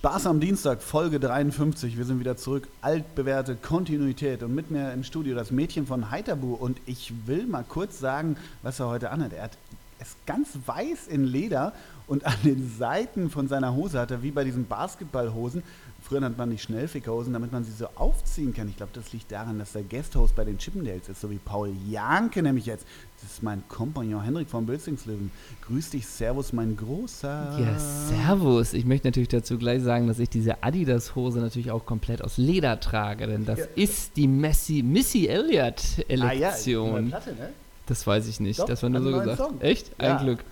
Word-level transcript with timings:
Spaß 0.00 0.28
am 0.28 0.40
Dienstag, 0.40 0.80
Folge 0.80 1.20
53. 1.20 1.98
Wir 1.98 2.06
sind 2.06 2.20
wieder 2.20 2.34
zurück. 2.34 2.68
Altbewährte 2.80 3.54
Kontinuität. 3.54 4.42
Und 4.42 4.54
mit 4.54 4.70
mir 4.70 4.94
im 4.94 5.04
Studio 5.04 5.34
das 5.34 5.50
Mädchen 5.50 5.86
von 5.86 6.10
Heiterbu. 6.10 6.54
Und 6.54 6.80
ich 6.86 7.12
will 7.26 7.46
mal 7.46 7.66
kurz 7.68 7.98
sagen, 7.98 8.38
was 8.62 8.80
er 8.80 8.88
heute 8.88 9.10
anhat. 9.10 9.34
Er 9.34 9.42
hat 9.42 9.58
es 9.98 10.16
ganz 10.24 10.56
weiß 10.64 11.06
in 11.06 11.24
Leder 11.24 11.74
und 12.06 12.24
an 12.24 12.36
den 12.44 12.74
Seiten 12.78 13.28
von 13.28 13.46
seiner 13.46 13.74
Hose 13.74 14.00
hat 14.00 14.10
er 14.10 14.22
wie 14.22 14.30
bei 14.30 14.42
diesen 14.42 14.66
Basketballhosen 14.66 15.62
Früher 16.02 16.20
nannte 16.20 16.38
man 16.38 16.50
die 16.50 16.58
Schnellfickerhosen, 16.58 17.32
damit 17.32 17.52
man 17.52 17.64
sie 17.64 17.72
so 17.72 17.86
aufziehen 17.94 18.54
kann. 18.54 18.68
Ich 18.68 18.76
glaube, 18.76 18.92
das 18.94 19.12
liegt 19.12 19.30
daran, 19.30 19.58
dass 19.58 19.72
der 19.72 19.82
Guesthost 19.82 20.34
bei 20.34 20.44
den 20.44 20.58
Chippendales 20.58 21.08
ist, 21.08 21.20
so 21.20 21.30
wie 21.30 21.38
Paul 21.38 21.72
Janke 21.88 22.42
nämlich 22.42 22.66
jetzt. 22.66 22.86
Das 23.22 23.32
ist 23.32 23.42
mein 23.42 23.62
Kompagnon 23.68 24.22
Henrik 24.22 24.48
von 24.48 24.64
Bölzingslöwen. 24.64 25.30
Grüß 25.66 25.90
dich, 25.90 26.06
Servus, 26.06 26.52
mein 26.52 26.76
Großer. 26.76 27.58
Ja, 27.58 27.78
Servus. 27.78 28.72
Ich 28.72 28.86
möchte 28.86 29.08
natürlich 29.08 29.28
dazu 29.28 29.58
gleich 29.58 29.82
sagen, 29.82 30.06
dass 30.06 30.18
ich 30.18 30.30
diese 30.30 30.62
Adidas-Hose 30.62 31.40
natürlich 31.40 31.70
auch 31.70 31.84
komplett 31.84 32.22
aus 32.22 32.38
Leder 32.38 32.80
trage, 32.80 33.26
denn 33.26 33.44
das 33.44 33.58
ja. 33.58 33.64
ist 33.74 34.16
die 34.16 34.26
Messi, 34.26 34.82
Missy 34.82 35.26
Elliott-Elektion. 35.26 36.96
Ah, 36.96 37.00
ja, 37.00 37.08
Platte, 37.08 37.30
ne? 37.34 37.50
Das 37.86 38.06
weiß 38.06 38.26
ich 38.28 38.40
nicht. 38.40 38.60
Doch, 38.60 38.66
das 38.66 38.82
war 38.82 38.88
nur 38.88 39.02
so 39.02 39.18
gesagt. 39.18 39.38
Song. 39.38 39.60
Echt? 39.60 39.90
Ein 39.98 40.06
ja. 40.06 40.22
Glück. 40.22 40.44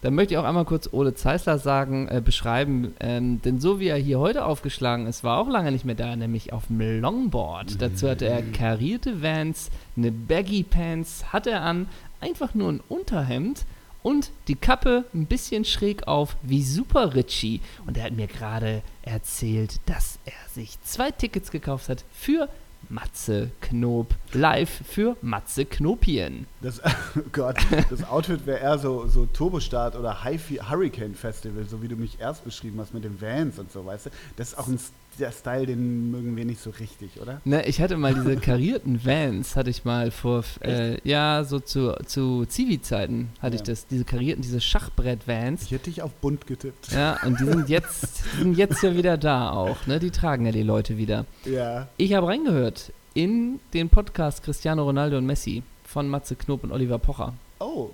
Dann 0.00 0.14
möchte 0.14 0.34
ich 0.34 0.38
auch 0.38 0.44
einmal 0.44 0.64
kurz 0.64 0.88
Ole 0.92 1.14
Zeisler 1.14 1.58
sagen, 1.58 2.06
äh, 2.06 2.22
beschreiben, 2.24 2.94
ähm, 3.00 3.42
denn 3.42 3.58
so 3.58 3.80
wie 3.80 3.88
er 3.88 3.96
hier 3.96 4.20
heute 4.20 4.44
aufgeschlagen 4.44 5.06
ist, 5.06 5.24
war 5.24 5.38
auch 5.38 5.48
lange 5.48 5.72
nicht 5.72 5.84
mehr 5.84 5.96
da, 5.96 6.14
nämlich 6.14 6.52
auf 6.52 6.68
dem 6.68 7.00
Longboard. 7.00 7.74
Mhm. 7.74 7.78
Dazu 7.78 8.08
hatte 8.08 8.26
er 8.26 8.42
karierte 8.42 9.22
Vans, 9.22 9.70
eine 9.96 10.12
Baggy 10.12 10.62
Pants, 10.62 11.32
hatte 11.32 11.50
er 11.50 11.62
an, 11.62 11.88
einfach 12.20 12.54
nur 12.54 12.72
ein 12.72 12.80
Unterhemd 12.88 13.64
und 14.02 14.30
die 14.46 14.54
Kappe 14.54 15.04
ein 15.14 15.26
bisschen 15.26 15.64
schräg 15.64 16.06
auf 16.06 16.36
wie 16.42 16.62
Super 16.62 17.14
Richie. 17.14 17.60
Und 17.86 17.96
er 17.96 18.04
hat 18.04 18.12
mir 18.12 18.26
gerade 18.26 18.82
erzählt, 19.02 19.80
dass 19.86 20.18
er 20.24 20.48
sich 20.52 20.80
zwei 20.82 21.10
Tickets 21.10 21.50
gekauft 21.50 21.88
hat 21.88 22.04
für 22.12 22.48
Matze 22.88 23.50
Knob 23.60 24.14
live 24.32 24.70
für 24.86 25.16
Matze 25.20 25.66
Knopien. 25.66 26.46
Das, 26.62 26.80
oh 27.16 27.20
Gott, 27.32 27.56
das 27.90 28.04
Outfit 28.04 28.46
wäre 28.46 28.60
eher 28.60 28.78
so, 28.78 29.06
so 29.08 29.26
Turbostart 29.26 29.96
oder 29.96 30.24
Hurricane 30.24 31.14
Festival, 31.14 31.64
so 31.64 31.82
wie 31.82 31.88
du 31.88 31.96
mich 31.96 32.20
erst 32.20 32.44
beschrieben 32.44 32.78
hast 32.80 32.94
mit 32.94 33.04
den 33.04 33.20
Vans 33.20 33.58
und 33.58 33.70
so, 33.72 33.84
weißt 33.84 34.06
du? 34.06 34.10
Das 34.36 34.50
ist 34.50 34.58
auch 34.58 34.68
ein 34.68 34.78
der 35.20 35.32
Style, 35.32 35.66
den 35.66 36.10
mögen 36.10 36.36
wir 36.36 36.44
nicht 36.44 36.60
so 36.60 36.70
richtig, 36.70 37.20
oder? 37.20 37.40
Ne, 37.44 37.66
ich 37.66 37.80
hatte 37.80 37.96
mal 37.96 38.14
diese 38.14 38.36
karierten 38.40 39.04
Vans, 39.04 39.56
hatte 39.56 39.70
ich 39.70 39.84
mal 39.84 40.10
vor, 40.10 40.44
äh, 40.60 40.98
ja, 41.08 41.44
so 41.44 41.60
zu, 41.60 41.94
zu 42.06 42.44
Zivi-Zeiten 42.46 43.30
hatte 43.40 43.56
ja. 43.56 43.60
ich 43.60 43.66
das, 43.66 43.86
diese 43.86 44.04
karierten, 44.04 44.42
diese 44.42 44.60
Schachbrett-Vans. 44.60 45.62
Ich 45.64 45.70
hätte 45.72 45.90
dich 45.90 46.02
auf 46.02 46.12
bunt 46.14 46.46
getippt. 46.46 46.92
Ja, 46.92 47.18
und 47.24 47.40
die 47.40 47.44
sind 47.44 47.68
jetzt, 47.68 48.22
die 48.34 48.42
sind 48.42 48.56
jetzt 48.56 48.82
ja 48.82 48.94
wieder 48.94 49.16
da 49.16 49.50
auch, 49.50 49.86
ne? 49.86 49.98
Die 49.98 50.10
tragen 50.10 50.46
ja 50.46 50.52
die 50.52 50.62
Leute 50.62 50.96
wieder. 50.96 51.26
Ja. 51.44 51.88
Ich 51.96 52.14
habe 52.14 52.28
reingehört 52.28 52.92
in 53.14 53.60
den 53.74 53.88
Podcast 53.88 54.42
Cristiano 54.42 54.84
Ronaldo 54.84 55.18
und 55.18 55.26
Messi 55.26 55.62
von 55.84 56.08
Matze 56.08 56.36
Knob 56.36 56.64
und 56.64 56.72
Oliver 56.72 56.98
Pocher. 56.98 57.34
Oh. 57.58 57.90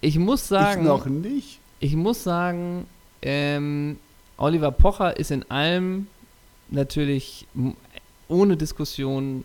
Ich 0.00 0.18
muss 0.18 0.48
sagen. 0.48 0.82
Ich 0.82 0.86
noch 0.86 1.06
nicht. 1.06 1.58
Ich 1.80 1.96
muss 1.96 2.22
sagen, 2.22 2.86
ähm, 3.22 3.98
Oliver 4.36 4.70
Pocher 4.70 5.16
ist 5.16 5.30
in 5.30 5.50
allem 5.50 6.06
natürlich 6.70 7.46
ohne 8.28 8.56
Diskussion 8.56 9.44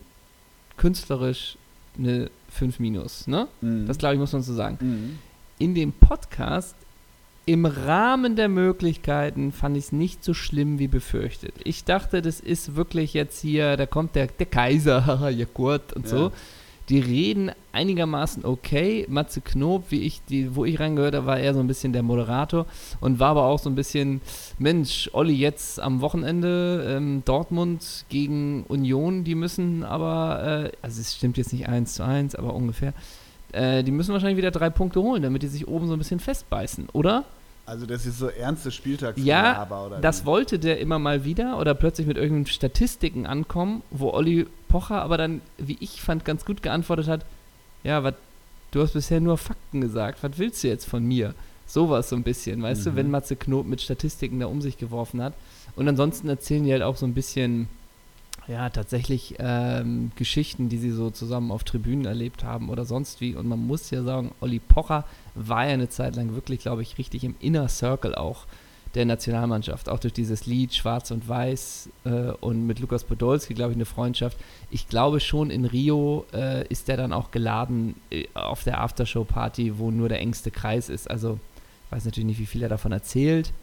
künstlerisch 0.78 1.58
eine 1.98 2.30
5 2.50 2.80
minus. 2.80 3.28
Ne? 3.28 3.48
Mhm. 3.62 3.86
Das 3.86 3.98
glaube 3.98 4.16
ich, 4.16 4.20
muss 4.20 4.34
man 4.34 4.42
so 4.42 4.54
sagen. 4.54 4.78
Mhm. 4.80 5.20
In 5.60 5.76
dem 5.76 5.92
Podcast, 5.92 6.76
im 7.46 7.66
Rahmen 7.66 8.36
der 8.36 8.48
Möglichkeiten, 8.48 9.52
fand 9.52 9.76
ich 9.76 9.86
es 9.86 9.92
nicht 9.92 10.24
so 10.24 10.34
schlimm 10.34 10.80
wie 10.80 10.88
befürchtet. 10.88 11.54
Ich 11.64 11.84
dachte, 11.84 12.22
das 12.22 12.40
ist 12.40 12.76
wirklich 12.76 13.14
jetzt 13.14 13.42
hier, 13.42 13.76
da 13.76 13.86
kommt 13.86 14.16
der, 14.16 14.28
der 14.28 14.46
Kaiser, 14.46 15.06
haha, 15.06 15.30
ja 15.30 15.46
gut 15.54 15.94
und 15.94 16.06
ja. 16.06 16.10
so. 16.10 16.32
Die 16.90 17.00
reden 17.00 17.52
einigermaßen 17.72 18.46
okay. 18.46 19.06
Matze 19.10 19.42
Knob, 19.42 19.86
wie 19.90 20.02
ich, 20.02 20.22
die, 20.28 20.56
wo 20.56 20.66
ich 20.66 20.80
reingehört 20.80 21.14
habe, 21.16 21.28
war 21.28 21.40
eher 21.40 21.54
so 21.54 21.60
ein 21.60 21.68
bisschen 21.68 21.94
der 21.94 22.02
Moderator 22.02 22.66
und 23.00 23.20
war 23.20 23.30
aber 23.30 23.44
auch 23.44 23.60
so 23.60 23.70
ein 23.70 23.76
bisschen, 23.76 24.22
Mensch, 24.58 25.10
Olli, 25.14 25.34
jetzt 25.34 25.80
am 25.80 26.02
Wochenende 26.02 26.96
ähm, 26.98 27.22
Dortmund 27.26 28.06
gegen 28.10 28.64
Union, 28.64 29.24
die 29.24 29.36
müssen 29.36 29.84
aber, 29.84 30.66
äh, 30.66 30.72
also 30.82 31.00
es 31.00 31.16
stimmt 31.16 31.38
jetzt 31.38 31.54
nicht 31.54 31.70
eins 31.70 31.94
zu 31.94 32.04
eins, 32.04 32.34
aber 32.34 32.56
ungefähr, 32.56 32.94
äh, 33.52 33.84
die 33.84 33.92
müssen 33.92 34.12
wahrscheinlich 34.14 34.38
wieder 34.38 34.52
drei 34.52 34.72
Punkte 34.72 35.02
holen, 35.02 35.22
damit 35.22 35.44
die 35.44 35.48
sich 35.48 35.68
oben 35.68 35.88
so 35.88 35.94
ein 35.94 36.00
bisschen 36.00 36.20
festbeißen, 36.20 36.90
oder? 36.94 37.24
Also 37.68 37.86
das 37.86 38.08
ist 38.08 38.18
so 38.18 38.30
ernstes 38.30 38.74
Spieltags 38.74 39.22
Ja, 39.24 39.68
das 40.02 40.24
wie? 40.24 40.26
wollte 40.26 40.58
der 40.58 40.80
immer 40.80 40.98
mal 40.98 41.24
wieder 41.24 41.60
oder 41.60 41.76
plötzlich 41.76 42.08
mit 42.08 42.18
irgendwelchen 42.18 42.52
Statistiken 42.52 43.28
ankommen, 43.28 43.84
wo 43.92 44.10
Olli 44.10 44.48
Pocher 44.70 45.02
aber 45.02 45.18
dann, 45.18 45.42
wie 45.58 45.78
ich 45.82 46.02
fand, 46.02 46.24
ganz 46.24 46.46
gut 46.46 46.64
geantwortet 46.64 47.10
hat, 47.10 47.26
ja, 47.84 48.04
wat, 48.04 48.16
du 48.72 48.82
hast 48.82 48.94
bisher 48.94 49.20
nur 49.20 49.38
Fakten 49.38 49.82
gesagt, 49.82 50.24
was 50.24 50.38
willst 50.38 50.64
du 50.64 50.70
jetzt 50.70 50.86
von 50.86 51.04
mir? 51.04 51.36
Sowas 51.66 52.10
so 52.10 52.16
ein 52.16 52.24
bisschen, 52.24 52.62
weißt 52.62 52.82
mhm. 52.82 52.90
du, 52.90 52.96
wenn 52.96 53.12
Matze 53.12 53.36
Knob 53.36 53.68
mit 53.68 53.82
Statistiken 53.82 54.40
da 54.40 54.48
um 54.48 54.62
sich 54.62 54.78
geworfen 54.78 55.22
hat. 55.22 55.34
Und 55.76 55.88
ansonsten 55.88 56.30
erzählen 56.30 56.64
die 56.64 56.72
halt 56.72 56.82
auch 56.82 56.96
so 56.96 57.06
ein 57.06 57.14
bisschen, 57.14 57.68
ja, 58.48 58.70
tatsächlich 58.70 59.36
ähm, 59.38 60.12
Geschichten, 60.16 60.70
die 60.70 60.78
sie 60.78 60.92
so 60.92 61.12
zusammen 61.12 61.52
auf 61.52 61.64
Tribünen 61.64 62.06
erlebt 62.06 62.44
haben 62.44 62.70
oder 62.70 62.86
sonst 62.86 63.22
wie. 63.22 63.36
Und 63.36 63.48
man 63.48 63.60
muss 63.60 63.92
ja 63.92 64.02
sagen, 64.02 64.32
Olli 64.42 64.60
Pocher 64.60 65.06
war 65.36 65.68
ja 65.68 65.74
eine 65.74 65.90
Zeit 65.90 66.16
lang 66.16 66.34
wirklich, 66.34 66.62
glaube 66.62 66.82
ich, 66.82 66.98
richtig 66.98 67.24
im 67.24 67.36
Inner 67.40 67.70
Circle 67.70 68.16
auch 68.16 68.46
der 68.96 69.06
Nationalmannschaft, 69.06 69.90
auch 69.90 70.00
durch 70.00 70.14
dieses 70.14 70.46
Lied 70.46 70.74
Schwarz 70.74 71.12
und 71.12 71.28
Weiß 71.28 71.90
äh, 72.06 72.32
und 72.40 72.66
mit 72.66 72.80
Lukas 72.80 73.04
Podolski, 73.04 73.54
glaube 73.54 73.72
ich, 73.72 73.78
eine 73.78 73.86
Freundschaft. 73.86 74.38
Ich 74.72 74.88
glaube 74.90 75.20
schon, 75.20 75.52
in 75.52 75.66
Rio 75.66 76.26
äh, 76.34 76.68
ist 76.68 76.88
der 76.88 76.98
dann 76.98 77.14
auch 77.14 77.32
geladen 77.32 77.96
äh, 78.10 78.26
auf 78.34 78.64
der 78.64 78.82
Aftershow-Party, 78.82 79.78
wo 79.78 79.92
nur 79.92 80.10
der 80.10 80.20
engste 80.20 80.50
Kreis 80.50 80.90
ist. 80.90 81.10
Also, 81.10 81.40
ich 81.86 81.92
weiß 81.92 82.06
natürlich 82.06 82.28
nicht, 82.28 82.40
wie 82.40 82.46
viel 82.46 82.64
er 82.64 82.70
davon 82.70 82.92
erzählt. 82.92 83.54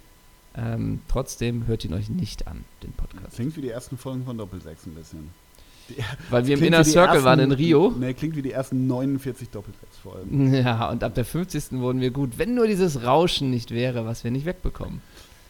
Ähm, 0.56 1.00
trotzdem 1.08 1.66
hört 1.66 1.84
ihn 1.84 1.92
euch 1.92 2.08
nicht 2.08 2.46
an, 2.46 2.64
den 2.82 2.92
Podcast. 2.92 3.34
Klingt 3.34 3.56
wie 3.56 3.62
die 3.62 3.70
ersten 3.70 3.98
Folgen 3.98 4.24
von 4.24 4.38
Doppelsechs 4.38 4.86
ein 4.86 4.94
bisschen. 4.94 5.30
Die, 5.88 5.96
Weil 6.30 6.46
wir 6.46 6.56
im 6.56 6.64
Inner 6.64 6.82
Circle 6.82 7.16
ersten, 7.16 7.24
waren 7.24 7.40
in 7.40 7.52
Rio. 7.52 7.90
Ne, 7.90 8.14
klingt 8.14 8.36
wie 8.36 8.42
die 8.42 8.52
ersten 8.52 8.86
49 8.86 9.50
Doppelsechs-Folgen. 9.50 10.54
Ja, 10.54 10.90
und 10.90 11.04
ab 11.04 11.14
der 11.14 11.24
50. 11.24 11.72
wurden 11.72 12.00
wir 12.00 12.10
gut. 12.10 12.38
Wenn 12.38 12.54
nur 12.54 12.66
dieses 12.66 13.02
Rauschen 13.02 13.50
nicht 13.50 13.70
wäre, 13.70 14.06
was 14.06 14.24
wir 14.24 14.30
nicht 14.30 14.46
wegbekommen. 14.46 15.02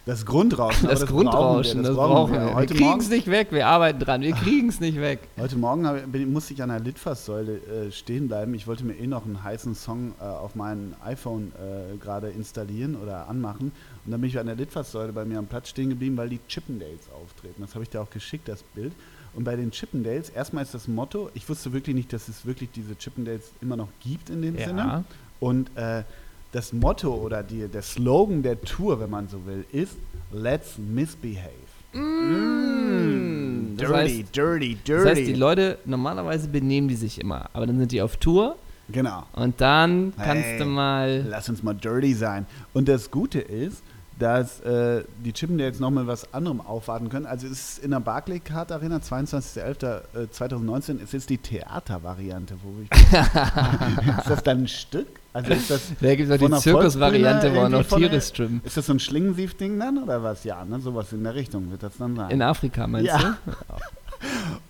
Das 0.06 0.24
Grundrauschen. 0.24 0.88
Das, 0.88 1.00
das 1.00 1.08
Grundrauschen, 1.08 1.82
das 1.82 1.96
brauchen 1.96 2.32
wir. 2.32 2.38
Das 2.38 2.50
brauchen 2.50 2.68
wir. 2.68 2.68
wir 2.68 2.76
kriegen 2.76 3.00
es 3.00 3.10
nicht 3.10 3.26
weg, 3.26 3.48
wir 3.50 3.66
arbeiten 3.66 3.98
dran, 3.98 4.20
wir 4.22 4.34
kriegen 4.34 4.68
es 4.68 4.78
nicht 4.78 5.00
weg. 5.00 5.18
Heute 5.36 5.56
Morgen 5.56 6.32
musste 6.32 6.54
ich 6.54 6.62
an 6.62 6.68
der 6.68 6.78
Litfaßsäule 6.78 7.56
äh, 7.56 7.90
stehen 7.90 8.28
bleiben. 8.28 8.54
Ich 8.54 8.68
wollte 8.68 8.84
mir 8.84 8.94
eh 8.94 9.08
noch 9.08 9.24
einen 9.24 9.42
heißen 9.42 9.74
Song 9.74 10.14
äh, 10.20 10.22
auf 10.22 10.54
mein 10.54 10.94
iPhone 11.04 11.50
äh, 11.56 11.96
gerade 11.96 12.28
installieren 12.28 12.94
oder 12.94 13.28
anmachen. 13.28 13.72
Und 14.04 14.12
dann 14.12 14.20
bin 14.20 14.30
ich 14.30 14.38
an 14.38 14.46
der 14.46 14.54
Litfaßsäule 14.54 15.12
bei 15.12 15.24
mir 15.24 15.40
am 15.40 15.48
Platz 15.48 15.70
stehen 15.70 15.88
geblieben, 15.90 16.16
weil 16.16 16.28
die 16.28 16.38
Chippendales 16.46 17.10
auftreten. 17.20 17.60
Das 17.62 17.74
habe 17.74 17.82
ich 17.82 17.90
dir 17.90 18.00
auch 18.00 18.10
geschickt, 18.10 18.46
das 18.46 18.62
Bild. 18.62 18.92
Und 19.34 19.42
bei 19.42 19.56
den 19.56 19.72
Chippendales, 19.72 20.30
erstmal 20.30 20.62
ist 20.62 20.72
das 20.72 20.86
Motto, 20.86 21.30
ich 21.34 21.48
wusste 21.48 21.72
wirklich 21.72 21.96
nicht, 21.96 22.12
dass 22.12 22.28
es 22.28 22.46
wirklich 22.46 22.70
diese 22.70 22.96
Chippendales 22.96 23.50
immer 23.60 23.74
noch 23.74 23.88
gibt 23.98 24.30
in 24.30 24.40
dem 24.40 24.56
ja. 24.56 24.66
Sinne. 24.68 25.04
Und 25.40 25.76
äh, 25.76 26.04
das 26.52 26.72
Motto 26.72 27.14
oder 27.14 27.42
die, 27.42 27.68
der 27.68 27.82
Slogan 27.82 28.42
der 28.42 28.60
Tour, 28.60 29.00
wenn 29.00 29.10
man 29.10 29.28
so 29.28 29.44
will, 29.46 29.64
ist 29.72 29.96
Let's 30.32 30.78
Misbehave. 30.78 31.50
Mm. 31.92 33.72
Mm. 33.72 33.76
Dirty, 33.76 33.92
heißt, 33.92 34.36
dirty, 34.36 34.74
dirty. 34.76 35.04
Das 35.04 35.04
heißt, 35.04 35.28
die 35.28 35.34
Leute, 35.34 35.78
normalerweise 35.84 36.48
benehmen 36.48 36.88
die 36.88 36.96
sich 36.96 37.20
immer, 37.20 37.48
aber 37.52 37.66
dann 37.66 37.78
sind 37.78 37.92
die 37.92 38.02
auf 38.02 38.16
Tour. 38.16 38.56
Genau. 38.88 39.24
Und 39.32 39.60
dann 39.60 40.12
kannst 40.16 40.44
hey, 40.44 40.58
du 40.58 40.64
mal. 40.64 41.26
Lass 41.28 41.48
uns 41.48 41.62
mal 41.62 41.74
dirty 41.74 42.14
sein. 42.14 42.46
Und 42.72 42.88
das 42.88 43.10
Gute 43.10 43.40
ist, 43.40 43.82
dass 44.18 44.60
äh, 44.60 45.04
die 45.24 45.32
Chippendales 45.32 45.80
nochmal 45.80 46.06
was 46.06 46.32
anderem 46.32 46.60
aufwarten 46.60 47.08
können. 47.08 47.26
Also 47.26 47.46
es 47.46 47.76
ist 47.76 47.84
in 47.84 47.90
der 47.90 48.00
Barclaycard 48.00 48.72
Arena, 48.72 48.96
22.11.2019, 48.96 50.98
äh, 50.98 51.02
es 51.02 51.14
ist 51.14 51.28
die 51.28 51.38
Theatervariante. 51.38 52.54
ist 54.18 54.30
das 54.30 54.42
dann 54.42 54.62
ein 54.62 54.68
Stück? 54.68 55.06
Also 55.32 55.52
ist 55.52 55.70
das 55.70 55.92
da 56.00 56.14
gibt 56.14 56.30
es 56.30 56.42
auch 56.42 56.48
die 56.48 56.62
Zirkusvariante, 56.62 57.54
wo 57.54 57.68
noch 57.68 57.86
Tiere 57.86 58.20
streamen. 58.22 58.62
Ist 58.64 58.78
das 58.78 58.86
so 58.86 58.94
ein 58.94 59.00
Schlingensief-Ding 59.00 59.78
dann 59.78 60.02
oder 60.02 60.22
was? 60.22 60.44
Ja, 60.44 60.64
ne? 60.64 60.80
sowas 60.80 61.12
in 61.12 61.24
der 61.24 61.34
Richtung 61.34 61.70
wird 61.70 61.82
das 61.82 61.98
dann 61.98 62.16
sein. 62.16 62.30
In 62.30 62.40
Afrika 62.40 62.86
meinst 62.86 63.08
ja. 63.08 63.18
du? 63.18 63.52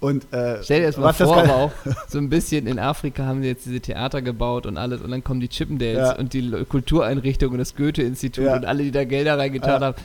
Und, 0.00 0.32
äh, 0.32 0.62
Stell 0.62 0.81
dir 0.81 0.87
das 0.87 0.96
mal 0.96 1.12
vor, 1.12 1.37
aber 1.37 1.54
auch 1.56 1.72
so 2.08 2.19
ein 2.19 2.28
bisschen 2.28 2.66
in 2.66 2.78
Afrika 2.78 3.25
haben 3.25 3.43
sie 3.43 3.48
jetzt 3.48 3.66
diese 3.66 3.81
Theater 3.81 4.22
gebaut 4.22 4.66
und 4.66 4.76
alles 4.76 5.00
und 5.00 5.10
dann 5.10 5.25
kommen 5.25 5.40
die 5.40 5.48
Chippendales 5.48 6.10
ja. 6.10 6.16
und 6.16 6.32
die 6.32 6.50
Kultureinrichtung 6.69 7.52
und 7.52 7.58
das 7.58 7.75
Goethe-Institut 7.76 8.44
ja. 8.44 8.56
und 8.56 8.64
alle, 8.64 8.82
die 8.84 8.90
da 8.90 9.04
Gelder 9.04 9.38
reingetan 9.38 9.81
ja. 9.81 9.87
haben. 9.88 9.96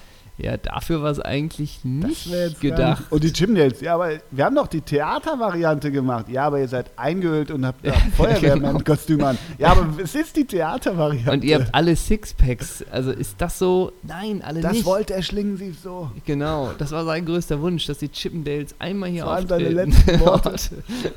Ja, 0.41 0.57
dafür 0.57 1.03
war 1.03 1.11
es 1.11 1.19
eigentlich 1.19 1.81
nicht 1.83 2.29
gedacht. 2.59 3.01
Nicht. 3.01 3.11
Und 3.11 3.23
die 3.23 3.31
Chimnales, 3.31 3.81
ja, 3.81 3.93
aber 3.93 4.09
wir 4.31 4.45
haben 4.45 4.55
doch 4.55 4.67
die 4.67 4.81
Theatervariante 4.81 5.91
gemacht. 5.91 6.29
Ja, 6.29 6.45
aber 6.47 6.59
ihr 6.59 6.67
seid 6.67 6.89
eingehüllt 6.95 7.51
und 7.51 7.65
habt 7.65 7.85
da 7.85 7.93
Feuerwehrmann-Kostüm 8.17 9.23
an. 9.23 9.37
Ja, 9.59 9.71
aber 9.71 9.87
es 10.01 10.15
ist 10.15 10.35
die 10.35 10.45
Theatervariante. 10.45 11.31
Und 11.31 11.43
ihr 11.43 11.59
habt 11.59 11.75
alle 11.75 11.95
Sixpacks. 11.95 12.83
Also 12.91 13.11
ist 13.11 13.35
das 13.39 13.59
so? 13.59 13.91
Nein, 14.01 14.41
alle 14.43 14.61
das 14.61 14.71
nicht. 14.71 14.81
Das 14.85 14.91
wollte 14.91 15.13
er 15.13 15.21
schlingen 15.21 15.57
sie 15.57 15.71
so. 15.71 16.09
Genau, 16.25 16.71
das 16.77 16.91
war 16.91 17.05
sein 17.05 17.25
größter 17.25 17.61
Wunsch, 17.61 17.85
dass 17.85 17.99
die 17.99 18.09
Chippendales 18.11 18.73
einmal 18.79 19.09
hier 19.09 19.25
das 19.25 19.43
auftreten. 19.43 19.75
seine 19.75 19.85
letzten 19.85 20.19
Worte. 20.25 20.55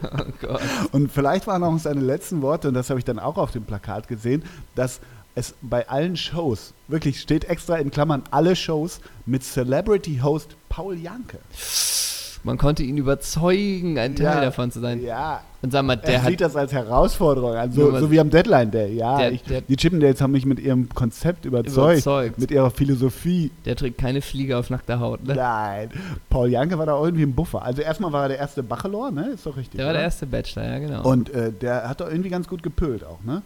oh 0.03 0.47
Gott. 0.47 0.61
Und 0.93 1.11
vielleicht 1.11 1.47
waren 1.47 1.63
auch 1.65 1.79
seine 1.79 2.01
letzten 2.01 2.43
Worte, 2.43 2.69
und 2.69 2.75
das 2.75 2.91
habe 2.91 2.99
ich 2.99 3.05
dann 3.05 3.19
auch 3.19 3.39
auf 3.39 3.53
dem 3.53 3.65
Plakat 3.65 4.07
gesehen, 4.09 4.43
dass 4.75 5.01
es 5.35 5.55
bei 5.63 5.89
allen 5.89 6.17
Shows, 6.17 6.75
wirklich 6.89 7.21
steht 7.21 7.45
extra 7.45 7.77
in 7.77 7.91
Klammern 7.91 8.23
alle 8.31 8.55
Shows 8.55 9.01
mit 9.27 9.43
Celebrity 9.43 10.21
Host 10.23 10.57
Paul 10.69 10.97
Janke. 10.97 11.39
Man 12.45 12.59
konnte 12.59 12.83
ihn 12.83 12.99
überzeugen, 12.99 13.99
ein 13.99 14.17
Teil 14.17 14.27
ja, 14.27 14.41
davon 14.43 14.71
zu 14.71 14.79
sein. 14.79 15.03
Ja. 15.03 15.41
Und 15.63 15.73
sag 15.73 15.83
mal, 15.83 15.97
der 15.97 16.17
er 16.17 16.25
sieht 16.25 16.43
das 16.43 16.55
als 16.57 16.75
Herausforderung 16.75 17.55
an, 17.55 17.73
so, 17.73 17.99
so 17.99 18.11
wie 18.11 18.21
am 18.21 18.29
Deadline 18.29 18.71
Day. 18.71 18.95
Ja, 18.95 19.17
der, 19.17 19.33
ich, 19.33 19.43
der, 19.45 19.63
die 19.63 19.77
Chippendales 19.77 20.21
haben 20.21 20.33
mich 20.33 20.45
mit 20.45 20.61
ihrem 20.61 20.91
Konzept 20.91 21.47
überzeugt, 21.47 22.03
überzeugt. 22.03 22.39
mit 22.39 22.51
ihrer 22.51 22.71
Philosophie. 22.71 23.51
Der 23.65 23.77
trägt 23.77 23.97
keine 23.97 24.21
Fliege 24.21 24.59
auf 24.59 24.69
nackter 24.69 25.01
Haut, 25.01 25.25
ne? 25.25 25.35
Nein. 25.35 25.89
Paul 26.29 26.51
Janke 26.51 26.77
war 26.77 26.85
da 26.85 27.03
irgendwie 27.03 27.23
ein 27.23 27.35
Buffer. 27.35 27.63
Also 27.63 27.81
erstmal 27.81 28.13
war 28.13 28.25
er 28.25 28.29
der 28.29 28.39
erste 28.39 28.63
Bachelor, 28.63 29.11
ne? 29.11 29.31
Ist 29.31 29.47
doch 29.47 29.57
richtig. 29.57 29.79
Der 29.79 29.87
war 29.87 29.93
oder? 29.93 30.01
der 30.01 30.05
erste 30.05 30.27
Bachelor, 30.27 30.65
ja, 30.67 30.79
genau. 30.81 31.03
Und 31.03 31.31
äh, 31.31 31.51
der 31.51 31.89
hat 31.89 32.03
doch 32.03 32.11
irgendwie 32.11 32.29
ganz 32.29 32.47
gut 32.47 32.63
gepölt 32.63 33.05
auch, 33.05 33.25
ne? 33.25 33.41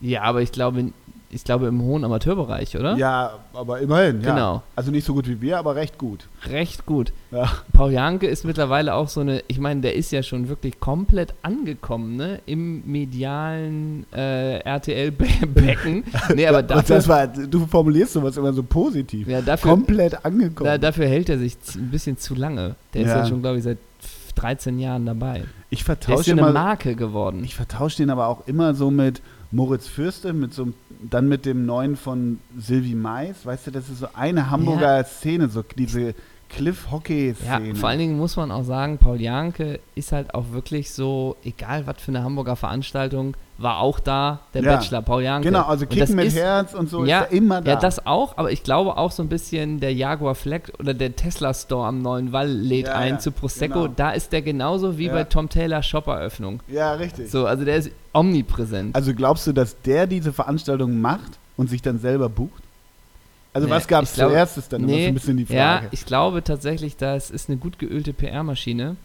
Ja, 0.00 0.22
aber 0.22 0.42
ich 0.42 0.50
glaube, 0.50 0.90
ich 1.30 1.44
glaube 1.44 1.66
im 1.66 1.80
hohen 1.82 2.04
Amateurbereich, 2.04 2.76
oder? 2.76 2.96
Ja, 2.96 3.38
aber 3.52 3.80
immerhin, 3.80 4.20
ja. 4.20 4.34
Genau. 4.34 4.62
Also 4.74 4.90
nicht 4.90 5.04
so 5.04 5.14
gut 5.14 5.28
wie 5.28 5.40
wir, 5.40 5.58
aber 5.58 5.76
recht 5.76 5.96
gut. 5.96 6.28
Recht 6.48 6.86
gut. 6.86 7.12
Ja. 7.30 7.50
Paul 7.72 7.92
Janke 7.92 8.26
ist 8.26 8.44
mittlerweile 8.44 8.94
auch 8.94 9.08
so 9.08 9.20
eine, 9.20 9.42
ich 9.46 9.60
meine, 9.60 9.80
der 9.80 9.94
ist 9.94 10.10
ja 10.10 10.22
schon 10.22 10.48
wirklich 10.48 10.80
komplett 10.80 11.34
angekommen, 11.42 12.16
ne? 12.16 12.40
Im 12.46 12.82
medialen 12.84 14.06
äh, 14.12 14.58
RTL-Becken. 14.58 16.04
nee, 16.34 16.46
aber 16.46 16.62
dafür, 16.62 16.96
das 16.96 17.06
war, 17.06 17.26
du 17.28 17.66
formulierst 17.66 18.14
sowas 18.14 18.36
immer 18.36 18.52
so 18.52 18.62
positiv. 18.62 19.28
Ja, 19.28 19.40
dafür, 19.40 19.70
Komplett 19.70 20.24
angekommen. 20.24 20.66
Da, 20.68 20.78
dafür 20.78 21.06
hält 21.06 21.28
er 21.28 21.38
sich 21.38 21.56
ein 21.76 21.90
bisschen 21.90 22.18
zu 22.18 22.34
lange. 22.34 22.74
Der 22.92 23.02
ist 23.02 23.08
ja 23.08 23.26
schon, 23.26 23.40
glaube 23.40 23.58
ich, 23.58 23.64
seit 23.64 23.78
13 24.34 24.78
Jahren 24.78 25.06
dabei. 25.06 25.44
Ich 25.68 25.84
der 25.84 25.94
ist 25.94 26.04
vertausche 26.04 26.30
ja 26.30 26.34
eine 26.34 26.42
mal, 26.42 26.52
Marke 26.52 26.94
geworden. 26.96 27.44
ich 27.44 27.54
vertausche 27.54 27.98
den 27.98 28.10
aber 28.10 28.26
auch 28.26 28.46
immer 28.46 28.74
so 28.74 28.90
mit 28.90 29.22
Moritz 29.52 29.88
Fürste, 29.88 30.32
mit 30.32 30.54
so, 30.54 30.68
dann 31.02 31.28
mit 31.28 31.44
dem 31.44 31.66
neuen 31.66 31.96
von 31.96 32.38
Sylvie 32.56 32.94
Mais. 32.94 33.44
Weißt 33.44 33.66
du, 33.66 33.70
das 33.70 33.88
ist 33.88 33.98
so 33.98 34.08
eine 34.14 34.50
Hamburger 34.50 35.02
Szene, 35.04 35.48
so 35.48 35.62
diese 35.76 36.14
Cliff-Hockey-Szene. 36.50 37.68
Ja, 37.68 37.74
vor 37.74 37.88
allen 37.88 37.98
Dingen 37.98 38.16
muss 38.18 38.36
man 38.36 38.50
auch 38.50 38.64
sagen, 38.64 38.98
Paul 38.98 39.20
Janke 39.20 39.80
ist 39.94 40.12
halt 40.12 40.34
auch 40.34 40.44
wirklich 40.52 40.90
so, 40.92 41.36
egal 41.44 41.86
was 41.86 41.96
für 42.00 42.10
eine 42.10 42.22
Hamburger 42.22 42.56
Veranstaltung, 42.56 43.34
war 43.58 43.78
auch 43.80 44.00
da, 44.00 44.40
der 44.54 44.62
Ja. 44.62 44.76
Bachelor, 44.76 45.02
Paul 45.02 45.22
Janke. 45.22 45.48
Genau, 45.48 45.62
also 45.64 45.86
Kicken 45.86 46.16
mit 46.16 46.26
ist- 46.26 46.36
Herz 46.36 46.72
und 46.74 46.88
so 46.88 47.04
ja, 47.04 47.20
ist 47.22 47.30
er 47.32 47.36
immer 47.36 47.60
da. 47.60 47.72
Ja, 47.72 47.76
das 47.78 48.06
auch, 48.06 48.38
aber 48.38 48.50
ich 48.52 48.62
glaube 48.62 48.96
auch 48.96 49.10
so 49.12 49.22
ein 49.22 49.28
bisschen 49.28 49.80
der 49.80 49.92
Jaguar 49.92 50.34
Flag 50.34 50.62
oder 50.78 50.94
der 50.94 51.14
Tesla 51.14 51.52
Store 51.52 51.86
am 51.86 52.00
Neuen 52.02 52.32
Wall 52.32 52.48
lädt 52.48 52.86
Ja, 52.86 52.94
ein 52.94 53.20
zu 53.20 53.32
Prosecco. 53.32 53.82
genau. 53.82 53.92
Da 53.94 54.10
ist 54.12 54.32
der 54.32 54.42
genauso 54.42 54.96
wie 54.98 55.08
bei 55.08 55.24
Tom 55.24 55.48
Taylor 55.48 55.82
Shop-Eröffnung. 55.82 56.60
ja, 56.68 56.92
richtig. 56.94 57.30
So, 57.30 57.46
also 57.46 57.64
der 57.64 57.76
ist 57.76 57.90
omnipräsent. 58.12 58.94
Also 58.96 59.14
glaubst 59.14 59.46
du, 59.46 59.52
dass 59.52 59.80
der 59.82 60.06
diese 60.06 60.32
Veranstaltung 60.32 61.00
macht 61.00 61.38
und 61.56 61.68
sich 61.68 61.82
dann 61.82 61.98
selber 61.98 62.28
bucht? 62.28 62.62
Also 63.52 63.66
Nee, 63.66 63.72
was 63.74 63.88
gab 63.88 64.04
es 64.04 64.14
zuerst, 64.14 64.58
ist 64.58 64.72
dann 64.72 64.82
immer 64.84 64.92
nee, 64.92 65.02
so 65.04 65.08
ein 65.08 65.14
bisschen 65.14 65.36
die 65.36 65.42
Ja, 65.52 65.78
Frage. 65.78 65.88
ich 65.90 66.06
glaube 66.06 66.44
tatsächlich, 66.44 66.96
das 66.96 67.30
ist 67.30 67.48
eine 67.48 67.58
gut 67.58 67.78
geölte 67.78 68.12
PR-Maschine. 68.12 68.96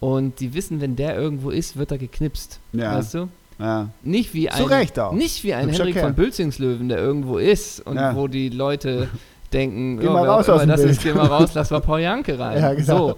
Und 0.00 0.38
die 0.38 0.54
wissen, 0.54 0.80
wenn 0.80 0.94
der 0.94 1.16
irgendwo 1.16 1.50
ist, 1.50 1.76
wird 1.76 1.90
er 1.90 1.98
geknipst. 1.98 2.60
Ja, 2.72 2.94
Weißt 2.96 3.14
du? 3.14 3.28
ja. 3.58 3.88
Nicht 4.04 4.32
wie 4.34 4.48
ein, 4.48 4.56
Zu 4.58 4.64
Recht 4.64 4.98
auch. 5.00 5.12
Nicht 5.12 5.42
wie 5.42 5.52
ein 5.54 5.68
Henrik 5.68 5.98
von 5.98 6.14
Bülzingslöwen, 6.14 6.88
der 6.88 6.98
irgendwo 6.98 7.38
ist 7.38 7.80
und 7.84 7.96
Ja. 7.96 8.14
wo 8.14 8.28
die 8.28 8.50
Leute 8.50 9.08
denken, 9.52 9.98
Geh 9.98 10.06
oh, 10.06 10.12
mal 10.12 10.28
raus 10.28 10.48
aus 10.48 10.62
immer 10.62 10.76
dem 10.76 10.82
das 10.82 10.90
ist, 10.92 11.02
Bild. 11.02 11.14
geh 11.16 11.20
mal 11.20 11.26
raus, 11.26 11.50
lass 11.54 11.70
mal 11.70 11.80
Paul 11.80 11.98
Janke 12.00 12.38
rein. 12.38 12.60
Ja, 12.62 12.74
genau. 12.74 13.08
So, 13.08 13.16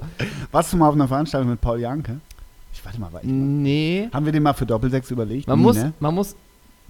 Warst 0.52 0.72
du 0.72 0.78
mal 0.78 0.88
auf 0.88 0.94
einer 0.94 1.08
Veranstaltung 1.08 1.50
mit 1.50 1.60
Paul 1.60 1.80
Janke? 1.80 2.20
Ich 2.72 2.82
warte 2.82 2.98
mal, 2.98 3.12
war 3.12 3.20
ich 3.22 3.26
mal. 3.28 3.34
nee. 3.34 4.08
Haben 4.10 4.24
wir 4.24 4.32
den 4.32 4.42
mal 4.42 4.54
für 4.54 4.64
Doppelsechs 4.64 5.10
überlegt? 5.10 5.46
Man 5.48 5.58
Nie, 5.58 5.64
muss, 5.64 5.76
ne? 5.76 5.92
man 6.00 6.14
muss, 6.14 6.34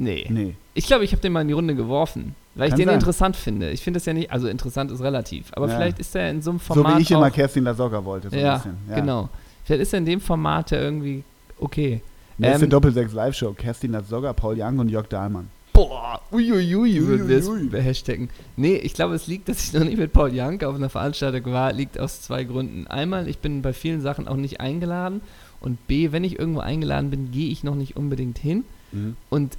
nee. 0.01 0.27
Nee. 0.29 0.55
Ich 0.75 0.87
glaube, 0.87 1.05
ich 1.05 1.13
habe 1.13 1.21
den 1.23 1.33
mal 1.33 1.43
in 1.43 1.49
die 1.49 1.55
Runde 1.55 1.75
geworfen, 1.75 2.35
weil 2.55 2.67
ich 2.67 2.71
Kann 2.71 2.79
den 2.81 2.89
sein. 2.89 2.95
interessant 2.95 3.37
finde. 3.37 3.71
Ich 3.71 3.83
finde 3.83 3.99
das 3.99 4.07
ja 4.07 4.13
nicht, 4.13 4.31
also 4.33 4.49
interessant 4.49 4.91
ist 4.91 5.01
relativ, 5.01 5.47
aber 5.53 5.69
Ja. 5.69 5.77
vielleicht 5.77 5.99
ist 5.99 6.15
er 6.17 6.31
in 6.31 6.43
so 6.43 6.51
einem 6.51 6.59
So 6.59 6.75
Format 6.75 6.99
wie 6.99 7.03
ich 7.03 7.11
immer 7.11 7.31
Kerstin 7.31 7.65
Lasogga 7.65 8.05
wollte. 8.05 8.31
So 8.31 8.37
ja, 8.37 8.55
ein 8.55 8.59
bisschen. 8.59 8.77
Ja. 8.89 8.95
genau. 9.01 9.29
Vielleicht 9.65 9.83
ist 9.83 9.93
er 9.93 9.99
in 9.99 10.07
dem 10.07 10.21
Format 10.21 10.71
ja 10.71 10.81
irgendwie 10.81 11.23
okay. 11.59 12.01
Nächste 12.39 12.65
Ähm, 12.65 12.71
Doppelsechs 12.71 13.13
Live-Show. 13.13 13.53
Kerstin 13.53 13.93
Lasogga, 13.93 14.33
Paul 14.33 14.57
Janke 14.57 14.81
und 14.81 14.89
Jörg 14.89 15.07
Dahlmann. 15.09 15.49
Boah, 15.73 16.21
uiuiui, 16.33 17.07
würden 17.07 17.29
wir 17.29 17.39
es 17.79 17.85
hashtaggen. 17.85 18.29
Nee, 18.57 18.77
ich 18.77 18.93
glaube, 18.95 19.15
es 19.15 19.27
liegt, 19.27 19.49
dass 19.49 19.63
ich 19.65 19.73
noch 19.73 19.85
nicht 19.85 19.99
mit 19.99 20.13
Paul 20.13 20.33
Janke 20.35 20.69
auf 20.69 20.75
einer 20.75 20.89
Veranstaltung 20.91 21.53
war, 21.53 21.73
liegt 21.73 21.99
aus 21.99 22.23
zwei 22.23 22.45
Gründen. 22.45 22.87
Einmal, 22.87 23.29
ich 23.29 23.39
bin 23.39 23.63
bei 23.63 23.73
vielen 23.73 24.01
Sachen 24.01 24.27
auch 24.29 24.37
nicht 24.37 24.61
eingeladen. 24.61 25.21
Und 25.61 25.87
B, 25.87 26.11
wenn 26.13 26.25
ich 26.25 26.39
irgendwo 26.39 26.61
eingeladen 26.61 27.11
bin, 27.11 27.31
gehe 27.31 27.51
ich 27.51 27.63
noch 27.65 27.75
nicht 27.75 27.97
unbedingt 27.97 28.39
hin. 28.39 28.65
Mhm. 28.93 29.17
Und 29.29 29.57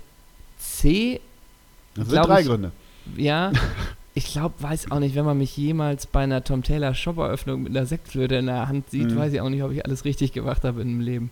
C, 0.62 1.20
Das 1.96 2.08
sind 2.10 2.26
drei 2.26 2.42
ich- 2.42 2.48
Gründe. 2.48 2.72
ja, 3.18 3.52
ich 4.14 4.26
glaube, 4.32 4.54
weiß 4.60 4.92
auch 4.92 5.00
nicht, 5.00 5.16
wenn 5.16 5.26
man 5.26 5.38
mich 5.38 5.56
jemals 5.58 6.06
bei 6.06 6.22
einer 6.22 6.44
Tom 6.44 6.64
Taylor 6.64 6.94
Shop-Eröffnung 6.94 7.64
mit 7.64 7.76
einer 7.76 7.86
Sektflöte 7.86 8.36
in 8.36 8.46
der 8.46 8.68
Hand 8.68 8.90
sieht, 8.90 9.10
Mhm. 9.12 9.18
weiß 9.18 9.34
ich 9.34 9.42
auch 9.42 9.50
nicht, 9.50 9.64
ob 9.64 9.72
ich 9.72 9.84
alles 9.86 10.06
richtig 10.06 10.34
gemacht 10.34 10.64
habe 10.64 10.82
im 10.82 11.00
Leben. 11.00 11.32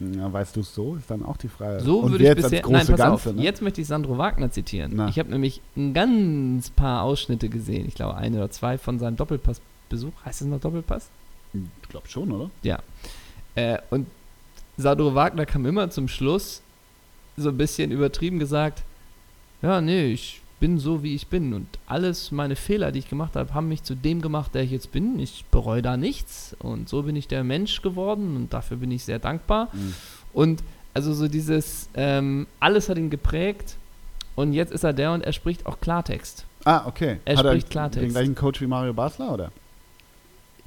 Ja, 0.00 0.32
weißt 0.32 0.54
du 0.54 0.60
es 0.60 0.72
so? 0.72 0.94
Ist 0.94 1.10
dann 1.10 1.24
auch 1.24 1.36
die 1.36 1.48
Frage. 1.48 1.80
So 1.80 2.04
würde 2.04 2.18
ich 2.18 2.22
jetzt 2.22 2.42
bisher. 2.42 2.62
Nein, 2.68 2.86
pass 2.86 2.96
Ganze, 2.98 3.30
auf. 3.30 3.34
ne? 3.34 3.42
Jetzt 3.42 3.62
möchte 3.62 3.80
ich 3.80 3.88
Sandro 3.88 4.16
Wagner 4.16 4.48
zitieren. 4.52 4.92
Na. 4.94 5.08
Ich 5.08 5.18
habe 5.18 5.28
nämlich 5.28 5.60
ein 5.76 5.92
ganz 5.92 6.70
paar 6.70 7.02
Ausschnitte 7.02 7.48
gesehen. 7.48 7.84
Ich 7.88 7.96
glaube, 7.96 8.14
ein 8.16 8.32
oder 8.36 8.48
zwei 8.48 8.78
von 8.78 9.00
seinem 9.00 9.16
Doppelpass-Besuch. 9.16 10.12
Heißt 10.24 10.40
das 10.42 10.46
noch 10.46 10.60
Doppelpass? 10.60 11.08
Ich 11.52 11.88
glaube 11.88 12.06
schon, 12.08 12.30
oder? 12.30 12.48
Äh, 13.56 13.78
und 13.90 14.06
Sandro 14.76 15.16
Wagner 15.16 15.46
kam 15.46 15.66
immer 15.66 15.90
zum 15.90 16.06
Schluss, 16.06 16.62
so 17.38 17.48
ein 17.50 17.56
bisschen 17.56 17.90
übertrieben 17.90 18.38
gesagt: 18.38 18.82
Ja, 19.62 19.80
nee, 19.80 20.12
ich 20.12 20.40
bin 20.60 20.78
so, 20.78 21.02
wie 21.02 21.14
ich 21.14 21.28
bin. 21.28 21.54
Und 21.54 21.66
alles 21.86 22.32
meine 22.32 22.56
Fehler, 22.56 22.90
die 22.92 22.98
ich 23.00 23.08
gemacht 23.08 23.36
habe, 23.36 23.54
haben 23.54 23.68
mich 23.68 23.82
zu 23.84 23.94
dem 23.94 24.20
gemacht, 24.20 24.54
der 24.54 24.62
ich 24.62 24.70
jetzt 24.70 24.90
bin. 24.92 25.18
Ich 25.20 25.44
bereue 25.50 25.82
da 25.82 25.96
nichts. 25.96 26.56
Und 26.58 26.88
so 26.88 27.02
bin 27.02 27.14
ich 27.16 27.28
der 27.28 27.44
Mensch 27.44 27.80
geworden. 27.82 28.36
Und 28.36 28.52
dafür 28.52 28.76
bin 28.78 28.90
ich 28.90 29.04
sehr 29.04 29.18
dankbar. 29.20 29.68
Mhm. 29.72 29.94
Und 30.32 30.62
also 30.94 31.14
so 31.14 31.28
dieses, 31.28 31.88
ähm, 31.94 32.46
alles 32.58 32.88
hat 32.88 32.98
ihn 32.98 33.10
geprägt 33.10 33.76
und 34.34 34.52
jetzt 34.52 34.72
ist 34.72 34.82
er 34.84 34.92
der 34.92 35.12
und 35.12 35.22
er 35.22 35.32
spricht 35.32 35.64
auch 35.66 35.80
Klartext. 35.80 36.44
Ah, 36.64 36.86
okay. 36.86 37.18
Er 37.24 37.36
Hat 37.36 37.46
spricht 37.46 37.66
den 37.68 37.70
Klartext. 37.70 38.10
gleichen 38.10 38.34
Coach 38.34 38.60
wie 38.60 38.66
Mario 38.66 38.92
Basler, 38.92 39.32
oder? 39.32 39.52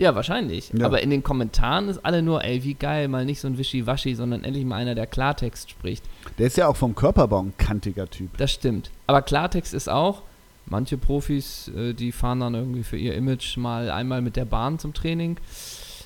Ja, 0.02 0.16
wahrscheinlich. 0.16 0.72
Ja. 0.78 0.86
Aber 0.88 1.02
in 1.04 1.12
den 1.12 1.22
Kommentaren 1.22 1.88
ist 1.88 2.00
alle 2.04 2.22
nur, 2.24 2.44
ey, 2.44 2.64
wie 2.64 2.74
geil, 2.74 3.08
mal 3.08 3.24
nicht 3.24 3.40
so 3.40 3.48
ein 3.48 3.58
Wischiwaschi, 3.58 4.16
sondern 4.16 4.44
endlich 4.44 4.66
mal 4.66 4.78
einer, 4.78 4.96
der 4.96 5.06
Klartext 5.06 5.70
spricht. 5.70 6.04
Der 6.40 6.48
ist 6.48 6.58
ja 6.58 6.68
auch 6.68 6.76
vom 6.76 6.96
Körperbau 6.96 7.44
ein 7.44 7.54
kantiger 7.58 8.10
Typ. 8.10 8.36
Das 8.38 8.52
stimmt. 8.52 8.90
Aber 9.06 9.22
Klartext 9.22 9.74
ist 9.76 9.90
auch, 9.90 10.24
manche 10.66 10.98
Profis, 10.98 11.70
äh, 11.78 11.94
die 11.94 12.12
fahren 12.12 12.40
dann 12.40 12.56
irgendwie 12.56 12.84
für 12.84 12.98
ihr 12.98 13.14
Image 13.14 13.58
mal 13.58 13.92
einmal 13.92 14.22
mit 14.24 14.36
der 14.38 14.46
Bahn 14.46 14.80
zum 14.80 14.94
Training. 14.96 15.38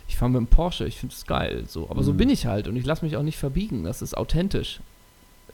Ich 0.10 0.18
fahre 0.18 0.30
mit 0.32 0.40
dem 0.40 0.48
Porsche, 0.48 0.86
ich 0.86 0.98
finde 0.98 1.16
es 1.16 1.26
geil. 1.26 1.64
So. 1.68 1.90
Aber 1.90 2.04
so 2.04 2.12
Mhm. 2.14 2.18
bin 2.18 2.30
ich 2.30 2.46
halt 2.46 2.68
und 2.68 2.76
ich 2.76 2.86
lasse 2.86 3.04
mich 3.06 3.16
auch 3.18 3.24
nicht 3.24 3.38
verbiegen. 3.38 3.84
Das 3.86 4.02
ist 4.02 4.16
authentisch. 4.18 4.82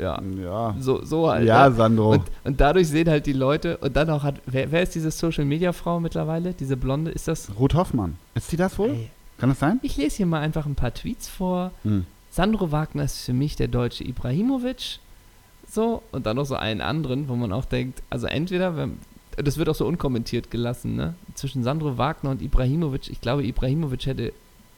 Ja. 0.01 0.21
Ja. 0.43 0.75
So, 0.79 1.03
so 1.05 1.29
halt. 1.29 1.45
Ja, 1.45 1.69
ne? 1.69 1.75
Sandro. 1.75 2.13
Und, 2.13 2.23
und 2.43 2.59
dadurch 2.59 2.87
sehen 2.87 3.07
halt 3.07 3.25
die 3.27 3.33
Leute, 3.33 3.77
und 3.77 3.95
dann 3.95 4.09
auch 4.09 4.23
hat, 4.23 4.41
wer, 4.47 4.71
wer 4.71 4.81
ist 4.81 4.95
diese 4.95 5.11
Social 5.11 5.45
Media 5.45 5.73
Frau 5.73 5.99
mittlerweile? 5.99 6.53
Diese 6.53 6.75
Blonde, 6.75 7.11
ist 7.11 7.27
das? 7.27 7.51
Ruth 7.59 7.75
Hoffmann. 7.75 8.17
Ist 8.33 8.51
die 8.51 8.57
das 8.57 8.77
wohl? 8.79 8.89
Ey, 8.89 9.09
Kann 9.37 9.49
das 9.49 9.59
sein? 9.59 9.79
ich 9.83 9.97
lese 9.97 10.17
hier 10.17 10.25
mal 10.25 10.41
einfach 10.41 10.65
ein 10.65 10.75
paar 10.75 10.93
Tweets 10.93 11.29
vor. 11.29 11.71
Hm. 11.83 12.05
Sandro 12.31 12.71
Wagner 12.71 13.03
ist 13.03 13.25
für 13.25 13.33
mich 13.33 13.55
der 13.55 13.67
deutsche 13.67 14.03
Ibrahimovic. 14.03 14.99
So, 15.69 16.01
und 16.11 16.25
dann 16.25 16.35
noch 16.37 16.45
so 16.45 16.55
einen 16.55 16.81
anderen, 16.81 17.29
wo 17.29 17.35
man 17.35 17.53
auch 17.53 17.65
denkt, 17.65 18.01
also 18.09 18.25
entweder, 18.27 18.75
wenn, 18.75 18.97
das 19.37 19.57
wird 19.57 19.69
auch 19.69 19.75
so 19.75 19.85
unkommentiert 19.85 20.49
gelassen, 20.49 20.95
ne? 20.95 21.13
Zwischen 21.35 21.63
Sandro 21.63 21.97
Wagner 21.97 22.31
und 22.31 22.41
Ibrahimovic. 22.41 23.09
Ich 23.09 23.21
glaube, 23.21 23.45
Ibrahimovic 23.45 24.05
hätte, 24.05 24.33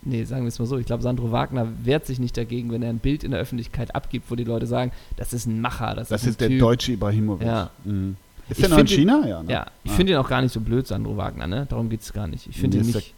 nee, 0.05 0.23
sagen 0.23 0.43
wir 0.43 0.47
es 0.49 0.59
mal 0.59 0.65
so, 0.65 0.77
ich 0.77 0.85
glaube, 0.85 1.03
Sandro 1.03 1.31
Wagner 1.31 1.67
wehrt 1.83 2.05
sich 2.05 2.19
nicht 2.19 2.35
dagegen, 2.37 2.71
wenn 2.71 2.83
er 2.83 2.89
ein 2.89 2.99
Bild 2.99 3.23
in 3.23 3.31
der 3.31 3.39
Öffentlichkeit 3.39 3.95
abgibt, 3.95 4.29
wo 4.31 4.35
die 4.35 4.43
Leute 4.43 4.65
sagen, 4.67 4.91
das 5.17 5.33
ist 5.33 5.45
ein 5.45 5.61
Macher, 5.61 5.95
das, 5.95 6.09
Das 6.09 6.23
ist 6.23 6.29
ist 6.31 6.41
der 6.41 6.49
Typ. 6.49 6.59
deutsche 6.59 6.91
Ibrahimovic. 6.93 7.47
Ja. 7.47 7.69
Mhm. 7.83 8.15
Ist 8.49 8.57
Ich 8.59 8.61
der 8.61 8.69
noch 8.69 8.77
in 8.79 8.87
China? 8.87 9.25
Ja, 9.27 9.41
ne? 9.43 9.51
Ja, 9.51 9.65
ich 9.83 9.91
Ah. 9.91 9.95
finde 9.95 10.11
ihn 10.13 10.17
auch 10.17 10.27
gar 10.27 10.41
nicht 10.41 10.51
so 10.51 10.59
blöd, 10.59 10.85
Sandro 10.85 11.15
Wagner, 11.17 11.47
ne? 11.47 11.65
Darum 11.69 11.89
geht 11.89 12.01
es 12.01 12.11
gar 12.13 12.27
nicht. 12.27 12.47
Ich 12.47 12.57
finde 12.57 12.77
ihn 12.77 12.85
nicht. 12.87 13.13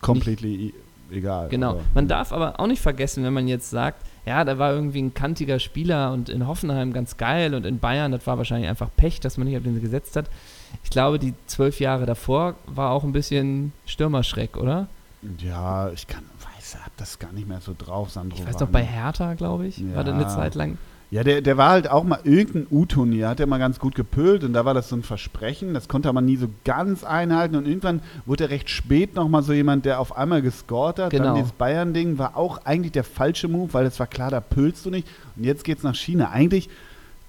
Completely 0.00 0.54
i- 0.66 0.74
egal. 1.12 1.48
Genau. 1.48 1.70
aber- 1.70 1.80
Man 1.94 2.08
darf 2.08 2.32
aber 2.32 2.58
auch 2.60 2.66
nicht 2.66 2.80
vergessen, 2.80 3.24
wenn 3.24 3.32
man 3.32 3.48
jetzt 3.48 3.68
sagt, 3.70 4.04
ja, 4.26 4.44
da 4.44 4.58
war 4.58 4.72
irgendwie 4.72 5.02
ein 5.02 5.12
kantiger 5.14 5.58
Spieler 5.58 6.12
und 6.12 6.28
in 6.28 6.46
Hoffenheim 6.46 6.92
ganz 6.92 7.16
geil 7.16 7.54
und 7.54 7.66
in 7.66 7.78
Bayern, 7.78 8.12
das 8.12 8.26
war 8.26 8.38
wahrscheinlich 8.38 8.68
einfach 8.68 8.90
Pech, 8.96 9.18
dass 9.20 9.36
man 9.38 9.46
nicht 9.48 9.56
auf 9.56 9.62
den 9.64 9.80
gesetzt 9.80 10.14
hat. 10.16 10.26
ich 10.84 10.90
glaube, 10.90 11.18
die 11.18 11.34
zwölf 11.46 11.80
Jahre 11.80 12.06
davor 12.06 12.54
war 12.66 12.90
auch 12.92 13.02
ein 13.02 13.10
bisschen 13.12 13.72
Stürmerschreck, 13.86 14.56
oder? 14.56 14.86
Ja, 15.38 15.90
ich 15.90 16.06
kann, 16.06 16.22
weiß, 16.56 16.76
hab 16.84 16.96
das 16.96 17.18
gar 17.18 17.32
nicht 17.32 17.46
mehr 17.48 17.60
so 17.60 17.74
drauf, 17.76 18.10
Sandro. 18.10 18.38
Ich 18.38 18.46
weiß 18.46 18.58
noch, 18.60 18.68
bei 18.68 18.82
Hertha, 18.82 19.34
glaube 19.34 19.66
ich, 19.66 19.82
war 19.94 20.04
der 20.04 20.14
eine 20.14 20.22
Ja. 20.24 20.28
Zeit 20.28 20.54
lang. 20.54 20.78
Ja, 21.12 21.24
der, 21.24 21.40
der 21.40 21.56
war 21.56 21.70
halt 21.70 21.90
auch 21.90 22.04
mal 22.04 22.20
irgendein 22.22 22.68
U-Turnier, 22.70 23.28
hat 23.28 23.40
er 23.40 23.48
mal 23.48 23.58
ganz 23.58 23.80
gut 23.80 23.96
gepölt 23.96 24.44
und 24.44 24.52
da 24.52 24.64
war 24.64 24.74
das 24.74 24.88
so 24.88 24.94
ein 24.94 25.02
Versprechen, 25.02 25.74
das 25.74 25.88
konnte 25.88 26.12
man 26.12 26.24
nie 26.24 26.36
so 26.36 26.46
ganz 26.64 27.02
einhalten 27.02 27.56
und 27.56 27.66
irgendwann 27.66 28.00
wurde 28.26 28.44
er 28.44 28.50
recht 28.50 28.70
spät 28.70 29.16
nochmal 29.16 29.42
so 29.42 29.52
jemand, 29.52 29.84
der 29.86 29.98
auf 29.98 30.16
einmal 30.16 30.40
gescored 30.40 31.00
hat. 31.00 31.10
Genau. 31.10 31.24
Dann 31.24 31.34
dieses 31.34 31.50
Bayern-Ding 31.50 32.18
war 32.18 32.36
auch 32.36 32.64
eigentlich 32.64 32.92
der 32.92 33.02
falsche 33.02 33.48
Move, 33.48 33.74
weil 33.74 33.86
es 33.86 33.98
war 33.98 34.06
klar, 34.06 34.30
da 34.30 34.40
pölst 34.40 34.86
du 34.86 34.90
nicht 34.90 35.08
und 35.36 35.42
jetzt 35.42 35.64
geht's 35.64 35.82
nach 35.82 35.96
China. 35.96 36.30
Eigentlich 36.30 36.68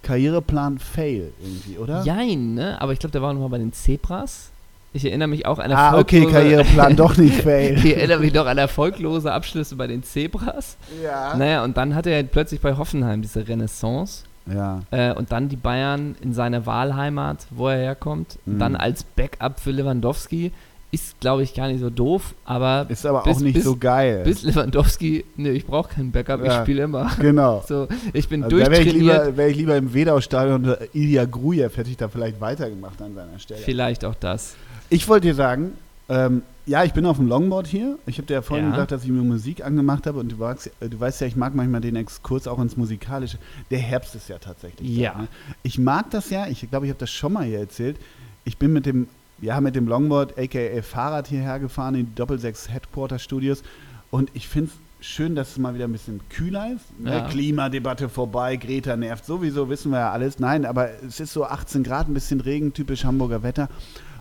Karriereplan 0.03 0.77
Fail 0.77 1.33
irgendwie, 1.41 1.79
oder? 1.79 2.03
Jein, 2.03 2.53
ne? 2.53 2.79
Aber 2.81 2.93
ich 2.93 2.99
glaube, 2.99 3.11
der 3.13 3.23
war 3.23 3.33
noch 3.33 3.41
mal 3.41 3.49
bei 3.49 3.57
den 3.57 3.73
Zebras. 3.73 4.50
Ich 4.93 5.05
erinnere 5.05 5.29
mich 5.29 5.45
auch 5.45 5.59
an 5.59 5.71
Ah, 5.71 5.97
okay, 5.97 6.19
erfolglose- 6.25 6.31
Karriereplan 6.31 6.95
doch 6.97 7.15
nicht 7.17 7.35
Fail. 7.43 7.77
ich 7.77 7.95
erinnere 7.95 8.19
mich 8.19 8.33
noch 8.33 8.45
an 8.45 8.57
erfolglose 8.57 9.31
Abschlüsse 9.31 9.75
bei 9.77 9.87
den 9.87 10.03
Zebras. 10.03 10.75
ja. 11.01 11.35
Naja, 11.37 11.63
und 11.63 11.77
dann 11.77 11.95
hatte 11.95 12.09
er 12.09 12.23
plötzlich 12.23 12.59
bei 12.59 12.75
Hoffenheim 12.75 13.21
diese 13.21 13.47
Renaissance. 13.47 14.23
ja. 14.51 14.81
Äh, 14.91 15.13
und 15.13 15.31
dann 15.31 15.47
die 15.47 15.55
Bayern 15.55 16.15
in 16.21 16.33
seine 16.33 16.65
Wahlheimat, 16.65 17.45
wo 17.51 17.69
er 17.69 17.77
herkommt. 17.77 18.37
Und 18.45 18.55
Mhm. 18.55 18.59
dann 18.59 18.75
als 18.75 19.03
Backup 19.03 19.59
für 19.61 19.71
Lewandowski. 19.71 20.51
Ist, 20.93 21.19
glaube 21.21 21.43
ich, 21.43 21.53
gar 21.53 21.69
nicht 21.69 21.79
so 21.79 21.89
doof, 21.89 22.35
aber 22.43 22.85
Ist 22.89 23.05
aber 23.05 23.23
Bis- 23.23 23.37
auch 23.37 23.39
nicht 23.39 23.53
bis- 23.53 23.63
so 23.63 23.77
geil. 23.77 24.23
bis 24.25 24.43
Lewandowski, 24.43 25.23
ne, 25.37 25.51
ich 25.51 25.65
brauche 25.65 25.93
keinen 25.93 26.11
Backup, 26.11 26.41
ich 26.41 26.47
Ja. 26.47 26.61
spiele 26.63 26.83
immer. 26.83 27.09
genau. 27.19 27.63
So, 27.67 27.87
ich 28.11 28.27
bin 28.27 28.43
Also 28.43 28.57
da 28.57 28.63
wäre 28.69 28.81
ich, 28.81 28.89
durchtrainiert. 28.91 29.25
lieber, 29.25 29.37
wär 29.37 29.47
ich 29.47 29.55
lieber 29.57 29.77
im 29.77 29.93
Wedau-Stadion 29.93 30.55
unter 30.55 30.79
Ilya 30.93 31.23
Grujew, 31.25 31.69
hätte 31.75 31.89
ich 31.89 31.95
da 31.95 32.09
vielleicht 32.09 32.41
weitergemacht 32.41 33.01
an 33.01 33.15
seiner 33.15 33.39
Stelle. 33.39 33.61
Vielleicht 33.61 34.03
auch 34.03 34.15
das. 34.15 34.55
Ich 34.89 35.07
wollte 35.07 35.27
dir 35.27 35.35
sagen, 35.35 35.71
ähm, 36.09 36.41
ja, 36.65 36.83
ich 36.83 36.91
bin 36.91 37.05
auf 37.05 37.15
dem 37.17 37.27
Longboard 37.27 37.67
hier. 37.67 37.97
Ich 38.05 38.17
habe 38.17 38.27
dir 38.27 38.33
ja 38.35 38.41
vorhin 38.41 38.65
Ja. 38.65 38.71
gesagt, 38.71 38.91
dass 38.91 39.03
ich 39.05 39.09
mir 39.09 39.21
Musik 39.23 39.63
angemacht 39.65 40.05
habe 40.07 40.19
und 40.19 40.29
du, 40.33 40.35
magst, 40.35 40.69
du 40.81 40.99
weißt 40.99 41.21
ja, 41.21 41.27
ich 41.27 41.37
mag 41.37 41.55
manchmal 41.55 41.79
den 41.79 41.95
Exkurs 41.95 42.47
auch 42.49 42.59
ins 42.59 42.75
Musikalische. 42.75 43.37
Der 43.71 43.79
Herbst 43.79 44.13
ist 44.15 44.27
ja 44.27 44.37
tatsächlich. 44.39 44.93
da, 44.97 45.01
Ja. 45.01 45.17
ne? 45.21 45.27
Ich 45.63 45.79
mag 45.79 46.09
das 46.11 46.29
ja, 46.29 46.47
ich 46.47 46.69
glaube, 46.69 46.85
ich 46.85 46.89
habe 46.91 46.99
das 46.99 47.09
schon 47.11 47.31
mal 47.31 47.45
hier 47.45 47.59
erzählt. 47.59 47.95
Ich 48.43 48.57
bin 48.57 48.73
mit 48.73 48.85
dem, 48.85 49.07
ja, 49.41 49.59
mit 49.59 49.75
dem 49.75 49.87
Longboard, 49.87 50.37
aka 50.37 50.81
Fahrrad 50.81 51.27
hierher 51.27 51.59
gefahren 51.59 51.95
in 51.95 52.05
die 52.05 52.15
Doppelsechs 52.15 52.69
Headquarter 52.69 53.19
Studios 53.19 53.63
und 54.11 54.29
ich 54.33 54.47
finde 54.47 54.69
es 54.69 55.07
schön, 55.07 55.35
dass 55.35 55.51
es 55.51 55.57
mal 55.57 55.73
wieder 55.73 55.85
ein 55.85 55.91
bisschen 55.91 56.21
kühler 56.29 56.73
ist. 56.73 56.99
Ne? 56.99 57.11
Ja. 57.11 57.27
Klimadebatte 57.27 58.07
vorbei, 58.07 58.55
Greta 58.55 58.95
nervt 58.95 59.25
sowieso, 59.25 59.69
wissen 59.69 59.91
wir 59.91 59.99
ja 59.99 60.11
alles. 60.11 60.39
Nein, 60.39 60.65
aber 60.65 60.89
es 61.03 61.19
ist 61.19 61.33
so 61.33 61.45
18 61.45 61.83
Grad, 61.83 62.07
ein 62.07 62.13
bisschen 62.13 62.39
Regen, 62.39 62.73
typisch 62.73 63.03
Hamburger 63.03 63.41
Wetter. 63.41 63.69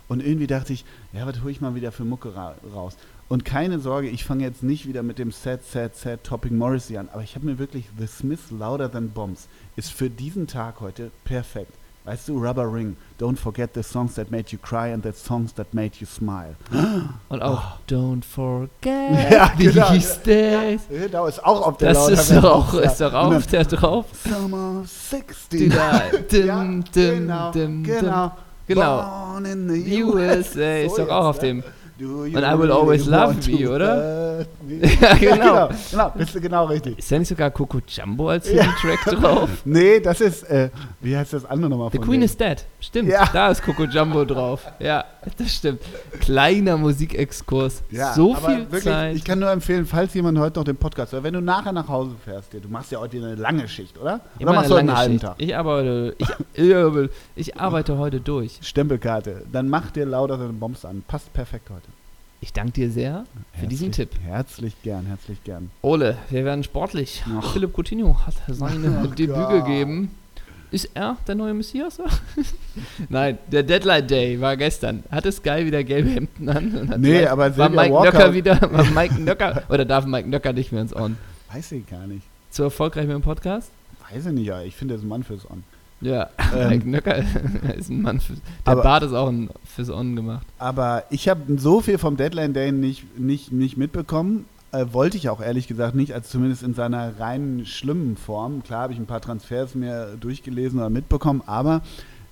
Und 0.09 0.25
irgendwie 0.25 0.47
dachte 0.47 0.73
ich, 0.73 0.85
ja, 1.13 1.27
was 1.27 1.43
hole 1.43 1.53
ich 1.53 1.61
mal 1.61 1.75
wieder 1.75 1.93
für 1.93 2.05
Mucke 2.05 2.35
ra 2.35 2.55
raus? 2.75 2.97
Und 3.29 3.45
keine 3.45 3.79
Sorge, 3.79 4.09
ich 4.09 4.25
fange 4.25 4.43
jetzt 4.43 4.65
nicht 4.65 4.89
wieder 4.89 5.05
mit 5.05 5.21
dem 5.21 5.31
Sad, 5.31 5.65
Sad, 5.65 5.95
Sad 5.95 6.25
Topping 6.25 6.57
Morrissey 6.57 6.97
an, 6.97 7.09
aber 7.13 7.23
ich 7.23 7.37
habe 7.37 7.47
mir 7.47 7.61
wirklich 7.61 7.89
The 7.97 8.09
Smiths 8.09 8.51
Louder 8.51 8.91
Than 8.91 9.11
Bombs 9.11 9.49
ist 9.77 9.93
für 9.93 10.11
diesen 10.11 10.49
Tag 10.49 10.81
heute 10.81 11.13
perfekt. 11.25 11.73
Weißt 12.11 12.29
du, 12.29 12.45
Rubber 12.45 12.65
Ring, 12.73 12.97
Don't 13.21 13.37
Forget 13.37 13.71
the 13.73 13.85
Songs 13.85 14.17
That 14.17 14.33
Made 14.33 14.47
You 14.49 14.59
Cry 14.61 14.93
and 14.93 15.05
the 15.05 15.13
Songs 15.13 15.55
That 15.55 15.73
Made 15.73 15.93
You 16.01 16.07
Smile. 16.09 16.57
Und 17.29 17.41
auch 17.41 17.63
Don't 17.89 18.25
forget 18.25 18.71
Oh. 18.83 19.15
Ja, 19.33 19.53
genau. 19.57 19.93
these 19.93 20.19
days. 20.19 20.81
Da 21.13 21.29
ist 21.29 21.45
auch 21.45 21.69
auf 21.69 21.77
der 21.77 21.93
Das 21.93 22.09
Louder 22.09 22.21
ist 22.21 22.31
doch 22.33 22.45
auch, 22.45 22.75
ja. 22.75 22.81
ist 22.81 23.01
doch 23.01 23.13
auf 23.15 23.47
der 23.47 23.65
drauf. 23.65 24.07
Summer 24.29 24.83
60. 24.85 25.73
Dim, 26.29 26.83
dim, 26.93 27.29
Ja, 27.29 27.51
dim, 27.53 27.85
genau, 27.85 27.93
genau. 27.95 28.33
Genau. 28.67 29.03
Born 29.03 29.45
in 29.45 29.69
the. 29.69 30.03
USA 30.03 30.79
ist 30.79 30.97
So 30.97 31.05
doch 31.05 31.11
auch 31.13 31.25
auf 31.27 31.39
dem. 31.39 31.63
And 32.01 32.45
I 32.45 32.55
will 32.59 32.73
always 32.73 33.07
love 33.07 33.37
me, 33.51 33.69
oder? 33.69 34.47
me? 34.63 34.81
Ja, 35.01 35.15
genau. 35.15 35.37
genau. 35.37 35.69
Genau, 35.91 36.11
bist 36.17 36.35
du 36.35 36.41
genau 36.41 36.65
richtig. 36.67 36.99
Ist 36.99 37.13
da 37.13 37.19
nicht 37.19 37.29
sogar 37.29 37.51
Coco 37.51 37.81
Jumbo 37.87 38.31
als 38.31 38.49
Hidden 38.49 38.73
Track 38.81 39.05
drauf? 39.05 39.51
Nee, 39.65 40.01
das 40.01 40.21
ist, 40.21 40.45
äh, 40.45 40.71
wie 41.01 41.17
heißt 41.17 41.33
das 41.35 41.45
andere 41.45 41.71
nochmal 41.71 41.91
The 41.91 41.99
von 41.99 42.07
Queen 42.07 42.21
denen? 42.21 42.25
is 42.25 42.37
Dead. 42.37 42.65
Stimmt, 42.81 43.09
Ja. 43.11 43.29
da 43.33 43.49
ist 43.51 43.63
Coco 43.63 43.85
Jumbo 43.85 44.25
drauf. 44.25 44.67
Ja, 44.79 45.05
das 45.37 45.53
stimmt. 45.55 45.81
Kleiner 46.21 46.77
Musikexkurs. 46.79 47.83
Ja, 47.91 48.15
so 48.15 48.35
viel 48.35 48.61
wirklich, 48.61 48.85
Zeit. 48.85 49.17
Ich 49.17 49.25
kann 49.25 49.39
nur 49.39 49.51
empfehlen, 49.51 49.85
falls 49.85 50.15
jemand 50.15 50.39
heute 50.39 50.59
noch 50.61 50.65
den 50.65 50.77
Podcast 50.77 51.13
hört, 51.13 51.23
wenn 51.25 51.35
du 51.35 51.43
nachher 51.43 51.73
nach 51.73 51.89
Hause 51.89 52.13
fährst, 52.25 52.53
du 52.55 52.69
machst 52.69 52.93
ja 52.93 52.99
heute 53.01 53.19
eine 53.19 53.35
lange 53.35 53.69
Schicht, 53.69 53.99
oder? 53.99 54.21
Immer 54.39 54.51
oder 54.53 54.59
machst 54.61 54.71
du 54.71 54.75
einen 54.77 54.97
halben 54.97 55.13
Schicht. 55.15 55.25
Tag? 55.25 55.35
Ich 55.39 55.55
arbeite, 55.55 56.15
ich, 56.19 56.29
ich 57.37 57.61
arbeite 57.61 57.99
heute 57.99 58.21
durch. 58.21 58.59
Stempelkarte. 58.63 59.45
Dann 59.53 59.69
mach 59.69 59.91
dir 59.91 60.07
lauter 60.07 60.39
deine 60.39 60.53
Bombs 60.55 60.85
an. 60.85 61.03
Passt 61.07 61.33
perfekt 61.33 61.69
heute. 61.71 61.90
Ich 62.43 62.53
danke 62.55 62.73
dir 62.73 62.91
sehr 62.91 63.27
für 63.59 63.67
diesen 63.67 63.89
Herzlich- 63.89 64.09
Tipp. 64.09 64.21
Herzlich 64.25 64.83
gern, 64.83 65.07
herzlich 65.07 65.45
gern. 65.45 65.71
Ole, 65.83 66.17
wir 66.31 66.45
werden 66.45 66.65
sportlich. 66.65 67.23
Ach. 67.39 67.53
Philipp 67.53 67.75
Coutinho 67.77 68.19
hat 68.27 68.35
seine 68.49 69.03
Oh 69.05 69.07
Debüt 69.09 69.35
Gott. 69.35 69.65
gegeben. 69.67 70.11
Ist 70.71 70.89
er 70.95 71.17
der 71.27 71.35
neue 71.35 71.53
Messias? 71.53 71.99
Nein, 73.09 73.39
der 73.51 73.63
Deadline 73.65 74.07
Day 74.07 74.41
war 74.41 74.57
gestern. 74.57 75.03
Hatte 75.11 75.33
Sky 75.33 75.67
wieder 75.67 75.83
gelbe 75.85 76.11
Hemden 76.11 76.49
an? 76.49 76.95
Nee, 76.99 77.19
gleich- 77.19 77.31
aber 77.31 77.57
war 77.59 77.69
Mike 77.69 77.93
Walker- 77.93 78.13
Nöcker 78.19 78.35
wieder, 78.35 78.61
war 78.73 78.85
Mike 78.85 79.21
Nöcker, 79.21 79.63
oder 79.69 79.85
darf 79.85 80.07
Mike 80.07 80.29
Nöcker 80.29 80.53
nicht 80.53 80.71
mehr 80.73 80.83
ins 80.83 80.95
On? 80.95 81.17
Weiß 81.53 81.73
ich 81.73 81.87
gar 81.89 82.07
nicht. 82.07 82.23
Zu 82.51 82.63
erfolgreich 82.63 83.07
mit 83.07 83.15
dem 83.17 83.23
Podcast? 83.23 83.71
Weiß 84.13 84.27
ich 84.27 84.33
nicht, 84.33 84.47
ja. 84.47 84.63
Ich 84.63 84.77
finde, 84.77 84.95
er 84.95 84.99
ist 84.99 85.03
ein 85.03 85.09
Mann 85.09 85.25
fürs 85.25 85.49
On. 85.51 85.63
Ja, 86.01 86.31
Ähm. 86.55 86.69
Mike 86.69 86.89
Nöcker 86.89 87.17
ist 87.77 87.91
ein 87.91 88.03
Mann. 88.03 88.21
Für, 88.21 88.35
der 88.35 88.43
Aber- 88.65 88.83
Bart 88.83 89.03
ist 89.03 89.13
auch 89.13 89.29
ein, 89.29 89.51
fürs 89.65 89.91
On 89.91 90.17
gemacht. 90.17 90.47
Aber 90.59 91.05
ich 91.11 91.29
habe 91.29 91.41
so 91.59 91.81
viel 91.81 91.99
vom 91.99 92.17
Deadline 92.17 92.55
Day 92.55 92.73
nicht, 92.73 93.19
nicht, 93.19 93.53
nicht 93.53 93.77
mitbekommen. 93.77 94.47
Äh, 94.73 94.87
wollte 94.93 95.17
ich 95.17 95.29
auch 95.29 95.41
ehrlich 95.41 95.67
gesagt 95.67 95.95
nicht, 95.97 96.15
als 96.15 96.31
zumindest 96.31 96.63
in 96.63 96.75
seiner 96.75 97.19
reinen 97.19 97.67
schlimmen 97.67 98.17
Form. 98.17 98.63
Klar 98.63 98.83
habe 98.83 98.93
ich 98.93 98.99
ein 99.01 99.07
paar 99.07 99.21
Transfers 99.21 99.75
mir 99.75 100.17
durchgelesen 100.21 100.79
oder 100.79 100.91
mitbekommen, 100.91 101.43
aber 101.45 101.83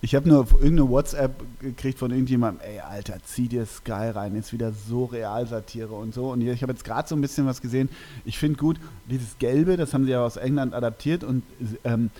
ich 0.00 0.14
habe 0.14 0.28
nur 0.28 0.46
irgendeine 0.52 0.88
WhatsApp 0.88 1.32
gekriegt 1.60 1.98
von 1.98 2.12
irgendjemandem, 2.12 2.60
ey 2.64 2.78
Alter, 2.78 3.16
zieh 3.24 3.48
dir 3.48 3.66
Sky 3.66 4.10
rein, 4.14 4.36
ist 4.36 4.52
wieder 4.52 4.70
so 4.72 5.06
Realsatire 5.06 5.88
und 5.92 6.14
so. 6.14 6.30
Und 6.30 6.40
ich 6.40 6.62
habe 6.62 6.70
jetzt 6.72 6.84
gerade 6.84 7.08
so 7.08 7.16
ein 7.16 7.20
bisschen 7.20 7.46
was 7.46 7.60
gesehen. 7.60 7.88
Ich 8.24 8.38
finde 8.38 8.56
gut, 8.60 8.76
dieses 9.10 9.36
Gelbe, 9.40 9.76
das 9.76 9.92
haben 9.92 10.04
sie 10.04 10.12
ja 10.12 10.24
aus 10.24 10.36
England 10.36 10.72
adaptiert 10.72 11.24
und 11.24 11.42
ähm, 11.82 12.10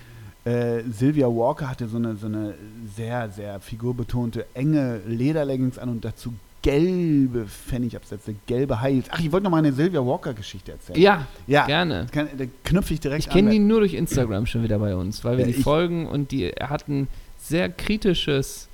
äh, 0.49 0.83
Sylvia 0.91 1.27
Walker 1.27 1.69
hatte 1.69 1.89
so 1.89 1.97
eine, 1.97 2.17
so 2.17 2.27
eine 2.27 2.55
sehr, 2.97 3.29
sehr 3.31 3.61
figurbetonte, 3.61 4.47
enge 4.55 5.01
Lederleggings 5.07 5.79
an 5.79 5.89
und 5.89 6.05
dazu 6.05 6.33
gelbe 6.63 7.47
Pfennigabsätze, 7.47 8.35
gelbe 8.47 8.81
Heils. 8.81 9.07
Ach, 9.11 9.21
ich 9.21 9.31
wollte 9.31 9.45
noch 9.45 9.51
mal 9.51 9.59
eine 9.59 9.73
Sylvia 9.73 10.05
Walker-Geschichte 10.05 10.73
erzählen. 10.73 11.01
Ja, 11.01 11.27
ja. 11.47 11.67
gerne. 11.67 12.07
Kann, 12.11 12.29
da 12.37 12.45
knüpfe 12.65 12.95
ich 12.95 13.01
direkt 13.01 13.25
Ich 13.27 13.31
kenne 13.31 13.49
an. 13.49 13.53
die 13.53 13.59
nur 13.61 13.81
durch 13.81 13.95
Instagram 13.95 14.45
schon 14.47 14.63
wieder 14.65 14.79
bei 14.79 14.95
uns, 14.97 15.25
weil 15.25 15.39
wir 15.39 15.47
Ja, 15.47 15.53
die 15.53 15.59
ich- 15.59 15.65
folgen 15.65 16.07
und 16.07 16.31
die 16.33 16.51
er 16.53 16.69
hat 16.71 16.89
ein 16.89 17.07
sehr 17.39 17.69
kritisches, 17.69 18.68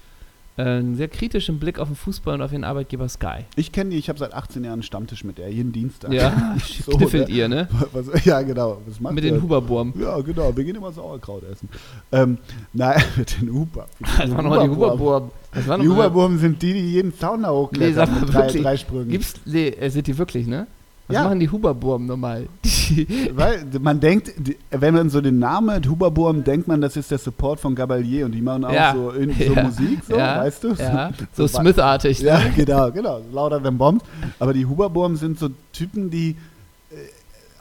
einen 0.57 0.95
sehr 0.95 1.09
kritischen 1.09 1.59
Blick 1.59 1.79
auf 1.81 1.89
den 1.89 1.97
Fußball 1.97 2.35
und 2.35 2.43
auf 2.43 2.53
den 2.53 2.63
Arbeitgeber 2.63 3.09
Sky. 3.09 3.45
Ich 3.57 3.73
kenne 3.73 3.91
die, 3.91 3.97
ich 3.97 4.09
habe 4.09 4.19
seit 4.19 4.33
18 4.33 4.63
Jahren 4.63 4.75
einen 4.75 4.83
Stammtisch 4.85 5.25
mit 5.25 5.39
der, 5.39 5.51
jeden 5.51 5.73
Dienstag. 5.73 6.13
Ja, 6.13 6.57
So, 6.87 6.93
kniffelt 6.93 7.29
ne? 7.29 7.35
ihr, 7.35 7.49
ne? 7.49 7.69
Was, 7.93 8.25
ja, 8.25 8.41
genau. 8.43 8.79
Was 8.87 9.01
macht 9.01 9.15
Mit 9.15 9.25
ihr? 9.25 9.33
den 9.33 9.43
Huberburm. 9.43 9.93
Ja, 10.01 10.21
genau. 10.21 10.57
Wir 10.57 10.65
gehen 10.65 10.77
immer 10.77 10.93
Sauerkraut 10.93 11.43
essen. 11.51 11.69
Ähm, 12.13 12.39
nein, 12.73 13.03
mit 13.17 13.41
den 13.41 13.53
Huber. 13.53 13.87
Das 14.01 14.31
waren 14.31 14.45
noch 14.45 14.63
die 14.63 14.69
Huberburm. 14.69 15.31
Das 15.53 15.67
waren 15.67 15.81
Die 15.81 15.89
Huberburm 15.89 16.39
sind 16.39 16.63
die, 16.63 16.73
die 16.73 16.93
jeden 16.93 17.13
Zaun 17.17 17.43
da 17.43 17.51
hochklettern 17.51 17.89
Nee, 17.89 17.95
sag 17.95 18.11
mal 18.11 18.21
mit 18.21 18.33
drei, 18.33 18.39
wirklich. 18.45 18.63
drei 18.63 18.77
Sprüngen. 18.77 19.09
Gibt's, 19.09 19.35
nee, 19.45 19.69
äh, 19.69 19.89
sind 19.91 20.07
die 20.07 20.17
wirklich, 20.17 20.47
ne? 20.47 20.67
Was 21.07 21.17
Ja. 21.17 21.25
machen 21.25 21.39
die 21.41 21.51
Huberburm 21.51 22.07
normal? 22.07 22.47
Weil 23.35 23.65
man 23.81 24.01
denkt, 24.01 24.33
wenn 24.71 24.95
man 24.95 25.11
so 25.11 25.21
den 25.21 25.39
Namen 25.39 25.87
Huberburm 25.89 26.45
denkt 26.45 26.67
man, 26.67 26.81
das 26.81 26.97
ist 26.97 27.11
der 27.11 27.19
Support 27.19 27.61
von 27.61 27.75
Gabalier 27.75 28.25
und 28.25 28.33
die 28.33 28.41
machen 28.41 28.65
auch 28.65 28.73
Ja. 28.73 28.95
so, 28.95 29.13
irgendwie 29.13 29.45
so 29.49 29.53
Ja. 29.55 29.63
Musik, 29.65 29.99
so, 30.09 30.17
Ja. 30.17 30.39
weißt 30.41 30.65
du? 30.65 30.69
ja, 30.75 31.11
so 31.35 31.47
So- 31.47 31.59
Smith-artig. 31.61 32.21
Ja, 32.21 32.39
Ne? 32.39 32.53
genau, 32.57 32.91
genau. 32.91 33.21
Lauter 33.33 33.63
than 33.63 33.77
Bombs. 33.77 34.03
Aber 34.39 34.53
die 34.55 34.65
Huberburm 34.65 35.17
sind 35.17 35.39
so 35.39 35.49
Typen, 35.73 36.09
die. 36.11 36.37
Äh, 36.91 36.95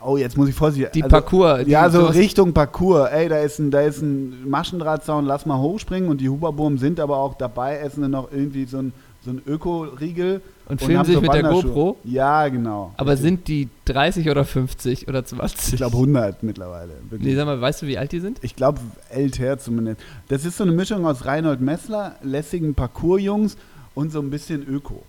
oh, 0.06 0.16
jetzt 0.16 0.38
muss 0.38 0.48
ich 0.48 0.56
vorsichtig. 0.56 0.94
Die 0.94 1.04
also, 1.04 1.12
Parcours. 1.14 1.66
Die 1.66 1.72
Ja, 1.72 1.90
so 1.90 2.06
Richtung 2.06 2.54
Parcours. 2.54 3.10
Ey, 3.12 3.28
da 3.28 3.40
ist 3.40 3.60
ein, 3.60 3.72
da 3.72 3.82
ist 3.82 4.02
ein 4.02 4.50
Maschendrahtzaun, 4.50 5.26
lass 5.26 5.46
mal 5.46 5.58
hochspringen. 5.58 6.10
Und 6.10 6.22
die 6.22 6.30
Huberburm 6.30 6.78
sind 6.78 6.98
aber 7.00 7.18
auch 7.18 7.34
dabei, 7.36 7.78
essen 7.80 8.04
dann 8.04 8.12
noch 8.12 8.32
irgendwie 8.32 8.64
so 8.66 8.78
ein, 8.78 8.94
so 9.24 9.32
ein 9.32 9.42
Öko-Riegel. 9.46 10.42
Und 10.68 10.82
filmen 10.82 11.04
sich 11.06 11.16
so 11.16 11.22
mit 11.22 11.34
der. 11.34 11.44
GoPro. 11.44 11.98
Ja, 12.04 12.48
genau. 12.48 12.94
Aber 12.98 13.12
Richtig. 13.12 13.26
sind 13.26 13.48
die 13.48 13.70
30 13.86 14.30
oder 14.30 14.46
50 14.46 15.08
oder 15.08 15.26
20? 15.26 15.74
Ich 15.74 15.78
glaube 15.78 15.96
100 15.98 16.44
mittlerweile. 16.44 16.94
Wirklich. 17.10 17.22
Nee, 17.32 17.36
sag 17.36 17.46
mal, 17.46 17.60
weißt 17.60 17.82
du, 17.82 17.88
wie 17.88 17.98
alt 17.98 18.12
die 18.12 18.20
sind? 18.20 18.40
Ich 18.42 18.56
glaube, 18.56 18.80
älter 19.10 19.60
zumindest. 19.60 20.02
Das 20.30 20.46
ist 20.46 20.58
so 20.58 20.64
eine 20.64 20.72
Mischung 20.72 21.06
aus 21.06 21.26
Reinhold 21.26 21.62
Messler, 21.62 22.16
lässigen 22.22 22.76
Parcoursjungs 22.76 23.58
und 23.96 24.12
so 24.12 24.20
ein 24.20 24.30
bisschen 24.30 24.66
Öko. 24.68 25.04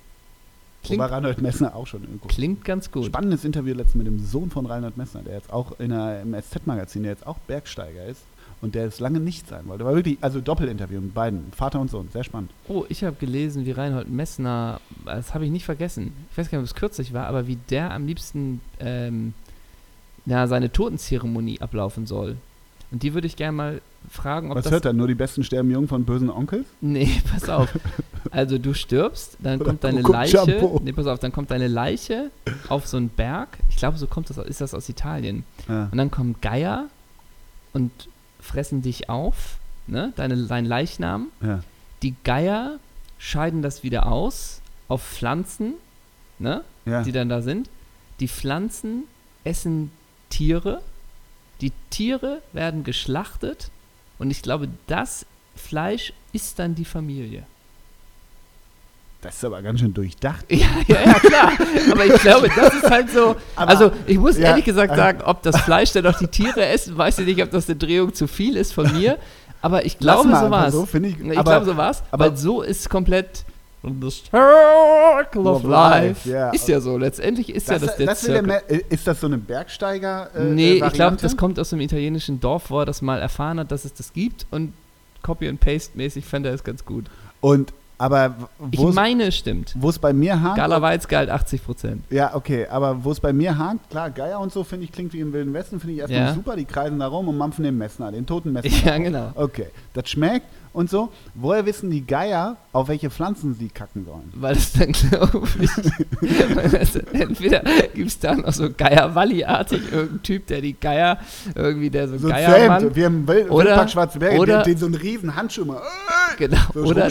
Klingt, 0.82 1.00
Wobei 1.00 1.12
Reinhold 1.14 1.40
Messner 1.40 1.74
auch 1.74 1.86
schon 1.86 2.02
Öko. 2.04 2.28
klingt 2.28 2.64
ganz 2.64 2.90
gut. 2.90 3.06
Spannendes 3.06 3.44
Interview 3.44 3.74
letztens 3.74 3.94
mit 3.94 4.06
dem 4.06 4.18
Sohn 4.18 4.50
von 4.50 4.66
Reinhold 4.66 4.96
Messner, 4.98 5.22
der 5.22 5.34
jetzt 5.36 5.52
auch 5.52 5.78
in 5.80 5.92
einer, 5.92 6.20
im 6.20 6.34
SZ-Magazin, 6.34 7.04
der 7.04 7.12
jetzt 7.12 7.26
auch 7.26 7.38
Bergsteiger 7.38 8.04
ist 8.04 8.20
und 8.64 8.74
der 8.74 8.86
es 8.86 8.98
lange 8.98 9.20
nicht 9.20 9.46
sein 9.46 9.68
wollte. 9.68 9.84
War 9.84 9.94
wirklich, 9.94 10.16
also 10.22 10.40
Doppelinterview 10.40 11.00
mit 11.00 11.12
beiden, 11.12 11.52
Vater 11.52 11.80
und 11.80 11.90
Sohn, 11.90 12.08
sehr 12.10 12.24
spannend. 12.24 12.50
Oh, 12.66 12.86
ich 12.88 13.04
habe 13.04 13.14
gelesen, 13.16 13.66
wie 13.66 13.72
Reinhold 13.72 14.08
Messner, 14.08 14.80
das 15.04 15.34
habe 15.34 15.44
ich 15.44 15.50
nicht 15.50 15.66
vergessen, 15.66 16.14
ich 16.32 16.38
weiß 16.38 16.50
gar 16.50 16.58
nicht, 16.58 16.70
ob 16.70 16.74
es 16.74 16.80
kürzlich 16.80 17.12
war, 17.12 17.26
aber 17.26 17.46
wie 17.46 17.58
der 17.68 17.92
am 17.92 18.06
liebsten 18.06 18.62
ähm, 18.80 19.34
ja, 20.24 20.46
seine 20.46 20.72
Totenzeremonie 20.72 21.60
ablaufen 21.60 22.06
soll. 22.06 22.36
Und 22.90 23.02
die 23.02 23.12
würde 23.12 23.26
ich 23.26 23.36
gerne 23.36 23.52
mal 23.52 23.80
fragen, 24.08 24.50
ob 24.50 24.56
Was 24.56 24.64
das... 24.64 24.72
hört 24.72 24.86
er? 24.86 24.94
Nur 24.94 25.08
die 25.08 25.14
besten 25.14 25.44
sterben 25.44 25.70
jung 25.70 25.86
von 25.86 26.04
bösen 26.04 26.30
Onkels? 26.30 26.64
Nee, 26.80 27.20
pass 27.32 27.50
auf. 27.50 27.68
Also 28.30 28.56
du 28.56 28.72
stirbst, 28.72 29.36
dann 29.40 29.56
Oder 29.60 29.66
kommt 29.66 29.84
deine 29.84 30.00
Leiche. 30.00 30.70
Nee, 30.82 30.92
pass 30.92 31.06
auf, 31.06 31.18
dann 31.18 31.32
kommt 31.32 31.50
deine 31.50 31.68
Leiche 31.68 32.30
auf 32.68 32.86
so 32.86 32.96
einen 32.96 33.10
Berg. 33.10 33.58
Ich 33.68 33.76
glaube, 33.76 33.98
so 33.98 34.06
kommt 34.06 34.30
das, 34.30 34.38
ist 34.38 34.62
das 34.62 34.72
aus 34.72 34.88
Italien. 34.88 35.44
Ja. 35.68 35.88
Und 35.92 35.98
dann 35.98 36.10
kommen 36.10 36.36
Geier 36.40 36.86
und 37.74 37.90
fressen 38.44 38.82
dich 38.82 39.08
auf, 39.08 39.58
ne? 39.86 40.12
Deine, 40.16 40.46
dein 40.46 40.64
Leichnam. 40.64 41.28
ja. 41.42 41.62
Die 42.02 42.14
Geier 42.22 42.78
scheiden 43.18 43.62
das 43.62 43.82
wieder 43.82 44.06
aus 44.12 44.60
auf 44.88 45.02
Pflanzen, 45.02 45.74
ne? 46.38 46.62
ja. 46.84 47.02
Die 47.02 47.12
dann 47.12 47.30
da 47.30 47.40
sind. 47.40 47.70
Die 48.20 48.28
Pflanzen 48.28 49.04
essen 49.42 49.90
Tiere. 50.28 50.82
Die 51.62 51.72
Tiere 51.88 52.42
werden 52.52 52.84
geschlachtet. 52.84 53.70
Und 54.18 54.30
ich 54.30 54.42
glaube, 54.42 54.68
das 54.86 55.24
Fleisch 55.56 56.12
ist 56.32 56.58
dann 56.58 56.74
die 56.74 56.84
Familie. 56.84 57.46
Das 59.24 59.34
ist 59.36 59.44
aber 59.44 59.62
ganz 59.62 59.80
schön 59.80 59.92
durchdacht. 59.94 60.44
Ja, 60.50 60.66
ja, 60.86 60.96
ja, 61.06 61.14
klar. 61.14 61.52
Aber 61.90 62.04
ich 62.06 62.14
glaube, 62.20 62.48
das 62.54 62.74
ist 62.74 62.90
halt 62.90 63.10
so. 63.10 63.36
Aber- 63.56 63.70
also, 63.70 63.90
ich 64.06 64.18
muss 64.18 64.36
ja, 64.38 64.48
ehrlich 64.50 64.64
gesagt 64.64 64.92
äh, 64.92 64.96
sagen, 65.04 65.20
ob 65.24 65.42
das 65.42 65.60
Fleisch 65.62 65.92
dann 65.92 66.06
auch 66.06 66.18
die 66.18 66.28
Tiere 66.28 66.64
essen, 66.66 66.96
weiß 66.96 67.18
ich 67.20 67.26
nicht, 67.26 67.42
ob 67.42 67.50
das 67.50 67.66
eine 67.68 67.76
Drehung 67.76 68.12
zu 68.14 68.26
viel 68.26 68.56
ist 68.56 68.72
von 68.72 68.92
mir. 68.96 69.18
Aber 69.62 69.84
ich 69.86 69.98
glaube, 69.98 70.28
mal 70.28 70.44
so 70.44 70.50
war 70.50 70.66
es. 70.68 70.74
So, 70.74 70.88
ich. 70.92 71.04
ich 71.20 71.42
glaube, 71.44 71.64
so 71.64 71.76
war 71.76 71.90
es. 71.90 72.02
aber- 72.10 72.26
Weil 72.30 72.36
so 72.36 72.62
ist 72.62 72.88
komplett. 72.90 73.44
The 73.86 74.10
Circle 74.10 75.46
of 75.46 75.56
Of 75.62 75.64
Life. 75.64 76.28
Ja. 76.28 76.50
Ist 76.50 76.68
ja 76.68 76.80
so. 76.80 76.96
Letztendlich 76.96 77.54
ist 77.54 77.68
ja 77.68 77.78
das, 77.78 77.96
das 77.98 78.22
der 78.22 78.42
das. 78.42 78.46
Me- 78.46 78.62
ist 78.88 79.06
das 79.06 79.20
so 79.20 79.26
eine 79.26 79.36
Bergsteiger? 79.36 80.30
Äh, 80.34 80.44
nee, 80.44 80.78
äh, 80.78 80.86
ich 80.86 80.92
glaube, 80.94 81.16
das 81.20 81.36
kommt 81.36 81.58
aus 81.60 81.68
dem 81.70 81.80
italienischen 81.80 82.40
Dorf, 82.40 82.70
wo 82.70 82.80
er 82.80 82.86
das 82.86 83.02
mal 83.02 83.20
erfahren 83.20 83.60
hat, 83.60 83.70
dass 83.70 83.84
es 83.84 83.92
das 83.92 84.12
gibt. 84.14 84.46
Und 84.50 84.72
Copy 85.22 85.48
and 85.48 85.60
Paste 85.60 85.96
mäßig 85.98 86.24
fand 86.24 86.46
er 86.46 86.54
es 86.54 86.64
ganz 86.64 86.84
gut. 86.86 87.06
Und 87.42 87.72
aber 88.04 88.34
Ich 88.70 88.78
wo 88.78 88.88
es- 88.90 88.94
meine, 88.94 89.24
es 89.24 89.36
stimmt. 89.36 89.74
wo 89.78 89.88
es 89.88 89.98
bei 89.98 90.12
mir 90.12 90.40
hakt, 90.42 90.56
Gala 90.56 90.80
Weizgalt 90.82 91.30
80 91.30 91.64
Prozent. 91.64 92.02
ja 92.10 92.34
okay, 92.34 92.66
aber 92.70 93.02
wo 93.04 93.10
es 93.10 93.20
bei 93.20 93.32
mir 93.32 93.56
hakt, 93.56 93.88
klar, 93.90 94.10
Geier 94.10 94.38
und 94.40 94.52
so 94.52 94.62
finde 94.64 94.84
ich 94.84 94.92
klingt 94.92 95.12
wie 95.12 95.20
im 95.20 95.32
Wilden 95.32 95.52
Westen, 95.54 95.80
finde 95.80 95.94
ich 95.94 96.00
erstmal 96.00 96.20
Ja. 96.20 96.34
super, 96.34 96.56
die 96.56 96.64
kreisen 96.64 96.98
da 96.98 97.06
rum 97.06 97.28
und 97.28 97.36
mampfen 97.38 97.64
den 97.64 97.78
Messner, 97.78 98.12
den 98.12 98.26
toten 98.26 98.52
Messner. 98.52 98.70
Ja, 98.84 98.98
genau. 98.98 99.30
Okay, 99.34 99.66
das 99.94 100.08
schmeckt 100.10 100.46
und 100.74 100.90
so. 100.90 101.10
Woher 101.34 101.64
wissen 101.64 101.90
die 101.90 102.06
Geier, 102.06 102.56
auf 102.72 102.88
welche 102.88 103.08
Pflanzen 103.08 103.54
sie 103.54 103.68
kacken 103.68 104.04
sollen? 104.04 104.30
Weil 104.34 104.56
es 104.56 104.72
dann, 104.72 104.92
glaube 104.92 105.48
ich, 105.60 105.70
es, 106.74 106.96
entweder 107.12 107.60
gibt 107.94 108.08
es 108.08 108.18
da 108.18 108.34
noch 108.34 108.52
so 108.52 108.68
Geier-Walli-artig, 108.70 109.80
irgendein 109.90 110.22
Typ, 110.22 110.46
der 110.48 110.60
die 110.60 110.74
Geier, 110.78 111.18
irgendwie 111.54 111.88
der 111.88 112.08
so, 112.08 112.18
So 112.18 112.28
Geiermann, 112.28 112.94
wir 112.94 113.06
haben 113.06 113.26
Wild, 113.26 113.50
Oder- 113.50 113.64
Wildpark 113.66 113.90
Schwarzenberg, 113.90 114.38
oder- 114.38 114.62
den, 114.62 114.72
den 114.74 114.78
so 114.78 114.86
einen 114.86 114.94
riesen 114.96 115.34
Handschuh 115.34 115.64
mal. 115.64 115.80
genau, 116.36 116.58
so 116.74 116.80
oder, 116.80 117.08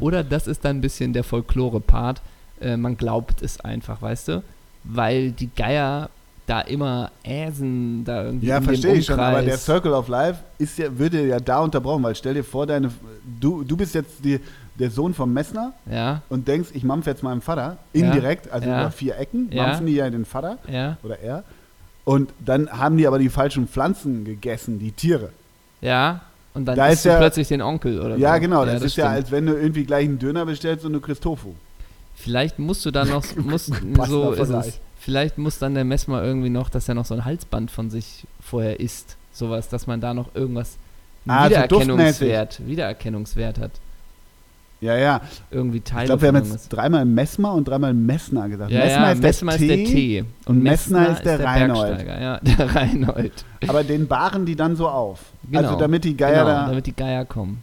oder 0.00 0.22
das 0.24 0.46
ist 0.46 0.64
dann 0.64 0.76
ein 0.78 0.80
bisschen 0.82 1.12
der 1.12 1.24
Folklore-Part, 1.24 2.20
äh, 2.60 2.76
man 2.76 2.96
glaubt 2.96 3.42
es 3.42 3.60
einfach, 3.60 4.02
weißt 4.02 4.28
du, 4.28 4.42
weil 4.84 5.30
die 5.32 5.48
Geier 5.56 6.10
da 6.46 6.60
immer 6.62 7.10
äsen, 7.22 8.04
da 8.04 8.24
irgendwie 8.24 8.46
Ja, 8.48 8.60
verstehe 8.60 8.94
ich 8.94 9.06
schon, 9.06 9.18
aber 9.18 9.42
der. 9.42 9.56
Circle 9.56 9.92
of 9.92 10.08
Life 10.08 10.40
ist 10.58 10.78
ja, 10.78 10.96
würde 10.98 11.26
ja 11.26 11.40
da 11.40 11.60
unterbrochen, 11.60 12.02
weil 12.02 12.14
stell 12.14 12.34
dir 12.34 12.44
vor, 12.44 12.66
deine, 12.66 12.90
du, 13.40 13.64
du 13.64 13.76
bist 13.76 13.94
jetzt 13.94 14.22
die, 14.24 14.40
der 14.78 14.90
Sohn 14.90 15.14
vom 15.14 15.32
Messner 15.32 15.72
Ja, 15.90 16.22
und 16.28 16.46
denkst, 16.46 16.70
ich 16.74 16.84
mampf 16.84 17.06
jetzt 17.06 17.22
meinem 17.22 17.40
Vater, 17.40 17.78
Ja. 17.92 18.04
indirekt, 18.06 18.50
also 18.50 18.68
Ja. 18.68 18.82
über 18.82 18.90
vier 18.90 19.18
Ecken, 19.18 19.48
Ja. 19.52 19.66
mampfen 19.68 19.86
die 19.86 19.94
ja 19.94 20.10
den 20.10 20.24
Vater 20.24 20.58
ja, 20.70 20.98
oder 21.02 21.18
er. 21.20 21.44
Und 22.04 22.30
dann 22.44 22.68
haben 22.70 22.98
die 22.98 23.06
aber 23.06 23.18
die 23.18 23.30
falschen 23.30 23.66
Pflanzen 23.66 24.24
gegessen, 24.24 24.78
die 24.78 24.92
Tiere. 24.92 25.30
ja. 25.80 26.20
Und 26.56 26.66
dann 26.66 26.76
Da 26.76 26.86
ist 26.86 27.04
du 27.04 27.08
ja- 27.08 27.16
plötzlich 27.18 27.48
den 27.48 27.60
Onkel 27.62 28.00
oder 28.00 28.16
Ja, 28.16 28.34
so. 28.36 28.40
genau, 28.42 28.64
das, 28.64 28.80
ist 28.80 28.94
ja, 28.96 29.06
stimmt. 29.06 29.16
als 29.16 29.30
wenn 29.32 29.46
du 29.46 29.54
irgendwie 29.54 29.82
gleich 29.82 30.04
einen 30.04 30.20
Döner 30.20 30.46
bestellst 30.46 30.84
und 30.84 30.92
du 30.92 31.00
kriegst 31.00 31.20
Tofu. 31.24 31.48
Vielleicht 32.14 32.60
musst 32.60 32.86
du 32.86 32.92
dann 32.92 33.08
noch, 33.08 33.24
musst, 33.36 33.72
so 34.06 34.30
ist 34.30 34.50
es. 34.50 34.80
Vielleicht 35.04 35.36
muss 35.36 35.58
dann 35.58 35.74
der 35.74 35.84
Messmer 35.84 36.22
irgendwie 36.22 36.48
noch, 36.48 36.70
dass 36.70 36.88
er 36.88 36.94
noch 36.94 37.04
so 37.04 37.12
ein 37.12 37.26
Halsband 37.26 37.70
von 37.70 37.90
sich 37.90 38.26
vorher 38.40 38.80
isst. 38.80 39.18
Sowas, 39.32 39.68
dass 39.68 39.86
man 39.86 40.00
da 40.00 40.14
noch 40.14 40.34
irgendwas 40.34 40.78
Ah, 41.26 41.44
so 41.44 41.50
Wiedererkennungswert, 41.50 42.66
Wiedererkennungswert 42.66 43.58
hat. 43.58 43.72
Ja, 44.80 44.96
ja. 44.96 45.20
Irgendwie 45.50 45.80
Teile 45.80 46.04
Ich 46.04 46.06
glaube, 46.06 46.22
wir 46.22 46.28
haben 46.28 46.50
jetzt 46.52 46.68
dreimal 46.70 47.04
Messmer 47.04 47.52
und 47.52 47.68
dreimal 47.68 47.92
Messner 47.92 48.48
gesagt. 48.48 48.70
ja, 48.70 48.78
Messner 48.80 49.02
ja, 49.02 49.12
ist 49.12 49.22
Messmer 49.22 49.58
der 49.58 49.60
ist 49.60 49.68
der 49.68 49.84
T, 49.84 50.22
T. 50.22 50.24
und 50.46 50.62
Messner 50.62 51.08
ist 51.10 51.22
der 51.24 51.44
Reinhold. 51.44 51.96
Bergsteiger, 51.98 52.22
Ja, 52.22 52.40
der 52.42 52.74
Reinhold. 52.74 53.44
aber 53.66 53.84
den 53.84 54.08
baren 54.08 54.46
die 54.46 54.56
dann 54.56 54.74
so 54.74 54.88
auf. 54.88 55.20
Genau. 55.50 55.68
Also 55.68 55.78
damit 55.78 56.04
die 56.04 56.16
Geier 56.16 56.44
genau, 56.44 56.46
da. 56.46 56.66
damit 56.68 56.86
die 56.86 56.96
Geier 56.96 57.26
kommen. 57.26 57.62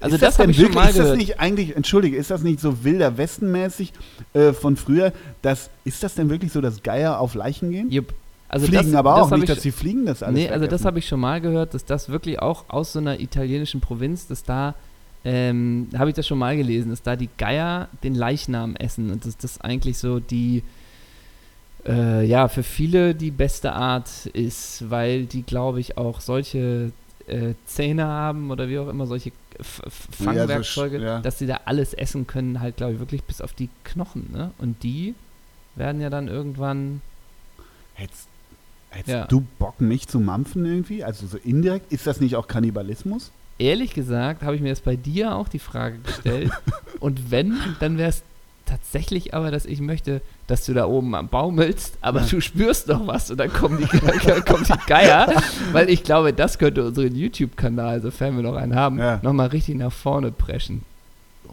Also 0.00 0.14
ist 0.16 0.22
das, 0.22 0.36
denn 0.36 0.44
habe 0.44 0.52
ich 0.52 0.58
wirklich- 0.58 0.74
mal 0.74 0.88
ist 0.88 0.98
das 0.98 1.16
nicht 1.16 1.40
eigentlich, 1.40 1.76
entschuldige, 1.76 2.16
ist 2.16 2.30
das 2.30 2.42
nicht 2.42 2.60
so 2.60 2.84
wilder 2.84 3.16
Westenmäßig 3.16 3.92
äh, 4.32 4.52
von 4.52 4.76
früher? 4.76 5.12
Das, 5.42 5.70
ist 5.84 6.02
das 6.02 6.14
denn 6.14 6.30
wirklich 6.30 6.52
so, 6.52 6.60
dass 6.60 6.82
Geier 6.82 7.20
auf 7.20 7.34
Leichen 7.34 7.70
gehen? 7.70 7.90
Jupp. 7.90 8.14
Also 8.48 8.66
fliegen 8.66 8.92
das, 8.92 8.94
aber 8.94 9.14
das 9.16 9.26
auch 9.26 9.30
nicht, 9.30 9.48
ich 9.48 9.54
dass 9.54 9.62
sie 9.62 9.72
fliegen, 9.72 10.04
das 10.04 10.22
alles 10.22 10.34
Nee, 10.36 10.50
also 10.50 10.66
das 10.66 10.84
habe 10.84 10.98
ich 10.98 11.08
schon 11.08 11.20
mal 11.20 11.40
gehört, 11.40 11.72
dass 11.72 11.86
das 11.86 12.10
wirklich 12.10 12.38
auch 12.40 12.66
aus 12.68 12.92
so 12.92 12.98
einer 12.98 13.18
italienischen 13.18 13.80
Provinz, 13.80 14.26
dass 14.26 14.44
da, 14.44 14.74
ähm, 15.24 15.88
habe 15.96 16.10
ich 16.10 16.16
das 16.16 16.26
schon 16.26 16.38
mal 16.38 16.54
gelesen, 16.54 16.90
dass 16.90 17.00
da 17.00 17.16
die 17.16 17.30
Geier 17.38 17.88
den 18.04 18.14
Leichnam 18.14 18.76
essen 18.76 19.10
und 19.10 19.24
dass 19.24 19.38
das 19.38 19.58
eigentlich 19.62 19.96
so 19.96 20.20
die, 20.20 20.62
äh, 21.86 22.26
ja, 22.26 22.48
für 22.48 22.62
viele 22.62 23.14
die 23.14 23.30
beste 23.30 23.72
Art 23.72 24.26
ist, 24.26 24.90
weil 24.90 25.24
die, 25.24 25.42
glaube 25.44 25.80
ich, 25.80 25.96
auch 25.96 26.20
solche 26.20 26.92
äh, 27.26 27.54
Zähne 27.64 28.04
haben 28.04 28.50
oder 28.50 28.68
wie 28.68 28.78
auch 28.78 28.88
immer, 28.88 29.06
solche 29.06 29.32
F 29.62 29.80
F 29.86 30.08
Ja, 30.10 30.16
so 30.16 30.24
Fangwerkzeuge, 30.24 30.98
ja. 31.02 31.20
dass 31.20 31.38
sie 31.38 31.46
da 31.46 31.60
alles 31.64 31.94
essen 31.94 32.26
können, 32.26 32.60
halt, 32.60 32.76
glaube 32.76 32.92
ich, 32.94 32.98
wirklich 32.98 33.22
bis 33.24 33.40
auf 33.40 33.52
die 33.54 33.68
Knochen, 33.84 34.30
ne? 34.32 34.50
Und 34.58 34.82
die 34.82 35.14
werden 35.74 36.00
ja 36.00 36.10
dann 36.10 36.28
irgendwann, 36.28 37.00
Hättest, 37.94 38.28
hättest 38.90 39.08
Ja. 39.08 39.26
du 39.26 39.44
Bock, 39.58 39.80
mich 39.80 40.08
zu 40.08 40.18
mampfen 40.20 40.64
irgendwie? 40.64 41.04
Also 41.04 41.26
so 41.26 41.38
indirekt? 41.38 41.92
Ist 41.92 42.06
das 42.06 42.20
nicht 42.20 42.36
auch 42.36 42.46
Kannibalismus? 42.48 43.32
ehrlich 43.58 43.94
gesagt, 43.94 44.42
habe 44.42 44.56
ich 44.56 44.60
mir 44.62 44.68
jetzt 44.70 44.84
bei 44.84 44.96
dir 44.96 45.36
auch 45.36 45.46
die 45.46 45.60
Frage 45.60 45.98
gestellt. 45.98 46.50
und 47.00 47.30
wenn, 47.30 47.56
dann 47.78 47.96
wäre 47.96 48.08
es 48.10 48.24
tatsächlich 48.72 49.34
aber, 49.34 49.50
dass 49.50 49.64
ich 49.66 49.80
möchte, 49.80 50.20
dass 50.46 50.64
du 50.66 50.72
da 50.74 50.86
oben 50.86 51.14
am 51.14 51.28
baumelst, 51.28 51.94
aber 52.00 52.20
Ja. 52.20 52.26
du 52.26 52.40
spürst 52.40 52.88
noch 52.88 53.06
was 53.06 53.30
und 53.30 53.38
dann 53.38 53.52
kommen 53.52 53.78
die, 53.78 53.98
dann 54.26 54.44
kommen 54.44 54.64
die 54.64 54.86
Geier. 54.86 55.32
Weil 55.72 55.90
ich 55.90 56.02
glaube, 56.04 56.32
das 56.32 56.58
könnte 56.58 56.84
unseren 56.86 57.14
YouTube-Kanal, 57.14 58.00
sofern 58.00 58.36
wir 58.36 58.42
noch 58.42 58.56
einen 58.56 58.74
haben, 58.74 58.98
Ja. 58.98 59.20
nochmal 59.22 59.48
richtig 59.48 59.76
nach 59.76 59.92
vorne 59.92 60.32
preschen. 60.32 60.82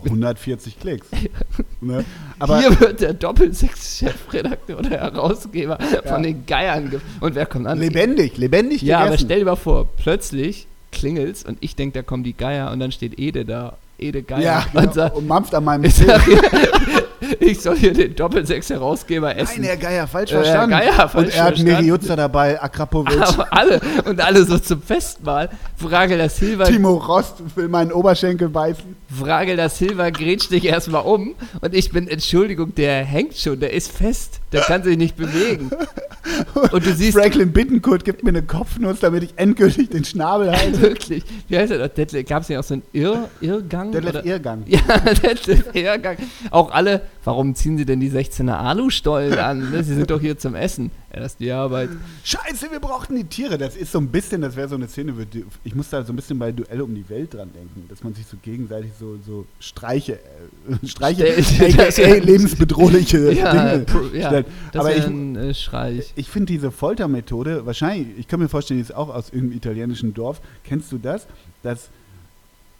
140 0.05 0.79
Klicks. 0.79 1.07
ne? 1.81 2.05
Aber 2.39 2.59
Hier 2.59 2.79
wird 2.79 3.01
der 3.01 3.13
Doppelsechs-Chefredakteur 3.13 4.79
oder 4.79 4.89
Herausgeber 4.91 5.77
von 6.05 6.23
den 6.23 6.45
Geiern. 6.45 6.89
ge- 6.89 6.99
Und 7.19 7.35
wer 7.35 7.45
kommt 7.45 7.67
an? 7.67 7.79
lebendig, 7.79 8.37
lebendig 8.37 8.81
Ja, 8.81 8.99
aber 8.99 9.07
gegessen. 9.07 9.25
stell 9.25 9.39
dir 9.39 9.45
mal 9.45 9.55
vor, 9.57 9.89
plötzlich 9.97 10.67
klingelt's 10.91 11.43
und 11.43 11.57
ich 11.61 11.75
denke, 11.75 11.99
da 11.99 12.03
kommen 12.03 12.23
die 12.23 12.33
Geier 12.33 12.71
und 12.71 12.79
dann 12.79 12.91
steht 12.93 13.19
Ede 13.19 13.43
da, 13.45 13.77
Ede 13.99 14.23
Geier 14.23 14.41
ja, 14.41 14.65
und 14.73 14.81
genau, 14.81 14.93
sagt, 14.93 15.15
und 15.15 15.27
mampft 15.27 15.53
an 15.53 15.63
meinem 15.63 15.83
ich, 15.85 15.95
ich 17.39 17.61
soll 17.61 17.77
hier 17.77 17.93
den 17.93 18.15
Doppelsechs-Herausgeber 18.15 19.35
essen. 19.35 19.61
Nein, 19.61 19.69
Herr 19.69 19.77
Geier, 19.77 20.07
falsch 20.07 20.31
Äh, 20.31 20.35
verstanden. 20.35 20.71
Geier, 20.71 21.09
falsch 21.09 21.27
und 21.27 21.35
er 21.35 21.43
hat. 21.43 21.59
Meriuzza 21.59 22.15
dabei, 22.15 22.61
Akrapovic, 22.61 23.21
aber 23.21 23.51
alle, 23.51 23.81
und 24.05 24.21
alle 24.21 24.43
so 24.45 24.57
zum 24.57 24.81
Festmahl. 24.81 25.49
Frage 25.75 26.17
der 26.17 26.29
Silva, 26.29 26.65
Timo 26.65 26.93
Rost 26.95 27.35
will 27.55 27.67
meinen 27.67 27.91
Oberschenkel 27.91 28.49
beißen. 28.49 28.95
Frage 29.09 29.55
der 29.55 29.69
Silva 29.69 30.09
grätscht 30.09 30.51
dich 30.51 30.65
erstmal 30.65 31.03
um 31.03 31.35
und 31.61 31.73
ich 31.73 31.91
bin, 31.91 32.07
Entschuldigung, 32.07 32.75
der 32.75 33.03
hängt 33.03 33.35
schon, 33.37 33.59
der 33.59 33.73
ist 33.73 33.91
fest, 33.91 34.39
der 34.51 34.61
kann 34.61 34.83
sich 34.83 34.97
nicht 34.97 35.15
bewegen. 35.15 35.71
Und 36.71 36.85
du 36.85 36.93
siehst 36.93 37.17
Franklin 37.17 37.51
Bittenkurt 37.51 38.05
gibt 38.05 38.23
mir 38.23 38.29
eine 38.29 38.43
Kopfnuss, 38.43 38.99
damit 38.99 39.23
ich 39.23 39.33
endgültig 39.37 39.89
den 39.89 40.03
Schnabel 40.03 40.51
halte. 40.55 40.81
wirklich, 40.81 41.23
wie 41.47 41.57
heißt 41.57 41.71
er 41.71 41.87
doch, 41.87 42.25
gab 42.27 42.43
es 42.43 42.49
nicht 42.49 42.57
auch 42.57 42.63
so 42.63 42.75
einen 42.75 42.83
Irr, 42.93 43.29
Irrgang? 43.41 43.88
Detlef 43.91 44.15
oder- 44.15 44.25
Irrgang. 44.25 44.63
Ja, 44.67 44.79
Detlef 45.13 45.73
Irrgang. 45.73 46.17
Auch 46.51 46.71
alle, 46.71 47.01
warum 47.23 47.55
ziehen 47.55 47.77
Sie 47.77 47.85
denn 47.85 47.99
die 47.99 48.09
16er 48.11 48.53
Alustollen 48.53 49.37
an? 49.37 49.71
Ne? 49.71 49.83
Sie 49.83 49.95
sind 49.95 50.09
doch 50.11 50.19
hier 50.21 50.37
zum 50.37 50.55
Essen. 50.55 50.91
Ist 51.11 51.39
die 51.39 51.51
Arbeit. 51.51 51.89
Scheiße, 52.23 52.71
wir 52.71 52.79
brauchten 52.79 53.15
die 53.15 53.23
Tiere. 53.23 53.57
Das 53.57 53.75
ist 53.75 53.91
so 53.91 53.97
ein 53.99 54.09
bisschen, 54.09 54.41
das 54.41 54.55
wäre 54.55 54.69
so 54.69 54.75
eine 54.75 54.87
Szene, 54.87 55.13
ich 55.63 55.73
muss 55.75 55.89
da 55.89 56.03
so 56.05 56.13
ein 56.13 56.15
bisschen 56.15 56.37
bei 56.37 56.51
Duell 56.51 56.81
um 56.81 56.93
die 56.93 57.09
Welt 57.09 57.33
dran 57.33 57.49
denken, 57.51 57.85
dass 57.89 58.03
man 58.03 58.13
sich 58.13 58.25
so 58.27 58.37
gegenseitig 58.41 58.91
so, 58.99 59.17
so 59.25 59.45
Streiche, 59.59 60.13
äh, 60.13 60.85
Streiche, 60.87 61.25
aka 61.35 61.97
wär- 61.97 62.21
lebensbedrohliche 62.21 63.31
Ja, 63.33 63.51
Dinge 63.51 63.85
ja, 64.13 64.27
stellt. 64.27 64.47
Das 64.71 64.79
Aber 64.85 64.95
ich, 64.95 65.05
ein 65.05 65.35
äh, 65.35 65.53
Schrei. 65.55 66.03
ich 66.15 66.29
finde 66.29 66.53
diese 66.53 66.71
Foltermethode, 66.71 67.65
wahrscheinlich, 67.65 68.07
ich 68.17 68.27
kann 68.27 68.39
mir 68.39 68.47
vorstellen, 68.49 68.77
die 68.79 68.83
ist 68.83 68.93
auch 68.95 69.09
aus 69.09 69.29
irgendeinem 69.31 69.57
italienischen 69.57 70.13
Dorf. 70.13 70.41
Kennst 70.63 70.91
du 70.91 70.99
das? 70.99 71.25
Dass, 71.63 71.89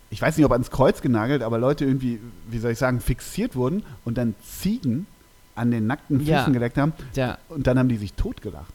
ich 0.10 0.22
weiß 0.22 0.38
nicht, 0.38 0.46
ob 0.46 0.52
ans 0.52 0.72
Kreuz 0.72 1.02
genagelt, 1.02 1.44
aber 1.44 1.58
Leute 1.58 1.86
irgendwie, 1.86 2.20
wie 2.50 2.60
soll 2.60 2.72
ich 2.72 2.78
sagen, 2.80 3.00
fixiert 3.00 3.56
wurden 3.56 3.84
und 4.06 4.18
dann 4.18 4.36
Ziegen 4.44 5.06
an 5.56 5.72
den 5.72 5.88
nackten 5.88 6.20
Füßen 6.20 6.32
Ja. 6.34 6.50
geleckt 6.50 6.78
haben 6.78 6.94
Ja, 7.16 7.38
und 7.50 7.68
dann 7.68 7.78
haben 7.78 7.90
die 7.90 7.98
sich 7.98 8.14
totgelacht. 8.14 8.74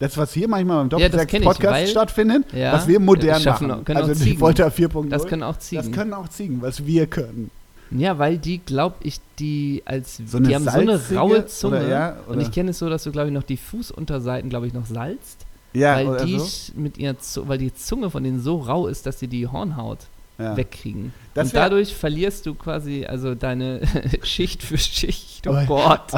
Das, 0.00 0.16
was 0.16 0.32
hier 0.32 0.48
manchmal 0.48 0.84
beim 0.84 0.98
Ja, 1.00 1.08
Doppelsex-Podcast 1.08 1.72
weil- 1.72 1.86
stattfindet, 1.86 2.52
Ja, 2.52 2.72
was 2.72 2.88
wir 2.88 2.98
modern 2.98 3.40
schaffen 3.40 3.68
machen. 3.68 3.96
also 3.96 4.24
die. 4.24 4.36
Folter 4.36 4.70
4.0. 4.70 5.08
das 5.08 5.26
können 5.26 5.42
auch 5.44 5.58
Ziegen. 5.58 5.82
Das 5.82 5.92
können 5.92 6.12
auch 6.14 6.28
Ziegen, 6.28 6.60
was 6.62 6.84
wir 6.84 7.06
können. 7.06 7.50
Ja, 7.90 8.18
weil 8.18 8.38
die, 8.38 8.58
glaub 8.58 8.96
ich, 9.02 9.20
die 9.38 9.82
als 9.84 10.16
So 10.26 10.40
die 10.40 10.54
haben 10.54 10.64
so 10.64 10.70
eine 10.70 11.00
raue 11.14 11.46
Zunge. 11.46 11.76
oder 11.78 11.88
ja, 11.88 12.16
und 12.26 12.34
oder- 12.36 12.40
ich 12.42 12.50
kenne 12.50 12.70
es 12.70 12.78
so, 12.80 12.88
dass 12.88 13.04
du, 13.04 13.12
glaube 13.12 13.28
ich, 13.28 13.34
noch 13.34 13.44
die 13.44 13.56
Fußunterseiten, 13.56 14.50
glaube 14.50 14.66
ich, 14.66 14.72
noch 14.72 14.86
salzt. 14.86 15.46
Ja, 15.74 15.96
weil 15.96 16.24
die 16.26 16.38
so. 16.38 16.72
mit 16.76 16.98
ihrer 16.98 17.18
Zu 17.18 17.46
weil 17.48 17.58
die 17.58 17.72
Zunge 17.74 18.10
von 18.10 18.24
denen 18.24 18.40
so 18.40 18.58
rau 18.58 18.86
ist, 18.88 19.06
dass 19.06 19.20
sie 19.20 19.28
die 19.28 19.46
Hornhaut 19.46 19.98
Ja. 20.38 20.56
wegkriegen. 20.56 21.12
Das 21.34 21.48
und 21.48 21.54
dadurch 21.56 21.94
verlierst 21.94 22.46
du 22.46 22.54
quasi 22.54 23.06
also 23.06 23.34
deine 23.34 23.80
Schicht 24.24 24.62
für 24.62 24.76
Schicht. 24.78 25.46
Oh 25.46 25.56
Gott. 25.66 26.12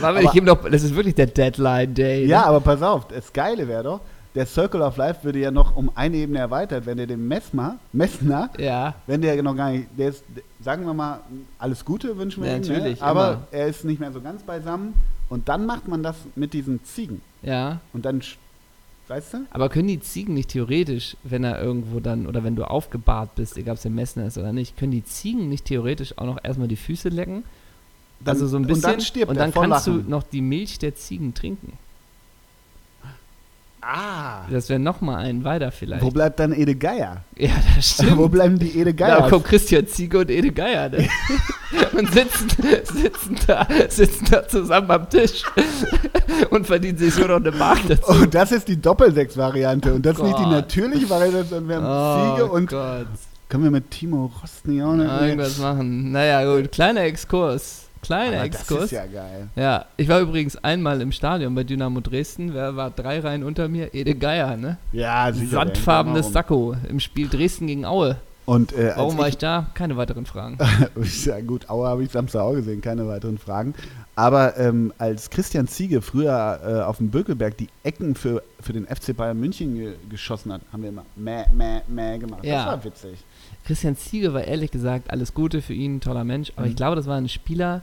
Aber- 0.00 0.20
nicht 0.20 0.34
eben 0.34 0.46
noch, 0.46 0.68
das 0.68 0.82
ist 0.82 0.94
wirklich 0.94 1.14
der 1.14 1.26
Deadline 1.26 1.92
Day. 1.94 2.26
Ja, 2.26 2.40
ne? 2.40 2.46
aber 2.46 2.60
pass 2.60 2.80
auf, 2.82 3.08
das 3.08 3.32
Geile 3.32 3.68
wäre 3.68 3.82
doch, 3.82 4.00
der 4.34 4.46
Circle 4.46 4.80
of 4.80 4.96
Life 4.96 5.24
würde 5.24 5.40
ja 5.40 5.50
noch 5.50 5.74
um 5.76 5.90
eine 5.94 6.16
Ebene 6.16 6.38
erweitert, 6.38 6.86
wenn 6.86 6.96
der 6.96 7.06
dem 7.06 7.26
Messmer, 7.26 7.76
Messner, 7.92 8.48
Ja, 8.58 8.94
wenn 9.06 9.20
der 9.20 9.42
noch 9.42 9.56
gar 9.56 9.72
nicht, 9.72 9.88
der 9.98 10.10
ist, 10.10 10.24
sagen 10.60 10.86
wir 10.86 10.94
mal, 10.94 11.20
alles 11.58 11.84
Gute 11.84 12.16
wünschen 12.16 12.42
wir 12.42 12.50
Ja, 12.50 12.56
ihm, 12.56 12.62
natürlich, 12.62 13.00
ne? 13.00 13.06
aber 13.06 13.28
immer. 13.32 13.42
er 13.50 13.66
ist 13.66 13.84
nicht 13.84 13.98
mehr 14.00 14.12
so 14.12 14.20
ganz 14.20 14.42
beisammen 14.42 14.94
und 15.28 15.48
dann 15.48 15.66
macht 15.66 15.88
man 15.88 16.02
das 16.02 16.16
mit 16.36 16.52
diesen 16.52 16.82
Ziegen 16.84 17.20
ja. 17.42 17.80
und 17.92 18.04
dann, 18.04 18.22
weißt 19.10 19.34
du? 19.34 19.38
Aber 19.50 19.68
können 19.68 19.88
die 19.88 20.00
Ziegen 20.00 20.32
nicht 20.34 20.50
theoretisch, 20.50 21.16
wenn 21.24 21.44
er 21.44 21.60
irgendwo 21.60 22.00
dann, 22.00 22.26
oder 22.26 22.42
wenn 22.44 22.56
du 22.56 22.64
aufgebahrt 22.64 23.34
bist, 23.34 23.56
egal 23.58 23.72
ob 23.72 23.76
es 23.76 23.82
der 23.82 23.90
Messner 23.90 24.24
ist 24.26 24.38
oder 24.38 24.52
nicht, 24.52 24.76
können 24.78 24.92
die 24.92 25.04
Ziegen 25.04 25.48
nicht 25.48 25.66
theoretisch 25.66 26.16
auch 26.16 26.26
noch 26.26 26.38
erstmal 26.42 26.68
die 26.68 26.76
Füße 26.76 27.08
lecken? 27.10 27.44
Dann, 28.20 28.34
also 28.36 28.46
so 28.46 28.56
ein 28.56 28.62
bisschen. 28.66 28.84
Und 28.84 28.92
dann 28.92 29.00
stirbt 29.00 29.30
und 29.30 29.38
dann 29.38 29.52
kannst 29.52 29.86
Lachen. 29.86 30.04
du 30.04 30.10
noch 30.10 30.22
die 30.22 30.40
Milch 30.42 30.78
der 30.78 30.94
Ziegen 30.94 31.34
trinken. 31.34 31.72
Ah, 33.82 34.46
Das 34.50 34.68
wäre 34.68 34.78
nochmal 34.78 35.24
ein 35.24 35.42
weiter 35.42 35.72
vielleicht. 35.72 36.02
wo 36.02 36.10
bleibt 36.10 36.38
dann 36.38 36.52
Ede 36.52 36.74
Geier? 36.74 37.24
ja, 37.36 37.50
das 37.74 37.90
stimmt. 37.94 38.18
wo 38.18 38.28
bleiben 38.28 38.58
die 38.58 38.78
Ede 38.78 38.92
Da 38.92 39.06
Geier? 39.18 39.28
kommt 39.30 39.44
Christian 39.46 39.86
Ziege 39.86 40.18
und 40.18 40.30
Ede 40.30 40.52
Geier. 40.52 40.90
Ne? 40.90 41.08
und 41.98 42.12
sitzen, 42.12 42.50
sitzen, 42.84 43.36
da, 43.46 43.66
sitzen 43.88 44.26
da 44.30 44.46
zusammen 44.46 44.90
am 44.90 45.08
Tisch 45.08 45.42
und 46.50 46.66
verdienen 46.66 46.98
sich 46.98 47.14
so 47.14 47.26
noch 47.26 47.36
eine 47.36 47.50
Mark 47.52 47.78
dazu. 47.88 48.02
Oh, 48.22 48.26
das 48.26 48.52
ist 48.52 48.68
die 48.68 48.80
Doppelsechs-Variante 48.80 49.94
und 49.94 50.04
das 50.04 50.16
ist 50.16 50.22
nicht 50.22 50.38
die 50.38 50.42
Gott. 50.44 50.52
natürliche 50.52 51.10
Variante, 51.10 51.44
sondern 51.44 51.68
wir 51.68 51.76
haben 51.88 52.36
Ziege 52.36 52.46
und 52.50 52.70
Gott. 52.70 53.06
können 53.48 53.64
wir 53.64 53.70
mit 53.70 53.90
Timo 53.90 54.30
Rostny 54.42 54.82
auch 54.82 54.94
noch 54.94 55.20
irgendwas 55.22 55.58
machen. 55.58 56.12
Naja, 56.12 56.44
gut, 56.44 56.72
kleiner 56.72 57.02
Exkurs. 57.02 57.86
Kleiner 58.02 58.38
Aber 58.40 58.48
das 58.48 58.60
Exkurs. 58.60 58.84
ist 58.84 58.90
ja 58.92 59.04
geil. 59.06 59.48
Ja, 59.56 59.84
ich 59.98 60.08
war 60.08 60.20
übrigens 60.20 60.56
einmal 60.56 61.02
im 61.02 61.12
Stadion 61.12 61.54
bei 61.54 61.64
Dynamo 61.64 62.00
Dresden. 62.00 62.54
Wer 62.54 62.74
war 62.74 62.90
drei 62.90 63.20
Reihen 63.20 63.44
unter 63.44 63.68
mir? 63.68 63.92
Ede 63.94 64.14
Geier, 64.14 64.56
ne? 64.56 64.78
Ja, 64.92 65.30
sicher. 65.32 65.50
Sandfarbenes? 65.50 66.32
Sakko 66.32 66.74
im 66.88 66.98
Spiel 66.98 67.28
Dresden 67.28 67.66
gegen 67.66 67.84
Aue. 67.84 68.16
Und 68.46 68.72
äh, 68.72 68.94
Warum 68.96 69.18
war 69.18 69.26
als 69.26 69.34
ich 69.34 69.38
da? 69.38 69.66
Keine 69.74 69.96
weiteren 69.98 70.24
Fragen. 70.24 70.56
ich, 71.00 71.24
ja 71.26 71.40
gut, 71.40 71.68
Aue 71.68 71.86
habe 71.86 72.02
ich 72.02 72.10
Samstag 72.10 72.40
auch 72.40 72.54
gesehen, 72.54 72.80
keine 72.80 73.06
weiteren 73.06 73.36
Fragen. 73.38 73.74
Aber 74.16 74.56
ähm, 74.58 74.92
als 74.98 75.30
Christian 75.30 75.66
Ziege 75.66 76.02
früher 76.02 76.60
äh, 76.62 76.82
auf 76.82 76.98
dem 76.98 77.10
Bökelberg 77.10 77.56
die 77.56 77.68
Ecken 77.84 78.14
für, 78.14 78.42
für 78.60 78.72
den 78.72 78.86
FC 78.86 79.16
Bayern 79.16 79.38
München 79.40 79.74
ge 79.76 79.94
geschossen 80.10 80.52
hat, 80.52 80.60
haben 80.72 80.82
wir 80.82 80.90
immer 80.90 81.04
mäh, 81.16 81.44
mäh, 81.54 81.80
mäh 81.88 82.18
gemacht. 82.18 82.44
Ja. 82.44 82.56
Das 82.56 82.66
war 82.66 82.84
witzig. 82.84 83.18
Christian 83.64 83.96
Ziege 83.96 84.34
war 84.34 84.44
ehrlich 84.44 84.70
gesagt 84.70 85.10
alles 85.10 85.32
Gute 85.32 85.62
für 85.62 85.74
ihn, 85.74 86.00
toller 86.00 86.24
Mensch. 86.24 86.52
Aber 86.56 86.66
Mhm. 86.66 86.70
ich 86.70 86.76
glaube, 86.76 86.96
das 86.96 87.06
war 87.06 87.16
ein 87.16 87.28
Spieler, 87.28 87.82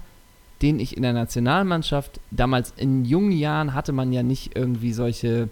den 0.61 0.79
ich 0.79 0.95
in 0.97 1.03
der 1.03 1.13
Nationalmannschaft 1.13 2.19
damals 2.31 2.73
in 2.77 3.05
jungen 3.05 3.31
Jahren 3.31 3.73
hatte 3.73 3.91
man 3.91 4.11
ja 4.11 4.21
nicht 4.23 4.55
irgendwie 4.55 4.91
solche 4.93 5.49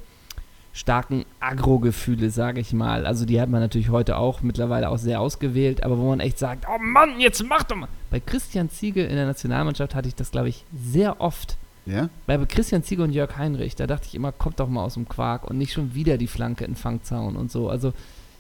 starken 0.75 1.23
Agro-Gefühle, 1.39 2.29
sage 2.29 2.59
ich 2.59 2.73
mal. 2.73 3.05
Also 3.05 3.25
die 3.25 3.39
hat 3.39 3.49
man 3.49 3.61
natürlich 3.61 3.89
heute 3.89 4.17
auch 4.17 4.41
mittlerweile 4.41 4.89
auch 4.89 4.97
sehr 4.97 5.21
ausgewählt, 5.21 5.83
aber 5.83 5.97
wo 5.97 6.09
man 6.09 6.19
echt 6.19 6.37
sagt, 6.37 6.65
oh 6.69 6.77
Mann, 6.79 7.21
jetzt 7.21 7.41
mach 7.47 7.63
doch 7.63 7.77
mal. 7.77 7.87
Bei 8.11 8.19
Christian 8.19 8.69
Ziege 8.69 9.03
in 9.03 9.15
der 9.15 9.25
Nationalmannschaft 9.25 9.95
hatte 9.95 10.09
ich 10.09 10.15
das, 10.15 10.31
glaube 10.31 10.49
ich, 10.49 10.65
sehr 10.77 11.21
oft. 11.21 11.57
Ja? 11.85 12.09
Bei 12.27 12.37
Christian 12.45 12.83
Ziege 12.83 13.03
und 13.03 13.11
Jörg 13.11 13.37
Heinrich, 13.37 13.77
da 13.77 13.87
dachte 13.87 14.07
ich 14.07 14.15
immer, 14.15 14.33
kommt 14.33 14.59
doch 14.59 14.67
mal 14.67 14.83
aus 14.83 14.95
dem 14.95 15.07
Quark 15.07 15.49
und 15.49 15.57
nicht 15.57 15.71
schon 15.71 15.95
wieder 15.95 16.17
die 16.17 16.27
Flanke 16.27 16.65
in 16.65 16.75
Fangzaun 16.75 17.37
und 17.37 17.49
so. 17.49 17.69
Also 17.69 17.93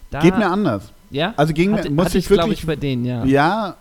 da, 0.09 0.19
Geht 0.21 0.37
mir 0.37 0.49
anders. 0.49 0.91
ja? 1.09 1.33
Also 1.37 1.53
mir, 1.53 1.73
hatte, 1.77 1.89
muss 1.89 2.05
hatte 2.05 2.17
ich 2.17 2.25
ich, 2.25 2.29
glaube 2.29 2.43
wirklich 2.49 2.59
ich, 2.59 2.67
bei 2.67 2.75
denen, 2.75 3.05
ja. 3.05 3.25
Ja, 3.25 3.75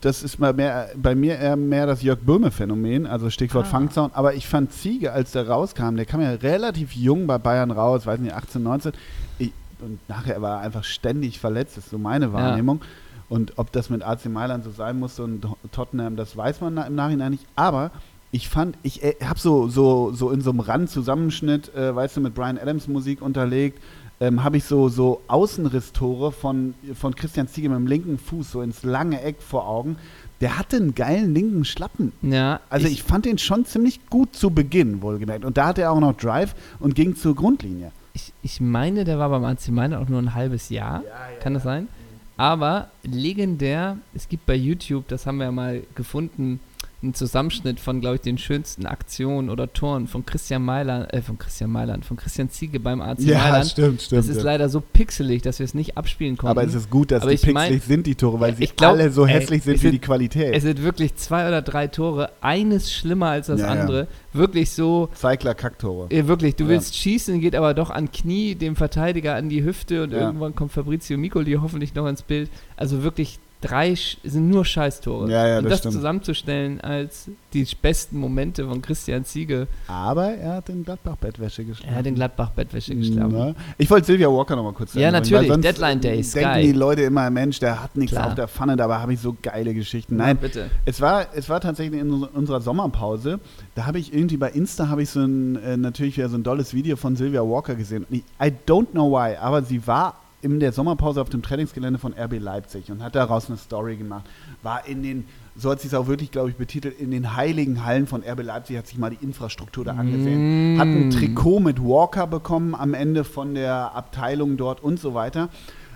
das 0.00 0.22
ist 0.22 0.38
mal 0.38 0.52
mehr, 0.52 0.90
bei 0.96 1.14
mir 1.14 1.36
eher 1.38 1.56
mehr 1.56 1.86
das 1.86 2.02
Jörg 2.02 2.18
Böhme-Phänomen, 2.20 3.06
also 3.06 3.30
Stichwort 3.30 3.66
Ah. 3.66 3.70
Fangzaun. 3.70 4.10
Aber 4.14 4.34
ich 4.34 4.46
fand 4.46 4.72
Ziege, 4.72 5.12
als 5.12 5.32
der 5.32 5.48
rauskam, 5.48 5.96
der 5.96 6.04
kam 6.04 6.20
ja 6.20 6.30
relativ 6.32 6.92
jung 6.94 7.26
bei 7.26 7.38
Bayern 7.38 7.70
raus, 7.70 8.06
weiß 8.06 8.20
nicht, 8.20 8.34
18, 8.34 8.62
19. 8.62 8.92
Ich, 9.38 9.52
und 9.80 9.98
nachher 10.08 10.40
war 10.42 10.58
er 10.58 10.60
einfach 10.60 10.84
ständig 10.84 11.40
verletzt, 11.40 11.76
ist 11.78 11.90
so 11.90 11.98
meine 11.98 12.32
Wahrnehmung. 12.32 12.80
Und 13.28 13.54
ob 13.56 13.72
das 13.72 13.88
mit 13.88 14.02
AC 14.02 14.26
Mailand 14.26 14.62
so 14.62 14.70
sein 14.70 14.98
musste 14.98 15.24
und 15.24 15.46
Tottenham, 15.72 16.16
das 16.16 16.36
weiß 16.36 16.60
man 16.60 16.76
im 16.76 16.94
Nachhinein 16.94 17.32
nicht. 17.32 17.46
Aber 17.56 17.90
ich 18.30 18.48
fand, 18.48 18.76
ich 18.82 19.02
äh, 19.02 19.14
habe 19.24 19.38
so, 19.38 19.68
so, 19.68 20.12
so 20.12 20.30
in 20.30 20.40
so 20.42 20.50
einem 20.50 20.60
Randzusammenschnitt, 20.60 21.74
äh, 21.74 21.94
weißt 21.94 22.16
du, 22.16 22.20
mit 22.20 22.34
Brian 22.34 22.58
Adams 22.58 22.88
Musik 22.88 23.22
unterlegt, 23.22 23.82
ähm, 24.22 24.44
habe 24.44 24.56
ich 24.56 24.64
so, 24.64 24.88
so 24.88 25.20
Außenrisstore 25.26 26.30
von, 26.30 26.74
von 26.94 27.16
Christian 27.16 27.48
Ziege 27.48 27.68
mit 27.68 27.76
dem 27.76 27.88
linken 27.88 28.18
Fuß 28.18 28.52
so 28.52 28.62
ins 28.62 28.84
lange 28.84 29.20
Eck 29.20 29.42
vor 29.42 29.66
Augen. 29.66 29.96
Der 30.40 30.58
hatte 30.58 30.76
einen 30.76 30.94
geilen 30.94 31.34
linken 31.34 31.64
Schlappen. 31.64 32.12
Ja, 32.22 32.60
Also 32.70 32.86
ich, 32.86 33.02
fand 33.02 33.24
den 33.24 33.38
schon 33.38 33.64
ziemlich 33.64 34.06
gut 34.10 34.36
zu 34.36 34.50
Beginn, 34.50 35.02
wohlgemerkt. 35.02 35.44
Und 35.44 35.56
da 35.56 35.66
hatte 35.66 35.82
er 35.82 35.90
auch 35.90 35.98
noch 35.98 36.16
Drive 36.16 36.54
und 36.78 36.94
ging 36.94 37.16
zur 37.16 37.34
Grundlinie. 37.34 37.90
ich, 38.12 38.32
ich 38.44 38.60
meine, 38.60 39.02
der 39.04 39.18
war 39.18 39.28
beim 39.28 39.44
AC 39.44 39.68
Mailand 39.70 40.04
auch 40.04 40.08
nur 40.08 40.22
ein 40.22 40.34
halbes 40.34 40.68
Jahr. 40.68 41.02
Kann 41.40 41.54
das 41.54 41.64
sein? 41.64 41.88
Aber 42.36 42.90
legendär, 43.02 43.98
es 44.14 44.28
gibt 44.28 44.46
bei 44.46 44.54
YouTube, 44.54 45.08
das 45.08 45.26
haben 45.26 45.38
wir 45.38 45.44
ja 45.44 45.52
mal 45.52 45.82
gefunden, 45.96 46.60
einen 47.02 47.14
Zusammenschnitt 47.14 47.80
von, 47.80 48.00
glaube 48.00 48.16
ich, 48.16 48.20
den 48.22 48.38
schönsten 48.38 48.86
Aktionen 48.86 49.50
oder 49.50 49.72
Toren 49.72 50.06
von 50.06 50.24
Christian 50.24 50.62
Mailand, 50.64 51.12
äh, 51.12 51.20
von 51.20 51.36
Christian 51.36 51.70
Mailand, 51.70 52.04
von 52.04 52.16
Christian 52.16 52.48
Ziege 52.48 52.78
beim 52.78 53.00
AC 53.00 53.20
Mailand. 53.20 53.66
stimmt, 53.66 54.12
Das 54.12 54.28
ist 54.28 54.42
leider 54.42 54.68
so 54.68 54.80
pixelig, 54.80 55.42
dass 55.42 55.58
wir 55.58 55.64
es 55.64 55.74
nicht 55.74 55.96
abspielen 55.96 56.36
konnten. 56.36 56.50
Aber 56.56 56.64
es 56.66 56.74
ist 56.74 56.90
gut, 56.90 57.10
dass 57.10 57.22
Aber 57.22 57.30
die 57.30 57.36
ich 57.36 57.46
mein- 57.52 57.70
pixelig 57.72 57.82
sind, 57.84 58.06
die 58.06 58.14
Tore, 58.14 58.38
weil 58.40 58.50
Ja, 58.50 58.56
sie 58.56 58.66
glaub, 58.76 58.92
alle 58.92 59.10
so 59.10 59.26
ey, 59.26 59.32
hässlich 59.32 59.64
sind 59.64 59.74
es 59.74 59.80
wie 59.80 59.86
sind- 59.88 59.92
die 59.94 59.98
Qualität. 59.98 60.54
es 60.54 60.62
sind 60.62 60.82
wirklich 60.82 61.16
zwei 61.16 61.48
oder 61.48 61.60
drei 61.62 61.88
Tore, 61.88 62.30
eines 62.40 62.92
schlimmer 62.92 63.28
als 63.30 63.48
das 63.48 63.60
Ja, 63.60 63.74
ja. 63.74 63.80
andere. 63.80 64.06
Wirklich 64.32 64.70
so, 64.70 65.08
Cycler-Kacktore. 65.14 66.08
äh, 66.10 66.26
wirklich, 66.28 66.54
du 66.56 66.64
Ja. 66.64 66.70
willst 66.70 66.96
schießen, 66.96 67.40
geht 67.40 67.54
aber 67.56 67.74
doch 67.74 67.90
an 67.90 68.10
Knie, 68.12 68.54
dem 68.54 68.76
Verteidiger 68.76 69.34
an 69.34 69.48
die 69.48 69.64
Hüfte 69.64 70.04
und 70.04 70.12
Ja. 70.12 70.20
irgendwann 70.20 70.54
kommt 70.54 70.72
Fabrizio 70.72 71.18
Micoli 71.18 71.54
hoffentlich 71.60 71.94
noch 71.94 72.06
ins 72.06 72.22
Bild. 72.22 72.48
Also 72.76 73.02
wirklich 73.02 73.38
drei 73.62 73.94
sind 73.94 74.48
nur 74.50 74.64
Scheißtore. 74.66 75.30
Ja, 75.30 75.46
ja, 75.48 75.58
und 75.58 75.64
das 75.64 75.80
das 75.80 75.92
zusammenzustellen 75.94 76.80
als 76.82 77.30
die 77.54 77.66
besten 77.80 78.18
Momente 78.18 78.66
von 78.66 78.82
Christian 78.82 79.24
Ziege, 79.24 79.66
Aber 79.88 80.34
er 80.34 80.54
hat 80.56 80.68
den 80.68 80.84
Gladbach-Bettwäsche 80.84 81.64
geschlagen. 81.64 81.92
er 81.92 81.98
hat 81.98 82.06
den 82.06 82.14
Gladbach-Bettwäsche 82.14 82.94
geschlagen. 82.94 83.32
Na? 83.32 83.54
Ich 83.78 83.88
wollte 83.90 84.06
Sylvia 84.06 84.28
Walker 84.28 84.56
noch 84.56 84.64
mal 84.64 84.72
kurz 84.72 84.94
Ja, 84.94 85.08
einbringen, 85.08 85.40
natürlich, 85.48 85.62
Deadline 85.62 86.00
Day 86.00 86.20
ist 86.20 86.34
denken 86.34 86.50
geil. 86.50 86.62
die 86.64 86.72
Leute 86.72 87.02
immer, 87.02 87.30
Mensch, 87.30 87.58
der 87.60 87.82
hat 87.82 87.96
nichts 87.96 88.12
Klar. 88.14 88.28
auf 88.28 88.34
der 88.34 88.48
Pfanne, 88.48 88.76
dabei 88.76 88.96
habe 88.98 89.12
ich 89.14 89.20
so 89.20 89.34
geile 89.40 89.72
Geschichten. 89.74 90.18
Ja, 90.18 90.26
Nein, 90.26 90.36
bitte. 90.38 90.70
es 90.84 91.00
war, 91.00 91.26
es 91.34 91.48
war 91.48 91.60
tatsächlich 91.60 92.00
in 92.00 92.10
unser- 92.10 92.34
unserer 92.34 92.60
Sommerpause, 92.60 93.38
da 93.74 93.86
habe 93.86 93.98
ich 93.98 94.12
irgendwie 94.12 94.36
bei 94.36 94.50
Insta 94.50 94.88
habe 94.88 95.02
ich 95.02 95.10
so 95.10 95.20
ein, 95.20 95.56
äh, 95.62 95.76
natürlich 95.76 96.16
wieder 96.16 96.28
so 96.28 96.36
ein 96.36 96.42
dolles 96.42 96.74
Video 96.74 96.96
von 96.96 97.16
Sylvia 97.16 97.42
Walker 97.42 97.74
gesehen. 97.74 98.06
I 98.10 98.52
don't 98.66 98.90
know 98.92 99.10
why, 99.12 99.36
aber 99.36 99.62
sie 99.62 99.86
war 99.86 100.18
in 100.42 100.60
der 100.60 100.72
Sommerpause 100.72 101.22
auf 101.22 101.30
dem 101.30 101.42
Trainingsgelände 101.42 101.98
von 101.98 102.12
RB 102.12 102.38
Leipzig 102.38 102.90
und 102.90 103.02
hat 103.02 103.14
daraus 103.14 103.48
eine 103.48 103.56
Story 103.56 103.96
gemacht. 103.96 104.24
War 104.62 104.86
in 104.86 105.02
den, 105.02 105.24
so 105.56 105.70
hat 105.70 105.80
sie 105.80 105.88
es 105.88 105.94
auch 105.94 106.08
wirklich, 106.08 106.32
glaube 106.32 106.50
ich, 106.50 106.56
betitelt, 106.56 106.98
in 106.98 107.10
den 107.12 107.36
heiligen 107.36 107.84
Hallen 107.84 108.06
von 108.06 108.22
RB 108.22 108.42
Leipzig, 108.42 108.76
hat 108.76 108.86
sich 108.88 108.98
mal 108.98 109.10
die 109.10 109.24
Infrastruktur 109.24 109.84
da 109.84 109.92
angesehen. 109.92 110.78
Hat 110.78 110.88
ein 110.88 111.08
Mm. 111.08 111.10
Trikot 111.10 111.60
mit 111.60 111.80
Walker 111.80 112.26
bekommen 112.26 112.74
am 112.74 112.92
Ende 112.94 113.24
von 113.24 113.54
der 113.54 113.94
Abteilung 113.94 114.56
dort 114.56 114.82
und 114.82 114.98
so 115.00 115.14
weiter. 115.14 115.48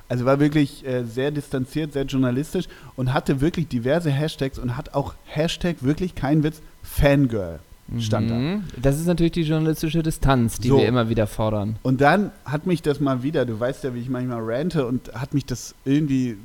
Also 0.08 0.24
war 0.24 0.38
wirklich 0.38 0.86
äh, 0.86 1.02
sehr 1.02 1.32
distanziert, 1.32 1.92
sehr 1.92 2.04
journalistisch 2.04 2.66
und 2.94 3.12
hatte 3.12 3.40
wirklich 3.40 3.66
diverse 3.66 4.10
Hashtags 4.10 4.58
und 4.58 4.76
hat 4.76 4.94
auch 4.94 5.14
Hashtag, 5.24 5.82
wirklich 5.82 6.14
kein 6.14 6.44
Witz, 6.44 6.62
Fangirl 6.82 7.58
stand 7.98 8.30
da. 8.30 8.34
Mhm. 8.34 8.64
Das 8.80 8.98
ist 8.98 9.06
natürlich 9.06 9.32
die 9.32 9.42
journalistische 9.42 10.02
Distanz, 10.02 10.58
die 10.58 10.68
So. 10.68 10.78
wir 10.78 10.86
immer 10.88 11.08
wieder 11.08 11.26
fordern. 11.26 11.76
Und 11.82 12.00
dann 12.00 12.30
hat 12.44 12.66
mich 12.66 12.82
das 12.82 13.00
mal 13.00 13.22
wieder, 13.22 13.46
du 13.46 13.58
weißt 13.58 13.84
ja, 13.84 13.94
wie 13.94 14.00
ich 14.00 14.08
manchmal 14.08 14.40
rante 14.42 14.86
und 14.86 15.12
hat 15.14 15.34
mich 15.34 15.44
das 15.46 15.74
irgendwie 15.84 16.36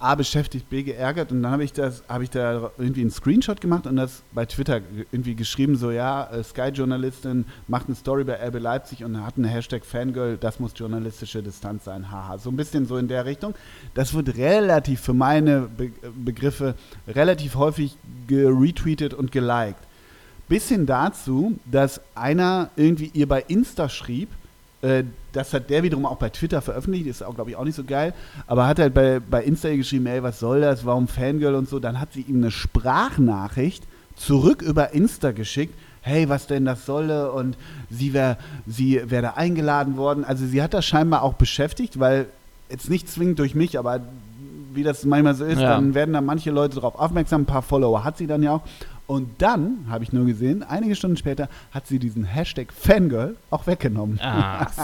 A 0.00 0.14
beschäftigt, 0.14 0.70
B 0.70 0.84
geärgert 0.84 1.32
und 1.32 1.42
dann 1.42 1.50
habe 1.50 1.64
ich 1.64 1.72
das, 1.72 2.04
habe 2.08 2.22
ich 2.22 2.30
da 2.30 2.70
irgendwie 2.78 3.00
einen 3.00 3.10
Screenshot 3.10 3.60
gemacht 3.60 3.84
und 3.84 3.96
das 3.96 4.22
bei 4.32 4.46
Twitter 4.46 4.78
ge- 4.78 5.06
irgendwie 5.10 5.34
geschrieben, 5.34 5.74
so 5.74 5.90
ja, 5.90 6.30
äh, 6.30 6.44
Sky-Journalistin 6.44 7.46
macht 7.66 7.86
eine 7.88 7.96
Story 7.96 8.22
bei 8.22 8.34
RB 8.46 8.60
Leipzig 8.60 9.02
und 9.02 9.26
hat 9.26 9.34
einen 9.36 9.46
Hashtag 9.46 9.84
Fangirl, 9.84 10.36
das 10.36 10.60
muss 10.60 10.70
journalistische 10.76 11.42
Distanz 11.42 11.84
sein, 11.84 12.12
haha. 12.12 12.38
So 12.38 12.50
ein 12.50 12.56
bisschen 12.56 12.86
so 12.86 12.96
in 12.96 13.08
der 13.08 13.24
Richtung. 13.24 13.54
Das 13.94 14.14
wird 14.14 14.36
relativ 14.36 15.00
für 15.00 15.14
meine 15.14 15.62
Be 15.62 15.90
Begriffe 16.24 16.76
relativ 17.08 17.56
häufig 17.56 17.96
geretweetet 18.28 19.14
und 19.14 19.32
geliked. 19.32 19.82
Bis 20.48 20.68
hin 20.68 20.86
dazu, 20.86 21.58
dass 21.70 22.00
einer 22.14 22.70
irgendwie 22.76 23.10
ihr 23.12 23.28
bei 23.28 23.44
Insta 23.48 23.88
schrieb, 23.88 24.30
äh, 24.80 25.04
das 25.32 25.52
hat 25.52 25.68
der 25.70 25.82
wiederum 25.82 26.06
auch 26.06 26.16
bei 26.16 26.30
Twitter 26.30 26.62
veröffentlicht, 26.62 27.06
ist 27.06 27.22
auch, 27.22 27.34
glaube 27.34 27.50
ich, 27.50 27.56
auch 27.56 27.64
nicht 27.64 27.74
so 27.74 27.84
geil, 27.84 28.14
aber 28.46 28.66
hat 28.66 28.78
halt 28.78 28.94
bei, 28.94 29.20
bei 29.20 29.42
Insta 29.44 29.68
geschrieben, 29.74 30.06
ey, 30.06 30.22
was 30.22 30.38
soll 30.40 30.60
das, 30.62 30.86
warum 30.86 31.06
Fangirl 31.08 31.54
und 31.54 31.68
so. 31.68 31.78
Dann 31.80 32.00
hat 32.00 32.12
sie 32.14 32.22
ihm 32.22 32.36
eine 32.36 32.50
Sprachnachricht 32.50 33.84
zurück 34.16 34.62
über 34.62 34.92
Insta 34.94 35.32
geschickt, 35.32 35.74
hey, 36.00 36.28
was 36.28 36.46
denn 36.46 36.64
das 36.64 36.86
solle 36.86 37.32
und 37.32 37.56
sie 37.90 38.14
wäre 38.14 38.38
sie 38.66 39.00
wär 39.04 39.20
da 39.22 39.30
eingeladen 39.34 39.96
worden. 39.96 40.24
Also 40.24 40.46
sie 40.46 40.62
hat 40.62 40.72
das 40.74 40.86
scheinbar 40.86 41.22
auch 41.22 41.34
beschäftigt, 41.34 41.98
weil 42.00 42.26
jetzt 42.70 42.88
nicht 42.88 43.08
zwingend 43.10 43.38
durch 43.38 43.54
mich, 43.54 43.78
aber 43.78 44.00
wie 44.74 44.82
das 44.84 45.04
manchmal 45.04 45.34
so 45.34 45.44
ist, 45.44 45.60
Ja. 45.60 45.70
dann 45.70 45.94
werden 45.94 46.14
da 46.14 46.20
manche 46.20 46.50
Leute 46.50 46.76
darauf 46.76 46.94
aufmerksam, 46.98 47.42
ein 47.42 47.46
paar 47.46 47.62
Follower 47.62 48.04
hat 48.04 48.16
sie 48.16 48.26
dann 48.26 48.42
ja 48.42 48.52
auch. 48.52 48.62
Und 49.08 49.40
dann, 49.40 49.86
habe 49.88 50.04
ich 50.04 50.12
nur 50.12 50.26
gesehen, 50.26 50.62
einige 50.62 50.94
Stunden 50.94 51.16
später 51.16 51.48
hat 51.70 51.86
sie 51.86 51.98
diesen 51.98 52.24
Hashtag 52.24 52.74
Fangirl 52.74 53.36
auch 53.48 53.66
weggenommen. 53.66 54.20
Ach 54.22 54.70
so. 54.76 54.82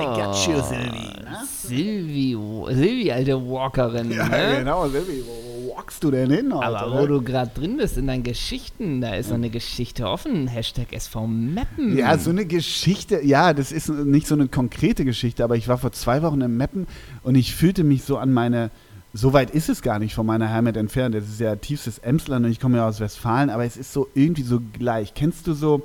I 0.00 0.04
got 0.16 0.46
you, 0.46 0.62
Sylvie, 0.62 1.20
ne? 1.20 1.38
Silvi, 1.46 2.38
Silvi, 2.74 3.12
alte 3.12 3.36
Walkerin. 3.36 4.10
Ja, 4.12 4.26
ne? 4.26 4.56
genau, 4.60 4.88
Silvi, 4.88 5.22
wo, 5.26 5.74
walkst 5.76 6.02
du 6.02 6.10
denn 6.10 6.30
hin 6.30 6.54
heute? 6.54 6.66
Aber 6.66 7.02
wo 7.02 7.06
du 7.06 7.20
gerade 7.20 7.50
drin 7.54 7.76
bist 7.76 7.98
in 7.98 8.06
deinen 8.06 8.22
Geschichten, 8.22 9.02
da 9.02 9.14
ist 9.14 9.28
noch 9.28 9.36
eine 9.36 9.50
Geschichte 9.50 10.06
offen. 10.06 10.46
Hashtag 10.46 10.94
SV 10.94 11.26
Meppen. 11.26 11.94
Ja, 11.94 12.16
so 12.16 12.30
eine 12.30 12.46
Geschichte, 12.46 13.20
ja, 13.22 13.52
das 13.52 13.72
ist 13.72 13.90
nicht 13.90 14.26
so 14.26 14.34
eine 14.34 14.48
konkrete 14.48 15.04
Geschichte, 15.04 15.44
aber 15.44 15.56
ich 15.56 15.68
war 15.68 15.76
vor 15.76 15.92
zwei 15.92 16.22
Wochen 16.22 16.40
in 16.40 16.56
Meppen 16.56 16.86
und 17.22 17.34
ich 17.34 17.54
fühlte 17.54 17.84
mich 17.84 18.04
so 18.04 18.16
an 18.16 18.32
meine, 18.32 18.70
so 19.14 19.32
weit 19.32 19.50
ist 19.50 19.68
es 19.68 19.82
gar 19.82 19.98
nicht 19.98 20.14
von 20.14 20.26
meiner 20.26 20.50
Heimat 20.50 20.76
entfernt, 20.76 21.14
das 21.14 21.24
ist 21.24 21.40
ja 21.40 21.54
tiefstes 21.56 21.98
Emsland 21.98 22.46
und 22.46 22.52
ich 22.52 22.60
komme 22.60 22.78
ja 22.78 22.88
aus 22.88 23.00
Westfalen, 23.00 23.50
aber 23.50 23.64
es 23.64 23.76
ist 23.76 23.92
so 23.92 24.08
irgendwie 24.14 24.42
so 24.42 24.60
gleich. 24.72 25.14
Kennst 25.14 25.46
du 25.46 25.52
so, 25.52 25.82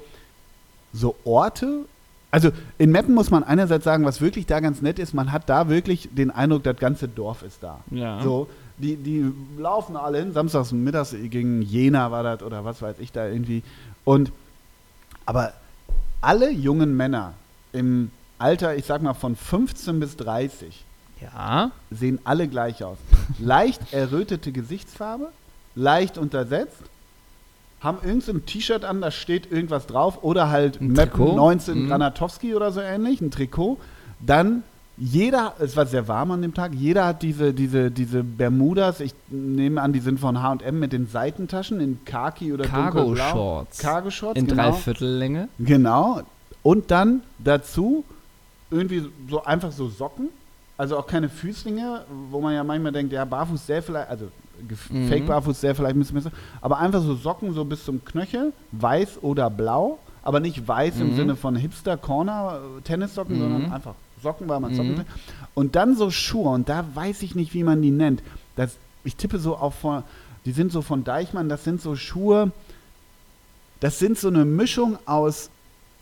so 0.93 1.15
Orte? 1.25 1.85
Also 2.31 2.51
in 2.77 2.91
Meppen 2.91 3.13
muss 3.13 3.29
man 3.29 3.43
einerseits 3.43 3.83
sagen, 3.83 4.05
was 4.05 4.21
wirklich 4.21 4.45
da 4.45 4.59
ganz 4.59 4.81
nett 4.81 4.99
ist, 4.99 5.13
man 5.13 5.31
hat 5.31 5.49
da 5.49 5.69
wirklich 5.69 6.09
den 6.11 6.31
Eindruck, 6.31 6.63
das 6.63 6.77
ganze 6.77 7.07
Dorf 7.07 7.43
ist 7.43 7.61
da. 7.61 7.79
Ja. 7.91 8.21
So, 8.21 8.47
die, 8.77 8.95
die 8.95 9.31
laufen 9.57 9.97
alle 9.97 10.19
hin, 10.19 10.33
samstags 10.33 10.71
mittags 10.71 11.11
gegen 11.11 11.61
Jena 11.61 12.11
war 12.11 12.23
das 12.23 12.43
oder 12.43 12.63
was 12.63 12.81
weiß 12.81 12.97
ich 12.99 13.11
da 13.11 13.27
irgendwie. 13.27 13.63
Und 14.05 14.31
aber 15.25 15.53
alle 16.21 16.51
jungen 16.51 16.95
Männer 16.95 17.33
im 17.73 18.11
Alter, 18.39 18.75
ich 18.75 18.85
sag 18.85 19.01
mal 19.01 19.13
von 19.13 19.35
15 19.35 19.99
bis 19.99 20.15
30, 20.15 20.85
Ja. 21.21 21.71
sehen 21.91 22.19
alle 22.23 22.47
gleich 22.47 22.83
aus. 22.83 22.97
Leicht 23.39 23.93
errötete 23.93 24.51
Gesichtsfarbe, 24.51 25.29
leicht 25.75 26.17
untersetzt, 26.17 26.81
haben 27.81 27.97
irgend 28.03 28.23
so 28.23 28.31
ein 28.31 28.45
T-Shirt 28.45 28.83
an, 28.85 29.01
da 29.01 29.11
steht 29.11 29.51
irgendwas 29.51 29.85
drauf 29.87 30.23
oder 30.23 30.49
halt 30.49 30.79
Trikot? 30.79 31.35
19 31.35 31.83
Mhm. 31.83 31.87
Granatowski 31.89 32.55
oder 32.55 32.71
so 32.71 32.81
ähnlich, 32.81 33.21
ein 33.21 33.29
Trikot. 33.31 33.77
Dann 34.19 34.63
jeder, 34.99 35.53
es 35.59 35.77
war 35.77 35.85
sehr 35.85 36.07
warm 36.07 36.31
an 36.31 36.41
dem 36.41 36.55
Tag, 36.55 36.73
jeder 36.73 37.05
hat 37.05 37.21
diese, 37.21 37.53
diese, 37.53 37.91
diese 37.91 38.23
Bermudas, 38.23 38.99
ich 38.99 39.13
nehme 39.29 39.79
an, 39.79 39.93
die 39.93 39.99
sind 39.99 40.19
von 40.19 40.41
H&M 40.41 40.79
mit 40.79 40.91
den 40.91 41.07
Seitentaschen 41.07 41.79
in 41.79 42.03
Khaki 42.03 42.51
oder 42.51 42.65
dunkelblau. 42.65 43.13
Cargo-Shorts. 43.13 43.77
Cargo-Shorts, 43.77 44.39
In 44.39 44.47
genau. 44.47 44.71
Dreiviertellänge. 44.71 45.49
Genau. 45.59 46.21
Und 46.63 46.89
dann 46.89 47.21
dazu 47.37 48.05
irgendwie 48.71 49.07
so 49.29 49.43
einfach 49.43 49.71
so 49.71 49.87
Socken. 49.87 50.29
Also 50.77 50.97
auch 50.97 51.07
keine 51.07 51.27
Füßlinge, 51.29 52.05
wo 52.29 52.39
man 52.39 52.53
ja 52.53 52.63
manchmal 52.63 52.91
denkt, 52.91 53.11
ja, 53.11 53.25
barfuß 53.25 53.65
sehr 53.65 53.81
vielleicht, 53.81 54.09
also 54.09 54.27
Mhm. 54.89 55.07
fake 55.07 55.25
barfuß 55.27 55.59
sehr 55.61 55.75
vielleicht 55.75 55.95
ein 55.95 55.99
bisschen 55.99 56.15
besser. 56.15 56.31
Aber 56.61 56.77
einfach 56.79 57.01
so 57.01 57.15
Socken 57.15 57.53
so 57.53 57.63
bis 57.65 57.83
zum 57.85 58.03
Knöchel, 58.05 58.53
weiß 58.71 59.19
oder 59.21 59.49
blau. 59.49 59.99
Aber 60.23 60.39
nicht 60.39 60.67
weiß 60.67 60.99
im 60.99 61.09
Mhm. 61.11 61.15
Sinne 61.15 61.35
von 61.35 61.55
Hipster 61.55 61.95
Corner 61.95 62.59
äh, 62.77 62.81
Tennissocken, 62.81 63.35
Mhm. 63.37 63.39
sondern 63.39 63.71
einfach 63.71 63.93
Socken, 64.21 64.49
weil 64.49 64.59
man 64.59 64.73
Socken 64.73 64.91
Mhm. 64.91 64.95
trägt. 64.97 65.09
Und 65.53 65.75
dann 65.75 65.95
so 65.95 66.09
Schuhe, 66.11 66.49
und 66.49 66.67
da 66.69 66.85
weiß 66.93 67.21
ich 67.23 67.33
nicht, 67.33 67.53
wie 67.53 67.63
man 67.63 67.81
die 67.81 67.91
nennt. 67.91 68.21
Das, 68.55 68.75
ich 69.03 69.15
tippe 69.15 69.39
so 69.39 69.55
auf 69.55 69.75
von, 69.75 70.03
die 70.45 70.51
sind 70.51 70.71
so 70.71 70.81
von 70.81 71.03
Deichmann, 71.03 71.49
das 71.49 71.63
sind 71.63 71.81
so 71.81 71.95
Schuhe, 71.95 72.51
das 73.79 73.99
sind 73.99 74.17
so 74.17 74.27
eine 74.27 74.43
Mischung 74.43 74.97
aus, 75.05 75.49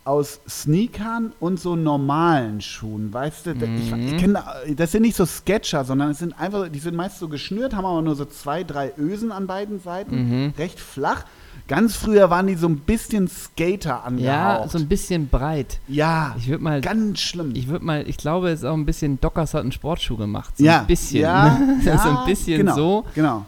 aus 0.06 0.40
Sneakern 0.48 1.32
und 1.40 1.58
so 1.58 1.74
normalen 1.74 2.60
Schuhen, 2.60 3.12
weißt 3.12 3.46
du? 3.46 3.50
Ich, 3.52 3.90
Mhm. 3.92 4.06
ich 4.08 4.16
kenn, 4.18 4.34
da- 4.34 4.54
das 4.76 4.92
sind 4.92 5.02
nicht 5.02 5.16
so 5.16 5.26
Sketcher, 5.26 5.84
sondern 5.84 6.10
es 6.10 6.18
sind 6.20 6.38
einfach, 6.40 6.68
die 6.68 6.78
sind 6.78 6.94
meist 6.96 7.18
so 7.18 7.28
geschnürt, 7.28 7.74
haben 7.74 7.84
aber 7.84 8.02
nur 8.02 8.14
so 8.14 8.24
zwei, 8.24 8.62
drei 8.62 8.92
Ösen 8.98 9.32
an 9.32 9.46
beiden 9.46 9.80
Seiten, 9.80 10.44
Mhm. 10.44 10.52
recht 10.58 10.78
flach. 10.78 11.24
Ganz 11.68 11.96
früher 11.96 12.30
waren 12.30 12.46
die 12.46 12.54
so 12.54 12.68
ein 12.68 12.78
bisschen 12.78 13.26
Skater 13.26 14.04
angehaucht. 14.04 14.62
Ja, 14.64 14.68
so 14.68 14.78
ein 14.78 14.86
bisschen 14.86 15.28
breit. 15.28 15.80
ja, 15.88 16.36
Ich 16.38 16.46
würde 16.48 16.62
mal, 16.62 16.80
ganz 16.80 17.18
schlimm. 17.18 17.50
ich 17.56 17.66
würde 17.66 17.84
mal, 17.84 18.08
ich 18.08 18.16
glaube, 18.16 18.50
es 18.50 18.60
ist 18.60 18.64
auch 18.64 18.74
ein 18.74 18.86
bisschen 18.86 19.20
Dockers 19.20 19.54
hat 19.54 19.62
einen 19.62 19.72
Sportschuh 19.72 20.16
gemacht. 20.16 20.56
So 20.58 20.64
ja, 20.64 20.80
ein 20.82 20.86
bisschen. 20.86 21.22
Ja, 21.22 21.58
ne? 21.58 21.80
ja, 21.82 21.98
so 22.02 22.08
ein 22.10 22.26
bisschen 22.26 22.58
genau, 22.58 22.74
so. 22.76 23.04
Genau. 23.16 23.44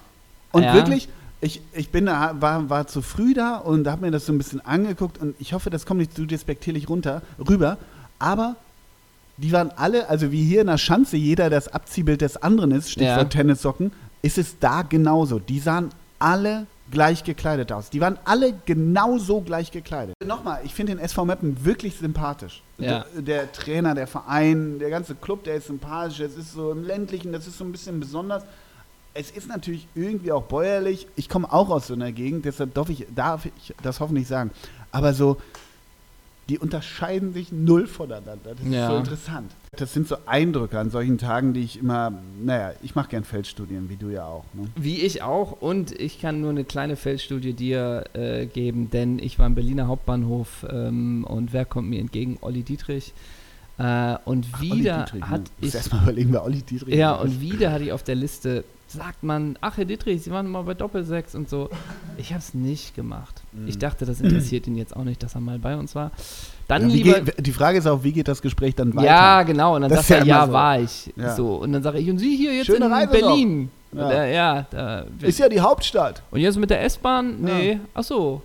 Und 0.51 0.63
Ja. 0.65 0.75
wirklich, 0.75 1.09
ich, 1.41 1.61
ich 1.73 1.91
bin 1.91 2.07
da, 2.07 2.35
war, 2.41 2.69
war 2.69 2.87
zu 2.87 3.03
früh 3.03 3.35
da 3.35 3.57
und 3.57 3.87
habe 3.87 4.07
mir 4.07 4.11
das 4.11 4.27
so 4.27 4.33
ein 4.33 4.39
bisschen 4.39 4.61
angeguckt 4.65 5.19
und 5.19 5.35
ich 5.39 5.53
hoffe, 5.53 5.71
das 5.71 5.87
kommt 5.87 6.01
nicht 6.01 6.15
zu 6.15 6.27
despektierlich 6.27 6.89
runter, 6.89 7.23
rüber, 7.49 7.79
aber 8.19 8.57
die 9.37 9.53
waren 9.53 9.71
alle, 9.77 10.09
also 10.09 10.33
wie 10.33 10.43
hier 10.43 10.63
in 10.63 10.67
der 10.67 10.79
Schanze 10.79 11.17
jeder 11.17 11.49
das 11.49 11.69
Abziehbild 11.69 12.21
des 12.21 12.37
anderen 12.43 12.73
ist, 12.73 12.91
Stichwort 12.91 13.19
Ja. 13.19 13.25
Tennissocken, 13.25 13.93
ist 14.21 14.37
es 14.37 14.59
da 14.59 14.83
genauso. 14.83 15.39
Die 15.39 15.61
sahen 15.61 15.91
alle 16.19 16.67
gleich 16.91 17.23
gekleidet 17.23 17.71
aus. 17.71 17.91
Die 17.91 18.01
waren 18.01 18.19
alle 18.25 18.55
genauso 18.65 19.41
gleich 19.41 19.71
gekleidet. 19.71 20.15
Nochmal, 20.27 20.63
ich 20.65 20.75
finde 20.75 20.97
den 20.97 20.99
SV 21.05 21.25
Meppen 21.25 21.65
wirklich 21.65 21.97
sympathisch. 21.97 22.63
Ja. 22.79 23.05
Der, 23.15 23.23
der 23.23 23.53
Trainer, 23.53 23.95
der 23.95 24.09
Verein, 24.09 24.81
der 24.81 24.91
ganze 24.91 25.15
Club, 25.15 25.45
der 25.45 25.57
ist 25.57 25.69
sympathisch. 25.69 26.19
Es 26.19 26.37
ist 26.37 26.53
so 26.53 26.73
im 26.73 26.85
ländlichen, 26.85 27.31
das 27.33 27.47
ist 27.47 27.59
so 27.59 27.65
ein 27.65 27.71
bisschen 27.71 28.01
besonders. 28.01 28.43
Es 29.15 29.31
ist 29.31 29.49
natürlich 29.49 29.87
irgendwie 29.95 30.33
auch 30.33 30.45
bäuerlich. 30.45 31.07
Ich 31.17 31.29
komme 31.29 31.53
auch 31.53 31.71
aus 31.71 31.89
so 31.89 31.95
einer 31.95 32.13
Gegend, 32.13 32.45
deshalb 32.45 32.75
darf 32.75 32.89
ich, 32.89 33.07
darf 33.15 33.47
ich 33.47 33.75
das 33.83 34.01
hoffentlich 34.01 34.29
sagen. 34.29 34.51
Aber 34.93 35.13
so, 35.13 35.39
die 36.49 36.59
unterscheiden 36.59 37.35
sich 37.35 37.53
null 37.53 37.87
voneinander. 37.87 38.55
Das 38.57 38.61
ist 38.65 38.73
Ja. 38.73 38.91
so 38.91 38.97
interessant. 38.97 39.51
Das 39.77 39.93
sind 39.93 40.09
so 40.09 40.17
Eindrücke 40.25 40.79
an 40.79 40.91
solchen 40.91 41.19
Tagen, 41.19 41.53
die 41.53 41.61
ich 41.61 41.79
immer, 41.79 42.13
naja, 42.43 42.73
ich 42.83 42.95
mache 42.95 43.11
gern 43.11 43.25
Feldstudien, 43.25 43.91
wie 43.91 43.97
du 43.97 44.09
ja 44.09 44.25
auch. 44.25 44.45
Ne? 44.55 44.69
Wie 44.77 45.01
ich 45.03 45.23
auch. 45.23 45.61
Und 45.61 45.93
ich 45.93 46.21
kann 46.21 46.41
nur 46.41 46.51
eine 46.51 46.65
kleine 46.65 46.97
Feldstudie 46.97 47.53
dir 47.53 48.05
äh, 48.15 48.47
geben, 48.47 48.89
denn 48.91 49.19
ich 49.19 49.39
war 49.39 49.47
im 49.47 49.55
Berliner 49.55 49.89
Hauptbahnhof 49.89 50.65
ähm, 50.71 51.25
und 51.25 51.53
wer 51.53 51.65
kommt 51.67 51.91
mir 51.91 52.01
entgegen? 52.01 52.39
Olli 52.41 52.63
Dietrich. 52.63 53.13
Äh, 53.79 54.17
und 54.25 54.47
Olli 54.59 54.71
wieder 54.73 55.05
Dietrich, 55.05 55.23
hat 55.25 55.41
ne? 55.43 55.47
Ich. 55.61 55.75
erstmal 55.75 56.03
überlegen, 56.05 56.33
wer 56.33 56.45
Olli 56.45 56.63
Dietrich 56.63 56.95
Ja, 56.95 57.15
ist. 57.17 57.23
und 57.25 57.41
wieder 57.43 57.73
hatte 57.73 57.85
ich 57.85 57.93
auf 57.93 58.03
der 58.05 58.15
Liste, 58.15 58.65
sagt 58.89 59.23
man, 59.23 59.57
ach 59.61 59.77
Herr 59.77 59.85
Dietrich, 59.85 60.23
Sie 60.23 60.31
waren 60.31 60.49
mal 60.51 60.63
bei 60.63 60.75
Doppelsechs 60.75 61.35
und 61.35 61.49
so. 61.49 61.69
Ich 62.17 62.31
habe 62.31 62.41
es 62.41 62.55
nicht 62.55 62.95
gemacht. 62.95 63.43
Mhm. 63.53 63.69
Ich 63.69 63.79
dachte, 63.79 64.07
das 64.07 64.21
interessiert 64.21 64.67
ihn 64.67 64.77
jetzt 64.77 64.97
auch 64.97 65.05
nicht, 65.05 65.23
dass 65.23 65.35
er 65.35 65.41
mal 65.41 65.59
bei 65.59 65.77
uns 65.77 65.95
war. 65.95 66.11
Dann 66.69 66.89
Ja, 66.89 66.97
lieber. 66.97 67.21
geht, 67.21 67.47
die 67.47 67.53
Frage 67.53 67.79
ist 67.79 67.87
auch, 67.87 68.03
wie 68.03 68.13
geht 68.13 68.29
das 68.29 68.41
Gespräch 68.43 68.75
dann 68.75 68.95
weiter? 68.97 69.07
Ja, 69.07 69.43
genau. 69.43 69.77
Und 69.77 69.83
dann 69.83 69.91
Das 69.91 70.07
sagt 70.09 70.21
er, 70.23 70.27
ja 70.27 70.47
so. 70.47 70.53
war 70.53 70.81
ich. 70.81 71.13
Ja. 71.17 71.35
So. 71.35 71.57
Und 71.57 71.73
dann 71.73 71.83
sage 71.83 71.99
ich, 71.99 72.09
und 72.11 72.19
Sie 72.19 72.37
hier 72.37 72.55
jetzt 72.55 72.67
Schöne 72.67 72.87
in 72.87 72.93
Reise 72.93 73.11
Berlin. 73.13 73.71
Und 73.93 73.99
Ja. 74.01 74.67
da, 74.71 75.05
Ist 75.23 75.39
ja 75.39 75.49
die 75.49 75.61
Hauptstadt. 75.61 76.23
und 76.31 76.41
jetzt 76.41 76.59
mit 76.59 76.69
der 76.71 76.83
S-Bahn? 76.85 77.41
Nee. 77.41 77.81
Ach 77.95 78.05
so. 78.05 78.43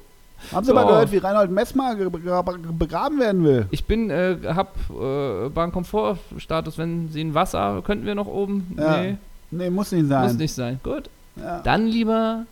Haben 0.51 0.65
Sie 0.65 0.71
Ja. 0.71 0.75
mal 0.75 0.85
gehört, 0.87 1.11
wie 1.11 1.17
Reinhold 1.17 1.51
Messmer 1.51 1.95
begraben 1.95 3.19
werden 3.19 3.43
will? 3.45 3.65
Ich 3.71 3.85
bin, 3.85 4.09
äh, 4.09 4.37
hab 4.53 4.75
äh, 4.89 5.47
Bahnkomfortstatus, 5.49 6.77
wenn 6.77 7.07
Sie 7.09 7.21
ein 7.21 7.33
Wasser, 7.33 7.81
könnten 7.85 8.05
wir 8.05 8.15
noch 8.15 8.27
oben? 8.27 8.75
Ja. 8.77 9.01
Nee, 9.01 9.17
Nee, 9.57 9.69
muss 9.69 9.91
nicht 9.91 10.07
sein. 10.07 10.23
muss 10.27 10.37
nicht 10.37 10.53
sein. 10.53 10.79
Gut. 10.83 11.09
Ja. 11.35 11.61
Dann 11.61 11.87
lieber 11.87 12.45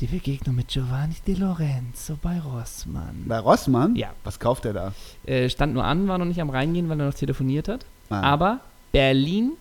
die 0.00 0.06
Begegnung 0.06 0.54
mit 0.56 0.68
Giovanni 0.68 1.16
Di 1.26 1.34
Lorenzo 1.34 2.16
bei 2.22 2.38
Rossmann. 2.38 3.24
Bei 3.26 3.38
Rossmann? 3.38 3.96
Ja. 3.96 4.08
Was 4.24 4.38
kauft 4.38 4.64
er 4.64 4.72
da? 4.72 4.92
Äh, 5.26 5.48
stand 5.48 5.74
nur 5.74 5.84
an, 5.84 6.06
war 6.08 6.18
noch 6.18 6.24
nicht 6.26 6.40
am 6.40 6.50
Reingehen, 6.50 6.88
weil 6.88 7.00
er 7.00 7.06
noch 7.06 7.14
telefoniert 7.14 7.68
hat. 7.68 7.84
Ah. 8.10 8.20
Aber 8.22 8.60
Berlin 8.92 9.52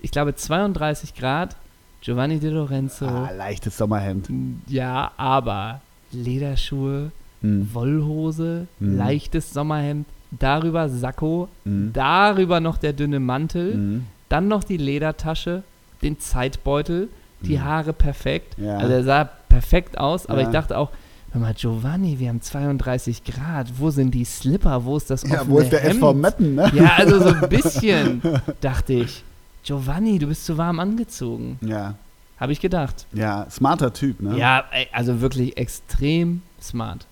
ich 0.00 0.10
glaube 0.12 0.34
32 0.34 1.14
Grad, 1.14 1.56
Giovanni 2.02 2.38
Di 2.38 2.48
Lorenzo, 2.48 3.06
Ah, 3.06 3.30
leichtes 3.36 3.76
Sommerhemd. 3.76 4.28
ja, 4.68 5.10
aber 5.16 5.80
Lederschuhe, 6.12 7.10
Hm. 7.42 7.68
Wollhose, 7.72 8.66
Mhm. 8.80 8.96
leichtes 8.96 9.52
Sommerhemd, 9.52 10.06
darüber 10.30 10.88
Sakko, 10.88 11.48
Hm. 11.64 11.90
darüber 11.92 12.60
noch 12.60 12.76
der 12.78 12.92
dünne 12.92 13.18
Mantel, 13.20 13.72
Hm. 13.74 14.06
dann 14.28 14.46
noch 14.48 14.62
die 14.64 14.76
Ledertasche, 14.76 15.62
den 16.02 16.18
Zeitbeutel, 16.18 17.08
die 17.40 17.56
Mhm. 17.56 17.64
Haare 17.64 17.92
perfekt. 17.92 18.56
Ja. 18.58 18.78
Also 18.78 18.92
er 18.92 19.04
sah 19.04 19.24
perfekt 19.48 19.98
aus, 19.98 20.26
aber 20.26 20.40
Ja. 20.42 20.46
ich 20.48 20.52
dachte 20.52 20.76
auch, 20.78 20.90
hör 21.32 21.40
mal, 21.40 21.54
Giovanni, 21.54 22.18
wir 22.18 22.28
haben 22.28 22.40
32 22.42 23.24
Grad, 23.24 23.66
wo 23.78 23.90
sind 23.90 24.12
die 24.12 24.24
Slipper, 24.24 24.84
wo 24.84 24.96
ist 24.96 25.10
das 25.10 25.22
Ja, 25.22 25.40
offene 25.40 25.50
wo 25.50 25.58
ist 25.60 25.70
der 25.72 25.80
Hemd? 25.80 25.96
SV 25.96 26.14
Meppen, 26.14 26.54
ne? 26.54 26.70
Ja, 26.74 26.92
also 26.96 27.20
so 27.20 27.28
ein 27.34 27.48
bisschen, 27.48 28.22
dachte 28.60 28.92
ich. 28.94 29.22
Giovanni, 29.64 30.18
du 30.18 30.26
bist 30.28 30.46
zu 30.46 30.56
warm 30.56 30.80
angezogen. 30.80 31.58
Ja, 31.60 31.94
Habe 32.38 32.52
ich 32.52 32.60
gedacht. 32.60 33.06
ja, 33.12 33.46
smarter 33.50 33.92
Typ, 33.92 34.20
ne? 34.20 34.38
Ja, 34.38 34.64
also 34.92 35.20
wirklich 35.20 35.56
extrem 35.58 36.42
smart. 36.62 37.06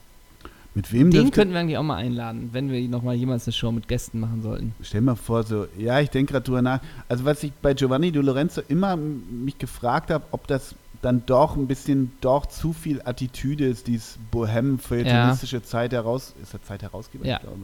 Mit 0.77 0.93
wem 0.93 1.11
Den 1.11 1.31
könnten 1.31 1.55
wir 1.55 1.61
eigentlich 1.61 1.79
auch 1.79 1.83
mal 1.83 1.97
einladen, 1.97 2.51
wenn 2.53 2.71
wir 2.71 2.87
nochmal 2.87 3.15
jemals 3.15 3.47
eine 3.47 3.53
Show 3.55 3.73
mit 3.73 3.89
Gästen 3.89 4.21
machen 4.21 4.43
sollten. 4.43 4.75
Stell 4.83 5.01
mal 5.01 5.17
vor, 5.17 5.43
so, 5.43 5.67
ja, 5.79 6.01
ich 6.01 6.11
denke 6.11 6.33
gerade 6.35 6.45
drüber 6.45 6.61
nach. 6.61 6.81
Also, 7.09 7.25
was 7.25 7.43
ich 7.43 7.53
bei 7.55 7.73
Giovanni 7.73 8.13
Di 8.13 8.19
Lorenzo 8.19 8.61
immer 8.69 8.95
mich 8.97 9.57
gefragt 9.57 10.11
habe, 10.11 10.25
ob 10.33 10.47
das 10.47 10.75
dann 11.01 11.23
doch 11.25 11.57
ein 11.57 11.67
bisschen 11.67 12.13
doch 12.21 12.45
zu 12.45 12.75
viel 12.75 13.01
Attitüde 13.03 13.65
ist, 13.67 13.87
dieses 13.87 14.19
bohem 14.31 14.79
feuilletonistische 14.79 15.63
Zeit 15.63 15.93
heraus. 15.93 16.35
Ist 16.43 16.53
er 16.53 16.63
Zeit 16.63 16.83
Herausgeber? 16.83 17.25
Ja. 17.25 17.37
Ich 17.37 17.43
glaube, 17.43 17.59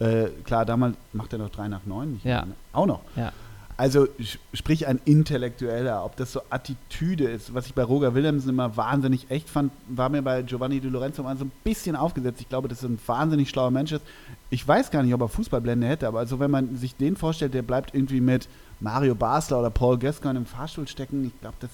ne? 0.00 0.24
äh, 0.24 0.28
klar, 0.44 0.66
damals 0.66 0.96
macht 1.14 1.32
er 1.32 1.38
noch 1.38 1.50
3 1.50 1.68
nach 1.68 1.86
9. 1.86 2.12
Nicht 2.12 2.24
Ja. 2.26 2.36
mehr, 2.40 2.46
ne? 2.46 2.54
Auch 2.74 2.86
noch. 2.86 3.00
Ja. 3.16 3.32
Also, 3.76 4.06
sprich 4.52 4.86
ein 4.86 5.00
Intellektueller, 5.04 6.04
ob 6.04 6.16
das 6.16 6.32
so 6.32 6.42
Attitüde 6.48 7.24
ist, 7.24 7.54
was 7.54 7.66
ich 7.66 7.74
bei 7.74 7.82
Roger 7.82 8.14
Willemsen 8.14 8.50
immer 8.50 8.76
wahnsinnig 8.76 9.30
echt 9.30 9.50
fand, 9.50 9.72
war 9.88 10.08
mir 10.08 10.22
bei 10.22 10.42
Giovanni 10.42 10.80
Di 10.80 10.88
Lorenzo 10.88 11.24
mal 11.24 11.36
so 11.36 11.44
ein 11.44 11.52
bisschen 11.64 11.96
aufgesetzt. 11.96 12.40
Ich 12.40 12.48
glaube, 12.48 12.68
dass 12.68 12.84
er 12.84 12.90
ein 12.90 13.00
wahnsinnig 13.04 13.50
schlauer 13.50 13.72
Mensch 13.72 13.90
ist. 13.90 14.04
Ich 14.50 14.66
weiß 14.66 14.92
gar 14.92 15.02
nicht, 15.02 15.12
ob 15.12 15.22
er 15.22 15.28
Fußballblende 15.28 15.88
hätte, 15.88 16.06
aber 16.06 16.20
also 16.20 16.38
wenn 16.38 16.52
man 16.52 16.76
sich 16.76 16.94
den 16.94 17.16
vorstellt, 17.16 17.52
der 17.54 17.62
bleibt 17.62 17.94
irgendwie 17.94 18.20
mit 18.20 18.48
Mario 18.78 19.16
Basler 19.16 19.58
oder 19.58 19.70
Paul 19.70 19.98
Gascoigne 19.98 20.38
im 20.38 20.46
Fahrstuhl 20.46 20.86
stecken, 20.86 21.24
ich 21.26 21.40
glaube, 21.40 21.56
das 21.58 21.70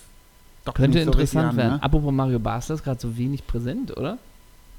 Könnte 0.75 0.99
nicht 0.99 1.05
so 1.05 1.11
interessant 1.13 1.51
an, 1.51 1.57
werden. 1.57 1.73
Ne? 1.75 1.83
Apropos 1.83 2.13
Mario 2.13 2.39
Basler 2.39 2.77
ist 2.77 2.85
gerade 2.85 3.01
so 3.01 3.17
wenig 3.17 3.47
präsent, 3.47 3.97
oder? 3.97 4.19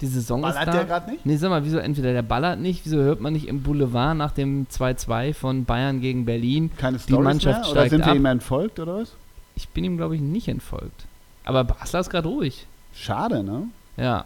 Die 0.02 0.08
Saison 0.08 0.44
ist 0.44 0.54
Ballert 0.56 0.68
da. 0.68 0.72
der 0.72 0.86
gerade 0.86 1.12
nicht? 1.12 1.26
Nee, 1.26 1.38
sag 1.38 1.50
mal, 1.50 1.64
wieso 1.64 1.78
entweder 1.78 2.12
der 2.14 2.24
ballert 2.24 2.60
nicht, 2.60 2.84
wieso 2.86 2.98
hört 2.98 3.22
man 3.22 3.34
nicht 3.34 3.48
im 3.48 3.62
Boulevard 3.62 4.18
nach 4.18 4.32
dem 4.32 4.66
2-2 4.68 5.34
von 5.34 5.66
Bayern 5.66 6.02
gegen 6.02 6.26
Berlin? 6.26 6.72
Keine 6.78 6.98
Die 6.98 7.04
Storys 7.04 7.24
Mannschaft 7.24 7.62
mehr? 7.62 7.72
Oder 7.72 7.80
steigt 7.82 7.90
sind 7.92 8.00
wir 8.06 8.12
ab. 8.12 8.16
ihm 8.16 8.26
entfolgt 8.26 8.80
oder 8.80 8.96
was? 9.02 9.14
Ich 9.56 9.70
bin 9.70 9.84
ihm, 9.84 9.98
glaube 9.98 10.16
ich, 10.16 10.22
nicht 10.22 10.48
entfolgt. 10.48 11.06
Aber 11.44 11.64
Basler 11.64 12.00
ist 12.00 12.10
gerade 12.10 12.28
ruhig. 12.28 12.66
Schade, 12.96 13.44
ne? 13.44 13.68
Ja. 13.98 14.26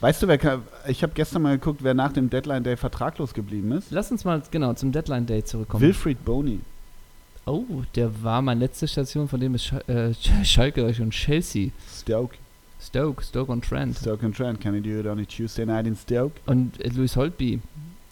Weißt 0.00 0.22
du, 0.22 0.28
wer 0.28 0.38
ich 0.86 1.02
habe 1.02 1.12
gestern 1.14 1.42
mal 1.42 1.56
geguckt, 1.58 1.82
wer 1.82 1.94
nach 1.94 2.12
dem 2.12 2.28
Deadline 2.30 2.62
Day 2.62 2.76
vertraglos 2.76 3.32
geblieben 3.34 3.72
ist? 3.72 3.88
Lass 3.90 4.10
uns 4.12 4.24
mal 4.24 4.42
genau 4.50 4.74
zum 4.74 4.92
Deadline 4.92 5.26
Day 5.26 5.42
zurückkommen. 5.44 5.82
Wilfried 5.82 6.24
Boney. 6.24 6.60
oh, 7.46 7.64
der 7.94 8.22
war 8.22 8.42
meine 8.42 8.60
letzte 8.60 8.86
Station, 8.86 9.28
von 9.28 9.40
dem 9.40 9.54
ist 9.54 9.64
Sch 9.66 9.72
äh, 9.88 10.10
Sch- 10.10 10.44
Schalke 10.44 10.84
und 10.84 11.10
Chelsea. 11.10 11.70
Stoke. 12.00 12.36
Stoke, 12.86 13.22
Stoke 13.24 13.50
on 13.50 13.60
Trent. 13.62 13.96
Stoke 13.98 14.24
and 14.24 14.36
Trent. 14.36 14.60
Can 14.60 14.74
I 14.74 14.80
do 14.80 14.98
it 15.00 15.06
on 15.06 15.18
a 15.18 15.24
Tuesday 15.24 15.64
night 15.66 15.86
in 15.86 15.96
Stoke? 15.96 16.32
Und 16.46 16.80
äh, 16.84 16.88
Luis 16.88 17.16
Holtby 17.16 17.60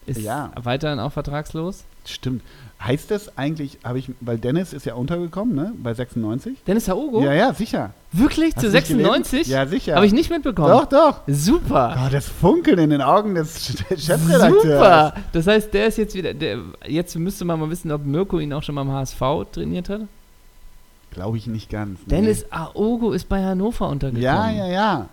ist 0.06 0.20
Ja. 0.20 0.50
weiterhin 0.62 0.98
auch 0.98 1.12
vertragslos. 1.12 1.84
Stimmt. 2.04 2.42
Heißt 2.82 3.12
das 3.12 3.38
eigentlich, 3.38 3.78
habe 3.84 4.00
ich, 4.00 4.10
weil 4.20 4.38
Dennis 4.38 4.72
ist 4.72 4.86
ja 4.86 4.94
untergekommen, 4.94 5.54
ne? 5.54 5.72
Bei 5.80 5.94
96? 5.94 6.64
Dennis 6.66 6.88
Haogo? 6.88 7.22
Ja, 7.22 7.32
ja, 7.32 7.54
sicher. 7.54 7.90
Wirklich? 8.10 8.56
Hast 8.56 8.64
Zu 8.64 8.70
du 8.70 8.76
nicht 8.76 8.88
gelesen? 8.88 9.04
96? 9.04 9.46
Ja, 9.46 9.66
sicher. 9.66 9.94
Habe 9.94 10.06
ich 10.06 10.12
nicht 10.12 10.28
mitbekommen. 10.30 10.68
Doch, 10.70 10.86
doch. 10.86 11.20
Super. 11.28 11.96
Oh, 12.04 12.08
das 12.10 12.26
Funkeln 12.26 12.80
in 12.80 12.90
den 12.90 13.02
Augen 13.02 13.36
des 13.36 13.64
Chefredakteurs. 13.66 14.62
Super. 14.62 15.14
Das 15.32 15.46
heißt, 15.46 15.72
der 15.72 15.86
ist 15.86 15.98
jetzt 15.98 16.16
wieder. 16.16 16.34
Der, 16.34 16.58
jetzt 16.88 17.14
müsste 17.16 17.44
man 17.44 17.60
mal 17.60 17.70
wissen, 17.70 17.92
ob 17.92 18.04
Mirko 18.04 18.40
ihn 18.40 18.52
auch 18.52 18.64
schon 18.64 18.74
beim 18.74 18.90
HSV 18.90 19.20
trainiert 19.52 19.88
hat. 19.88 20.00
Glaube 21.12 21.36
ich 21.36 21.46
nicht 21.46 21.70
ganz. 21.70 22.00
nee. 22.06 22.16
Dennis 22.16 22.44
Aogo 22.50 23.12
ist 23.12 23.28
bei 23.28 23.44
Hannover 23.44 23.88
untergekommen. 23.88 24.22
Ja, 24.22 24.50
ja, 24.50 24.66
ja. 24.66 25.08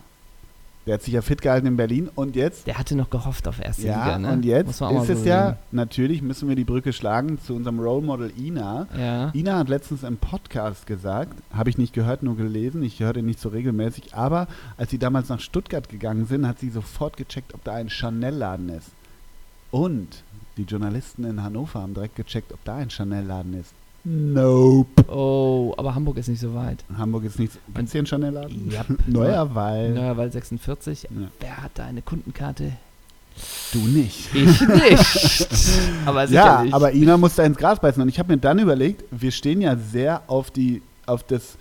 Der 0.88 0.94
hat 0.96 1.04
sich 1.04 1.14
ja 1.14 1.22
fit 1.22 1.42
gehalten 1.44 1.68
in 1.68 1.78
Berlin 1.78 2.10
und 2.16 2.36
jetzt 2.36 2.66
Der 2.66 2.80
hatte 2.80 2.96
noch 2.96 3.12
gehofft 3.12 3.48
auf 3.48 3.60
erste 3.64 3.86
Ja, 3.86 4.06
Liga, 4.06 4.18
ne? 4.18 4.32
und 4.32 4.44
jetzt 4.46 4.70
ist 4.72 4.82
mal 4.82 4.96
es 4.96 5.08
so 5.08 5.14
ja, 5.28 5.50
sehen. 5.50 5.56
natürlich 5.72 6.22
müssen 6.24 6.50
wir 6.50 6.56
die 6.56 6.64
Brücke 6.64 6.94
schlagen 6.94 7.38
zu 7.40 7.54
unserem 7.54 7.80
Role 7.80 8.04
Model 8.04 8.32
Ina. 8.40 8.88
Ja. 8.98 9.30
Ina 9.36 9.58
hat 9.60 9.70
letztens 9.70 10.02
im 10.04 10.18
Podcast 10.18 10.88
gesagt, 10.88 11.34
habe 11.54 11.70
ich 11.70 11.78
nicht 11.78 11.94
gehört, 11.94 12.24
nur 12.24 12.38
gelesen, 12.38 12.82
ich 12.82 13.00
höre 13.02 13.14
den 13.14 13.26
nicht 13.28 13.40
so 13.40 13.50
regelmäßig, 13.50 14.16
aber 14.16 14.48
als 14.78 14.90
sie 14.90 14.98
damals 14.98 15.30
nach 15.30 15.42
Stuttgart 15.42 15.90
gegangen 15.90 16.26
sind, 16.26 16.48
hat 16.48 16.58
sie 16.60 16.70
sofort 16.70 17.18
gecheckt, 17.18 17.54
ob 17.54 17.64
da 17.66 17.74
ein 17.74 17.90
Chanel-Laden 17.90 18.70
ist. 18.70 18.90
Und 19.70 20.24
die 20.58 20.64
Journalisten 20.64 21.24
in 21.26 21.44
Hannover 21.44 21.82
haben 21.82 21.94
direkt 21.94 22.16
gecheckt, 22.16 22.52
ob 22.52 22.64
da 22.66 22.78
ein 22.78 22.90
Chanel-Laden 22.90 23.60
ist. 23.60 23.74
Nope. 24.04 25.04
Oh, 25.12 25.74
aber 25.78 25.94
Hamburg 25.96 26.18
ist 26.18 26.30
nicht 26.30 26.40
so 26.40 26.54
weit. 26.56 26.84
Hamburg 26.98 27.26
ist 27.26 27.38
nichts. 27.40 27.58
Gibt 27.74 27.88
es 27.88 27.92
hier 27.92 28.00
einen 28.00 28.08
Chanel-Laden? 28.08 28.72
Ja. 28.72 28.86
Neuer 29.08 29.54
Weil. 29.54 29.92
Neuerwald 29.92 30.34
46. 30.34 31.04
Ja. 31.04 31.10
Wer 31.40 31.58
hat 31.64 31.72
da 31.76 31.86
eine 31.86 32.02
Kundenkarte? 32.02 32.74
Du 33.72 33.80
nicht. 33.80 34.34
Ich 34.34 34.62
nicht. 34.68 35.48
aber 36.06 36.22
Ja, 36.26 36.28
sicherlich. 36.28 36.74
aber 36.74 36.92
Ina 36.94 37.18
musste 37.18 37.44
ins 37.44 37.58
Gras 37.58 37.80
beißen. 37.80 38.02
Und 38.02 38.10
ich 38.10 38.20
habe 38.20 38.34
mir 38.34 38.40
dann 38.40 38.60
überlegt, 38.60 39.04
wir 39.12 39.32
stehen 39.32 39.62
ja 39.62 39.76
sehr 39.78 40.24
auf 40.28 40.52
die, 40.52 40.82
auf 41.06 41.24
das, 41.24 41.58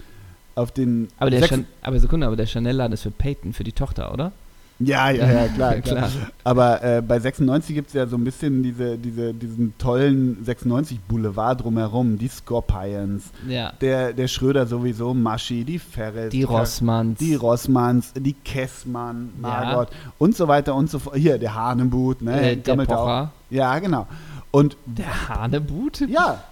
auf 0.54 0.72
den. 0.72 1.08
aber, 1.18 1.30
der 1.30 1.42
Chan 1.42 1.66
aber 1.82 1.98
Sekunde, 2.00 2.26
aber 2.26 2.36
der 2.36 2.46
Chanel-Laden 2.46 2.92
ist 2.94 3.02
für 3.02 3.10
Peyton, 3.10 3.52
für 3.52 3.64
die 3.64 3.72
Tochter, 3.72 4.12
oder? 4.12 4.32
Ja, 4.80 5.10
ja, 5.10 5.30
ja, 5.30 5.48
klar, 5.54 5.74
Ja, 5.76 5.80
klar. 5.80 6.08
Aber 6.44 6.82
äh, 6.84 7.02
bei 7.02 7.18
96 7.18 7.74
gibt 7.74 7.88
es 7.88 7.94
ja 7.94 8.06
so 8.06 8.16
ein 8.16 8.24
bisschen 8.24 8.62
diese, 8.62 8.96
diese, 8.96 9.34
diesen 9.34 9.74
tollen 9.78 10.44
96 10.44 11.00
Boulevard 11.00 11.62
drumherum, 11.62 12.16
die 12.18 12.28
Scorpions, 12.28 13.24
Ja. 13.48 13.72
der, 13.80 14.12
der 14.12 14.28
Schröder 14.28 14.66
sowieso, 14.66 15.14
Maschi, 15.14 15.64
die 15.64 15.78
Ferris, 15.78 16.30
Die 16.30 16.42
Rossmanns. 16.44 17.18
die 17.18 17.34
Rossmanns, 17.34 18.12
die 18.14 18.32
Kessmann, 18.34 19.30
Ja. 19.42 19.48
Margot 19.48 19.88
und 20.18 20.36
so 20.36 20.48
weiter 20.48 20.74
und 20.74 20.90
so 20.90 20.98
fort. 20.98 21.16
Hier, 21.16 21.38
der 21.38 21.54
Hahnenbut, 21.54 22.22
ne? 22.22 22.38
äh, 22.40 22.54
der 22.54 22.56
gammelt 22.56 22.90
auch. 22.90 23.04
Pocher. 23.04 23.32
Ja, 23.50 23.78
genau. 23.78 24.06
Und 24.50 24.76
Der 24.86 25.28
Hanebut? 25.28 26.00
ja, 26.08 26.42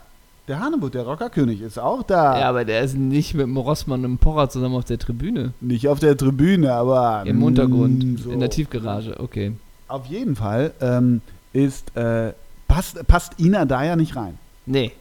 der 0.49 0.61
Hahnenbut, 0.61 0.95
der 0.95 1.05
Rockerkönig, 1.05 1.61
ist 1.61 1.79
auch 1.79 2.03
da. 2.03 2.39
Ja, 2.39 2.49
aber 2.49 2.65
der 2.65 2.83
ist 2.83 2.97
nicht 2.97 3.35
mit 3.35 3.45
dem 3.47 3.57
Rossmann 3.57 4.05
und 4.05 4.11
dem 4.13 4.19
Pocher 4.19 4.49
zusammen 4.49 4.77
auf 4.77 4.85
der 4.85 4.99
Tribüne. 4.99 5.53
Nicht 5.61 5.89
auf 5.89 5.99
der 5.99 6.17
Tribüne, 6.17 6.73
aber 6.73 7.23
Im 7.27 7.43
Untergrund, 7.43 8.05
mm, 8.05 8.17
so. 8.19 8.31
in 8.31 8.41
der 8.41 8.51
Tiefgarage, 8.51 9.19
okay. 9.19 9.53
Auf 9.89 10.07
jeden 10.07 10.37
Fall 10.37 10.73
ähm, 10.81 11.21
ist 11.53 11.97
äh, 11.97 12.33
passt, 12.69 13.07
passt 13.07 13.39
Ina 13.41 13.65
da 13.65 13.85
ja 13.85 13.97
nicht 13.97 14.17
rein, 14.17 14.39
Nee, 14.67 14.93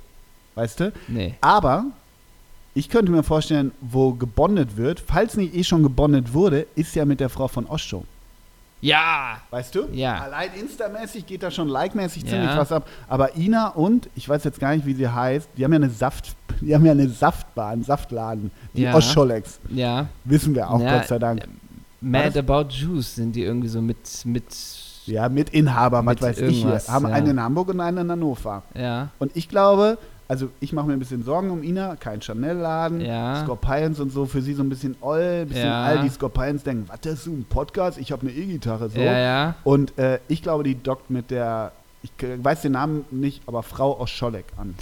weißt 0.55 0.79
du? 0.79 0.93
nee. 1.07 1.35
Aber 1.41 1.85
ich 2.73 2.89
könnte 2.89 3.11
mir 3.11 3.23
vorstellen, 3.23 3.71
wo 3.81 4.13
gebondet 4.13 4.77
wird, 4.77 4.99
falls 5.05 5.37
nicht 5.37 5.55
eh 5.55 5.63
schon 5.63 5.81
gebondet 5.83 6.33
wurde, 6.33 6.67
ist 6.75 6.95
ja 6.95 7.05
mit 7.05 7.19
der 7.19 7.29
Frau 7.29 7.47
von 7.47 7.65
Oscho. 7.67 8.03
Ja! 8.85 9.37
Weißt 9.49 9.73
du? 9.75 9.87
Ja. 9.93 10.19
Allein 10.21 10.49
instamäßig 10.59 11.25
geht 11.25 11.41
da 11.43 11.49
schon 11.49 11.67
like-mäßig 11.67 12.23
Ja. 12.23 12.29
ziemlich 12.29 12.55
was 12.55 12.71
ab. 12.71 12.87
Aber 13.07 13.35
Ina 13.35 13.69
und, 13.69 14.09
ich 14.15 14.29
weiß 14.29 14.43
jetzt 14.43 14.59
gar 14.59 14.75
nicht, 14.75 14.85
wie 14.85 14.93
sie 14.93 15.07
heißt, 15.07 15.49
die 15.57 15.63
haben 15.63 15.71
ja 15.73 15.77
eine 15.77 15.89
Saft, 15.89 16.35
die 16.61 16.73
haben 16.75 16.85
ja 16.85 16.91
eine 16.91 17.09
Saftbar, 17.09 17.69
einen 17.71 17.83
Saftladen. 17.83 18.51
Die 18.73 18.83
Ja. 18.83 18.93
Oscholex. 18.93 19.59
Ja. 19.69 20.07
Wissen 20.23 20.53
wir 20.53 20.69
auch, 20.69 20.79
Ja, 20.79 20.97
Gott 20.99 21.07
sei 21.07 21.17
Dank. 21.19 21.41
äh, 21.43 21.47
Mad 22.01 22.37
About 22.37 22.69
Juice 22.69 23.15
sind 23.15 23.35
die 23.35 23.43
irgendwie 23.43 23.67
so 23.69 23.81
mit, 23.81 23.97
mit, 24.25 24.43
Ja, 25.07 25.29
mit 25.29 25.49
Inhaber, 25.51 26.05
was 26.05 26.21
weiß 26.21 26.39
ich 26.41 26.63
hier. 26.63 26.79
Haben 26.87 27.07
ja. 27.07 27.13
einen 27.13 27.27
in 27.31 27.41
Hamburg 27.41 27.69
und 27.69 27.79
einen 27.79 27.97
in 27.99 28.11
Hannover. 28.11 28.61
ja, 28.75 29.09
Und 29.19 29.31
ich 29.35 29.49
glaube, 29.49 29.97
also 30.27 30.49
ich 30.59 30.73
mache 30.73 30.87
mir 30.87 30.93
ein 30.93 30.99
bisschen 30.99 31.23
Sorgen 31.23 31.51
um 31.51 31.61
Ina, 31.63 31.95
kein 31.97 32.21
Chanel-Laden, 32.21 33.01
Ja. 33.01 33.43
Scorpions 33.43 33.99
und 33.99 34.11
so, 34.11 34.25
für 34.25 34.41
sie 34.41 34.53
so 34.53 34.63
ein 34.63 34.69
bisschen 34.69 34.95
oll, 35.01 35.41
ein 35.43 35.47
bisschen 35.47 35.65
Ja. 35.67 35.83
all 35.83 36.01
die 36.01 36.09
Scorpions 36.09 36.63
denken, 36.63 36.85
was, 36.87 36.99
das 37.01 37.13
ist 37.13 37.23
so 37.25 37.31
ein 37.31 37.45
Podcast? 37.47 37.97
Ich 37.97 38.11
habe 38.11 38.23
eine 38.27 38.31
E-Gitarre, 38.31 38.89
so. 38.89 38.99
ja, 38.99 39.17
ja. 39.19 39.55
Und 39.63 39.97
äh, 39.99 40.19
ich 40.27 40.41
glaube, 40.41 40.63
die 40.63 40.75
dockt 40.81 41.09
mit 41.09 41.31
der, 41.31 41.71
ich 42.03 42.11
weiß 42.21 42.61
den 42.63 42.71
Namen 42.73 43.05
nicht, 43.11 43.41
aber 43.47 43.61
Frau 43.63 43.99
aus 43.99 44.09
Scholleck 44.09 44.45
an. 44.57 44.75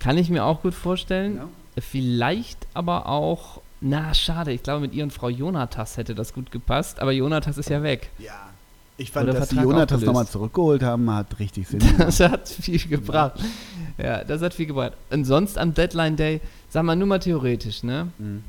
Kann 0.00 0.16
ich 0.18 0.30
mir 0.30 0.44
auch 0.44 0.62
gut 0.62 0.74
vorstellen. 0.74 1.36
Ja? 1.36 1.48
Vielleicht 1.82 2.66
aber 2.74 3.06
auch, 3.06 3.60
na, 3.80 4.12
schade, 4.14 4.52
ich 4.52 4.62
glaube, 4.62 4.80
mit 4.80 4.94
ihr 4.94 5.04
und 5.04 5.12
Frau 5.12 5.28
Jonatas 5.28 5.96
hätte 5.96 6.14
das 6.14 6.32
gut 6.34 6.50
gepasst, 6.50 7.00
aber 7.00 7.12
Jonatas 7.12 7.56
ist 7.58 7.70
ja 7.70 7.82
weg. 7.82 8.10
Ja. 8.18 8.32
Ich 9.00 9.12
fand, 9.12 9.28
dass 9.28 9.48
die 9.48 9.54
Vertrag 9.54 9.74
aufgelöst. 9.82 10.06
nochmal 10.06 10.26
zurückgeholt 10.26 10.82
haben, 10.82 11.10
hat 11.14 11.38
richtig 11.38 11.68
Sinn 11.68 11.78
gemacht. 11.78 12.00
Das 12.08 12.20
hat 12.20 12.48
viel 12.48 12.78
gebracht. 12.80 13.40
Ja, 13.96 14.24
das 14.24 14.42
hat 14.42 14.52
viel 14.54 14.66
gebracht. 14.66 14.92
Und 15.10 15.24
sonst 15.24 15.56
am 15.56 15.72
Deadline 15.72 16.16
Day, 16.16 16.40
sag 16.68 16.82
mal 16.84 16.96
nur 16.96 17.06
mal 17.08 17.18
theoretisch, 17.20 17.82
ne? 17.82 18.08
Mhm. 18.18 18.42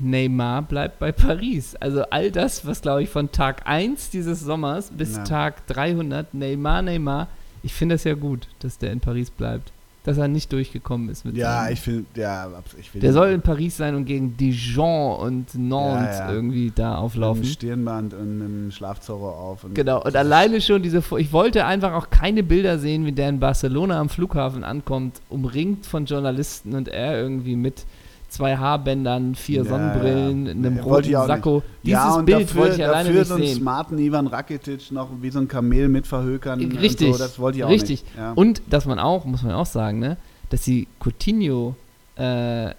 Neymar 0.00 0.62
bleibt 0.62 0.98
bei 0.98 1.12
Paris. 1.12 1.74
Also 1.76 2.02
all 2.10 2.30
das, 2.30 2.66
was 2.66 2.82
glaube 2.82 3.02
ich 3.02 3.08
von 3.10 3.32
Tag 3.32 3.62
1 3.66 4.10
dieses 4.10 4.40
Sommers 4.40 4.90
bis 4.90 5.16
Ja. 5.16 5.24
Tag 5.24 5.66
300, 5.68 6.34
Neymar, 6.34 6.82
Neymar. 6.82 7.28
Ich 7.62 7.74
finde 7.74 7.94
das 7.96 8.04
ja 8.04 8.14
gut, 8.14 8.46
dass 8.60 8.78
der 8.78 8.92
in 8.92 9.00
Paris 9.00 9.30
bleibt. 9.30 9.72
Dass 10.08 10.18
er 10.18 10.26
nicht 10.28 10.52
durchgekommen 10.52 11.08
ist 11.10 11.24
mit 11.24 11.36
Ja, 11.36 11.62
seinem- 11.62 11.72
ich 11.74 11.80
finde, 11.80 12.04
ja, 12.20 12.48
ich 12.80 12.92
will 12.94 13.00
Der 13.00 13.12
soll 13.12 13.28
in 13.28 13.42
Paris 13.42 13.76
sein 13.76 13.94
und 13.94 14.04
gegen 14.06 14.36
Dijon 14.36 15.16
und 15.20 15.54
Nantes 15.54 16.18
Ja, 16.18 16.28
ja. 16.28 16.32
irgendwie 16.32 16.72
da 16.74 16.88
mit 16.90 16.96
dem 16.98 17.04
auflaufen. 17.04 17.44
Stirnband 17.44 18.14
und 18.14 18.38
mit 18.38 18.48
dem 18.48 18.70
Schlafzauber 18.72 19.36
auf. 19.36 19.64
Und 19.64 19.74
Genau, 19.74 20.02
und 20.02 20.16
alleine 20.16 20.60
schon 20.60 20.82
diese, 20.82 21.02
ich 21.18 21.32
wollte 21.32 21.64
einfach 21.66 21.92
auch 21.92 22.10
keine 22.10 22.42
Bilder 22.42 22.78
sehen, 22.78 23.04
wie 23.06 23.12
der 23.12 23.28
in 23.28 23.38
Barcelona 23.40 24.00
am 24.00 24.08
Flughafen 24.08 24.64
ankommt, 24.64 25.20
umringt 25.28 25.86
von 25.86 26.06
Journalisten 26.06 26.74
und 26.74 26.88
er 26.88 27.20
irgendwie 27.20 27.56
mit 27.56 27.84
zwei 28.28 28.56
Haarbändern, 28.56 29.34
vier 29.34 29.62
Ja, 29.64 29.70
Sonnenbrillen, 29.70 30.46
ja. 30.46 30.52
einem 30.52 30.78
roten. 30.78 31.10
Sakko. 31.10 31.62
Dieses 31.82 31.98
ja, 31.98 32.20
Bild 32.20 32.42
dafür, 32.42 32.60
wollte 32.60 32.76
ich 32.76 32.84
alleine 32.84 33.08
dafür 33.08 33.18
nicht 33.20 33.28
so 33.28 33.34
einen 33.34 33.44
sehen. 33.46 33.56
smarten 33.56 33.98
Ivan 33.98 34.26
Rakitic 34.26 34.92
noch 34.92 35.08
wie 35.20 35.30
so 35.30 35.38
ein 35.38 35.48
Kamel 35.48 35.88
mit 35.88 36.06
verhökern. 36.06 36.60
Richtig, 36.60 37.08
Und 37.08 37.14
so, 37.14 37.18
das 37.18 37.38
wollte 37.38 37.58
ich 37.58 37.64
auch 37.64 37.70
richtig. 37.70 38.02
nicht. 38.04 38.16
Ja. 38.16 38.32
Und 38.32 38.62
dass 38.68 38.86
man 38.86 38.98
auch, 38.98 39.24
muss 39.24 39.42
man 39.42 39.52
auch 39.52 39.66
sagen, 39.66 39.98
ne, 39.98 40.16
dass 40.50 40.64
sie 40.64 40.86
Coutinho 41.00 41.74
äh, 42.16 42.70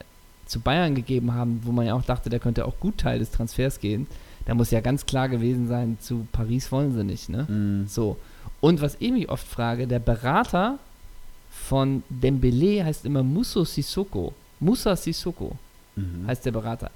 zu 0.45 0.59
Bayern 0.59 0.95
gegeben 0.95 1.33
haben, 1.33 1.61
wo 1.63 1.71
man 1.71 1.85
ja 1.85 1.93
auch 1.93 2.03
dachte, 2.03 2.29
der 2.29 2.39
könnte 2.39 2.65
auch 2.65 2.79
gut 2.79 2.97
Teil 2.99 3.19
des 3.19 3.31
Transfers 3.31 3.79
gehen. 3.79 4.07
Da 4.45 4.55
muss 4.55 4.71
ja 4.71 4.81
ganz 4.81 5.05
klar 5.05 5.29
gewesen 5.29 5.67
sein, 5.67 5.97
zu 5.99 6.27
Paris 6.31 6.71
wollen 6.71 6.93
sie 6.93 7.03
nicht, 7.03 7.29
ne? 7.29 7.45
Mhm. 7.47 7.85
So. 7.87 8.17
Und 8.61 8.81
was 8.81 8.97
ich 8.99 9.11
mich 9.11 9.29
oft 9.29 9.47
frage, 9.47 9.87
der 9.87 9.99
Berater 9.99 10.79
von 11.51 12.03
Dembele 12.09 12.83
heißt 12.83 13.05
immer 13.05 13.23
Musso 13.23 13.63
Sissoko. 13.63 14.33
Musa 14.59 14.95
Sissoko 14.95 15.53
Mhm. 15.95 16.27
heißt 16.27 16.45
der 16.45 16.51
Berater. 16.51 16.91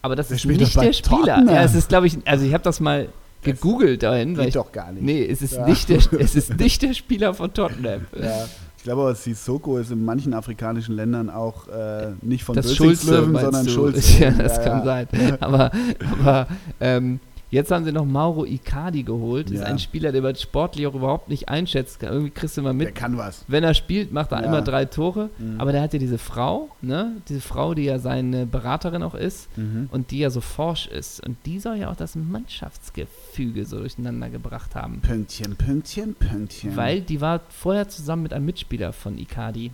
Aber 0.00 0.14
das 0.16 0.28
Der 0.28 0.36
ist 0.36 0.44
nicht 0.46 0.76
der 0.80 0.92
Spieler. 0.92 1.44
Ja, 1.46 1.62
es 1.64 1.74
ist, 1.74 1.88
glaube 1.88 2.06
ich, 2.06 2.16
also 2.24 2.46
ich 2.46 2.54
habe 2.54 2.62
das 2.64 2.78
mal 2.80 3.08
gegoogelt 3.42 4.02
dahin. 4.02 4.36
Weil 4.36 4.44
Geht 4.44 4.48
ich, 4.48 4.54
doch 4.54 4.72
gar 4.72 4.92
nicht. 4.92 5.02
nee, 5.02 5.24
es 5.26 5.42
ist, 5.42 5.54
Ja. 5.54 5.66
nicht 5.66 5.88
der, 5.88 5.98
es 6.18 6.34
ist 6.36 6.56
nicht 6.58 6.82
der 6.82 6.94
Spieler 6.94 7.34
von 7.34 7.52
Tottenham. 7.52 8.06
Ja. 8.18 8.46
Ich 8.76 8.84
glaube 8.84 9.02
aber, 9.02 9.14
Sissoko 9.14 9.76
ist 9.78 9.90
in 9.90 10.04
manchen 10.04 10.32
afrikanischen 10.34 10.94
Ländern 10.94 11.28
auch 11.30 11.66
äh, 11.68 12.12
nicht 12.22 12.44
von 12.44 12.54
das 12.54 12.68
Bösingslöwen, 12.68 13.36
sondern? 13.36 13.68
Schulze. 13.68 14.22
Ja, 14.24 14.30
das 14.30 14.56
Ja, 14.58 14.62
kann 14.62 14.84
sein. 14.84 15.08
Aber, 15.40 15.72
aber 16.20 16.46
ähm, 16.80 17.18
jetzt 17.50 17.70
haben 17.70 17.84
sie 17.84 17.92
noch 17.92 18.04
Mauro 18.04 18.44
Icardi 18.44 19.02
geholt. 19.02 19.50
Ist 19.50 19.60
Ja. 19.60 19.66
ein 19.66 19.78
Spieler, 19.78 20.12
der 20.12 20.22
wird 20.22 20.38
sportlich 20.40 20.86
auch 20.86 20.94
überhaupt 20.94 21.28
nicht 21.28 21.48
einschätzt. 21.48 22.02
Irgendwie 22.02 22.30
kriegst 22.30 22.56
du 22.56 22.62
mal 22.62 22.70
Der 22.76 22.86
mit. 22.88 22.94
kann 22.94 23.16
was. 23.16 23.44
Wenn 23.48 23.64
er 23.64 23.74
spielt, 23.74 24.12
macht 24.12 24.32
er 24.32 24.40
Ja. 24.42 24.46
immer 24.46 24.62
drei 24.62 24.84
Tore. 24.84 25.30
Mhm. 25.38 25.60
Aber 25.60 25.72
der 25.72 25.82
hat 25.82 25.92
ja 25.92 25.98
diese 25.98 26.18
Frau, 26.18 26.68
ne? 26.82 27.12
Diese 27.28 27.40
Frau, 27.40 27.74
die 27.74 27.84
ja 27.84 27.98
seine 27.98 28.46
Beraterin 28.46 29.02
auch 29.02 29.14
ist 29.14 29.48
Mhm. 29.56 29.88
und 29.90 30.10
die 30.10 30.18
ja 30.18 30.30
so 30.30 30.40
forsch 30.40 30.86
ist. 30.86 31.24
Und 31.26 31.36
die 31.46 31.58
soll 31.58 31.76
ja 31.76 31.90
auch 31.90 31.96
das 31.96 32.14
Mannschaftsgefüge 32.16 33.64
so 33.64 33.78
durcheinander 33.78 34.28
gebracht 34.30 34.74
haben. 34.74 35.00
Pünktchen, 35.00 35.56
Pünktchen, 35.56 36.14
Pünktchen. 36.14 36.76
Weil 36.76 37.00
die 37.00 37.20
war 37.20 37.40
vorher 37.50 37.88
zusammen 37.88 38.22
mit 38.24 38.32
einem 38.32 38.46
Mitspieler 38.46 38.92
von 38.92 39.18
Icardi, 39.18 39.70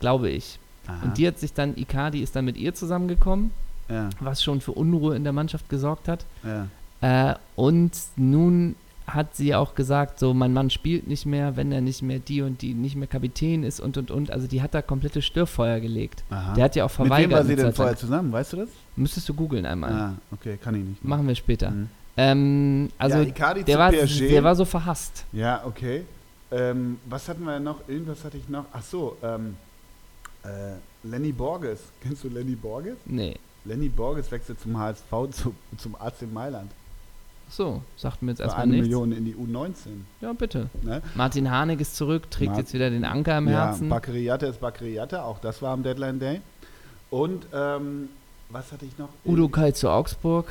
glaube 0.00 0.30
ich. 0.30 0.58
Aha. 0.86 1.04
Und 1.04 1.18
die 1.18 1.26
hat 1.26 1.38
sich 1.38 1.52
dann, 1.54 1.76
Icardi 1.76 2.20
ist 2.20 2.36
dann 2.36 2.44
mit 2.44 2.56
ihr 2.56 2.74
zusammengekommen, 2.74 3.50
ja, 3.88 4.10
was 4.20 4.42
schon 4.42 4.60
für 4.60 4.72
Unruhe 4.72 5.16
in 5.16 5.24
der 5.24 5.32
Mannschaft 5.32 5.68
gesorgt 5.68 6.08
hat. 6.08 6.24
ja. 6.42 6.68
Äh, 7.00 7.34
und 7.56 7.92
nun 8.16 8.76
hat 9.06 9.36
sie 9.36 9.54
auch 9.54 9.74
gesagt, 9.74 10.18
so 10.18 10.32
mein 10.32 10.52
Mann 10.52 10.70
spielt 10.70 11.06
nicht 11.06 11.26
mehr, 11.26 11.56
wenn 11.56 11.70
er 11.72 11.80
nicht 11.80 12.02
mehr 12.02 12.18
die 12.18 12.40
und 12.42 12.62
die 12.62 12.72
nicht 12.74 12.96
mehr 12.96 13.06
Kapitän 13.06 13.62
ist 13.62 13.80
und 13.80 13.98
und 13.98 14.10
und. 14.10 14.30
Also 14.30 14.46
die 14.46 14.62
hat 14.62 14.74
da 14.74 14.82
komplette 14.82 15.20
Störfeuer 15.20 15.80
gelegt. 15.80 16.24
Aha. 16.30 16.54
Der 16.54 16.64
hat 16.64 16.76
ja 16.76 16.84
auch 16.84 16.90
Mit 16.90 16.98
wem 17.00 17.06
verweigert. 17.08 17.32
war 17.32 17.44
sie 17.44 17.56
denn 17.56 17.72
vorher 17.72 17.96
zusammen? 17.96 18.32
Weißt 18.32 18.54
du 18.54 18.56
das? 18.58 18.68
Müsstest 18.96 19.28
du 19.28 19.34
googeln 19.34 19.66
einmal. 19.66 19.92
Ah, 19.92 20.14
okay, 20.32 20.56
kann 20.56 20.74
ich 20.74 20.84
nicht. 20.84 21.04
Machen 21.04 21.28
wir 21.28 21.34
später. 21.34 21.70
Mhm. 21.70 21.88
Ähm, 22.16 22.90
also 22.96 23.18
ja, 23.18 23.54
der, 23.54 23.78
war, 23.78 23.90
PSG. 23.90 24.28
der 24.28 24.44
war 24.44 24.54
so 24.54 24.64
verhasst. 24.64 25.24
Ja, 25.32 25.62
okay. 25.66 26.04
Ähm, 26.50 26.98
was 27.06 27.28
hatten 27.28 27.44
wir 27.44 27.58
noch? 27.58 27.88
Irgendwas 27.88 28.24
hatte 28.24 28.36
ich 28.38 28.48
noch. 28.48 28.66
Ach 28.72 28.82
so, 28.82 29.16
ähm, 29.22 29.56
äh, 30.44 30.76
Lenny 31.02 31.32
Borges. 31.32 31.80
Kennst 32.02 32.24
du 32.24 32.28
Lenny 32.28 32.54
Borges? 32.54 32.96
Nee. 33.04 33.36
Lenny 33.64 33.88
Borges 33.88 34.30
wechselt 34.30 34.60
zum 34.60 34.78
HSV 34.78 35.10
zu, 35.32 35.54
zum 35.76 35.96
AC 35.96 36.22
Mailand. 36.32 36.70
So, 37.50 37.82
sagt 37.96 38.22
mir 38.22 38.30
jetzt 38.32 38.38
Für 38.38 38.44
erstmal 38.44 38.62
eine 38.64 38.72
nichts. 38.72 38.88
Million 38.88 39.12
in 39.12 39.24
die 39.24 39.34
U19. 39.34 39.74
Ja, 40.20 40.32
bitte. 40.32 40.68
Ne? 40.82 41.02
Martin 41.14 41.50
Harnik 41.50 41.80
ist 41.80 41.94
zurück, 41.96 42.30
trägt 42.30 42.50
Mar- 42.52 42.58
jetzt 42.60 42.74
wieder 42.74 42.90
den 42.90 43.04
Anker 43.04 43.38
im 43.38 43.48
Ja, 43.48 43.66
Herzen. 43.66 43.88
Bakriata 43.88 44.46
ist 44.46 44.60
Bakriata, 44.60 45.22
auch 45.22 45.38
das 45.40 45.62
war 45.62 45.72
am 45.72 45.82
Deadline 45.82 46.18
Day. 46.18 46.40
Und 47.10 47.46
ähm, 47.54 48.08
was 48.48 48.72
hatte 48.72 48.86
ich 48.86 48.98
noch? 48.98 49.08
Udo 49.24 49.48
Kai 49.48 49.70
zu 49.72 49.88
Augsburg, 49.88 50.46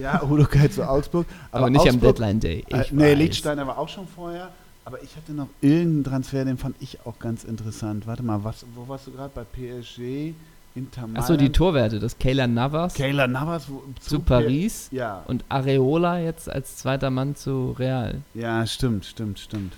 Ja, 0.00 0.22
Udo 0.24 0.44
Kai 0.44 0.68
zu 0.68 0.88
Augsburg. 0.88 1.26
aber, 1.52 1.70
nicht 1.70 1.80
am 1.82 1.86
Augsburg- 1.88 2.00
Deadline 2.16 2.40
Day. 2.40 2.64
Äh, 2.70 2.82
Ich 2.82 2.92
nee, 2.92 3.12
weiß. 3.12 3.18
Lichtsteiner 3.18 3.66
war 3.66 3.78
auch 3.78 3.88
schon 3.88 4.08
vorher. 4.08 4.48
Aber 4.84 5.02
ich 5.02 5.14
hatte 5.16 5.32
noch 5.32 5.48
irgendeinen 5.60 6.04
Transfer, 6.04 6.44
den 6.46 6.56
fand 6.56 6.74
ich 6.80 6.98
auch 7.04 7.18
ganz 7.18 7.44
interessant. 7.44 8.06
Warte 8.06 8.22
mal, 8.22 8.42
was, 8.42 8.64
wo 8.74 8.88
warst 8.88 9.06
du 9.06 9.12
gerade? 9.12 9.30
Bei 9.34 9.44
PSG, 9.44 10.32
Inter 10.74 11.02
Mailand? 11.02 11.18
Achso, 11.18 11.36
die 11.36 11.50
Torwerte, 11.50 11.98
das 11.98 12.18
Kayla 12.18 12.46
Navas 12.46 12.94
Kayla 12.94 13.26
Navas 13.26 13.68
wo, 13.68 13.82
zu 14.00 14.20
Paris 14.20 14.88
Ja, 14.92 15.22
und 15.26 15.44
Areola 15.48 16.18
jetzt 16.20 16.50
als 16.50 16.76
zweiter 16.76 17.10
Mann 17.10 17.34
zu 17.36 17.74
Real. 17.78 18.16
ja, 18.34 18.64
stimmt, 18.66 19.04
stimmt, 19.04 19.38
stimmt. 19.40 19.72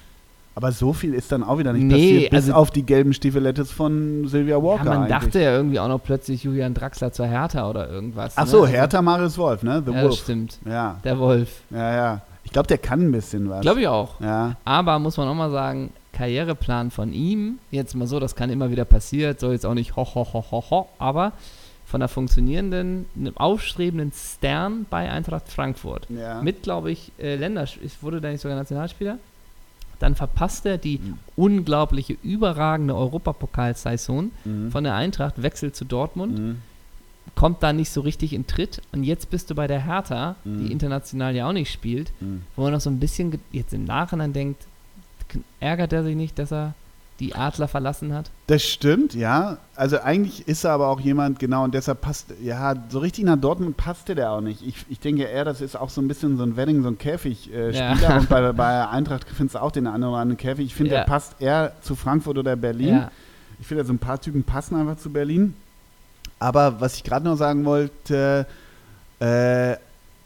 Aber 0.56 0.72
so 0.72 0.92
viel 0.92 1.14
ist 1.14 1.30
dann 1.32 1.42
auch 1.42 1.58
wieder 1.58 1.72
nicht 1.72 1.84
Nee, 1.84 1.92
passiert, 1.94 2.30
bis 2.32 2.44
also- 2.46 2.54
auf 2.54 2.70
die 2.70 2.82
gelben 2.84 3.14
Stiefelettes 3.14 3.70
von 3.70 4.26
Sylvia 4.26 4.56
Walker 4.62 4.84
ja, 4.84 4.90
man 4.90 4.98
eigentlich. 5.04 5.10
dachte 5.18 5.40
ja 5.40 5.52
irgendwie 5.52 5.78
auch 5.80 5.88
noch 5.88 6.02
plötzlich 6.02 6.42
Julian 6.42 6.74
Draxler 6.74 7.12
zur 7.12 7.26
Hertha 7.26 7.70
oder 7.70 7.88
irgendwas. 7.88 8.34
Ach 8.36 8.44
ne? 8.44 8.50
so, 8.50 8.60
Also- 8.62 8.66
Hertha 8.72 9.00
Marius 9.00 9.38
Wolf, 9.38 9.62
ne? 9.62 9.82
The 9.86 9.92
Ja, 9.92 10.02
Wolf. 10.02 10.14
stimmt. 10.18 10.58
Ja, 10.66 10.98
Der 11.04 11.18
Wolf. 11.18 11.62
ja, 11.70 11.94
ja. 11.94 12.20
Ich 12.42 12.50
glaube, 12.52 12.66
der 12.66 12.78
kann 12.78 13.00
ein 13.00 13.12
bisschen 13.12 13.48
was. 13.48 13.60
Glaube 13.60 13.80
ich 13.80 13.86
auch. 13.88 14.20
Ja, 14.20 14.56
Aber 14.64 14.98
muss 14.98 15.16
man 15.16 15.28
auch 15.28 15.34
mal 15.34 15.50
sagen, 15.52 15.92
Karriereplan 16.24 16.90
von 16.90 17.14
ihm, 17.14 17.58
jetzt 17.70 17.94
mal 17.94 18.06
so, 18.06 18.20
das 18.20 18.34
kann 18.36 18.50
immer 18.50 18.70
wieder 18.70 18.84
passieren, 18.84 19.36
soll 19.38 19.52
jetzt 19.54 19.64
auch 19.64 19.72
nicht 19.72 19.96
ho, 19.96 20.04
ho, 20.04 20.26
ho, 20.34 20.44
ho, 20.50 20.64
ho, 20.70 20.88
aber 20.98 21.32
von 21.86 22.02
einer 22.02 22.08
funktionierenden, 22.08 23.06
einem 23.16 23.36
aufstrebenden 23.38 24.12
Stern 24.14 24.84
bei 24.90 25.10
Eintracht 25.10 25.48
Frankfurt. 25.48 26.06
ja. 26.10 26.42
Mit, 26.42 26.62
glaube 26.62 26.90
ich, 26.90 27.10
äh, 27.18 27.36
Länderspiel, 27.36 27.90
wurde 28.02 28.20
der 28.20 28.32
nicht 28.32 28.42
sogar 28.42 28.56
Nationalspieler? 28.58 29.16
Dann 29.98 30.14
verpasst 30.14 30.66
er 30.66 30.76
die 30.76 30.98
Mhm. 30.98 31.14
unglaubliche, 31.36 32.16
überragende 32.22 32.94
Europapokalsaison 32.96 34.30
Mhm. 34.44 34.70
von 34.70 34.84
der 34.84 34.94
Eintracht, 34.96 35.42
wechselt 35.42 35.74
zu 35.74 35.86
Dortmund, 35.86 36.38
Mhm. 36.38 36.56
kommt 37.34 37.62
da 37.62 37.72
nicht 37.72 37.90
so 37.90 38.02
richtig 38.02 38.34
in 38.34 38.46
Tritt 38.46 38.82
und 38.92 39.04
jetzt 39.04 39.30
bist 39.30 39.48
du 39.50 39.54
bei 39.54 39.66
der 39.66 39.86
Hertha, 39.86 40.36
Mhm. 40.44 40.66
die 40.66 40.72
international 40.72 41.34
ja 41.34 41.48
auch 41.48 41.52
nicht 41.54 41.72
spielt, 41.72 42.12
Mhm. 42.20 42.42
wo 42.56 42.62
man 42.64 42.72
noch 42.72 42.80
so 42.82 42.90
ein 42.90 43.00
bisschen 43.00 43.40
jetzt 43.52 43.72
im 43.72 43.84
Nachhinein 43.84 44.34
denkt, 44.34 44.66
ärgert 45.60 45.92
er 45.92 46.04
sich 46.04 46.16
nicht, 46.16 46.38
dass 46.38 46.52
er 46.52 46.74
die 47.20 47.34
Adler 47.34 47.68
verlassen 47.68 48.14
hat? 48.14 48.30
Das 48.46 48.62
stimmt, 48.62 49.14
ja. 49.14 49.58
Also 49.76 50.00
eigentlich 50.00 50.48
ist 50.48 50.64
er 50.64 50.70
aber 50.72 50.88
auch 50.88 51.00
jemand, 51.00 51.38
genau, 51.38 51.64
und 51.64 51.74
deshalb 51.74 52.00
passt, 52.00 52.32
ja, 52.42 52.74
so 52.88 52.98
richtig 52.98 53.24
nach 53.24 53.36
Dortmund 53.36 53.76
passte 53.76 54.14
der 54.14 54.30
auch 54.32 54.40
nicht. 54.40 54.66
Ich, 54.66 54.86
ich 54.88 55.00
denke 55.00 55.24
eher, 55.24 55.44
das 55.44 55.60
ist 55.60 55.76
auch 55.76 55.90
so 55.90 56.00
ein 56.00 56.08
bisschen 56.08 56.38
so 56.38 56.44
ein 56.44 56.56
Wedding, 56.56 56.82
so 56.82 56.88
ein 56.88 56.96
Käfig-Spieler. 56.96 57.72
Ja. 57.72 58.16
Äh, 58.16 58.18
und 58.20 58.28
bei, 58.30 58.52
bei 58.54 58.88
Eintracht 58.88 59.26
findest 59.28 59.56
du 59.56 59.62
auch 59.62 59.70
den 59.70 59.86
einen 59.86 60.04
oder 60.04 60.16
anderen 60.16 60.38
Käfig. 60.38 60.64
Ich 60.66 60.74
finde, 60.74 60.92
Ja. 60.92 61.00
der 61.00 61.04
passt 61.06 61.34
eher 61.40 61.72
zu 61.82 61.94
Frankfurt 61.94 62.38
oder 62.38 62.56
Berlin. 62.56 62.88
Ja, 62.94 63.10
Ich 63.60 63.66
finde, 63.66 63.84
so 63.84 63.92
ein 63.92 63.98
paar 63.98 64.18
Typen 64.18 64.42
passen 64.42 64.76
einfach 64.76 64.96
zu 64.96 65.10
Berlin. 65.10 65.54
Aber 66.38 66.80
was 66.80 66.94
ich 66.96 67.04
gerade 67.04 67.26
noch 67.26 67.36
sagen 67.36 67.66
wollte, 67.66 68.46
äh, 69.20 69.72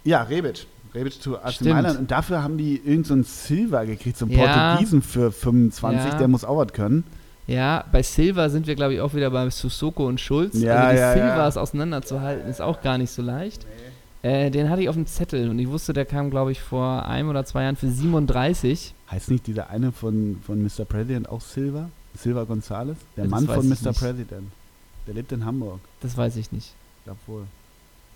ja, 0.05 0.22
Rebic. 0.22 0.66
Rebic 0.95 1.20
zu 1.20 1.38
AC. 1.38 1.61
Mailand. 1.62 1.99
Und 1.99 2.11
dafür 2.11 2.42
haben 2.42 2.57
die 2.57 2.76
irgendeinen 2.76 3.24
so 3.24 3.30
Silva 3.49 3.84
gekriegt, 3.84 4.16
so 4.16 4.26
einen 4.26 4.34
Ja. 4.38 4.68
Portugiesen 4.70 5.03
für 5.03 5.32
25. 5.32 6.12
Ja. 6.12 6.18
Der 6.18 6.28
muss 6.28 6.45
auch 6.45 6.57
was 6.59 6.72
können. 6.72 7.05
ja, 7.47 7.84
bei 7.92 8.03
Silva 8.03 8.49
sind 8.49 8.66
wir, 8.66 8.74
glaube 8.74 8.95
ich, 8.95 9.01
auch 9.01 9.12
wieder 9.14 9.30
bei 9.30 9.49
Susoko 9.51 10.07
und 10.07 10.20
Schulz. 10.20 10.55
Ja, 10.61 10.76
also 10.84 10.92
die 10.95 11.01
ja, 11.01 11.16
ja. 11.16 11.28
Silvas 11.30 11.57
auseinanderzuhalten, 11.57 12.49
ist 12.49 12.61
auch 12.61 12.80
gar 12.80 12.97
nicht 12.99 13.11
so 13.11 13.22
leicht. 13.22 13.66
Äh, 14.22 14.51
den 14.51 14.70
hatte 14.70 14.80
ich 14.80 14.88
auf 14.88 14.95
dem 14.95 15.07
Zettel 15.07 15.51
und 15.51 15.59
ich 15.59 15.68
wusste, 15.68 15.92
der 15.92 16.07
kam, 16.07 16.30
glaube 16.30 16.51
ich, 16.53 16.61
vor 16.62 17.05
einem 17.07 17.28
oder 17.28 17.45
zwei 17.45 17.64
Jahren 17.64 17.76
für 17.76 17.88
37. 17.90 18.95
Heißt 19.11 19.30
nicht 19.30 19.47
dieser 19.47 19.68
eine 19.68 19.92
von, 19.92 20.40
von 20.47 20.62
Mr. 20.62 20.86
President 20.88 21.28
auch 21.28 21.42
Silva? 21.42 21.90
Silva 22.16 22.45
Gonzales? 22.45 22.97
Der 23.16 23.24
Das 23.24 23.30
Mann 23.30 23.47
von 23.47 23.68
Mr. 23.68 23.88
nicht. 23.88 23.99
President. 24.01 24.51
Der 25.07 25.12
lebt 25.14 25.32
in 25.32 25.45
Hamburg. 25.45 25.80
Das 26.01 26.16
weiß 26.16 26.36
ich 26.36 26.53
nicht. 26.53 26.72
Ich 27.01 27.05
glaube 27.05 27.18
wohl. 27.26 27.42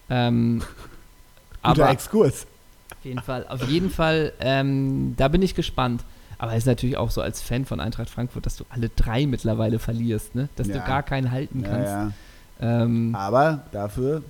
Ähm, 0.09 0.61
Guter 1.62 1.83
aber 1.83 1.91
Exkurs. 1.91 2.47
Auf 2.91 3.05
jeden 3.05 3.20
Fall, 3.20 3.47
auf 3.49 3.68
jeden 3.68 3.91
Fall, 3.91 4.32
ähm, 4.41 5.14
da 5.16 5.28
bin 5.28 5.43
ich 5.43 5.55
gespannt. 5.55 6.05
Aber 6.41 6.53
es 6.53 6.59
ist 6.59 6.66
natürlich 6.66 6.97
auch 6.97 7.11
so 7.11 7.20
als 7.20 7.43
Fan 7.43 7.64
von 7.64 7.80
Eintracht 7.80 8.09
Frankfurt, 8.11 8.47
dass 8.47 8.57
du 8.57 8.64
alle 8.70 8.89
drei 8.91 9.26
mittlerweile 9.26 9.80
verlierst, 9.80 10.36
ne? 10.36 10.49
Dass 10.55 10.68
du 10.68 10.74
Ja. 10.74 10.86
gar 10.86 11.03
keinen 11.03 11.32
halten 11.32 11.62
Ja, 11.62 11.68
kannst. 11.68 11.89
ja. 11.91 12.12
Ähm, 12.61 13.14
Aber 13.14 13.64
dafür 13.72 14.22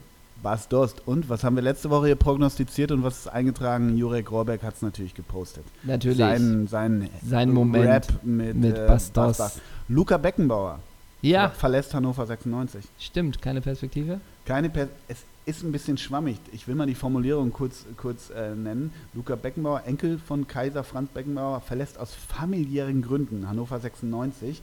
es 0.42 0.68
Durst. 0.68 1.02
Und 1.06 1.28
was 1.28 1.44
haben 1.44 1.56
wir 1.56 1.62
letzte 1.62 1.90
Woche 1.90 2.06
hier 2.06 2.14
prognostiziert 2.16 2.92
und 2.92 3.02
was 3.02 3.18
ist 3.18 3.26
eingetragen? 3.28 3.96
Jurek 3.98 4.30
Rohrbeck 4.30 4.62
hat 4.62 4.74
es 4.76 4.82
natürlich 4.82 5.14
gepostet. 5.14 5.64
natürlich. 5.82 6.16
Sein, 6.18 6.66
sein, 6.68 7.10
Sein 7.26 7.50
Moment 7.50 7.86
Rap 7.88 8.06
mit, 8.22 8.56
mit 8.56 8.78
äh, 8.78 8.86
Bastos. 8.86 9.36
Bastos. 9.36 9.62
Luca 9.88 10.16
Beckenbauer 10.16 10.78
ja, 11.20 11.50
verlässt 11.50 11.92
Hannover 11.94 12.24
96. 12.26 12.84
stimmt, 13.00 13.42
keine 13.42 13.60
Perspektive. 13.60 14.20
Keine 14.46 14.70
per 14.70 14.88
es 15.08 15.24
ist 15.48 15.62
ein 15.64 15.72
bisschen 15.72 15.96
schwammig. 15.96 16.36
Ich 16.52 16.68
will 16.68 16.74
mal 16.74 16.86
die 16.86 16.94
Formulierung 16.94 17.52
kurz, 17.52 17.84
kurz 17.96 18.30
äh, 18.30 18.54
nennen. 18.54 18.92
Luca 19.14 19.34
Beckenbauer, 19.34 19.82
Enkel 19.86 20.18
von 20.18 20.46
Kaiser 20.46 20.84
Franz 20.84 21.08
Beckenbauer, 21.10 21.60
verlässt 21.62 21.98
aus 21.98 22.12
familiären 22.14 23.00
Gründen 23.02 23.48
Hannover 23.48 23.80
96. 23.80 24.60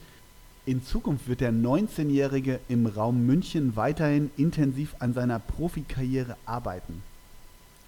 In 0.64 0.82
Zukunft 0.84 1.28
wird 1.28 1.40
der 1.40 1.52
19-Jährige 1.52 2.60
im 2.68 2.86
Raum 2.86 3.26
München 3.26 3.74
weiterhin 3.76 4.30
intensiv 4.36 4.94
an 5.00 5.12
seiner 5.12 5.38
Profikarriere 5.40 6.36
arbeiten. 6.46 7.02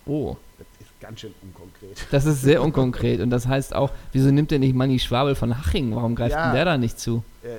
Oh, 0.07 0.37
Das 0.59 0.67
ist 0.81 1.01
ganz 1.01 1.21
schön 1.21 1.35
unkonkret. 1.43 2.07
das 2.11 2.25
ist 2.25 2.43
sehr 2.43 2.63
unkonkret. 2.67 3.21
Und 3.21 3.31
das 3.31 3.47
heißt 3.47 3.75
auch, 3.75 3.91
wieso 4.13 4.31
nimmt 4.31 4.51
er 4.53 4.59
nicht 4.59 4.75
Manni 4.75 4.99
Schwabel 4.99 5.35
von 5.35 5.57
Haching? 5.59 5.95
Warum 5.95 6.15
greift 6.17 6.33
Ja. 6.35 6.47
denn 6.47 6.55
der 6.55 6.65
da 6.65 6.79
nicht 6.79 6.99
zu? 6.99 7.23
Äh, 7.43 7.59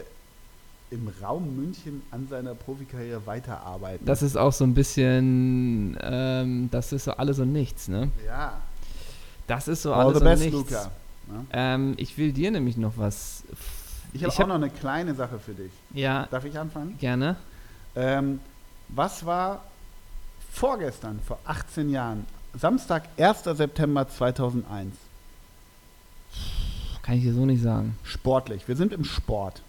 Im 0.92 1.08
Raum 1.22 1.56
München 1.56 2.02
an 2.12 2.28
seiner 2.28 2.56
Profikarriere 2.56 3.26
weiterarbeiten. 3.28 4.06
Das 4.06 4.24
ist 4.24 4.36
auch 4.38 4.54
so 4.54 4.64
ein 4.64 4.74
bisschen, 4.74 5.98
ähm, 6.02 6.70
das 6.72 6.92
ist 6.94 7.04
so 7.06 7.12
alles 7.12 7.38
und 7.40 7.52
nichts, 7.52 7.88
ne? 7.88 8.10
ja. 8.26 8.60
Das 9.46 9.68
ist 9.68 9.82
so 9.84 9.94
All 9.94 10.06
alles 10.08 10.20
the 10.20 10.24
best, 10.24 10.44
und 10.46 10.52
nichts. 10.54 10.72
Luca. 10.72 10.92
Ja. 11.32 11.44
Ähm, 11.76 11.94
ich 11.98 12.18
will 12.18 12.32
dir 12.34 12.52
nämlich 12.52 12.78
noch 12.78 12.94
was. 12.98 13.44
Ich 14.14 14.24
habe 14.24 14.34
auch 14.34 14.40
hab- 14.40 14.48
noch 14.48 14.56
eine 14.56 14.70
kleine 14.70 15.14
Sache 15.16 15.40
für 15.40 15.54
dich. 15.54 15.72
Ja, 15.94 16.28
Darf 16.32 16.46
ich 16.46 16.58
anfangen? 16.58 16.98
gerne. 17.00 17.36
Ähm, 17.96 18.40
was 18.90 19.26
war 19.26 19.64
vorgestern, 20.52 21.20
vor 21.28 21.38
18 21.46 21.90
Jahren, 21.90 22.26
Samstag, 22.56 23.04
1. 23.18 23.44
September 23.56 24.08
2001, 24.08 24.94
Kann 27.04 27.16
ich 27.18 27.24
dir 27.24 27.34
so 27.34 27.46
nicht 27.46 27.62
sagen. 27.62 27.96
sportlich? 28.04 28.68
Wir 28.68 28.76
sind 28.76 28.94
im 28.94 29.04
Sport. 29.04 29.62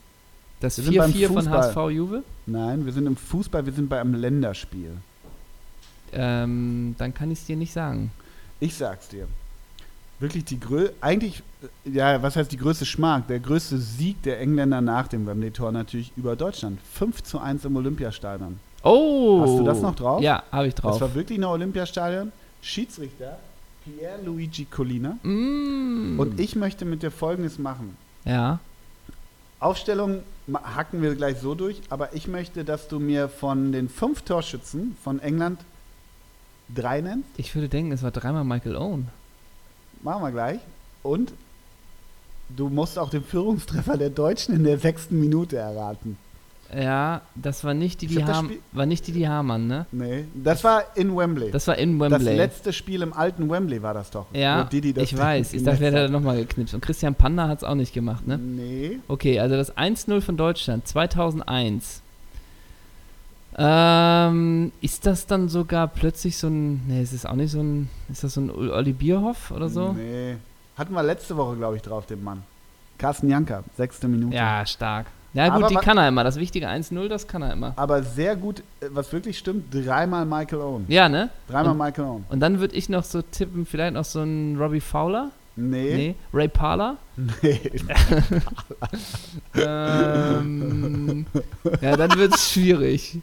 Das 0.60 0.76
Wir 0.76 0.84
sind 0.84 0.96
beim 0.96 1.10
4-4 1.10 1.32
von. 1.32 1.50
HSV 1.50 1.76
Juve? 1.90 2.22
Nein, 2.46 2.84
wir 2.84 2.92
sind 2.92 3.06
im 3.06 3.16
Fußball, 3.16 3.64
wir 3.64 3.72
sind 3.72 3.88
bei 3.88 4.00
einem 4.00 4.14
Länderspiel. 4.14 4.92
Ähm, 6.12 6.94
dann 6.98 7.14
kann 7.14 7.30
ich 7.30 7.40
es 7.40 7.46
dir 7.46 7.56
nicht 7.56 7.72
sagen. 7.72 8.10
Ich 8.58 8.74
sag's 8.74 9.08
dir. 9.08 9.26
Wirklich 10.18 10.44
die 10.44 10.60
größte, 10.60 10.94
eigentlich, 11.00 11.42
äh, 11.86 11.90
ja, 11.90 12.22
was 12.22 12.36
heißt 12.36 12.52
die 12.52 12.58
größte 12.58 12.84
Schmark? 12.84 13.26
Der 13.28 13.40
größte 13.40 13.78
Sieg 13.78 14.22
der 14.22 14.38
Engländer 14.40 14.82
nach 14.82 15.08
dem 15.08 15.26
Wembley-Tor 15.26 15.72
natürlich 15.72 16.12
über 16.16 16.36
Deutschland. 16.36 16.78
5 16.92 17.22
zu 17.22 17.38
1 17.38 17.64
im 17.64 17.76
Olympiastadion. 17.76 18.60
Oh! 18.82 19.40
Hast 19.42 19.58
du 19.58 19.64
das 19.64 19.80
noch 19.80 19.94
drauf? 19.94 20.20
Ja, 20.20 20.42
habe 20.52 20.68
ich 20.68 20.74
drauf. 20.74 20.92
Das 20.92 21.00
war 21.00 21.14
wirklich 21.14 21.38
ein 21.38 21.44
Olympiastadion. 21.44 22.32
Schiedsrichter 22.60 23.38
Pierre-Luigi 23.84 24.66
Collina. 24.66 25.16
Mm. 25.22 26.18
Und 26.18 26.38
ich 26.38 26.54
möchte 26.54 26.84
mit 26.84 27.02
dir 27.02 27.10
Folgendes 27.10 27.58
machen. 27.58 27.96
Ja. 28.26 28.58
Aufstellung 29.58 30.20
hacken 30.54 31.02
wir 31.02 31.14
gleich 31.14 31.38
so 31.38 31.54
durch, 31.54 31.80
aber 31.90 32.14
ich 32.14 32.28
möchte, 32.28 32.64
dass 32.64 32.88
du 32.88 32.98
mir 32.98 33.28
von 33.28 33.72
den 33.72 33.88
fünf 33.88 34.22
Torschützen 34.22 34.96
von 35.02 35.20
England 35.20 35.60
drei 36.74 37.00
nennst. 37.00 37.28
Ich 37.36 37.54
würde 37.54 37.68
denken, 37.68 37.92
es 37.92 38.02
war 38.02 38.10
dreimal 38.10 38.44
Michael 38.44 38.76
Owen. 38.76 39.08
Machen 40.02 40.22
wir 40.22 40.30
gleich. 40.30 40.60
Und 41.02 41.32
du 42.48 42.68
musst 42.68 42.98
auch 42.98 43.10
den 43.10 43.24
Führungstreffer 43.24 43.96
der 43.96 44.10
Deutschen 44.10 44.54
in 44.54 44.64
der 44.64 44.78
sechsten 44.78 45.20
Minute 45.20 45.56
erraten. 45.56 46.16
Ja, 46.72 47.22
das 47.34 47.64
war 47.64 47.74
nicht 47.74 48.00
die, 48.00 48.06
die 48.06 48.18
hab 48.20 48.26
das 48.28 48.36
Ham 48.36 48.46
Spiel- 48.46 48.60
war 48.72 48.86
nicht 48.86 49.06
die, 49.06 49.12
die 49.12 49.26
Hamann, 49.28 49.66
ne? 49.66 49.86
Nee, 49.90 50.24
das 50.34 50.62
war 50.62 50.84
in 50.94 51.16
Wembley. 51.16 51.50
Das 51.50 51.66
war 51.66 51.76
in 51.76 51.98
Das 51.98 52.12
Wembley. 52.12 52.36
letzte 52.36 52.72
Spiel 52.72 53.02
im 53.02 53.12
alten 53.12 53.50
Wembley 53.50 53.82
war 53.82 53.92
das 53.92 54.10
doch. 54.10 54.26
ja, 54.32 54.62
Didi 54.64 54.92
das 54.92 55.02
ich 55.04 55.18
weiß. 55.18 55.52
Ich 55.54 55.64
dachte, 55.64 55.78
der 55.80 55.88
hätte 55.92 56.04
hat. 56.04 56.10
nochmal 56.12 56.36
geknipst. 56.36 56.72
Und 56.74 56.80
Christian 56.80 57.14
Panda 57.16 57.48
hat 57.48 57.58
es 57.58 57.64
auch 57.64 57.74
nicht 57.74 57.92
gemacht, 57.92 58.26
ne? 58.28 58.38
Nee. 58.38 59.00
Okay, 59.08 59.40
also 59.40 59.56
das 59.56 59.76
1-0 59.76 60.20
von 60.20 60.36
Deutschland 60.36 60.86
2001. 60.86 62.02
Ähm, 63.58 64.70
ist 64.80 65.06
das 65.06 65.26
dann 65.26 65.48
sogar 65.48 65.88
plötzlich 65.88 66.36
so 66.38 66.46
ein, 66.46 66.86
ne, 66.86 67.02
ist 67.02 67.12
es 67.12 67.26
auch 67.26 67.34
nicht 67.34 67.50
so 67.50 67.60
ein, 67.60 67.88
ist 68.10 68.22
das 68.22 68.34
so 68.34 68.40
ein 68.42 68.50
Olli 68.50 68.92
Bierhoff 68.92 69.50
oder 69.50 69.68
so? 69.68 69.92
Nee. 69.92 70.36
Hatten 70.76 70.94
wir 70.94 71.02
letzte 71.02 71.36
Woche, 71.36 71.56
glaube 71.56 71.76
ich, 71.76 71.82
drauf, 71.82 72.06
den 72.06 72.22
Mann. 72.22 72.42
Carsten 72.96 73.28
Janka, 73.28 73.64
sechste 73.76 74.06
Minute. 74.08 74.34
Ja, 74.36 74.64
stark. 74.64 75.06
Ja 75.32 75.48
gut, 75.48 75.56
Aber 75.64 75.68
die 75.68 75.76
kann 75.76 75.96
er 75.96 76.08
immer. 76.08 76.24
Das 76.24 76.36
wichtige 76.36 76.68
1-0, 76.68 77.06
das 77.08 77.26
kann 77.28 77.42
er 77.42 77.52
immer. 77.52 77.72
Aber 77.76 78.02
sehr 78.02 78.34
gut, 78.36 78.60
äh, 78.80 78.86
was 78.90 79.12
wirklich 79.12 79.38
stimmt, 79.38 79.72
dreimal 79.72 80.26
Michael 80.26 80.60
Owen. 80.60 80.84
Ja, 80.88 81.08
ne? 81.08 81.30
Dreimal 81.48 81.72
Und- 81.72 81.78
Michael 81.78 82.04
Owen. 82.08 82.24
Und 82.28 82.40
dann 82.40 82.58
würde 82.60 82.74
ich 82.74 82.88
noch 82.88 83.04
so 83.04 83.22
tippen, 83.22 83.64
vielleicht 83.66 83.94
noch 83.94 84.04
so 84.04 84.20
ein 84.22 84.56
Robbie 84.58 84.80
Fowler? 84.80 85.30
Nee. 85.56 85.94
Nee. 85.96 86.14
Ray 86.32 86.48
Parler? 86.48 86.96
Nee. 87.42 87.60
ähm, 89.54 91.26
ja, 91.80 91.96
dann 91.96 92.18
wird 92.18 92.34
es 92.34 92.50
schwierig. 92.52 93.18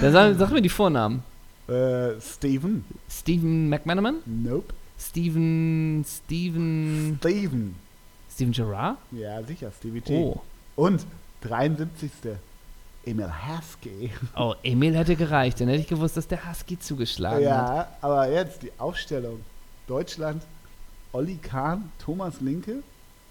Dann 0.00 0.12
sag, 0.12 0.34
sag 0.38 0.50
mir 0.50 0.62
die 0.62 0.68
Vornamen. 0.68 1.22
äh, 1.68 2.20
Steven? 2.20 2.84
Steven 3.08 3.68
McManaman? 3.68 4.16
Nope. 4.26 4.74
Steven, 4.98 6.04
Steven, 6.06 7.16
Steven. 7.20 7.74
Steven 8.32 8.52
Gerrard? 8.52 8.96
Ja, 9.12 9.42
sicher, 9.44 9.70
Stevie 9.78 10.00
G. 10.00 10.14
Oh. 10.16 10.40
Und 10.76 11.06
73. 11.48 12.10
Emil 13.04 13.30
Husky. 13.30 14.10
Oh, 14.36 14.54
Emil 14.62 14.94
hätte 14.96 15.16
gereicht. 15.16 15.60
Dann 15.60 15.68
hätte 15.68 15.80
ich 15.80 15.86
gewusst, 15.88 16.16
dass 16.16 16.28
der 16.28 16.48
Husky 16.50 16.78
zugeschlagen 16.78 17.36
hat. 17.38 17.44
Ja, 17.44 17.88
aber 18.00 18.30
jetzt 18.30 18.62
die 18.62 18.72
Aufstellung. 18.78 19.40
Deutschland, 19.86 20.42
Olli 21.12 21.36
Kahn, 21.36 21.90
Thomas 21.98 22.40
Linke, 22.40 22.82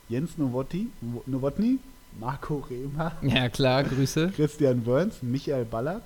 Jens 0.10 0.38
Nowotny, 0.38 0.88
Nowotny 1.28 1.78
Marco 2.20 2.66
Rehmer, 2.70 3.12
Ja, 3.22 3.48
klar, 3.50 3.84
Grüße. 3.84 4.30
Christian 4.36 4.84
Wörns, 4.86 5.22
Michael 5.22 5.66
Ballack, 5.66 6.02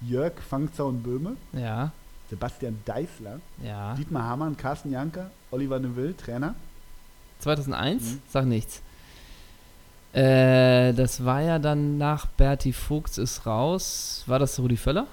Jörg 0.00 0.32
Fangzaun-Böhme, 0.50 1.36
Ja, 1.52 1.92
Sebastian 2.30 2.78
Deißler, 2.84 3.38
ja. 3.62 3.94
Dietmar 3.94 4.24
Hamann, 4.24 4.56
Carsten 4.56 4.90
Janker, 4.90 5.30
Oliver 5.52 5.78
Neville, 5.78 6.16
Trainer. 6.16 6.54
2001? 7.38 8.02
Mhm. 8.02 8.22
Sag 8.28 8.46
nichts. 8.46 8.82
Äh, 10.12 10.92
das 10.94 11.24
war 11.24 11.40
ja 11.42 11.58
dann 11.58 11.98
nach 11.98 12.26
Berti 12.26 12.72
Fuchs 12.72 13.18
ist 13.18 13.46
raus. 13.46 14.22
War 14.26 14.38
das 14.38 14.58
Rudi 14.58 14.76
Völler? 14.76 15.06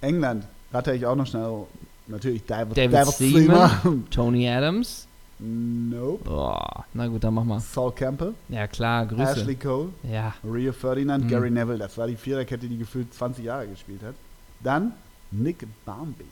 England, 0.00 0.44
ratter 0.72 0.94
ich 0.94 1.06
auch 1.06 1.14
noch 1.14 1.26
schnell. 1.26 1.66
Natürlich 2.08 2.44
David, 2.44 2.76
David 2.76 3.06
Seaman. 3.14 4.06
Tony 4.10 4.48
Adams? 4.48 5.06
Nope. 5.38 6.24
Boah, 6.24 6.84
na 6.94 7.06
gut, 7.08 7.22
dann 7.24 7.34
mach 7.34 7.44
mal. 7.44 7.60
Saul 7.60 7.92
Campbell, 7.92 8.34
Ja, 8.48 8.66
klar, 8.66 9.06
Grüße. 9.06 9.40
Ashley 9.40 9.56
Cole, 9.56 9.88
Ja, 10.10 10.34
Rio 10.44 10.72
Ferdinand, 10.72 11.24
Mhm. 11.24 11.28
Gary 11.28 11.50
Neville. 11.50 11.78
Das 11.78 11.96
war 11.98 12.06
die 12.06 12.16
Viererkette, 12.16 12.66
die 12.66 12.78
gefühlt 12.78 13.12
20 13.14 13.44
Jahre 13.44 13.66
gespielt 13.68 14.02
hat. 14.04 14.14
Dann 14.60 14.92
Nick 15.30 15.66
Barmby. 15.84 16.24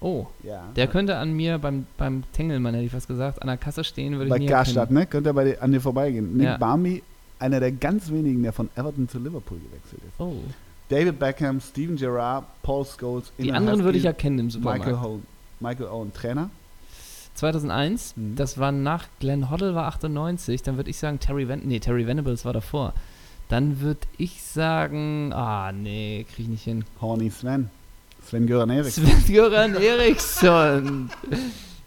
Oh. 0.00 0.26
Ja. 0.42 0.64
Der 0.76 0.86
könnte 0.86 1.16
an 1.16 1.32
mir 1.32 1.58
beim, 1.58 1.86
beim 1.96 2.22
Tengelmann, 2.32 2.74
hätte 2.74 2.86
ich 2.86 2.92
fast 2.92 3.08
gesagt, 3.08 3.40
an 3.42 3.48
der 3.48 3.56
Kasse 3.56 3.84
stehen, 3.84 4.12
würde 4.14 4.24
ich 4.26 4.30
bei 4.30 4.38
nie 4.38 4.46
Garstadt, 4.46 4.76
erkennen. 4.90 4.98
ne? 5.00 5.06
Könnte 5.06 5.30
er 5.30 5.34
bei 5.34 5.60
an 5.60 5.72
dir 5.72 5.80
vorbeigehen. 5.80 6.36
Nick 6.36 6.46
Ja. 6.46 6.56
Barmby, 6.56 7.02
einer 7.38 7.60
der 7.60 7.72
ganz 7.72 8.10
wenigen, 8.10 8.42
der 8.42 8.52
von 8.52 8.68
Everton 8.76 9.08
zu 9.08 9.18
Liverpool 9.18 9.58
gewechselt 9.58 10.02
ist. 10.06 10.18
Oh. 10.20 10.34
David 10.88 11.18
Beckham, 11.18 11.60
Steven 11.60 11.96
Gerrard, 11.96 12.44
Paul 12.62 12.84
Scholes, 12.84 13.30
Die 13.38 13.52
anderen 13.52 13.84
würde 13.84 13.98
ich 13.98 14.04
Husky, 14.04 14.08
erkennen 14.08 14.38
im 14.38 14.50
Supermarkt. 14.50 14.86
Michael 14.86 15.04
Owen, 15.04 15.22
Michael 15.60 15.86
Owen, 15.88 16.12
Trainer. 16.14 16.50
2001, 17.34 18.16
Mhm. 18.16 18.36
das 18.36 18.58
war 18.58 18.72
nach 18.72 19.06
Glenn 19.20 19.50
Hoddle 19.50 19.74
war 19.74 19.86
98, 19.86 20.62
dann 20.62 20.76
würde 20.76 20.90
ich 20.90 20.98
sagen 20.98 21.20
Terry 21.20 21.46
Ven 21.48 21.60
nee, 21.64 21.78
Terry 21.78 22.06
Venables 22.06 22.44
war 22.44 22.52
davor. 22.52 22.94
Dann 23.48 23.80
würde 23.80 24.00
ich 24.18 24.42
sagen, 24.42 25.32
ah 25.32 25.72
nee, 25.72 26.24
krieg 26.28 26.44
ich 26.46 26.48
nicht 26.48 26.64
hin. 26.64 26.84
Horny 27.00 27.30
Sven. 27.30 27.70
Sven 28.28 28.46
Göran 28.46 28.70
Eriksson. 28.70 29.04
Sven-Göran 29.06 29.74
Eriksson. 29.74 31.10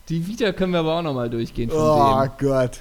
Die 0.10 0.26
Vita 0.28 0.52
können 0.54 0.74
wir 0.74 0.80
aber 0.80 0.98
auch 0.98 1.02
nochmal 1.02 1.30
durchgehen 1.30 1.70
von 1.70 1.80
Oh 1.80 2.22
dem. 2.24 2.48
Gott. 2.48 2.80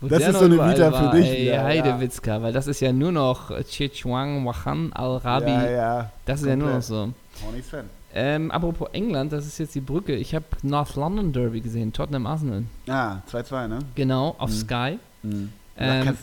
Wo 0.00 0.08
das 0.08 0.26
ist 0.26 0.38
so 0.38 0.46
eine 0.46 0.54
Vita 0.56 0.90
für 0.90 1.04
war. 1.04 1.12
dich 1.12 1.26
Ey, 1.28 1.46
ja. 1.46 1.62
Heidewitzka, 1.62 2.42
weil 2.42 2.52
das 2.52 2.66
ist 2.66 2.80
ja 2.80 2.92
nur 2.92 3.12
noch 3.12 3.52
Chichuang 3.68 4.44
Wahan 4.46 4.92
Al-Rabi. 4.94 5.50
Ja, 5.50 5.70
ja. 5.70 6.10
das 6.24 6.40
ist 6.40 6.46
ja 6.48 6.56
nur 6.56 6.68
noch 6.70 6.86
komplett. 6.86 7.14
so. 7.40 7.44
Horny 7.46 7.62
Sven. 7.62 7.84
Ähm, 8.14 8.50
apropos 8.50 8.88
England, 8.92 9.32
das 9.32 9.46
ist 9.46 9.58
jetzt 9.58 9.74
die 9.74 9.80
Brücke. 9.80 10.14
Ich 10.16 10.34
habe 10.34 10.44
North 10.62 10.96
London 10.96 11.32
Derby 11.32 11.60
gesehen, 11.60 11.92
Tottenham 11.92 12.26
Arsenal. 12.26 12.64
Ah, 12.88 13.16
2-2, 13.30 13.68
ne? 13.68 13.78
Genau, 13.94 14.34
auf 14.38 14.50
Mhm. 14.50 14.54
Sky. 14.54 14.98
Mhm. 15.22 15.52
Ähm. 15.78 16.16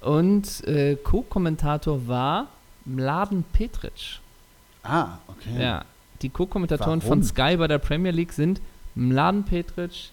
Und 0.00 0.66
äh, 0.66 0.96
Co-Kommentator 0.96 2.06
war 2.08 2.46
Mladen 2.84 3.44
Petric. 3.52 4.20
Ah, 4.84 5.18
okay. 5.28 5.62
Ja, 5.62 5.84
die 6.22 6.28
Co-Kommentatoren 6.28 7.00
von 7.00 7.22
Sky 7.22 7.56
bei 7.56 7.68
der 7.68 7.78
Premier 7.78 8.12
League 8.12 8.32
sind 8.32 8.60
Mladen 8.94 9.44
Petric, 9.44 10.10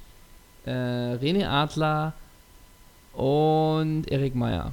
äh, 0.66 0.72
René 0.72 1.48
Adler 1.48 2.14
und 3.14 4.06
Erik 4.10 4.36
Meyer. 4.36 4.72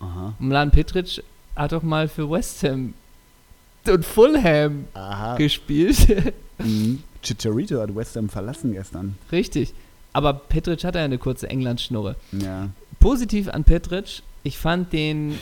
Aha. 0.00 0.34
Mladen 0.38 0.70
Petric 0.70 1.22
hat 1.56 1.72
doch 1.72 1.82
mal 1.82 2.08
für 2.08 2.30
West 2.30 2.62
Ham 2.62 2.94
und 3.86 4.04
Fulham 4.04 4.86
Aha. 4.94 5.36
gespielt. 5.36 6.32
Mhm. 6.62 7.02
Chicharito 7.22 7.80
hat 7.80 7.96
West 7.96 8.16
Ham 8.16 8.28
verlassen 8.28 8.72
gestern. 8.74 9.16
Richtig. 9.32 9.72
Aber 10.12 10.34
Petric 10.34 10.84
hatte 10.84 10.98
ja 10.98 11.06
eine 11.06 11.16
kurze 11.16 11.48
England-Schnurre. 11.48 12.16
Ja. 12.32 12.68
Positiv 12.98 13.48
an 13.48 13.64
Petric, 13.64 14.22
ich 14.42 14.58
fand 14.58 14.92
den 14.92 15.38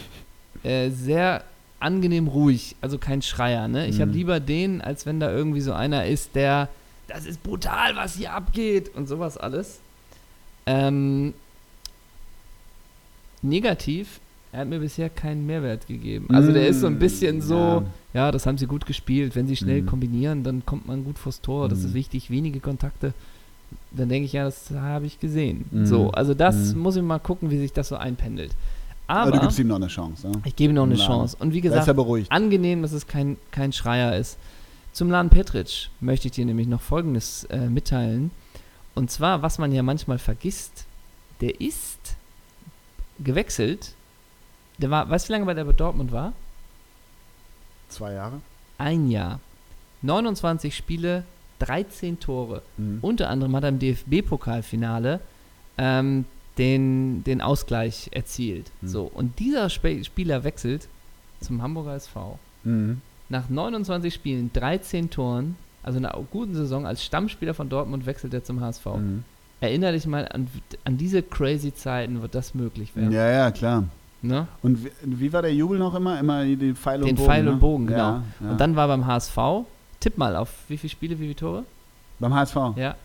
äh, 0.62 0.90
sehr 0.90 1.42
angenehm 1.80 2.26
ruhig, 2.26 2.74
also 2.80 2.98
kein 2.98 3.22
Schreier. 3.22 3.68
Ne? 3.68 3.86
Ich 3.86 3.96
Mhm. 3.98 4.02
habe 4.02 4.10
lieber 4.12 4.40
den, 4.40 4.80
als 4.80 5.06
wenn 5.06 5.20
da 5.20 5.30
irgendwie 5.30 5.60
so 5.60 5.72
einer 5.72 6.06
ist, 6.06 6.34
der, 6.34 6.68
das 7.06 7.24
ist 7.24 7.42
brutal, 7.42 7.94
was 7.96 8.16
hier 8.16 8.32
abgeht 8.32 8.94
und 8.94 9.06
sowas 9.08 9.36
alles. 9.38 9.78
Ähm, 10.66 11.34
negativ, 13.42 14.20
er 14.52 14.60
hat 14.60 14.68
mir 14.68 14.80
bisher 14.80 15.08
keinen 15.10 15.46
Mehrwert 15.46 15.86
gegeben. 15.86 16.26
Also 16.34 16.52
der 16.52 16.66
ist 16.68 16.80
so 16.80 16.86
ein 16.86 16.98
bisschen 16.98 17.40
so, 17.40 17.54
Ja. 17.54 17.82
ja, 18.14 18.32
das 18.32 18.46
haben 18.46 18.58
sie 18.58 18.66
gut 18.66 18.86
gespielt. 18.86 19.36
Wenn 19.36 19.46
sie 19.46 19.56
schnell 19.56 19.82
Mhm. 19.82 19.86
kombinieren, 19.86 20.42
dann 20.42 20.64
kommt 20.66 20.86
man 20.88 21.04
gut 21.04 21.18
vors 21.18 21.40
Tor. 21.40 21.68
Das 21.68 21.80
Mhm. 21.80 21.86
ist 21.86 21.94
wichtig, 21.94 22.30
wenige 22.30 22.60
Kontakte. 22.60 23.12
Dann 23.90 24.08
denke 24.08 24.24
ich, 24.24 24.32
ja, 24.32 24.44
das 24.44 24.70
habe 24.70 25.06
ich 25.06 25.20
gesehen. 25.20 25.66
Mhm. 25.70 25.86
So, 25.86 26.10
also 26.10 26.32
das 26.34 26.74
muss 26.74 26.96
ich 26.96 27.02
mal 27.02 27.18
gucken, 27.18 27.50
wie 27.50 27.58
sich 27.58 27.72
das 27.72 27.88
so 27.88 27.96
einpendelt. 27.96 28.52
Aber, 29.08 29.32
du 29.32 29.40
gibst 29.40 29.58
ihm 29.58 29.68
noch 29.68 29.76
eine 29.76 29.88
Chance. 29.88 30.28
Ne? 30.28 30.42
ich 30.44 30.54
gebe 30.54 30.72
ihm 30.72 30.74
noch 30.74 30.84
eine 30.84 30.94
Laden. 30.94 31.06
Chance. 31.06 31.36
Und 31.40 31.54
wie 31.54 31.62
gesagt, 31.62 31.88
angenehm, 32.30 32.82
dass 32.82 32.92
es 32.92 33.06
kein, 33.06 33.38
kein 33.50 33.72
Schreier 33.72 34.16
ist. 34.16 34.38
Zum 34.92 35.10
Laden 35.10 35.30
Petric 35.30 35.88
möchte 36.00 36.28
ich 36.28 36.32
dir 36.32 36.44
nämlich 36.44 36.66
noch 36.66 36.82
Folgendes 36.82 37.44
äh, 37.44 37.68
mitteilen. 37.68 38.30
Und 38.94 39.10
zwar, 39.10 39.42
was 39.42 39.58
man 39.58 39.72
ja 39.72 39.82
manchmal 39.82 40.18
vergisst, 40.18 40.84
der 41.40 41.60
ist 41.60 42.16
gewechselt. 43.18 43.94
Der 44.76 44.90
war, 44.90 45.08
weißt 45.08 45.26
du, 45.26 45.28
wie 45.28 45.32
lange 45.32 45.46
bei 45.46 45.54
der 45.54 45.64
bei 45.64 45.72
Dortmund 45.72 46.12
war? 46.12 46.34
Zwei 47.88 48.12
Jahre. 48.12 48.40
Ein 48.76 49.10
Jahr. 49.10 49.40
29 50.02 50.76
Spiele, 50.76 51.24
13 51.60 52.20
Tore. 52.20 52.62
Mhm. 52.76 52.98
Unter 53.00 53.30
anderem 53.30 53.56
hat 53.56 53.64
er 53.64 53.70
im 53.70 53.78
DFB-Pokalfinale 53.78 55.20
ähm, 55.78 56.26
den, 56.58 57.24
den 57.24 57.40
Ausgleich 57.40 58.10
erzielt. 58.12 58.70
Mhm. 58.80 58.88
So, 58.88 59.04
und 59.04 59.38
dieser 59.38 59.66
Sp 59.70 60.02
Spieler 60.04 60.44
wechselt 60.44 60.88
zum 61.40 61.62
Hamburger 61.62 61.94
SV. 61.94 62.38
Mhm. 62.64 63.00
Nach 63.28 63.48
29 63.48 64.12
Spielen, 64.12 64.50
13 64.52 65.10
Toren, 65.10 65.56
also 65.82 65.98
einer 65.98 66.18
guten 66.30 66.54
Saison 66.54 66.86
als 66.86 67.04
Stammspieler 67.04 67.54
von 67.54 67.68
Dortmund 67.68 68.06
wechselt 68.06 68.34
er 68.34 68.42
zum 68.42 68.60
HSV. 68.60 68.86
Mhm. 68.86 69.24
Erinnere 69.60 69.92
dich 69.92 70.06
mal 70.06 70.28
an, 70.28 70.48
an 70.84 70.98
diese 70.98 71.22
crazy 71.22 71.74
Zeiten, 71.74 72.22
wo 72.22 72.26
das 72.26 72.54
möglich 72.54 72.94
wäre. 72.94 73.12
Ja, 73.12 73.28
ja, 73.28 73.50
klar. 73.50 73.84
Ne? 74.20 74.46
Und 74.62 74.84
wie, 74.84 74.90
wie 75.02 75.32
war 75.32 75.42
der 75.42 75.54
Jubel 75.54 75.78
noch 75.78 75.94
immer? 75.94 76.18
Immer 76.18 76.44
den 76.44 76.74
Pfeil 76.74 77.00
und 77.02 77.08
Den 77.08 77.16
Bogen. 77.16 77.28
Pfeil 77.28 77.48
und 77.48 77.54
ne? 77.54 77.60
Bogen, 77.60 77.86
genau. 77.86 77.98
Ja, 77.98 78.22
ja. 78.40 78.50
Und 78.50 78.60
dann 78.60 78.76
war 78.76 78.88
beim 78.88 79.06
HSV, 79.06 79.36
tipp 80.00 80.18
mal 80.18 80.34
auf 80.36 80.50
wie 80.68 80.76
viele 80.76 80.90
Spiele, 80.90 81.18
wie 81.18 81.24
viele 81.24 81.36
Tore? 81.36 81.64
Beim 82.18 82.34
HSV. 82.34 82.56
Ja. 82.76 82.96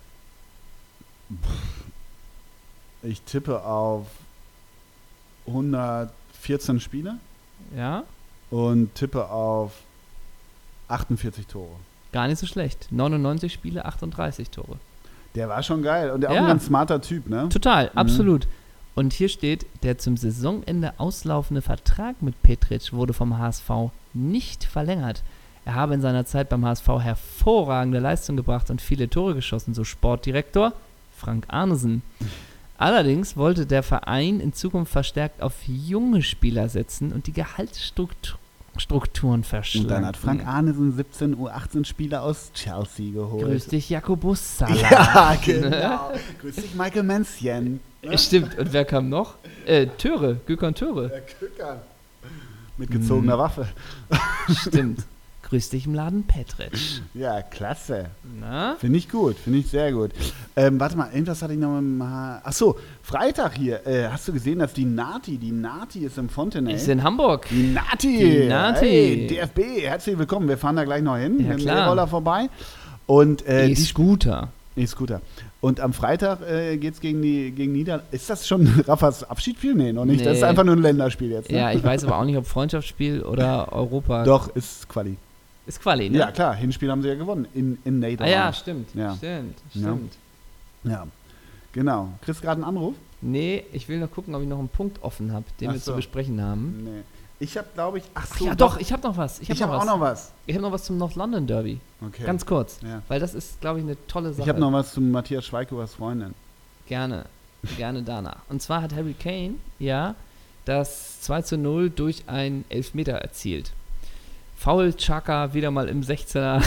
Ich 3.04 3.22
tippe 3.22 3.64
auf 3.64 4.08
114 5.48 6.80
Spiele 6.80 7.16
Ja, 7.76 8.04
und 8.50 8.94
tippe 8.96 9.30
auf 9.30 9.74
48 10.88 11.48
Tore. 11.48 11.72
gar 12.12 12.28
nicht 12.28 12.40
so 12.40 12.46
schlecht. 12.48 12.88
99 12.92 13.52
Spiele, 13.52 13.86
38 13.86 14.50
Tore. 14.50 14.78
Der 15.36 15.50
war 15.50 15.64
schon 15.64 15.82
geil 15.82 16.12
und 16.12 16.22
der 16.22 16.30
auch 16.30 16.36
Ja. 16.36 16.42
ein 16.42 16.48
ganz 16.48 16.66
smarter 16.68 17.02
Typ, 17.02 17.28
ne? 17.28 17.50
Total, 17.50 17.86
Mhm. 17.86 17.98
absolut. 17.98 18.48
Und 18.96 19.12
hier 19.14 19.30
steht, 19.30 19.66
der 19.82 19.98
zum 19.98 20.18
Saisonende 20.18 20.94
auslaufende 20.98 21.64
Vertrag 21.64 22.22
mit 22.22 22.40
Petric 22.44 22.94
wurde 22.94 23.14
vom 23.14 23.38
HSV 23.40 23.90
nicht 24.14 24.64
verlängert. 24.66 25.24
Er 25.66 25.74
habe 25.76 25.96
in 25.96 26.02
seiner 26.02 26.26
Zeit 26.26 26.50
beim 26.50 26.64
HSV 26.64 26.88
hervorragende 27.00 27.98
Leistung 28.00 28.38
gebracht 28.38 28.70
und 28.70 28.82
viele 28.82 29.10
Tore 29.10 29.34
geschossen, 29.34 29.74
so 29.74 29.84
Sportdirektor 29.84 30.74
Frank 31.18 31.46
Arnesen. 31.48 32.04
Allerdings 32.84 33.38
wollte 33.38 33.66
der 33.66 33.82
Verein 33.82 34.42
in 34.42 34.52
Zukunft 34.52 34.92
verstärkt 34.92 35.42
auf 35.42 35.54
junge 35.66 36.22
Spieler 36.22 36.68
setzen 36.68 37.14
und 37.14 37.28
die 37.28 37.32
Gehaltsstrukturen 37.32 39.46
verschlanken. 39.46 39.90
Und 39.90 39.96
dann 39.96 40.06
hat 40.06 40.18
Frank 40.18 40.46
Arnesen 40.46 40.94
17 40.94 41.34
U18 41.38 41.86
Spieler 41.86 42.24
aus 42.24 42.52
Chelsea 42.54 43.14
geholt. 43.14 43.46
Grüß 43.46 43.68
dich, 43.68 43.90
Jakobus 43.90 44.58
Salah. 44.58 44.76
Ja, 44.76 45.38
genau. 45.46 46.12
Grüß 46.42 46.56
dich, 46.56 46.76
Michael 46.76 47.04
Menzchen. 47.04 47.80
Stimmt, 48.16 48.58
und 48.58 48.74
wer 48.74 48.84
kam 48.84 49.08
noch? 49.08 49.36
Äh, 49.66 49.88
Töre, 49.98 50.42
Gökhan 50.46 50.76
Töre. 50.76 51.08
Der 51.08 51.22
Kückern. 51.22 51.80
Mit 52.76 52.92
gezogener 52.92 53.36
Mhm. 53.38 53.40
Waffe. 53.40 53.68
Stimmt. 54.50 55.06
Grüß 55.54 55.70
dich 55.70 55.86
im 55.86 55.94
Laden 55.94 56.24
Petric. 56.24 56.72
Ja, 57.14 57.44
klasse. 57.44 58.08
Finde 58.80 58.98
ich 58.98 59.08
gut, 59.08 59.36
finde 59.36 59.60
ich 59.60 59.68
sehr 59.68 59.92
gut. 59.92 60.10
Ähm, 60.56 60.80
warte 60.80 60.98
mal, 60.98 61.12
irgendwas 61.14 61.44
hatte 61.44 61.54
ich 61.54 61.60
noch 61.60 61.80
mal. 61.80 62.42
Achso, 62.44 62.76
Freitag 63.04 63.54
hier. 63.56 63.86
Äh, 63.86 64.08
hast 64.08 64.28
du 64.28 64.34
gesehen, 64.34 64.58
dass 64.58 64.74
die 64.74 64.84
Nati, 64.86 65.38
die 65.38 65.52
Nati 65.52 66.06
ist 66.06 66.18
im 66.18 66.28
Fontenay? 66.30 66.74
Ist 66.74 66.88
in 66.88 67.04
Hamburg. 67.04 67.46
die 67.52 67.68
Nati! 67.72 68.18
Die 68.42 68.48
Nati. 68.48 68.86
Hey, 68.88 69.28
DFB, 69.28 69.84
herzlich 69.84 70.18
willkommen. 70.18 70.48
Wir 70.50 70.58
fahren 70.58 70.76
da 70.76 70.86
gleich 70.86 71.04
noch 71.04 71.18
hin. 71.18 71.36
Ja, 71.40 71.50
mit 71.50 71.60
dem 71.60 71.66
klar. 71.66 71.86
E-Roller 71.86 72.08
vorbei. 72.08 72.50
Und 73.06 73.46
äh, 73.46 73.68
die 73.68 73.74
E-Scooter. 73.74 74.48
E-Scooter. 74.76 75.22
Und 75.62 75.80
am 75.82 75.94
Freitag 75.94 76.42
äh, 76.50 76.78
geht 76.78 76.96
es 76.96 77.00
gegen 77.00 77.22
die 77.22 77.52
gegen 77.52 77.74
Niederlande. 77.74 78.08
Ist 78.12 78.28
das 78.28 78.48
schon 78.48 78.66
Raffas 78.88 79.24
Abschiedsspiel? 79.30 79.76
Nee, 79.76 79.94
noch 79.94 80.06
nicht. 80.06 80.26
Das 80.26 80.34
ist 80.38 80.42
Nee. 80.42 80.48
einfach 80.48 80.64
nur 80.64 80.76
ein 80.76 80.82
Länderspiel 80.82 81.30
jetzt. 81.30 81.52
Ne? 81.52 81.60
Ja, 81.60 81.72
ich 81.72 81.84
weiß 81.84 82.06
aber 82.06 82.18
auch 82.18 82.26
nicht, 82.26 82.38
ob 82.38 82.48
Freundschaftsspiel 82.48 83.22
oder 83.22 83.72
Europa. 83.72 84.24
Doch, 84.24 84.48
ist 84.56 84.90
Quali. 84.90 85.16
Ist 85.66 85.82
Quali, 85.82 86.10
ne? 86.10 86.18
Ja, 86.18 86.32
klar. 86.32 86.56
Hinspiel 86.56 86.92
haben 86.92 87.02
sie 87.02 87.08
ja 87.08 87.16
gewonnen. 87.16 87.48
In, 87.54 87.78
in 87.86 88.04
Ah 88.04 88.08
Niederlande. 88.08 88.32
ja, 88.32 88.54
stimmt. 88.54 88.94
Ja. 88.96 89.16
Stimmt, 89.16 89.58
Ja. 89.74 89.82
stimmt. 89.82 90.14
Ja. 90.84 91.08
Genau. 91.72 92.10
Kriegst 92.22 92.42
gerade 92.42 92.56
einen 92.56 92.66
Anruf? 92.66 92.96
Nee, 93.22 93.64
ich 93.72 93.88
will 93.88 94.00
noch 94.00 94.12
gucken, 94.12 94.36
ob 94.36 94.42
ich 94.42 94.48
noch 94.48 94.60
einen 94.60 94.68
Punkt 94.70 95.02
offen 95.02 95.32
habe, 95.32 95.46
den 95.62 95.70
Ach 95.70 95.74
wir 95.74 95.80
so. 95.80 95.92
zu 95.92 95.96
besprechen 95.96 96.42
haben. 96.42 96.84
Nee. 96.84 97.02
Ich 97.40 97.58
habe, 97.58 97.68
glaube 97.74 97.98
ich, 97.98 98.04
ach 98.14 98.28
Ach 98.32 98.38
so, 98.38 98.46
ja, 98.46 98.56
doch, 98.56 98.78
ich 98.80 98.94
habe 98.94 99.02
noch 99.04 99.18
was. 99.18 99.40
Ich 99.40 99.50
habe 99.50 99.60
noch, 99.72 99.82
auch 99.82 99.86
noch 99.86 100.00
was. 100.00 100.32
Ich 100.46 100.56
habe 100.56 100.62
noch 100.64 100.72
was 100.72 100.84
zum 100.84 100.98
North 100.98 101.16
London 101.16 101.48
Derby. 101.48 101.80
Okay. 102.06 102.24
Ganz 102.26 102.46
kurz. 102.46 102.80
ja. 102.84 103.02
Weil 103.08 103.20
das 103.20 103.34
ist, 103.34 103.60
glaube 103.60 103.80
ich, 103.80 103.86
eine 103.86 103.98
tolle 104.08 104.32
Sache. 104.34 104.44
Ich 104.44 104.50
habe 104.50 104.60
noch 104.60 104.72
was 104.72 104.94
zu 104.94 105.02
Matthias 105.02 105.46
Schweighöfers 105.46 105.96
Freundin. 105.96 106.34
Gerne, 106.88 107.26
gerne 107.78 108.04
danach. 108.04 108.38
Und 108.50 108.62
zwar 108.62 108.82
hat 108.82 108.94
Harry 108.94 109.14
Kane 109.18 109.56
ja 109.80 110.16
das 110.66 111.22
2 111.22 111.42
zu 111.42 111.58
0 111.58 111.90
durch 111.90 112.24
ein 112.28 112.64
Elfmeter 112.70 113.14
erzielt. 113.14 113.72
Foul 114.64 114.94
Chaka 114.94 115.54
wieder 115.54 115.72
mal 115.72 115.90
im 115.90 116.04
16er 116.04 116.62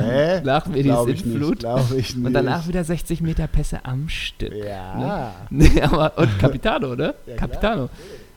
Hä? 0.00 0.40
nach 0.44 0.66
Medis 0.66 0.84
Glaube 0.84 1.10
in 1.10 1.16
ich 1.16 1.24
nicht. 1.26 1.36
Flut. 1.36 1.58
Glaube 1.58 1.96
ich 1.98 2.16
nicht. 2.16 2.26
Und 2.26 2.32
danach 2.32 2.66
wieder 2.66 2.82
60 2.82 3.20
Meter 3.20 3.46
Pässe 3.48 3.84
am 3.84 4.08
Stück. 4.08 4.54
Ja. 4.54 5.34
Nee, 5.50 5.78
aber, 5.82 6.16
und 6.16 6.38
Capitano, 6.38 6.96
ne? 6.96 7.14
Ja. 7.26 7.36
Capitano. 7.36 7.90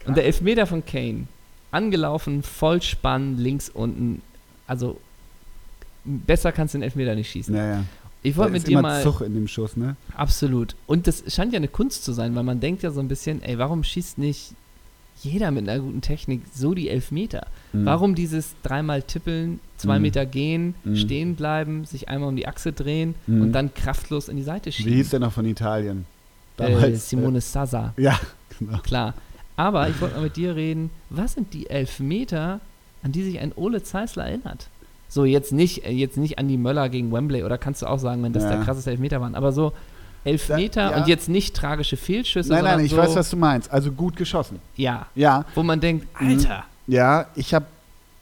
Und 0.05 0.17
der 0.17 0.25
Elfmeter 0.25 0.67
von 0.67 0.85
Kane. 0.85 1.27
Angelaufen, 1.71 2.43
Vollspann, 2.43 3.37
links 3.37 3.69
unten. 3.69 4.21
Also, 4.67 4.99
besser 6.03 6.51
kannst 6.51 6.73
du 6.73 6.79
den 6.79 6.83
Elfmeter 6.83 7.15
nicht 7.15 7.31
schießen. 7.31 7.55
Naja. 7.55 7.85
Ich 8.23 8.35
wollte 8.35 8.51
mit 8.51 8.67
dir 8.67 8.73
immer 8.73 8.81
mal. 8.81 9.03
Zug 9.03 9.21
in 9.21 9.33
dem 9.33 9.47
Schuss, 9.47 9.77
ne? 9.77 9.95
Absolut. 10.17 10.75
Und 10.85 11.07
das 11.07 11.23
scheint 11.33 11.53
ja 11.53 11.57
eine 11.57 11.69
Kunst 11.69 12.03
zu 12.03 12.11
sein, 12.11 12.35
weil 12.35 12.43
man 12.43 12.59
denkt 12.59 12.83
ja 12.83 12.91
so 12.91 12.99
ein 12.99 13.07
bisschen, 13.07 13.41
ey, 13.41 13.57
warum 13.57 13.85
schießt 13.85 14.17
nicht 14.17 14.53
jeder 15.21 15.51
mit 15.51 15.67
einer 15.67 15.79
guten 15.81 16.01
Technik 16.01 16.41
so 16.53 16.73
die 16.73 16.89
Elfmeter? 16.89 17.47
Mhm. 17.73 17.85
Warum 17.85 18.15
dieses 18.15 18.55
dreimal 18.63 19.01
tippeln, 19.03 19.59
zwei 19.77 19.97
Mhm. 19.97 20.01
Meter 20.03 20.25
gehen, 20.25 20.75
Mhm. 20.83 20.95
stehen 20.95 21.35
bleiben, 21.35 21.85
sich 21.85 22.09
einmal 22.09 22.29
um 22.29 22.35
die 22.35 22.47
Achse 22.47 22.71
drehen 22.73 23.15
Mhm. 23.27 23.41
und 23.41 23.51
dann 23.53 23.73
kraftlos 23.73 24.29
in 24.29 24.37
die 24.37 24.43
Seite 24.43 24.71
schieben? 24.71 24.91
Wie 24.91 24.95
hieß 24.95 25.09
der 25.11 25.19
noch 25.19 25.31
von 25.33 25.45
Italien? 25.45 26.05
äh, 26.59 26.95
Simone 26.95 27.39
Sasa, 27.41 27.93
Äh, 27.97 28.01
ja, 28.03 28.19
genau. 28.59 28.79
klar. 28.79 29.13
Aber 29.55 29.89
ich 29.89 29.99
wollte 30.01 30.15
mal 30.15 30.23
mit 30.23 30.35
dir 30.37 30.55
reden, 30.55 30.89
was 31.09 31.33
sind 31.33 31.53
die 31.53 31.69
Elfmeter, 31.69 32.59
an 33.03 33.11
die 33.11 33.23
sich 33.23 33.39
ein 33.39 33.51
Ole 33.55 33.83
Zeisler 33.83 34.25
erinnert? 34.25 34.67
So, 35.09 35.23
jetzt 35.25 35.51
nicht, 35.53 35.85
äh, 35.85 35.91
jetzt 35.91 36.17
nicht 36.17 36.37
an 36.37 36.47
die 36.47 36.57
Möller 36.57 36.89
gegen 36.89 37.11
Wembley, 37.11 37.43
oder 37.43 37.57
kannst 37.57 37.81
du 37.81 37.85
auch 37.85 37.99
sagen, 37.99 38.21
wenn 38.23 38.33
das 38.33 38.43
Ja. 38.43 38.49
der 38.55 38.59
krasseste 38.65 38.91
Elfmeter 38.91 39.21
waren, 39.21 39.35
aber 39.35 39.51
so 39.51 39.71
Elfmeter 40.27 40.91
ja. 40.91 40.97
und 40.97 41.07
jetzt 41.07 41.29
nicht 41.29 41.55
tragische 41.55 41.97
Fehlschüsse, 41.97 42.51
Nein, 42.53 42.63
nein, 42.63 42.79
ich 42.85 42.91
so, 42.91 42.97
weiß, 42.97 43.15
was 43.15 43.29
du 43.29 43.37
meinst. 43.37 43.71
Also 43.71 43.91
gut 43.91 44.15
geschossen. 44.15 44.59
ja, 44.75 45.07
Ja, 45.15 45.45
wo 45.55 45.63
man 45.63 45.79
denkt, 45.79 46.07
Mhm. 46.19 46.27
Alter, 46.29 46.63
ja, 46.87 47.25
ich 47.35 47.53
habe 47.53 47.65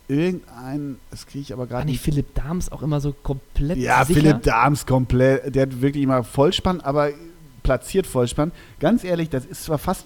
irgendein, 0.07 0.97
das 1.11 1.25
kriege 1.25 1.41
ich 1.41 1.53
aber 1.53 1.67
gerade 1.67 1.85
nicht 1.87 2.01
Philipp 2.01 2.33
Dahms 2.35 2.71
auch 2.71 2.81
immer 2.81 3.01
so 3.01 3.11
komplett 3.11 3.77
Ja, 3.77 4.05
sicher? 4.05 4.19
Philipp 4.19 4.43
Dahms 4.43 4.85
komplett, 4.85 5.55
der 5.55 5.63
hat 5.63 5.81
wirklich 5.81 6.03
immer 6.03 6.23
Vollspann, 6.23 6.81
aber 6.81 7.09
platziert 7.63 8.05
Vollspann. 8.05 8.51
Ganz 8.79 9.03
ehrlich, 9.03 9.29
das 9.29 9.45
ist 9.45 9.63
zwar 9.63 9.77
fast 9.79 10.05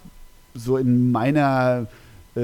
so 0.53 0.77
in 0.77 1.11
meiner 1.11 1.87
äh, 2.35 2.41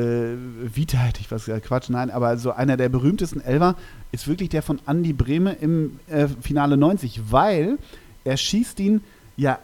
Vita, 0.63 0.97
hätte 0.97 1.21
ich 1.21 1.31
was 1.31 1.45
gesagt, 1.45 1.65
Quatsch, 1.65 1.89
nein, 1.89 2.11
aber 2.11 2.37
so 2.37 2.51
einer 2.51 2.75
der 2.75 2.89
berühmtesten 2.89 3.39
Elfer 3.41 3.75
ist 4.11 4.27
wirklich 4.27 4.49
der 4.49 4.61
von 4.61 4.79
Andy 4.87 5.13
Brehme 5.13 5.53
im 5.53 5.99
äh, 6.07 6.27
Finale 6.41 6.75
90, 6.77 7.21
weil 7.31 7.77
er 8.23 8.37
schießt 8.37 8.79
ihn 8.79 9.01
ja 9.37 9.59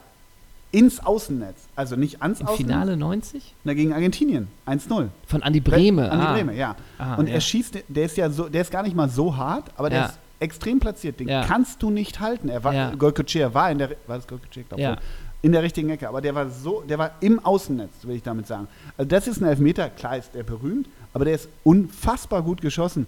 ins 0.70 1.04
Außennetz, 1.04 1.56
also 1.76 1.96
nicht 1.96 2.22
ans 2.22 2.40
Im 2.40 2.46
Außennetz, 2.46 2.66
Finale 2.66 2.96
90? 2.96 3.54
na, 3.64 3.74
gegen 3.74 3.92
Argentinien, 3.92 4.48
1-0. 4.66 5.08
Von 5.26 5.42
Andi 5.42 5.60
Brehme. 5.60 6.10
Andi 6.10 6.24
ah. 6.26 6.32
Brehme, 6.32 6.54
ja. 6.56 6.76
Ah, 6.98 7.16
Und 7.16 7.28
ja. 7.28 7.34
er 7.34 7.40
schießt, 7.42 7.84
der 7.88 8.04
ist 8.06 8.16
ja 8.16 8.30
so, 8.30 8.48
der 8.48 8.62
ist 8.62 8.70
gar 8.70 8.82
nicht 8.82 8.96
mal 8.96 9.10
so 9.10 9.36
hart, 9.36 9.70
aber 9.76 9.90
der 9.90 9.98
Ja. 9.98 10.06
ist 10.06 10.18
extrem 10.40 10.80
platziert. 10.80 11.20
Den 11.20 11.28
Ja. 11.28 11.44
kannst 11.44 11.82
du 11.82 11.90
nicht 11.90 12.20
halten. 12.20 12.48
Er 12.48 12.64
war, 12.64 12.72
Ja. 12.74 12.94
Golkochea 12.94 13.52
war 13.52 13.70
in 13.70 13.78
der, 13.78 13.90
war 14.06 14.16
das 14.16 14.26
Golkochea, 14.26 14.64
glaub 14.66 14.78
ich, 14.80 14.84
Ja. 14.84 14.96
in 15.42 15.52
der 15.52 15.62
richtigen 15.62 15.90
Ecke, 15.90 16.08
aber 16.08 16.22
der 16.22 16.34
war 16.34 16.48
so, 16.48 16.82
der 16.88 16.98
war 16.98 17.10
im 17.20 17.38
Außennetz, 17.44 17.90
will 18.04 18.16
ich 18.16 18.22
damit 18.22 18.46
sagen. 18.46 18.66
Also 18.96 19.08
das 19.10 19.26
ist 19.28 19.42
ein 19.42 19.48
Elfmeter, 19.48 19.90
klar 19.90 20.16
ist 20.16 20.34
der 20.34 20.42
berühmt, 20.42 20.88
aber 21.12 21.26
der 21.26 21.34
ist 21.34 21.48
unfassbar 21.64 22.40
gut 22.42 22.62
geschossen. 22.62 23.06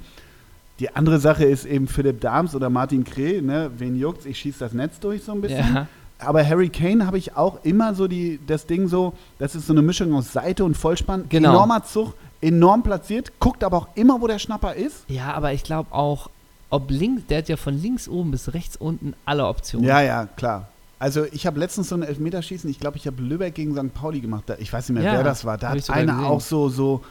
Die 0.80 0.94
andere 0.94 1.18
Sache 1.18 1.44
ist 1.44 1.64
eben 1.64 1.86
Philipp 1.88 2.20
Dahms 2.20 2.54
oder 2.54 2.68
Martin 2.68 3.04
Kreh, 3.04 3.40
ne, 3.40 3.70
wen 3.78 3.96
juckt's, 3.96 4.26
ich 4.26 4.38
schieße 4.38 4.58
das 4.58 4.72
Netz 4.74 5.00
durch 5.00 5.22
so 5.22 5.32
ein 5.32 5.40
bisschen. 5.40 5.74
Ja. 5.74 5.86
Aber 6.18 6.46
Harry 6.46 6.68
Kane 6.68 7.06
habe 7.06 7.18
ich 7.18 7.36
auch 7.36 7.64
immer 7.64 7.94
so 7.94 8.06
die, 8.08 8.38
das 8.46 8.66
Ding 8.66 8.88
so, 8.88 9.12
das 9.38 9.54
ist 9.54 9.66
so 9.66 9.72
eine 9.72 9.82
Mischung 9.82 10.14
aus 10.14 10.32
Seite 10.32 10.64
und 10.64 10.76
Vollspann, 10.76 11.24
Genau. 11.28 11.50
enormer 11.50 11.84
Zug, 11.84 12.14
enorm 12.40 12.82
platziert, 12.82 13.32
guckt 13.40 13.64
aber 13.64 13.76
auch 13.78 13.88
immer, 13.94 14.20
wo 14.20 14.26
der 14.26 14.38
Schnapper 14.38 14.74
ist. 14.74 15.04
Ja, 15.08 15.32
aber 15.34 15.52
ich 15.52 15.64
glaube 15.64 15.92
auch, 15.92 16.30
ob 16.70 16.90
links, 16.90 17.22
der 17.28 17.38
hat 17.38 17.48
ja 17.48 17.56
von 17.56 17.80
links 17.80 18.08
oben 18.08 18.30
bis 18.30 18.54
rechts 18.54 18.76
unten 18.76 19.14
alle 19.24 19.46
Optionen. 19.46 19.86
Ja, 19.86 20.00
ja, 20.00 20.26
klar. 20.26 20.68
Also 20.98 21.24
ich 21.32 21.46
habe 21.46 21.58
letztens 21.58 21.88
so 21.90 21.96
ein 21.96 22.02
Elfmeterschießen, 22.02 22.70
ich 22.70 22.80
glaube, 22.80 22.96
ich 22.96 23.06
habe 23.06 23.20
Lübeck 23.20 23.54
gegen 23.54 23.74
St. 23.76 23.92
Pauli 23.92 24.20
gemacht. 24.20 24.44
Da, 24.46 24.54
ich 24.58 24.72
weiß 24.72 24.88
nicht 24.88 24.94
mehr, 25.02 25.04
Ja, 25.12 25.18
wer 25.18 25.24
das 25.24 25.44
war. 25.44 25.58
Da 25.58 25.70
hat 25.70 25.90
einer 25.90 26.12
gesehen. 26.14 26.26
auch 26.26 26.40
so, 26.40 26.68
so, 26.70 27.02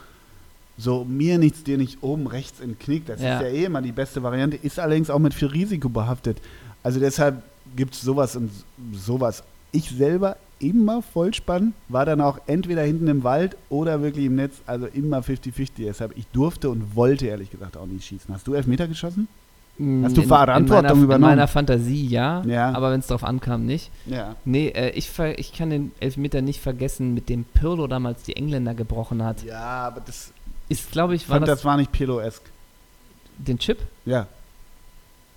so 0.76 1.04
mir 1.04 1.38
nichts, 1.38 1.62
dir 1.62 1.78
nicht 1.78 2.02
oben 2.02 2.26
rechts 2.26 2.60
Knick. 2.80 3.06
Das 3.06 3.20
Ja. 3.20 3.36
ist 3.36 3.42
ja 3.42 3.48
eh 3.48 3.64
immer 3.66 3.82
die 3.82 3.92
beste 3.92 4.22
Variante, 4.22 4.56
ist 4.56 4.80
allerdings 4.80 5.10
auch 5.10 5.18
mit 5.20 5.34
viel 5.34 5.48
Risiko 5.48 5.88
behaftet. 5.88 6.38
Also 6.82 6.98
deshalb 6.98 7.42
gibt 7.76 7.94
es 7.94 8.02
sowas 8.02 8.36
und 8.36 8.50
sowas. 8.92 9.42
Ich 9.72 9.90
selber 9.90 10.36
immer 10.60 11.02
Vollspann, 11.02 11.74
war 11.88 12.06
dann 12.06 12.20
auch 12.20 12.38
entweder 12.46 12.82
hinten 12.82 13.08
im 13.08 13.24
Wald 13.24 13.56
oder 13.70 14.02
wirklich 14.02 14.26
im 14.26 14.36
Netz, 14.36 14.54
also 14.66 14.86
immer 14.86 15.18
50-50. 15.20 15.70
Deshalb, 15.78 16.16
ich 16.16 16.26
durfte 16.28 16.70
und 16.70 16.94
wollte 16.96 17.26
ehrlich 17.26 17.50
gesagt 17.50 17.76
auch 17.76 17.86
nicht 17.86 18.06
schießen. 18.06 18.32
Hast 18.32 18.46
du 18.46 18.54
Elfmeter 18.54 18.86
geschossen? 18.88 19.26
Mm, 19.76 20.04
Hast 20.04 20.16
du 20.16 20.22
in- 20.22 20.28
Verantwortung 20.28 20.68
in 20.68 20.86
meiner, 20.86 21.04
übernommen? 21.04 21.14
In 21.32 21.36
meiner 21.36 21.48
Fantasie 21.48 22.06
ja, 22.06 22.42
Ja. 22.46 22.72
aber 22.72 22.92
wenn 22.92 23.00
es 23.00 23.08
darauf 23.08 23.24
ankam, 23.24 23.66
nicht. 23.66 23.90
Ja. 24.06 24.36
Nee, 24.44 24.68
äh, 24.68 24.90
ich, 24.90 25.10
ich 25.36 25.52
kann 25.52 25.70
den 25.70 25.90
Elfmeter 25.98 26.40
nicht 26.42 26.60
vergessen, 26.60 27.12
mit 27.12 27.28
dem 27.28 27.44
Pirlo 27.44 27.88
damals 27.88 28.22
die 28.22 28.36
Engländer 28.36 28.74
gebrochen 28.74 29.22
hat. 29.24 29.42
Ja, 29.42 29.58
aber 29.88 30.00
das, 30.00 30.32
Ist, 30.68 30.92
glaube 30.92 31.16
ich, 31.16 31.22
ich 31.22 31.28
war 31.28 31.38
fand, 31.38 31.48
das, 31.48 31.58
das 31.58 31.64
war 31.64 31.76
nicht 31.76 31.90
Pirlo-esk. 31.90 32.42
den 33.38 33.58
Chip? 33.58 33.78
Ja. 34.06 34.28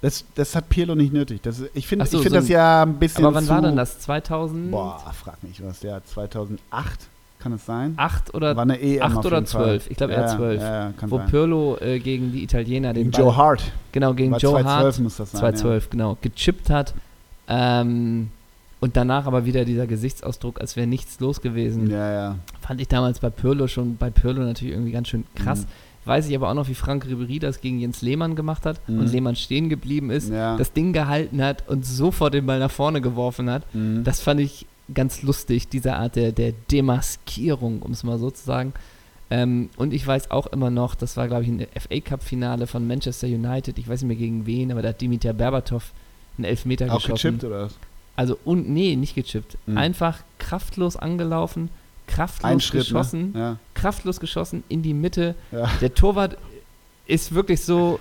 Das, 0.01 0.25
das 0.35 0.55
hat 0.55 0.69
Pirlo 0.69 0.93
nicht 0.93 1.11
nötig. 1.11 1.41
Das, 1.41 1.63
ich 1.73 1.87
finde 1.87 2.05
so, 2.05 2.17
ich 2.17 2.23
find 2.23 2.33
so 2.35 2.39
das 2.39 2.49
ja 2.49 2.83
ein 2.83 2.95
bisschen 2.95 3.25
Aber 3.25 3.35
wann 3.35 3.45
zu, 3.45 3.49
war 3.49 3.61
denn 3.61 3.75
das? 3.75 3.99
2008 3.99 4.71
Boah, 4.71 5.13
frag 5.13 5.41
mich 5.43 5.63
was. 5.63 5.79
Der 5.79 6.03
2008, 6.05 6.59
kann 7.39 7.51
es 7.53 7.65
sein? 7.65 7.97
oder 8.33 8.55
war 8.55 8.63
eine 8.63 8.79
EM 8.79 9.01
8 9.01 9.17
auf 9.17 9.25
oder. 9.25 9.45
12? 9.45 9.89
Ich 9.89 9.97
glaube 9.97 10.13
eher 10.13 10.21
Ja, 10.21 10.35
12. 10.35 10.61
Ja, 10.61 10.89
ja, 10.89 10.93
wo 11.07 11.17
sein. 11.17 11.27
Pirlo 11.27 11.77
äh, 11.79 11.99
gegen 11.99 12.31
die 12.31 12.43
Italiener 12.43 12.93
den 12.93 13.05
Gegen 13.05 13.11
Ball, 13.11 13.21
Joe 13.21 13.35
Hart. 13.37 13.63
genau 13.91 14.13
gegen 14.13 14.31
War 14.33 14.39
Joe 14.39 14.51
2012 14.61 14.83
Hart 14.85 14.99
muss 14.99 15.17
das 15.17 15.31
sein. 15.31 15.39
2012 15.39 15.89
genau 15.89 16.17
gechippt 16.21 16.69
hat 16.69 16.93
ähm, 17.47 18.29
und 18.79 18.97
danach 18.97 19.25
aber 19.25 19.45
wieder 19.45 19.65
dieser 19.65 19.87
Gesichtsausdruck, 19.87 20.61
als 20.61 20.75
wäre 20.75 20.85
nichts 20.87 21.19
los 21.19 21.41
gewesen. 21.41 21.89
Ja, 21.89 21.97
ja. 21.97 22.13
ja. 22.13 22.35
Fand 22.61 22.81
ich 22.81 22.87
damals 22.87 23.19
bei 23.19 23.29
Pirlo 23.31 23.67
schon 23.67 23.97
bei 23.97 24.09
Pirlo 24.11 24.43
natürlich 24.43 24.73
irgendwie 24.73 24.91
ganz 24.91 25.07
schön 25.07 25.25
krass. 25.35 25.61
Mhm. 25.61 25.67
Weiß 26.07 26.27
ich 26.29 26.35
aber 26.35 26.49
auch 26.49 26.53
noch, 26.53 26.67
wie 26.69 26.73
Frank 26.75 27.05
Ribery 27.05 27.39
das 27.39 27.61
gegen 27.61 27.79
Jens 27.79 28.01
Lehmann 28.01 28.35
gemacht 28.35 28.65
hat 28.65 28.79
Mhm. 28.87 28.99
und 28.99 29.11
Lehmann 29.11 29.35
stehen 29.35 29.69
geblieben 29.69 30.09
ist, 30.09 30.29
ja. 30.29 30.55
das 30.57 30.71
Ding 30.73 30.93
gehalten 30.93 31.43
hat 31.43 31.67
und 31.67 31.85
sofort 31.85 32.33
den 32.33 32.45
Ball 32.45 32.59
nach 32.59 32.71
vorne 32.71 33.01
geworfen 33.01 33.49
hat. 33.49 33.63
Mhm. 33.75 34.03
Das 34.03 34.21
fand 34.21 34.39
ich 34.39 34.65
ganz 34.93 35.21
lustig, 35.21 35.67
diese 35.67 35.95
Art 35.95 36.15
der, 36.15 36.31
der 36.31 36.53
Demaskierung, 36.71 37.81
um 37.81 37.91
es 37.91 38.03
mal 38.03 38.17
so 38.17 38.31
zu 38.31 38.43
sagen. 38.43 38.73
Ähm, 39.29 39.69
und 39.75 39.93
ich 39.93 40.07
weiß 40.07 40.31
auch 40.31 40.47
immer 40.47 40.69
noch, 40.69 40.95
das 40.95 41.17
war, 41.17 41.27
glaube 41.27 41.43
ich, 41.43 41.49
ein 41.49 41.67
FA 41.77 41.99
Cup-Finale 41.99 42.65
von 42.67 42.87
Manchester 42.87 43.27
United. 43.27 43.77
Ich 43.77 43.87
weiß 43.89 44.01
nicht 44.01 44.07
mehr 44.07 44.15
gegen 44.17 44.45
wen, 44.45 44.71
aber 44.71 44.81
da 44.81 44.89
hat 44.89 45.01
Dimitar 45.01 45.33
Berbatov 45.33 45.91
einen 46.37 46.45
Elfmeter 46.45 46.85
auch 46.93 47.01
geschossen. 47.01 47.31
gechippt 47.37 47.43
oder 47.43 47.63
was? 47.65 47.75
Also, 48.15 48.37
und, 48.45 48.69
nee, 48.69 48.95
nicht 48.95 49.15
gechippt. 49.15 49.57
Mhm. 49.67 49.77
Einfach 49.77 50.19
kraftlos 50.39 50.95
angelaufen, 50.95 51.69
kraftlos 52.07 52.63
Schritt, 52.63 52.81
geschossen, 52.81 53.31
ne? 53.33 53.39
Ja. 53.39 53.57
kraftlos 53.73 54.19
geschossen 54.19 54.63
in 54.69 54.81
die 54.81 54.93
Mitte. 54.93 55.35
Ja. 55.51 55.69
Der 55.81 55.93
Torwart 55.93 56.37
ist 57.05 57.33
wirklich 57.33 57.61
so, 57.63 57.99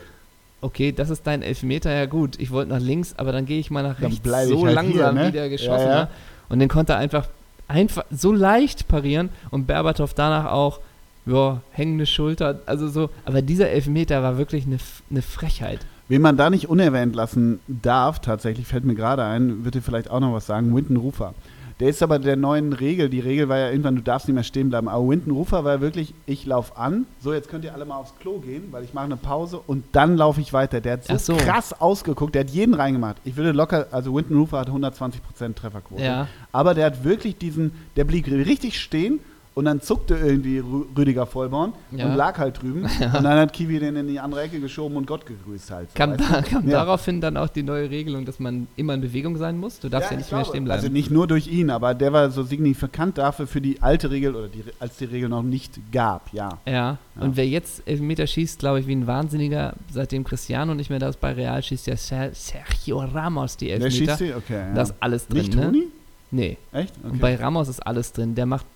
okay, 0.61 0.92
das 0.92 1.11
ist 1.11 1.26
dein 1.26 1.42
Elfmeter, 1.42 1.92
ja 1.92 2.07
gut, 2.07 2.38
ich 2.40 2.50
wollte 2.50 2.70
nach 2.72 2.80
links, 2.80 3.14
aber 3.16 3.32
dann 3.32 3.46
gehe 3.46 3.59
ich 3.61 3.70
mal 3.70 3.82
nach 3.82 4.00
Dann 4.00 4.11
rechts. 4.12 4.26
ich 4.26 4.48
so 4.48 4.64
halt 4.66 4.74
langsam, 4.74 4.92
hier, 4.92 5.12
ne? 5.12 5.28
wie 5.28 5.32
der 5.32 5.48
geschossen 5.50 5.88
Ja, 5.88 5.98
hat. 6.02 6.11
Und 6.48 6.59
den 6.61 6.68
konnte 6.68 6.94
er 6.94 6.98
einfach, 6.98 7.28
einfach 7.68 8.04
so 8.11 8.32
leicht 8.32 8.88
parieren 8.88 9.28
und 9.50 9.66
Berbatov 9.66 10.14
danach 10.14 10.50
auch, 10.50 10.80
ja, 11.26 11.61
hängende 11.72 12.07
Schulter, 12.07 12.61
also 12.66 12.88
so, 12.88 13.11
aber 13.24 13.42
dieser 13.42 13.68
Elfmeter 13.68 14.22
war 14.22 14.38
wirklich 14.38 14.64
eine, 14.64 14.78
eine 15.11 15.22
Frechheit. 15.22 15.80
Wen 16.09 16.22
man 16.22 16.36
da 16.36 16.50
nicht 16.50 16.68
unerwähnt 16.68 17.16
lassen 17.16 17.59
darf, 17.66 18.20
tatsächlich, 18.20 18.68
fällt 18.68 18.84
mir 18.84 18.94
gerade 18.94 19.24
ein, 19.24 19.64
wird 19.64 19.74
dir 19.74 19.82
vielleicht 19.82 20.09
auch 20.09 20.20
noch 20.20 20.32
was 20.32 20.46
sagen, 20.46 20.74
Winton 20.74 20.96
Rufer. 20.96 21.34
Der 21.79 21.91
ist 21.91 22.03
aber 22.03 22.18
der 22.18 22.37
neuen 22.37 22.72
Regel, 22.72 23.11
die 23.11 23.20
Regel 23.20 23.51
war 23.51 23.59
ja 23.59 23.70
irgendwann, 23.70 23.97
du 23.97 24.03
darfst 24.03 24.29
nicht 24.29 24.35
mehr 24.35 24.45
stehen 24.45 24.70
bleiben. 24.70 24.89
Aber 24.89 25.07
Winton 25.07 25.33
Rufer 25.33 25.62
war 25.64 25.83
wirklich, 25.83 26.14
ich 26.24 26.47
laufe 26.47 26.77
an, 26.77 27.07
so 27.20 27.35
jetzt 27.35 27.51
könnt 27.51 27.64
ihr 27.64 27.74
alle 27.74 27.85
mal 27.85 27.99
aufs 27.99 28.14
Klo 28.18 28.39
gehen, 28.39 28.68
weil 28.70 28.83
ich 28.83 28.95
mache 28.95 29.05
eine 29.05 29.16
Pause 29.16 29.61
und 29.66 29.85
dann 29.93 30.16
laufe 30.16 30.41
ich 30.41 30.55
weiter. 30.55 30.81
Der 30.81 30.95
hat 30.95 31.05
so, 31.05 31.16
so. 31.18 31.37
krass 31.37 31.79
ausgeguckt, 31.79 32.35
der 32.35 32.45
hat 32.45 32.51
jeden 32.51 32.72
reingemacht. 32.72 33.16
Ich 33.24 33.37
würde 33.37 33.53
locker, 33.53 33.89
also 33.91 34.14
Winton 34.14 34.39
Rufer 34.39 34.61
hat 34.61 34.70
120% 34.70 35.55
Trefferquote. 35.55 36.03
Ja. 36.03 36.29
Aber 36.51 36.72
der 36.72 36.87
hat 36.87 37.05
wirklich 37.05 37.37
diesen, 37.37 37.72
der 37.97 38.05
blieb 38.05 38.27
richtig 38.27 38.81
stehen 38.81 39.20
und 39.57 39.64
dann 39.64 39.80
zuckte 39.80 40.16
irgendwie 40.16 40.59
Rü 40.59 40.84
Rüdiger 40.96 41.24
Vollborn 41.24 41.72
Ja. 41.90 42.04
und 42.07 42.14
lag 42.14 42.36
halt 42.38 42.61
drüben. 42.61 42.82
Und 43.16 43.24
dann 43.24 43.38
hat 43.38 43.54
Kiwi 43.54 43.78
den 43.78 43.96
in 43.96 44.07
die 44.07 44.20
andere 44.20 44.42
Ecke 44.42 44.61
geschoben 44.61 44.96
und 44.98 45.07
Gott 45.07 45.24
gegrüßt 45.24 45.70
halt. 45.70 45.88
So, 45.90 45.94
Kam, 45.96 46.14
da, 46.18 46.42
kam 46.42 46.68
Ja. 46.68 46.84
daraufhin 46.84 47.22
dann 47.22 47.38
auch 47.38 47.48
die 47.48 47.62
neue 47.62 47.88
Regelung, 47.88 48.26
dass 48.26 48.38
man 48.38 48.66
immer 48.76 48.92
in 48.92 49.00
Bewegung 49.00 49.38
sein 49.38 49.57
muss? 49.59 49.80
Du 49.80 49.88
darfst 49.88 50.11
ja, 50.11 50.16
ich 50.18 50.24
nicht 50.24 50.30
mehr 50.32 50.40
glaube. 50.42 50.50
stehen 50.54 50.64
bleiben. 50.66 50.78
Also 50.82 50.92
nicht 50.92 51.11
nur 51.11 51.26
durch 51.26 51.46
ihn, 51.46 51.70
aber 51.70 51.94
der 51.94 52.12
war 52.12 52.30
so 52.30 52.42
signifikant 52.42 53.16
dafür 53.16 53.46
für 53.46 53.62
die 53.62 53.80
alte 53.80 54.11
Regel 54.11 54.34
oder 54.34 54.48
die, 54.48 54.62
als 54.78 54.98
die 54.98 55.07
Regel 55.07 55.30
noch 55.30 55.42
nicht 55.42 55.80
gab, 55.90 56.30
ja. 56.34 56.59
Ja. 56.66 56.72
Ja. 57.16 57.22
und 57.22 57.36
wer 57.38 57.46
jetzt 57.48 57.82
Elfmeter 57.88 58.26
schießt, 58.26 58.59
glaube 58.59 58.80
ich, 58.80 58.86
wie 58.86 58.94
ein 58.94 59.07
Wahnsinniger, 59.07 59.72
seitdem 59.90 60.22
Cristiano 60.24 60.74
nicht 60.74 60.90
mehr 60.90 60.98
da 60.98 61.09
ist 61.09 61.18
bei 61.20 61.32
Real, 61.32 61.62
schießt 61.62 61.86
ja 61.86 61.96
Ser 61.96 62.34
Sergio 62.34 62.98
Ramos 62.98 63.57
die 63.57 63.70
Elfmeter. 63.70 63.90
schießt 63.96 64.20
die? 64.20 64.34
Okay. 64.34 64.52
Ja. 64.68 64.74
Da 64.74 64.82
ist 64.82 64.94
alles 65.00 65.26
drin, 65.28 65.38
nicht 65.38 65.54
ne? 65.57 65.62
Toni? 65.62 65.82
Nee. 66.30 66.59
Echt? 66.72 66.92
Okay. 66.98 67.09
Und 67.12 67.20
bei 67.20 67.36
Ramos 67.36 67.68
ist 67.68 67.80
alles 67.86 68.12
drin. 68.12 68.34
Der 68.34 68.44
macht 68.44 68.66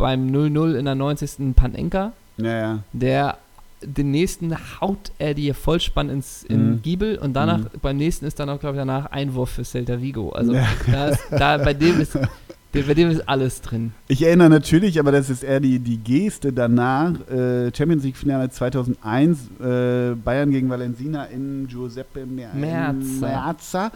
beim 0.00 0.26
0-0 0.28 0.74
in 0.74 0.84
der 0.84 0.94
90. 0.94 1.54
Panenka. 1.54 2.12
ja, 2.38 2.58
ja. 2.58 2.78
Der 2.92 3.38
den 3.82 4.10
nächsten 4.10 4.54
haut 4.82 5.10
er 5.18 5.32
dir 5.32 5.54
Vollspann 5.54 6.10
ins 6.10 6.42
in 6.42 6.72
Mhm. 6.72 6.82
Giebel 6.82 7.16
und 7.16 7.32
danach 7.32 7.60
Mhm. 7.60 7.66
beim 7.80 7.96
nächsten 7.96 8.26
ist 8.26 8.38
dann 8.38 8.50
auch 8.50 8.60
glaube 8.60 8.76
ich 8.76 8.80
danach 8.80 9.06
Einwurf 9.06 9.48
für 9.52 9.64
Celta 9.64 10.02
Vigo. 10.02 10.28
Also 10.32 10.52
Ja. 10.52 10.66
da, 10.90 11.08
ist, 11.08 11.20
da 11.30 11.56
bei 11.56 11.72
dem 11.72 11.98
ist 11.98 12.12
bei 12.74 12.92
dem 12.94 13.08
ist 13.10 13.26
alles 13.26 13.62
drin. 13.62 13.92
Ich 14.06 14.22
erinnere 14.22 14.50
natürlich, 14.50 15.00
aber 15.00 15.12
das 15.12 15.30
ist 15.30 15.42
eher 15.42 15.60
die, 15.60 15.78
die 15.78 15.96
Geste 15.96 16.52
danach, 16.52 17.14
äh, 17.30 17.72
Champions 17.74 18.04
League 18.04 18.18
Finale 18.18 18.50
2001, 18.50 19.48
äh, 19.60 20.14
Bayern 20.14 20.50
gegen 20.50 20.68
Valensina 20.68 21.24
in 21.24 21.66
Giuseppe 21.66 22.26
Mer 22.26 22.50
Meazza. 22.54 23.26
Meazza, 23.26 23.92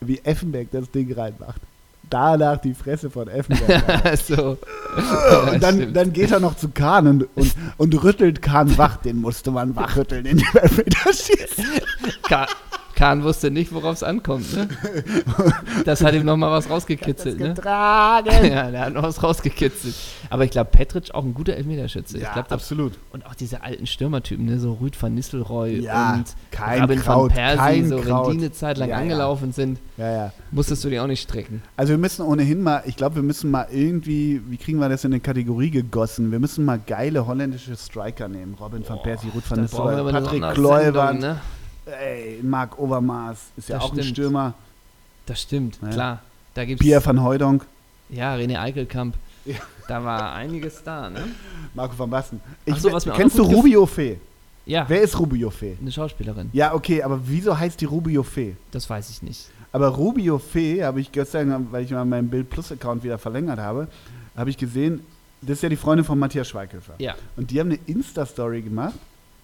wie 0.00 0.18
Effenberg 0.22 0.68
das 0.70 0.90
Ding 0.90 1.10
reinmacht. 1.14 1.62
Danach 2.14 2.58
die 2.58 2.74
Fresse 2.74 3.10
von 3.10 3.26
Effenberg. 3.26 4.16
so. 4.24 4.56
und 5.50 5.60
dann, 5.60 5.92
dann 5.92 6.12
geht 6.12 6.30
er 6.30 6.38
noch 6.38 6.54
zu 6.54 6.68
Kahn 6.68 7.08
und, 7.08 7.28
und, 7.34 7.52
und 7.76 8.04
rüttelt 8.04 8.40
Kahn 8.40 8.78
wach. 8.78 8.98
Den 8.98 9.20
musste 9.20 9.50
man 9.50 9.74
wachrütteln 9.74 10.24
in 10.24 10.38
dem 10.38 10.56
Elfmeterschießen. 10.62 11.64
Ka 12.22 12.46
Kahn 12.96 13.24
wusste 13.24 13.50
nicht, 13.50 13.72
worauf 13.74 13.94
es 13.96 14.02
ankommt. 14.02 14.54
Ne? 14.56 14.68
Das 15.84 16.02
hat 16.02 16.14
ihm 16.14 16.24
nochmal 16.24 16.50
was 16.50 16.70
rausgekitzelt. 16.70 17.38
Ne? 17.40 17.48
Getragen. 17.54 18.30
Ja, 18.44 18.70
der 18.70 18.80
hat 18.86 18.94
noch 18.94 19.02
was 19.02 19.22
rausgekitzelt. 19.22 19.94
Aber 20.30 20.44
ich 20.44 20.50
glaube, 20.50 20.70
Petric 20.70 21.12
auch 21.14 21.24
ein 21.24 21.34
guter 21.34 21.54
Elfmeterschütze. 21.54 22.16
ich 22.18 22.22
Ja, 22.22 22.32
glaub, 22.34 22.52
absolut. 22.52 22.92
und 23.12 23.26
auch 23.26 23.34
diese 23.34 23.62
alten 23.62 23.86
Stürmertypen, 23.86 24.44
ne? 24.44 24.58
so 24.58 24.74
Rüd 24.74 25.00
van 25.00 25.14
Nistelrooy 25.14 25.80
Ja, 25.80 26.14
und 26.14 26.24
kein 26.50 26.82
Robin 26.82 27.00
Kraut, 27.00 27.30
van 27.30 27.36
Persie, 27.36 27.58
kein 27.58 27.88
so, 27.88 27.96
Kraut. 27.98 28.28
wenn 28.28 28.38
die 28.38 28.44
eine 28.44 28.52
Zeit 28.52 28.78
lang 28.78 28.88
Ja, 28.90 28.96
ja. 28.96 29.02
angelaufen 29.02 29.52
sind, 29.52 29.78
Ja, 29.96 30.10
ja. 30.12 30.32
musstest 30.50 30.84
du 30.84 30.90
die 30.90 31.00
auch 31.00 31.06
nicht 31.06 31.22
strecken. 31.22 31.62
Also 31.76 31.90
wir 31.92 31.98
müssen 31.98 32.22
ohnehin 32.22 32.62
mal, 32.62 32.82
ich 32.86 32.96
glaube, 32.96 33.16
wir 33.16 33.22
müssen 33.22 33.50
mal 33.50 33.66
irgendwie, 33.72 34.40
wie 34.48 34.56
kriegen 34.56 34.78
wir 34.78 34.88
das 34.88 35.04
in 35.04 35.12
eine 35.12 35.20
Kategorie 35.20 35.70
gegossen? 35.70 36.30
Wir 36.30 36.38
müssen 36.40 36.64
mal 36.64 36.78
geile 36.84 37.26
holländische 37.26 37.76
Striker 37.76 38.28
nehmen. 38.28 38.54
Robin 38.60 38.88
van 38.88 39.00
Persie, 39.02 39.28
Ruud 39.34 39.42
van 39.48 39.60
Nistelrooy, 39.62 40.12
Patrick 40.12 40.42
Kluivert, 40.54 41.20
Ne? 41.20 41.40
Ey, 41.86 42.40
Marc 42.42 42.78
Overmars, 42.78 43.38
ist 43.56 43.68
ja 43.68 43.76
Das 43.76 43.84
auch 43.84 43.90
ein 43.92 43.98
stimmt. 43.98 44.08
Stürmer. 44.08 44.54
Das 45.26 45.40
stimmt, 45.42 45.78
Ja. 45.82 45.88
klar. 45.88 46.22
Da 46.54 46.64
gibt's 46.64 46.82
Pierre 46.84 47.04
van 47.04 47.22
Hooydonk, 47.22 47.64
ja 48.10 48.34
René 48.34 48.60
Eichelkamp. 48.60 49.16
Ja. 49.44 49.56
Da 49.88 50.02
war 50.02 50.32
einiges 50.34 50.82
da, 50.82 51.10
ne? 51.10 51.20
Marco 51.74 51.98
van 51.98 52.08
Basten. 52.08 52.40
Ach 52.70 52.78
so, 52.78 52.90
was 52.92 53.04
mir 53.04 53.12
kennst 53.12 53.36
du 53.38 53.42
Rubio 53.42 53.84
Fee? 53.84 54.18
Ja, 54.64 54.86
Wer 54.88 55.02
ist 55.02 55.18
Rubio 55.18 55.50
Fee? 55.50 55.76
eine 55.78 55.92
Schauspielerin. 55.92 56.48
Ja, 56.54 56.72
okay, 56.72 57.02
aber 57.02 57.20
wieso 57.26 57.58
heißt 57.58 57.78
die 57.80 57.84
Rubio 57.84 58.22
Fee? 58.22 58.56
Das 58.70 58.88
weiß 58.88 59.10
ich 59.10 59.22
nicht. 59.22 59.50
Aber 59.72 59.88
Rubio 59.88 60.38
Fee 60.38 60.82
habe 60.82 61.00
ich 61.02 61.12
gestern, 61.12 61.68
weil 61.70 61.84
ich 61.84 61.90
mal 61.90 62.04
meinen 62.06 62.30
Bild 62.30 62.48
Plus 62.48 62.72
Account 62.72 63.02
wieder 63.04 63.18
verlängert 63.18 63.58
habe, 63.58 63.88
habe 64.36 64.48
ich 64.48 64.56
gesehen, 64.56 65.00
das 65.42 65.58
ist 65.58 65.62
ja 65.62 65.68
die 65.68 65.76
Freundin 65.76 66.06
von 66.06 66.18
Matthias 66.18 66.48
Schweighöfer. 66.48 66.94
Ja. 66.98 67.14
Und 67.36 67.50
die 67.50 67.60
haben 67.60 67.68
eine 67.70 67.78
Insta-Story 67.86 68.62
gemacht, 68.62 68.94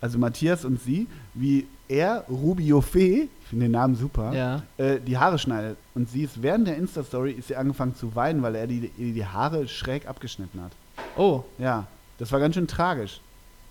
also 0.01 0.19
Matthias 0.19 0.65
und 0.65 0.81
sie, 0.81 1.07
wie 1.35 1.67
er, 1.89 2.25
Rubio 2.29 2.81
Fee, 2.81 3.29
ich 3.43 3.47
finde 3.49 3.67
den 3.67 3.73
Namen 3.73 3.97
super, 3.97 4.33
Ja. 4.33 4.63
äh, 4.79 5.01
die 5.01 5.19
Haare 5.19 5.39
schneidet. 5.39 5.77
Und 5.95 6.09
sie 6.09 6.23
ist 6.23 6.43
während 6.43 6.69
der 6.69 6.77
Insta-Story 6.77 7.33
ist 7.33 7.49
sie 7.49 7.57
angefangen 7.57 7.95
zu 7.97 8.15
weinen, 8.15 8.43
weil 8.43 8.55
er 8.55 8.67
die, 8.67 8.91
die, 8.97 9.13
die 9.13 9.27
Haare 9.27 9.67
schräg 9.69 10.07
abgeschnitten 10.09 10.63
hat. 10.63 10.73
Oh, 11.17 11.43
Ja, 11.59 11.87
das 12.19 12.31
war 12.33 12.39
ganz 12.41 12.55
schön 12.55 12.69
tragisch. 12.69 13.21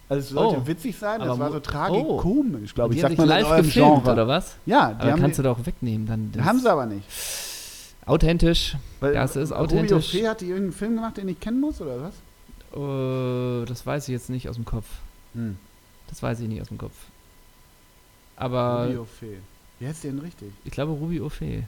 Also 0.10 0.22
es 0.22 0.30
sollte 0.30 0.62
Oh. 0.64 0.68
witzig 0.68 0.98
sein, 0.98 1.20
das 1.20 1.30
Aber 1.30 1.40
war 1.40 1.52
so 1.52 1.60
tragikomisch, 1.60 2.74
glaube 2.74 2.94
die 2.94 2.98
ich. 2.98 3.02
Sagt 3.04 3.18
man 3.18 3.28
live 3.28 3.48
gefilmt, 3.58 3.74
Genre. 4.04 4.12
oder 4.12 4.28
was? 4.28 4.56
Ja, 4.66 4.92
die 4.94 5.02
Aber 5.04 5.12
haben, 5.12 5.22
kannst 5.22 5.38
die, 5.38 5.44
du 5.44 5.50
doch 5.50 5.66
wegnehmen 5.66 6.08
dann. 6.08 6.44
Haben 6.46 6.60
sie 6.60 6.70
aber 6.72 6.88
nicht. 6.88 7.06
Authentisch. 8.06 8.76
Weil 9.00 9.14
Das 9.14 9.36
ist 9.36 9.52
Rubio 9.52 9.64
authentisch. 9.64 10.10
Fee 10.12 10.28
hat 10.28 10.42
die 10.42 10.46
irgendeinen 10.48 10.74
Film 10.74 10.96
gemacht, 10.96 11.18
den 11.18 11.28
ich 11.30 11.40
kennen 11.40 11.60
muss, 11.62 11.80
oder 11.80 11.98
was? 12.02 12.14
Äh, 12.76 13.66
das 13.68 13.86
weiß 13.86 14.08
ich 14.08 14.14
jetzt 14.14 14.30
nicht 14.32 14.50
aus 14.50 14.56
dem 14.56 14.66
Kopf. 14.66 14.88
Hm. 15.36 15.58
Das 16.10 16.22
weiß 16.22 16.40
ich 16.42 16.48
nicht 16.48 16.62
aus 16.62 16.68
dem 16.68 16.78
Kopf. 16.78 16.96
Aber 18.36 18.86
Ruby 18.86 18.98
O'Fee. 18.98 19.38
Wie 19.80 19.88
heißt 19.88 20.04
der 20.04 20.12
denn 20.12 20.20
richtig? 20.20 20.52
ich 20.66 20.72
glaube 20.72 20.92
Ruby 20.92 21.20
O'Fee. 21.22 21.64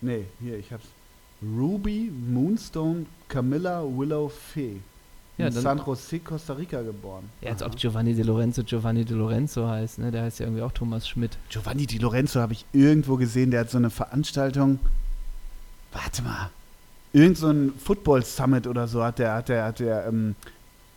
Nee, 0.00 0.26
hier, 0.40 0.58
ich 0.58 0.72
hab's. 0.72 0.86
Ruby 1.42 2.10
Moonstone 2.10 3.06
Camilla 3.28 3.82
Willow 3.82 4.28
Fee. 4.28 4.80
Ja, 5.36 5.46
in 5.46 5.52
San 5.52 5.78
Jose, 5.78 6.18
Costa 6.18 6.54
Rica 6.54 6.82
geboren. 6.82 7.30
Ja, 7.40 7.50
als 7.50 7.62
ob 7.62 7.76
Giovanni 7.76 8.12
De 8.12 8.24
Lorenzo 8.24 8.64
Giovanni 8.64 9.04
De 9.04 9.16
Lorenzo 9.16 9.68
heißt, 9.68 10.00
ne? 10.00 10.10
Der 10.10 10.24
heißt 10.24 10.40
ja 10.40 10.46
irgendwie 10.46 10.62
auch 10.62 10.72
Thomas 10.72 11.06
Schmidt. 11.08 11.38
Giovanni 11.48 11.86
Di 11.86 11.98
Lorenzo 11.98 12.40
habe 12.40 12.54
ich 12.54 12.64
irgendwo 12.72 13.16
gesehen, 13.16 13.52
der 13.52 13.60
hat 13.60 13.70
so 13.70 13.78
eine 13.78 13.90
Veranstaltung. 13.90 14.80
Warte 15.92 16.22
mal. 16.22 16.50
Irgend 17.12 17.38
so 17.38 17.48
ein 17.48 17.72
Football 17.78 18.24
Summit 18.24 18.66
oder 18.66 18.88
so 18.88 19.02
hat 19.02 19.20
der, 19.20 19.34
hat 19.34 19.48
der, 19.48 19.64
hat 19.64 19.78
der, 19.78 20.06
ähm, 20.08 20.34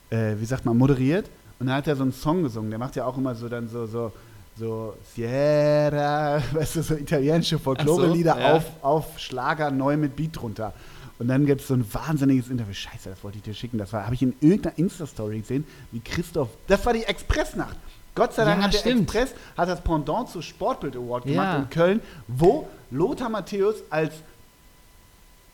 äh, 0.10 0.36
wie 0.40 0.46
sagt 0.46 0.66
man, 0.66 0.76
moderiert. 0.76 1.30
Und 1.62 1.68
da 1.68 1.76
hat 1.76 1.88
er 1.88 1.96
so 1.96 2.02
einen 2.02 2.12
Song 2.12 2.42
gesungen. 2.42 2.72
Der 2.72 2.80
macht 2.80 2.96
ja 2.96 3.06
auch 3.06 3.16
immer 3.20 3.36
so 3.36 3.48
dann 3.48 3.70
so, 3.70 3.86
so, 3.86 4.12
so 4.58 4.96
Sierra, 5.14 6.42
weißt 6.54 6.78
du, 6.78 6.82
so 6.82 6.96
italienische 6.96 7.60
Folklore-Lieder 7.60 8.40
ja. 8.40 8.54
auf, 8.56 8.64
auf 8.82 9.20
Schlager 9.20 9.70
neu 9.70 9.96
mit 9.96 10.16
Beat 10.16 10.36
drunter. 10.38 10.74
Und 11.20 11.28
dann 11.28 11.46
gibt 11.46 11.62
es 11.62 11.68
so 11.68 11.76
ein 11.76 11.86
wahnsinniges 11.94 12.50
Interview. 12.50 12.74
Scheiße, 12.74 13.12
das 13.12 13.24
wollte 13.24 13.38
ich 13.38 13.44
dir 13.44 13.54
schicken. 13.54 13.78
Das 13.78 13.94
war, 13.94 14.06
habe 14.06 14.16
ich 14.16 14.24
in 14.24 14.34
irgendeiner 14.42 14.76
Insta-Story 14.80 15.42
gesehen, 15.42 15.68
wie 15.92 16.00
Christoph. 16.00 16.50
Das 16.66 16.84
war 16.84 16.94
die 16.94 17.04
Expressnacht. 17.04 17.78
Gott 18.16 18.34
sei 18.34 18.44
Dank 18.44 18.58
Ja, 18.58 18.66
hat 18.66 18.74
der 18.74 18.80
stimmt. 18.80 19.04
Express 19.04 19.36
hat 19.56 19.70
das 19.70 19.82
Pendant 19.82 20.30
zu 20.30 20.42
Sportbild 20.42 20.96
Award 20.96 21.26
gemacht 21.26 21.46
Ja. 21.46 21.58
in 21.60 21.70
Köln, 21.70 22.02
wo 22.28 22.68
Lothar 22.90 23.30
Matthäus 23.30 23.76
als 23.92 24.16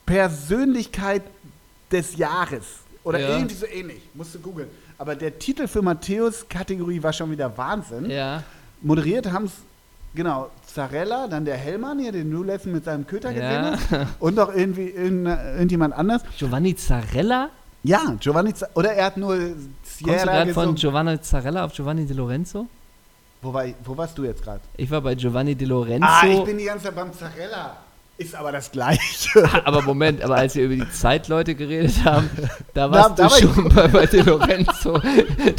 Persönlichkeit 0.05 1.23
des 1.91 2.15
Jahres 2.15 2.63
oder 3.03 3.19
Ja. 3.19 3.29
irgendwie 3.37 3.55
so 3.55 3.65
ähnlich, 3.65 4.01
musst 4.13 4.33
du 4.35 4.39
googeln. 4.39 4.69
Aber 4.97 5.15
der 5.15 5.37
Titel 5.37 5.67
für 5.67 5.81
Matthäus 5.81 6.47
Kategorie 6.49 7.01
war 7.03 7.13
schon 7.13 7.31
wieder 7.31 7.55
Wahnsinn. 7.57 8.09
Ja. 8.09 8.43
Moderiert 8.81 9.31
haben 9.31 9.45
es, 9.45 9.51
genau, 10.15 10.49
Zarella, 10.65 11.27
dann 11.27 11.45
der 11.45 11.55
Hellmann 11.57 11.99
hier, 11.99 12.11
den 12.11 12.31
du 12.31 12.43
letztens 12.43 12.73
mit 12.75 12.85
seinem 12.85 13.05
Köter 13.05 13.31
Ja. 13.31 13.71
gesehen 13.75 13.99
hast. 13.99 14.07
Und 14.19 14.35
noch 14.35 14.53
irgendwie 14.53 14.89
irgend- 14.89 15.27
irgendjemand 15.27 15.93
anders. 15.93 16.21
Giovanni 16.37 16.75
Zarella? 16.75 17.49
Ja, 17.83 18.15
Giovanni, 18.19 18.53
Z 18.53 18.69
oder 18.73 18.91
er 18.93 19.05
hat 19.05 19.17
nur 19.17 19.35
Kommst 19.37 20.01
du 20.01 20.05
Sierra 20.05 20.23
gerade 20.25 20.53
von. 20.53 20.75
Giovanni 20.75 21.21
Zarella 21.21 21.63
auf 21.65 21.73
Giovanni 21.73 22.05
De 22.05 22.15
Lorenzo? 22.17 22.67
Wo, 23.41 23.53
war, 23.53 23.65
ich- 23.65 23.75
wo 23.83 23.95
warst 23.95 24.17
du 24.17 24.23
jetzt 24.23 24.43
gerade? 24.43 24.61
Ich 24.77 24.89
war 24.89 24.99
bei 25.01 25.13
Giovanni 25.13 25.53
De 25.55 25.67
Lorenzo. 25.67 26.07
Ah, 26.09 26.25
ich 26.25 26.43
bin 26.43 26.57
die 26.57 26.65
ganze 26.65 26.85
Zeit 26.85 26.95
beim 26.95 27.13
Zarella. 27.13 27.77
Ist 28.19 28.33
aber 28.33 28.51
das 28.51 28.71
Gleiche. 28.71 29.47
aber 29.65 29.83
Moment, 29.83 30.23
aber 30.23 30.37
als 30.37 30.55
wir 30.55 30.65
über 30.65 30.73
die 30.85 30.91
Zeitleute 30.91 31.53
geredet 31.53 32.03
haben, 32.03 32.27
da 32.73 32.89
warst 32.89 33.11
Da- 33.19 33.23
da 33.23 33.23
du 33.27 33.29
war 33.31 33.37
ich- 33.37 33.55
schon 33.55 33.69
bei, 33.75 33.87
bei 33.89 34.05
De 34.07 34.21
Lorenzo. 34.21 34.99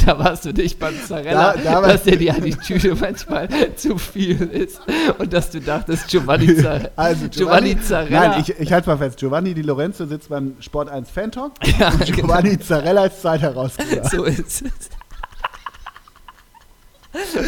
da 0.05 0.19
warst 0.19 0.43
du 0.45 0.51
nicht 0.51 0.77
beim 0.77 0.93
Zarella, 1.07 1.53
Da- 1.53 1.61
da 1.63 1.81
war- 1.81 1.87
dass 1.87 2.03
dir 2.03 2.17
die 2.17 2.29
Attitüde 2.29 2.95
manchmal 2.99 3.47
zu 3.77 3.97
viel 3.97 4.41
ist 4.41 4.81
und 5.17 5.31
dass 5.31 5.51
du 5.51 5.61
dachtest, 5.61 6.07
Giovanni 6.09 6.53
Zarella. 6.57 6.89
Also 6.97 7.29
Giovanni 7.29 7.79
Zarella. 7.81 8.27
Nein, 8.29 8.41
ich, 8.45 8.59
ich 8.59 8.73
halte 8.73 8.89
mal 8.89 8.97
fest. 8.97 9.17
Giovanni 9.19 9.53
Di 9.53 9.61
Lorenzo 9.61 10.05
sitzt 10.05 10.27
beim 10.27 10.55
Sport 10.59 10.89
1 10.89 11.09
Fan 11.09 11.31
Talk. 11.31 11.53
Ja, 11.79 11.89
und 11.91 12.05
Giovanni 12.11 12.59
Zarella 12.59 13.05
ist 13.05 13.21
Zeitherausgeber. 13.21 14.09
so 14.09 14.25
ist 14.25 14.39
es. 14.63 14.89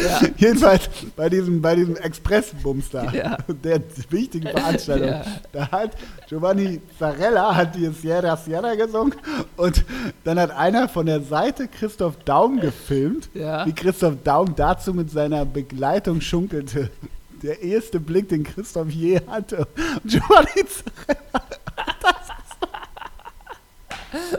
Ja, 0.04 0.20
Jedenfalls 0.36 0.88
bei 1.16 1.28
diesem, 1.28 1.60
bei 1.62 1.74
diesem 1.76 1.96
Express-Bums 1.96 2.90
da, 2.90 3.10
Ja. 3.12 3.38
der 3.48 3.80
wichtigen 4.10 4.48
Veranstaltung, 4.48 5.08
Ja. 5.08 5.24
da 5.52 5.70
hat 5.70 5.92
Giovanni 6.28 6.80
Zarella 6.98 7.54
hat 7.54 7.74
die 7.74 7.88
Sierra 7.88 8.36
Sierra 8.36 8.74
gesungen 8.74 9.14
und 9.56 9.84
dann 10.24 10.38
hat 10.38 10.50
einer 10.50 10.88
von 10.88 11.06
der 11.06 11.20
Seite 11.22 11.68
Christoph 11.68 12.14
Daum 12.24 12.60
gefilmt, 12.60 13.28
wie 13.34 13.72
Christoph 13.72 14.14
Daum 14.24 14.54
dazu 14.56 14.94
mit 14.94 15.10
seiner 15.10 15.44
Begleitung 15.44 16.20
schunkelte. 16.20 16.90
Der 17.42 17.60
erste 17.62 17.98
Blick, 17.98 18.28
den 18.28 18.44
Christoph 18.44 18.88
je 18.90 19.20
hatte. 19.26 19.66
Und 19.66 20.04
Giovanni 20.10 20.64
Zarella, 20.66 21.44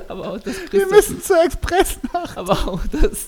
aber 0.07 0.29
auch 0.34 0.38
das 0.39 0.55
wir 0.59 0.67
Christoph, 0.69 0.91
müssen 0.91 1.21
zur 1.21 1.43
Expressnacht. 1.43 2.38
aber 2.38 2.53
auch 2.67 2.81
das, 2.91 3.25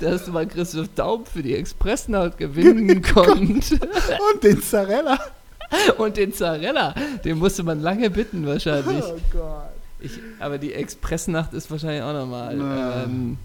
dass 0.00 0.26
man 0.28 0.48
Christoph 0.48 0.88
Daum 0.94 1.24
für 1.26 1.42
die 1.42 1.54
Expressnacht 1.54 2.38
gewinnen 2.38 3.02
konnte. 3.14 3.78
Und 4.34 4.42
den 4.42 4.62
Zarella. 4.62 5.18
Und 5.98 6.16
den 6.16 6.32
Zarella, 6.34 6.94
den 7.24 7.38
musste 7.38 7.62
man 7.62 7.80
lange 7.80 8.10
bitten 8.10 8.46
wahrscheinlich. 8.46 9.02
Oh 9.04 9.18
Gott. 9.32 9.70
Ich, 10.00 10.12
aber 10.40 10.58
die 10.58 10.72
Expressnacht 10.74 11.54
ist 11.54 11.70
wahrscheinlich 11.70 12.02
auch 12.02 12.12
nochmal. 12.12 12.58
Ähm, 13.06 13.38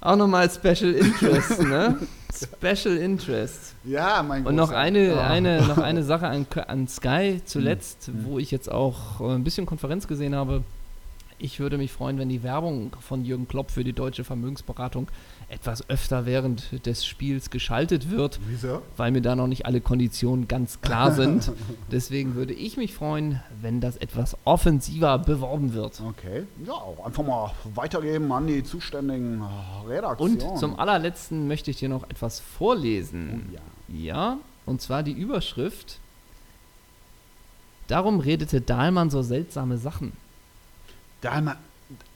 auch 0.00 0.16
nochmal 0.16 0.48
Special 0.50 0.92
Interest, 0.92 1.62
ne? 1.62 1.96
Special 2.34 2.96
Interest. 2.96 3.74
Ja, 3.84 4.22
mein 4.22 4.46
Und 4.46 4.54
noch 4.56 4.70
eine, 4.72 5.14
Oh. 5.16 5.20
eine, 5.20 5.62
noch 5.62 5.78
eine 5.78 6.02
Sache 6.04 6.26
an, 6.26 6.46
an 6.68 6.86
Sky 6.88 7.40
zuletzt, 7.44 8.10
wo 8.24 8.38
ich 8.38 8.50
jetzt 8.50 8.70
auch 8.70 9.20
ein 9.20 9.42
bisschen 9.44 9.64
Konferenz 9.66 10.06
gesehen 10.06 10.34
habe. 10.34 10.62
Ich 11.38 11.60
würde 11.60 11.76
mich 11.76 11.92
freuen, 11.92 12.18
wenn 12.18 12.30
die 12.30 12.42
Werbung 12.42 12.96
von 13.00 13.24
Jürgen 13.24 13.46
Klopp 13.46 13.70
für 13.70 13.84
die 13.84 13.92
deutsche 13.92 14.24
Vermögensberatung 14.24 15.08
etwas 15.50 15.88
öfter 15.90 16.24
während 16.24 16.86
des 16.86 17.04
Spiels 17.04 17.50
geschaltet 17.50 18.10
wird, 18.10 18.40
Wieso? 18.48 18.80
weil 18.96 19.10
mir 19.12 19.20
da 19.20 19.36
noch 19.36 19.46
nicht 19.46 19.66
alle 19.66 19.82
Konditionen 19.82 20.48
ganz 20.48 20.80
klar 20.80 21.12
sind. 21.12 21.52
Deswegen 21.90 22.34
würde 22.36 22.54
ich 22.54 22.78
mich 22.78 22.94
freuen, 22.94 23.42
wenn 23.60 23.82
das 23.82 23.98
etwas 23.98 24.36
offensiver 24.44 25.18
beworben 25.18 25.74
wird. 25.74 26.00
Okay. 26.00 26.44
Ja, 26.66 26.74
einfach 27.04 27.22
mal 27.24 27.52
weitergeben 27.74 28.32
an 28.32 28.46
die 28.46 28.64
zuständigen 28.64 29.44
Redaktionen. 29.86 30.40
Und 30.40 30.58
zum 30.58 30.78
allerletzten 30.78 31.46
möchte 31.48 31.70
ich 31.70 31.76
dir 31.76 31.90
noch 31.90 32.04
etwas 32.04 32.40
vorlesen. 32.40 33.50
Oh, 33.50 33.54
ja. 33.54 33.60
Ja, 33.88 34.38
und 34.64 34.80
zwar 34.80 35.02
die 35.02 35.12
Überschrift. 35.12 35.98
Darum 37.88 38.20
redete 38.20 38.60
Dahlmann 38.60 39.10
so 39.10 39.22
seltsame 39.22 39.78
Sachen. 39.78 40.12
Dahlmann, 41.26 41.56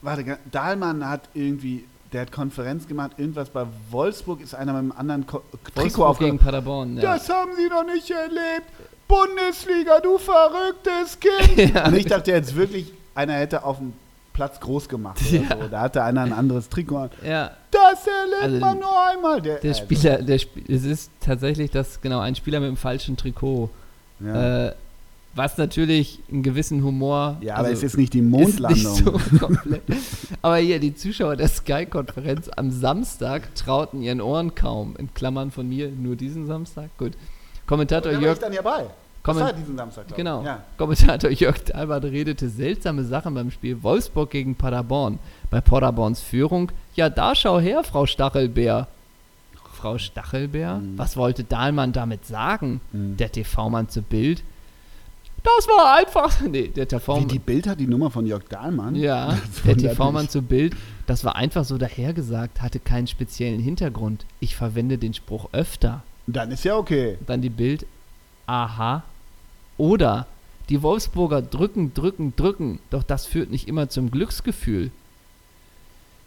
warte, 0.01 0.37
Dahlmann 0.51 1.07
hat 1.07 1.21
irgendwie, 1.33 1.85
der 2.13 2.21
hat 2.21 2.31
Konferenz 2.31 2.87
gemacht, 2.87 3.11
irgendwas 3.17 3.49
bei 3.49 3.65
Wolfsburg 3.89 4.41
ist 4.41 4.53
einer 4.55 4.73
mit 4.73 4.79
einem 4.81 4.91
anderen 4.91 5.25
Ko 5.27 5.41
Trikot 5.75 5.81
Wolfsburg 5.81 6.19
gegen. 6.19 6.39
Paderborn. 6.39 6.97
Ja. 6.97 7.13
Das 7.13 7.29
haben 7.29 7.51
sie 7.55 7.67
noch 7.67 7.85
nicht 7.85 8.09
erlebt. 8.09 8.67
Bundesliga, 9.07 9.99
du 9.99 10.17
verrücktes 10.17 11.19
Kind. 11.19 11.71
Ja. 11.75 11.87
Und 11.87 11.95
ich 11.95 12.05
dachte 12.05 12.31
jetzt 12.31 12.55
wirklich, 12.55 12.91
einer 13.13 13.33
hätte 13.33 13.63
auf 13.65 13.77
dem 13.77 13.93
Platz 14.33 14.59
groß 14.61 14.87
gemacht. 14.87 15.19
Oder 15.29 15.41
Ja. 15.41 15.57
so. 15.61 15.67
Da 15.69 15.81
hatte 15.81 16.03
einer 16.03 16.21
ein 16.21 16.31
anderes 16.33 16.69
Trikot 16.69 17.09
ja, 17.25 17.51
Das 17.69 18.07
erlebt 18.07 18.41
Also, 18.43 18.59
man 18.59 18.79
nur 18.79 19.07
einmal. 19.09 19.41
Der, 19.41 19.57
der 19.59 19.71
also, 19.71 19.83
Spieler, 19.83 20.21
der 20.21 20.35
Sp 20.39 20.63
es 20.69 20.85
ist 20.85 21.11
tatsächlich 21.19 21.69
das, 21.71 21.99
genau, 21.99 22.19
ein 22.19 22.35
Spieler 22.35 22.61
mit 22.61 22.69
dem 22.69 22.77
falschen 22.77 23.17
Trikot. 23.17 23.69
Ja, 24.21 24.67
Äh, 24.67 24.73
was 25.33 25.57
natürlich 25.57 26.19
einen 26.31 26.43
gewissen 26.43 26.83
Humor. 26.83 27.37
ja 27.41 27.55
aber 27.55 27.67
es 27.69 27.75
also 27.75 27.85
ist 27.87 27.97
nicht 27.97 28.13
die 28.13 28.21
Mondlandung. 28.21 28.93
nicht 28.93 29.05
so. 29.05 29.49
Aber 30.41 30.57
hier, 30.57 30.79
die 30.79 30.93
Zuschauer 30.95 31.35
der 31.35 31.47
Sky-Konferenz 31.47 32.49
am 32.55 32.71
Samstag 32.71 33.53
trauten 33.55 34.01
ihren 34.01 34.21
Ohren 34.21 34.55
kaum. 34.55 34.95
In 34.97 35.13
Klammern 35.13 35.51
von 35.51 35.69
mir, 35.69 35.89
nur 35.89 36.15
diesen 36.15 36.47
Samstag. 36.47 36.89
Gut. 36.97 37.13
Kommentator 37.67 38.11
Jörg 38.11 38.39
dann 38.39 38.51
ja 38.53 38.61
bei. 38.61 38.79
Das 38.83 38.91
Kommen- 39.23 39.39
war 39.39 39.53
diesen 39.53 39.77
Samstag. 39.77 40.07
Genau. 40.15 40.43
Ja. 40.43 40.63
Kommentator 40.77 41.29
Jörg 41.29 41.59
Dalbert 41.63 42.05
redete 42.05 42.49
seltsame 42.49 43.03
Sachen 43.03 43.33
beim 43.35 43.51
Spiel 43.51 43.81
Wolfsburg 43.83 44.31
gegen 44.31 44.55
Paderborn. 44.55 45.19
Bei 45.51 45.61
Paderborns 45.61 46.21
Führung, 46.21 46.71
ja, 46.95 47.09
da 47.09 47.35
schau 47.35 47.59
her, 47.59 47.83
Frau 47.83 48.05
Stachelbär. 48.07 48.87
Frau 49.73 49.97
Stachelbär? 49.97 50.75
Mhm. 50.79 50.97
Was 50.97 51.17
wollte 51.17 51.43
Dahlmann 51.43 51.93
damit 51.93 52.25
sagen? 52.25 52.81
Mhm. 52.91 53.17
Der 53.17 53.31
TV-Mann 53.31 53.89
zu 53.89 54.01
Bild. 54.01 54.43
Das 55.43 55.67
war 55.67 55.97
einfach. 55.97 56.41
Nee, 56.41 56.67
der 56.67 56.85
Wie 56.85 56.89
TV-Mann. 56.89 57.27
die 57.27 57.39
Bild 57.39 57.67
hat 57.67 57.79
die 57.79 57.87
Nummer 57.87 58.11
von 58.11 58.25
Jörg 58.25 58.43
Dahlmann. 58.47 58.95
Ja, 58.95 59.37
der 59.65 59.77
TV-Mann 59.77 60.29
zu 60.29 60.41
Bild, 60.41 60.75
das 61.07 61.23
war 61.23 61.35
einfach 61.35 61.65
so 61.65 61.77
dahergesagt, 61.77 62.61
hatte 62.61 62.79
keinen 62.79 63.07
speziellen 63.07 63.59
Hintergrund. 63.59 64.25
Ich 64.39 64.55
verwende 64.55 64.97
den 64.97 65.13
Spruch 65.13 65.49
öfter. 65.51 66.03
Dann 66.27 66.51
ist 66.51 66.63
ja 66.63 66.77
okay. 66.77 67.17
Dann 67.25 67.41
die 67.41 67.49
Bild, 67.49 67.85
aha. 68.45 69.03
Oder 69.77 70.27
die 70.69 70.83
Wolfsburger 70.83 71.41
drücken, 71.41 71.93
drücken, 71.93 72.35
drücken, 72.35 72.79
doch 72.91 73.03
das 73.03 73.25
führt 73.25 73.49
nicht 73.49 73.67
immer 73.67 73.89
zum 73.89 74.11
Glücksgefühl. 74.11 74.91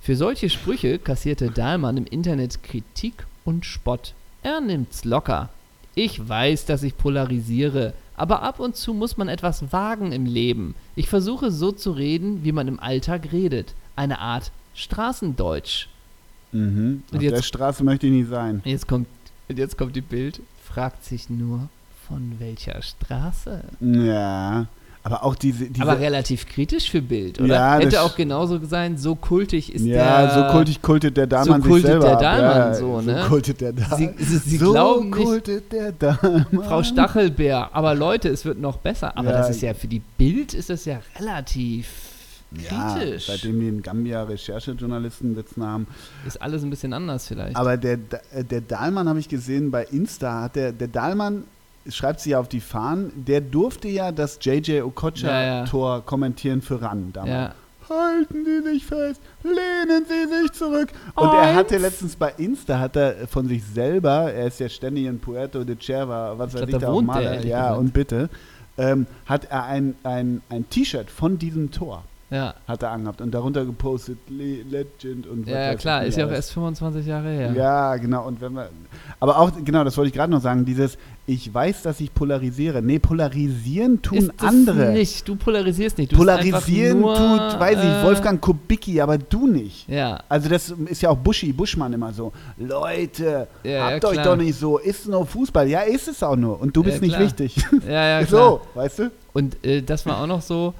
Für 0.00 0.16
solche 0.16 0.50
Sprüche 0.50 0.98
kassierte 0.98 1.50
Dahlmann 1.50 1.96
im 1.96 2.04
Internet 2.04 2.62
Kritik 2.62 3.26
und 3.44 3.64
Spott. 3.64 4.12
Er 4.42 4.60
nimmt's 4.60 5.04
locker. 5.04 5.48
Ich 5.94 6.28
weiß, 6.28 6.66
dass 6.66 6.82
ich 6.82 6.98
polarisiere, 6.98 7.94
aber 8.16 8.42
ab 8.42 8.60
und 8.60 8.76
zu 8.76 8.94
muss 8.94 9.16
man 9.16 9.28
etwas 9.28 9.72
wagen 9.72 10.12
im 10.12 10.26
Leben. 10.26 10.74
Ich 10.96 11.08
versuche 11.08 11.50
so 11.50 11.72
zu 11.72 11.92
reden, 11.92 12.44
wie 12.44 12.52
man 12.52 12.68
im 12.68 12.80
Alltag 12.80 13.32
redet. 13.32 13.74
Eine 13.96 14.18
Art 14.20 14.50
Straßendeutsch. 14.74 15.88
Mhm. 16.52 17.02
Und 17.10 17.16
Auf 17.16 17.22
jetzt- 17.22 17.36
der 17.36 17.42
Straße 17.42 17.84
möchte 17.84 18.06
ich 18.06 18.12
nicht 18.12 18.28
sein. 18.28 18.62
Jetzt 18.64 18.86
kommt, 18.88 19.08
und 19.48 19.58
jetzt 19.58 19.76
kommt 19.76 19.96
die 19.96 20.00
Bild, 20.00 20.40
fragt 20.64 21.04
sich 21.04 21.28
nur, 21.28 21.68
von 22.08 22.36
welcher 22.38 22.80
Straße? 22.82 23.64
Ja. 23.80 24.66
Aber 25.06 25.22
auch 25.22 25.34
diese, 25.34 25.66
diese 25.66 25.82
Aber 25.82 26.00
relativ 26.00 26.46
kritisch 26.48 26.90
für 26.90 27.02
Bild, 27.02 27.38
oder? 27.38 27.54
Ja, 27.54 27.78
Hätte 27.78 28.00
auch 28.00 28.16
genauso 28.16 28.58
sein, 28.64 28.96
so 28.96 29.14
kultig 29.14 29.74
ist 29.74 29.84
ja, 29.84 30.22
der. 30.26 30.34
so 30.48 30.52
kultig 30.56 30.80
kultet 30.80 31.16
der 31.18 31.26
Dahlmann 31.26 31.60
so 31.62 31.68
kultet 31.68 31.82
sich 31.84 31.90
selber 32.00 32.06
der. 32.08 32.16
Dahlmann 32.16 32.56
ja, 32.56 32.74
so, 32.74 33.00
ne? 33.02 33.22
So 33.22 33.28
kultet 33.28 33.60
der 33.60 33.72
Dahlmann. 33.74 33.98
Sie, 34.18 34.24
sie, 34.24 34.38
sie 34.38 34.56
so 34.56 34.72
glauben 34.72 35.10
nicht, 35.10 35.22
kultet 35.26 35.70
der 35.72 35.92
Dahlmann. 35.92 36.46
Frau 36.64 36.82
Stachelbär. 36.82 37.68
Aber 37.74 37.94
Leute, 37.94 38.30
es 38.30 38.46
wird 38.46 38.58
noch 38.58 38.78
besser. 38.78 39.16
Aber 39.18 39.30
Ja. 39.30 39.36
das 39.38 39.50
ist 39.50 39.60
ja 39.60 39.74
für 39.74 39.88
die 39.88 40.00
Bild 40.16 40.54
ist 40.54 40.70
das 40.70 40.86
ja 40.86 41.00
relativ 41.20 41.86
Ja, 42.70 42.94
kritisch. 42.96 43.26
seitdem 43.26 43.60
die 43.60 43.68
in 43.68 43.82
Gambia 43.82 44.22
Recherchejournalisten 44.22 45.34
sitzen 45.34 45.64
haben. 45.66 45.86
ist 46.26 46.40
alles 46.40 46.62
ein 46.62 46.70
bisschen 46.70 46.94
anders 46.94 47.28
vielleicht. 47.28 47.56
Aber 47.56 47.76
der, 47.76 47.98
äh, 48.32 48.42
der 48.42 48.62
Dahlmann 48.62 49.06
habe 49.08 49.18
ich 49.18 49.28
gesehen 49.28 49.70
bei 49.70 49.84
Insta, 49.84 50.42
hat 50.44 50.56
der, 50.56 50.72
der 50.72 50.88
Dahlmann 50.88 51.44
schreibt 51.88 52.20
sich 52.20 52.32
ja 52.32 52.40
auf 52.40 52.48
die 52.48 52.60
Fahnen, 52.60 53.12
der 53.24 53.40
durfte 53.40 53.88
ja 53.88 54.12
das 54.12 54.38
JJ 54.40 54.70
Ja, 54.70 54.74
ja. 54.76 54.84
Okocha-Tor 54.84 56.04
kommentieren 56.04 56.62
für 56.62 56.80
RAN 56.80 57.12
damals. 57.12 57.30
ja. 57.30 57.54
Halten 57.86 58.46
Sie 58.46 58.62
sich 58.62 58.86
fest, 58.86 59.20
lehnen 59.42 60.06
Sie 60.08 60.42
sich 60.42 60.52
zurück. 60.52 60.88
Und 61.16 61.26
er 61.34 61.40
Eins. 61.42 61.56
hatte 61.58 61.76
letztens 61.76 62.16
bei 62.16 62.32
Insta, 62.38 62.78
hat 62.78 62.96
er 62.96 63.28
von 63.28 63.46
sich 63.46 63.62
selber, 63.62 64.32
er 64.32 64.46
ist 64.46 64.58
ja 64.58 64.70
ständig 64.70 65.04
in 65.04 65.18
Puerto 65.20 65.64
de 65.64 65.76
Cerva, 65.78 66.32
was 66.38 66.54
Ich 66.54 66.62
weiß 66.62 66.68
ich, 66.70 66.76
da 66.78 66.90
wohnt 66.90 67.06
mal, 67.08 67.20
der, 67.22 67.32
ehrlich 67.34 67.50
ja, 67.50 67.60
gesagt. 67.64 67.78
und 67.80 67.92
bitte, 67.92 68.30
ähm, 68.78 69.06
hat 69.26 69.44
er 69.50 69.64
ein, 69.64 69.96
ein, 70.02 70.40
ein 70.48 70.66
T-Shirt 70.70 71.10
von 71.10 71.36
diesem 71.38 71.70
Tor, 71.72 72.04
Ja. 72.34 72.54
hat 72.66 72.82
er 72.82 72.90
angehabt 72.90 73.20
und 73.20 73.32
darunter 73.32 73.64
gepostet, 73.64 74.18
Le 74.28 74.62
Legend 74.62 75.26
und 75.26 75.46
was 75.46 75.52
Ja, 75.52 75.60
ja, 75.60 75.74
klar, 75.76 76.04
ist 76.04 76.18
ja 76.18 76.26
auch 76.26 76.30
erst 76.32 76.52
25 76.52 77.06
Jahre 77.06 77.28
her. 77.30 77.52
Ja, 77.54 77.96
genau. 77.96 78.26
Und 78.26 78.40
wenn 78.40 78.52
wir, 78.54 78.68
aber 79.20 79.38
auch, 79.38 79.52
genau, 79.64 79.84
das 79.84 79.96
wollte 79.96 80.08
ich 80.08 80.14
gerade 80.14 80.32
noch 80.32 80.40
sagen, 80.42 80.64
dieses, 80.64 80.98
ich 81.26 81.52
weiß, 81.54 81.82
dass 81.82 82.00
ich 82.00 82.12
polarisiere. 82.12 82.82
Nee, 82.82 82.98
polarisieren 82.98 84.02
tun 84.02 84.18
ist 84.18 84.32
das 84.36 84.48
andere. 84.48 84.92
nicht. 84.92 85.26
Du 85.26 85.36
polarisierst 85.36 85.96
nicht. 85.96 86.12
Du 86.12 86.16
Polarisieren 86.16 87.00
nur, 87.00 87.14
tut, 87.16 87.58
weiß 87.60 87.78
ich, 87.78 87.88
äh, 87.88 88.02
Wolfgang 88.04 88.40
Kubicki, 88.40 89.00
aber 89.00 89.16
du 89.16 89.46
nicht. 89.46 89.88
Ja, 89.88 90.20
Also 90.28 90.48
das 90.50 90.70
ist 90.70 91.00
ja 91.02 91.10
auch 91.10 91.16
Buschi, 91.16 91.52
Buschmann 91.52 91.92
immer 91.94 92.12
so. 92.12 92.32
Leute, 92.58 93.48
Ja, 93.62 93.70
ja, 93.70 93.90
habt 93.92 94.04
euch 94.04 94.12
klar. 94.14 94.24
doch 94.24 94.36
nicht 94.36 94.58
so. 94.58 94.78
Ist 94.78 95.06
nur 95.08 95.24
Fußball. 95.26 95.68
Ja, 95.68 95.80
ist 95.80 96.08
es 96.08 96.22
auch 96.22 96.36
nur. 96.36 96.60
Und 96.60 96.76
du 96.76 96.82
Ja, 96.82 96.86
bist 96.90 97.02
nicht 97.02 97.18
wichtig. 97.18 97.56
ja, 97.88 98.20
ja, 98.20 98.24
klar. 98.26 98.40
so, 98.40 98.60
weißt 98.74 98.98
du? 99.00 99.10
Und 99.32 99.64
äh, 99.64 99.82
das 99.82 100.04
war 100.06 100.20
auch 100.20 100.26
noch 100.26 100.42
so, 100.42 100.74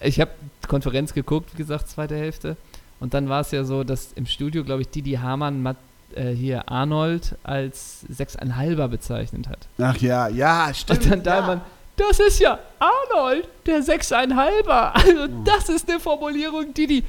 ich 0.00 0.20
habe 0.20 0.30
Konferenz 0.68 1.14
geguckt, 1.14 1.50
wie 1.52 1.58
gesagt, 1.58 1.88
zweite 1.88 2.16
Hälfte. 2.16 2.56
Und 3.00 3.14
dann 3.14 3.28
war 3.28 3.40
es 3.40 3.50
ja 3.50 3.64
so, 3.64 3.84
dass 3.84 4.12
im 4.12 4.26
Studio, 4.26 4.64
glaube 4.64 4.82
ich, 4.82 4.88
Didi 4.88 5.12
Hamann 5.14 5.62
Matt, 5.62 5.76
äh, 6.14 6.30
hier 6.30 6.68
Arnold 6.68 7.36
als 7.42 8.02
sechseinhalber 8.08 8.88
bezeichnet 8.88 9.48
hat. 9.48 9.66
Ach 9.78 9.96
ja, 9.98 10.28
ja, 10.28 10.72
stimmt. 10.72 11.04
Und 11.04 11.10
dann 11.10 11.22
Dahlmann, 11.22 11.60
das 11.96 12.18
ist 12.18 12.40
ja 12.40 12.58
Arnold, 12.78 13.48
der 13.66 13.82
sechseinhalber. 13.82 14.94
Also 14.96 15.28
das 15.44 15.68
ist 15.68 15.88
eine 15.88 16.00
Formulierung, 16.00 16.74
Didi. 16.74 17.04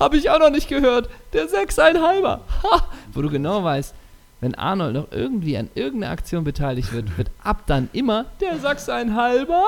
Habe 0.00 0.16
ich 0.16 0.30
auch 0.30 0.38
noch 0.38 0.50
nicht 0.50 0.68
gehört. 0.68 1.08
Der 1.32 1.48
sechseinhalber. 1.48 2.40
Ha, 2.62 2.88
Wo 3.12 3.22
du 3.22 3.30
genau 3.30 3.62
weißt, 3.62 3.94
wenn 4.40 4.56
Arnold 4.56 4.94
noch 4.94 5.06
irgendwie 5.12 5.56
an 5.56 5.70
irgendeiner 5.74 6.12
Aktion 6.12 6.42
beteiligt 6.42 6.92
wird, 6.92 7.16
wird 7.16 7.30
ab 7.42 7.62
dann 7.66 7.88
immer 7.92 8.26
der 8.40 8.58
sechseinhalber. 8.58 9.64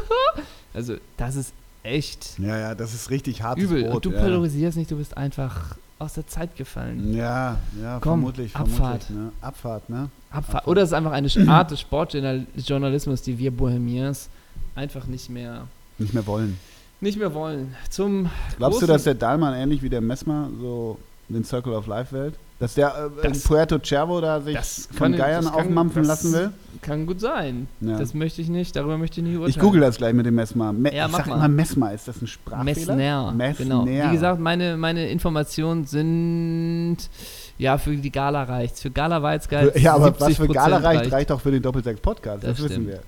also 0.76 0.94
das 1.16 1.34
ist 1.36 1.52
echt 1.82 2.38
Ja, 2.38 2.58
ja, 2.58 2.74
das 2.74 2.94
ist 2.94 3.10
richtig 3.10 3.42
hartes 3.42 3.64
übel. 3.64 3.82
Brot. 3.84 3.94
Und 3.94 4.04
du 4.04 4.12
ja. 4.12 4.20
polarisierst 4.22 4.76
nicht, 4.76 4.90
du 4.90 4.96
bist 4.96 5.16
einfach 5.16 5.76
aus 5.98 6.12
der 6.14 6.26
Zeit 6.26 6.54
gefallen. 6.56 7.14
Ja, 7.14 7.58
ja, 7.82 7.98
Komm, 8.00 8.20
vermutlich, 8.20 8.54
Abfahrt. 8.54 9.04
vermutlich. 9.04 9.10
Ne? 9.10 9.32
Abfahrt, 9.40 9.88
ne? 9.88 10.10
Abfahr 10.30 10.68
Oder 10.68 10.82
es 10.82 10.90
ist 10.90 10.92
einfach 10.92 11.12
eine 11.12 11.30
Art 11.48 11.70
des 11.70 11.80
Sportjournalismus, 11.80 13.22
die 13.22 13.38
wir 13.38 13.50
Bohemians 13.50 14.28
einfach 14.74 15.06
nicht 15.06 15.30
mehr, 15.30 15.66
Nicht 15.98 16.12
mehr 16.12 16.26
wollen. 16.26 16.58
nicht 17.00 17.18
mehr 17.18 17.32
wollen. 17.32 17.74
Zum 17.88 18.28
Glaubst 18.58 18.82
du, 18.82 18.86
dass 18.86 19.04
der 19.04 19.14
Dahlmann 19.14 19.54
ähnlich 19.54 19.82
wie 19.82 19.88
der 19.88 20.02
Messmer 20.02 20.50
so 20.60 20.98
den 21.34 21.44
Circle 21.44 21.72
of 21.72 21.86
Life 21.86 22.14
wählt? 22.14 22.34
Dass 22.58 22.72
der 22.74 23.10
äh, 23.22 23.26
in 23.26 23.32
Das- 23.34 23.42
Puerto 23.42 23.78
Cervo 23.78 24.20
da 24.20 24.40
sich 24.40 24.56
von 24.92 25.12
kann- 25.12 25.16
Geiern 25.18 25.46
aufmampfen 25.46 26.04
lassen 26.04 26.32
will? 26.32 26.50
Kann 26.80 27.06
gut 27.06 27.20
sein. 27.20 27.68
Ja. 27.80 27.98
Das 27.98 28.14
möchte 28.14 28.40
ich 28.40 28.48
nicht, 28.48 28.76
darüber 28.76 28.96
möchte 28.96 29.20
ich 29.20 29.26
nicht 29.26 29.34
urteilen. 29.36 29.50
Ich 29.50 29.58
google 29.58 29.80
das 29.82 29.96
gleich 29.98 30.14
mit 30.14 30.24
dem 30.24 30.34
Messmer. 30.36 30.72
Me 30.72 30.94
Ja, 30.94 31.06
ich 31.06 31.12
sag 31.12 31.26
mal. 31.26 31.36
immer 31.36 31.48
Messmer, 31.48 31.92
ist 31.92 32.08
das 32.08 32.20
ein 32.22 32.26
Sprachfehler? 32.26 32.64
Messner. 32.96 33.32
Messner. 33.32 33.84
Genau. 33.84 33.86
Wie 33.86 34.12
gesagt, 34.12 34.40
meine, 34.40 34.76
meine 34.76 35.08
Informationen 35.08 35.84
sind 35.84 36.96
ja 37.58 37.76
für 37.78 37.96
die 37.96 38.10
Gala 38.12 38.44
reicht. 38.44 38.78
Für 38.78 38.90
Gala 38.90 39.22
Weizgeist. 39.22 39.78
Ja, 39.78 39.94
aber 39.94 40.18
was 40.18 40.36
für 40.36 40.48
Gala 40.48 40.78
70% 40.78 40.82
reicht, 40.84 41.12
reicht 41.12 41.32
auch 41.32 41.40
für 41.40 41.50
den 41.50 41.62
Doppelsechs-Podcast. 41.62 42.44
Das, 42.44 42.56
Das 42.58 42.68
wissen 42.70 42.86
wir. 42.86 43.00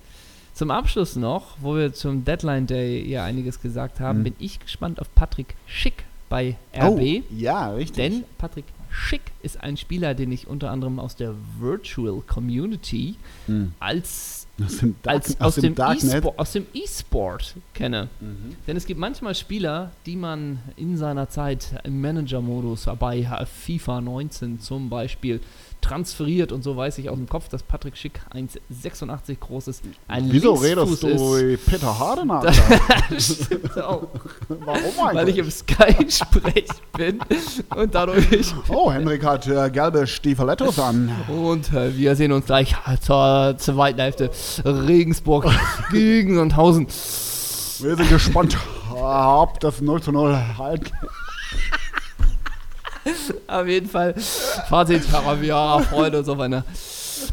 Zum 0.55 0.71
Abschluss 0.71 1.15
noch, 1.17 1.57
wo 1.61 1.77
wir 1.77 1.93
zum 1.93 2.25
Deadline 2.25 2.67
Day 2.67 3.07
ja 3.09 3.25
einiges 3.25 3.61
gesagt 3.61 4.01
haben, 4.01 4.21
Mhm. 4.21 4.25
bin 4.25 4.35
ich 4.41 4.59
gespannt 4.61 5.01
auf 5.01 5.15
Patrick 5.15 5.55
Schick 5.67 6.05
bei 6.29 6.57
RB. 6.77 6.99
Oh, 7.01 7.23
ja, 7.35 7.71
richtig. 7.73 7.97
Denn 7.97 8.25
Patrick 8.39 8.65
Schick 8.91 9.21
ist 9.43 9.63
ein 9.63 9.77
Spieler, 9.77 10.15
den 10.15 10.33
ich 10.33 10.47
unter 10.47 10.71
anderem 10.71 10.99
aus 10.99 11.15
der 11.15 11.35
Virtual 11.59 12.23
Community 12.27 13.17
Mhm. 13.47 13.73
als, 13.79 14.47
Aus 14.65 14.77
dem, 14.79 14.97
Dark, 15.03 15.17
als 15.17 15.41
aus 15.41 15.47
aus, 15.47 15.55
dem. 15.57 15.73
E-Sport, 15.75 16.55
dem 16.55 16.67
E-Sport 16.75 17.55
kenne. 17.75 18.09
Mhm. 18.21 18.57
Denn 18.67 18.77
es 18.77 18.87
gibt 18.87 18.99
manchmal 18.99 19.35
Spieler, 19.35 19.93
die 20.07 20.17
man 20.17 20.59
in 20.77 20.97
seiner 20.97 21.29
Zeit 21.29 21.81
im 21.85 22.01
Manager-Modus 22.01 22.87
bei 22.99 23.25
FIFA 23.47 24.01
19 24.01 24.59
zum 24.61 24.89
Beispiel 24.89 25.41
transferiert 25.81 26.53
und 26.53 26.63
so 26.63 26.77
weiß 26.77 26.99
ich 26.99 27.09
aus 27.11 27.17
dem 27.17 27.29
Kopf, 27.29 27.49
dass 27.49 27.63
Patrick 27.63 27.97
Schick 27.97 28.21
1,86 28.35 29.39
groß 29.39 29.69
ist. 29.69 29.83
Ein 30.07 30.31
Wieso 30.31 30.61
Linksfuß 30.63 30.65
redest 30.65 31.03
du 31.03 31.35
ist. 31.35 31.67
Peter 31.67 31.99
Hardener? 31.99 32.43
Das 33.11 33.37
stimmt 33.45 33.81
auch, 33.83 34.09
Warum 34.49 34.83
weil 35.15 35.29
ich 35.29 35.35
eigentlich? 35.35 35.39
im 35.39 35.51
Sky-Sprech 35.51 36.69
bin 36.97 37.21
und 37.75 37.95
dadurch. 37.95 38.55
Oh, 38.69 38.91
Henrik 38.93 39.25
hat 39.25 39.47
äh, 39.47 39.71
gelbe 39.71 40.07
Stiefelettos 40.07 40.79
an. 40.79 41.11
Und 41.29 41.73
äh, 41.73 41.97
wir 41.97 42.17
sehen 42.17 42.33
uns 42.33 42.47
gleich 42.47 42.75
zur 43.01 43.55
zweiten 43.59 44.01
Hälfte. 44.01 44.31
Regensburg 44.65 45.47
gegen 45.91 46.37
Sandhausen. 46.37 46.87
Wir 47.81 47.97
sind 47.97 48.09
gespannt, 48.09 48.57
ob 48.91 49.61
das 49.61 49.81
0 49.81 50.03
zu 50.03 50.13
0 50.13 50.37
halt. 50.59 50.91
Auf 53.47 53.67
jeden 53.67 53.89
Fall. 53.89 54.15
Fazit, 54.69 55.03
wir 55.13 55.87
freuen 55.91 56.15
uns 56.15 56.29
auf 56.29 56.41
eine 56.41 56.65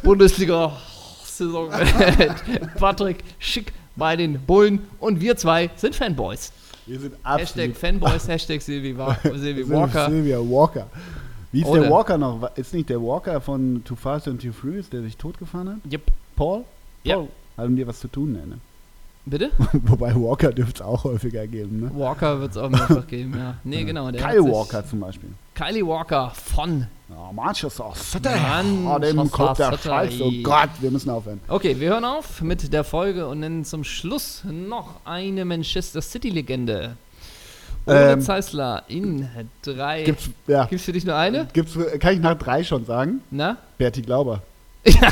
Bundesliga-Saison 0.04 1.70
mit 1.70 2.76
Patrick 2.76 3.24
Schick 3.40 3.74
bei 3.96 4.16
den 4.16 4.40
Bullen 4.40 4.88
und 5.00 5.20
wir 5.22 5.36
zwei 5.38 5.70
sind 5.76 5.96
Fanboys. 5.96 6.52
Wir 6.86 7.00
sind 7.00 7.14
Hashtag 7.24 7.42
absolut. 7.42 7.78
Fanboys, 7.78 8.28
Hashtag 8.28 8.62
Silvi, 8.62 8.96
Silvi 9.36 9.64
Sil- 9.66 9.70
Walker. 9.72 10.10
Sylvia 10.10 10.38
Walker. 10.40 10.88
Wie 11.52 11.62
ist 11.62 11.68
Ohne. 11.68 11.82
der 11.82 11.92
Walker 11.92 12.18
noch? 12.18 12.56
Ist 12.58 12.74
nicht 12.74 12.90
der 12.90 13.02
Walker 13.02 13.40
von 13.42 13.84
Too 13.84 13.96
Fast 13.96 14.28
and 14.28 14.42
Too 14.42 14.52
Furious, 14.52 14.90
der 14.90 15.02
sich 15.02 15.16
totgefahren 15.18 15.70
hat? 15.70 15.92
Yep. 15.92 16.02
Paul? 16.36 16.64
Paul. 17.06 17.28
Haben 17.58 17.76
die 17.76 17.88
was 17.88 18.00
zu 18.00 18.08
tun, 18.10 18.34
ne? 18.34 18.58
Bitte? 19.28 19.50
Wobei 19.74 20.14
Walker 20.16 20.52
dürfte 20.52 20.82
es 20.84 20.88
auch 20.88 21.04
häufiger 21.04 21.48
geben, 21.48 21.80
ne? 21.82 21.92
Walker 21.96 22.40
wird 22.42 22.52
es 22.52 22.58
auch 22.58 22.70
mehrfach 22.70 23.08
geben, 23.08 23.34
ja. 23.38 23.56
Nee, 23.64 23.84
genau. 23.84 24.12
Der 24.12 24.22
Kyle 24.22 24.44
Walker 24.44 24.86
zum 24.86 25.00
Beispiel. 25.00 25.30
Kylie 25.56 25.86
Walker 25.86 26.32
von. 26.32 26.86
Ja, 27.10 27.32
Manchester 27.32 27.94
City. 27.96 28.30
Oh, 28.86 29.00
dem 29.00 29.32
kommt 29.32 29.58
der. 29.60 29.78
Scheiß. 29.78 30.14
Oh 30.22 30.32
Gott, 30.44 30.70
wir 30.80 30.92
müssen 30.92 31.10
aufhören. 31.10 31.40
Okay, 31.48 31.80
wir 31.80 31.90
hören 31.90 32.06
auf 32.06 32.42
mit 32.42 32.72
der 32.72 32.84
Folge 32.84 33.28
und 33.28 33.40
nennen 33.40 33.66
zum 33.66 33.84
Schluss 33.84 34.44
noch 34.46 35.02
eine 35.06 35.46
Manchester 35.46 36.02
City-Legende. 36.02 36.96
Ole 37.88 38.14
Ähm, 38.14 38.22
Zeisler 38.22 38.84
in 38.88 39.28
drei. 39.62 40.04
Gibt's, 40.04 40.30
ja. 40.48 40.66
Gibt's 40.66 40.86
für 40.86 40.94
dich 40.94 41.06
nur 41.06 41.16
eine? 41.16 41.48
Gibt's, 41.54 41.78
kann 42.00 42.14
ich 42.16 42.20
nach 42.20 42.38
drei 42.38 42.64
schon 42.64 42.86
sagen? 42.86 43.22
Na? 43.30 43.58
Berti 43.78 44.02
Glauber. 44.02 44.42
Ja, 44.88 45.12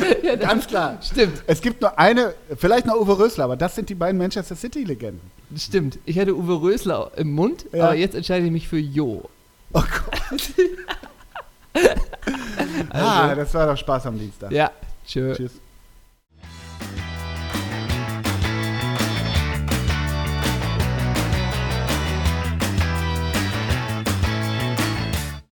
das 0.22 0.38
Ganz 0.40 0.66
klar. 0.66 0.98
stimmt, 1.02 1.42
Es 1.46 1.60
gibt 1.60 1.80
nur 1.80 1.98
eine, 1.98 2.34
vielleicht 2.56 2.86
noch 2.86 2.96
Uwe 2.96 3.18
Rösler, 3.18 3.44
aber 3.44 3.56
das 3.56 3.74
sind 3.74 3.88
die 3.88 3.94
beiden 3.94 4.18
Manchester 4.18 4.56
City-Legenden. 4.56 5.20
stimmt. 5.56 5.98
Ich 6.04 6.18
hatte 6.18 6.34
Uwe 6.36 6.60
Rösler 6.62 7.10
im 7.16 7.32
Mund, 7.32 7.66
Ja. 7.72 7.84
aber 7.84 7.94
jetzt 7.94 8.14
entscheide 8.14 8.46
ich 8.46 8.52
mich 8.52 8.68
für 8.68 8.78
Jo. 8.78 9.22
Oh 9.72 9.82
Gott. 9.82 10.42
ah, 12.90 13.34
das 13.34 13.54
war 13.54 13.66
doch 13.66 13.76
Spaß 13.76 14.06
am 14.06 14.18
Dienstag. 14.18 14.52
Ja, 14.52 14.70
tschö. 15.06 15.34
Tschüss. 15.34 15.52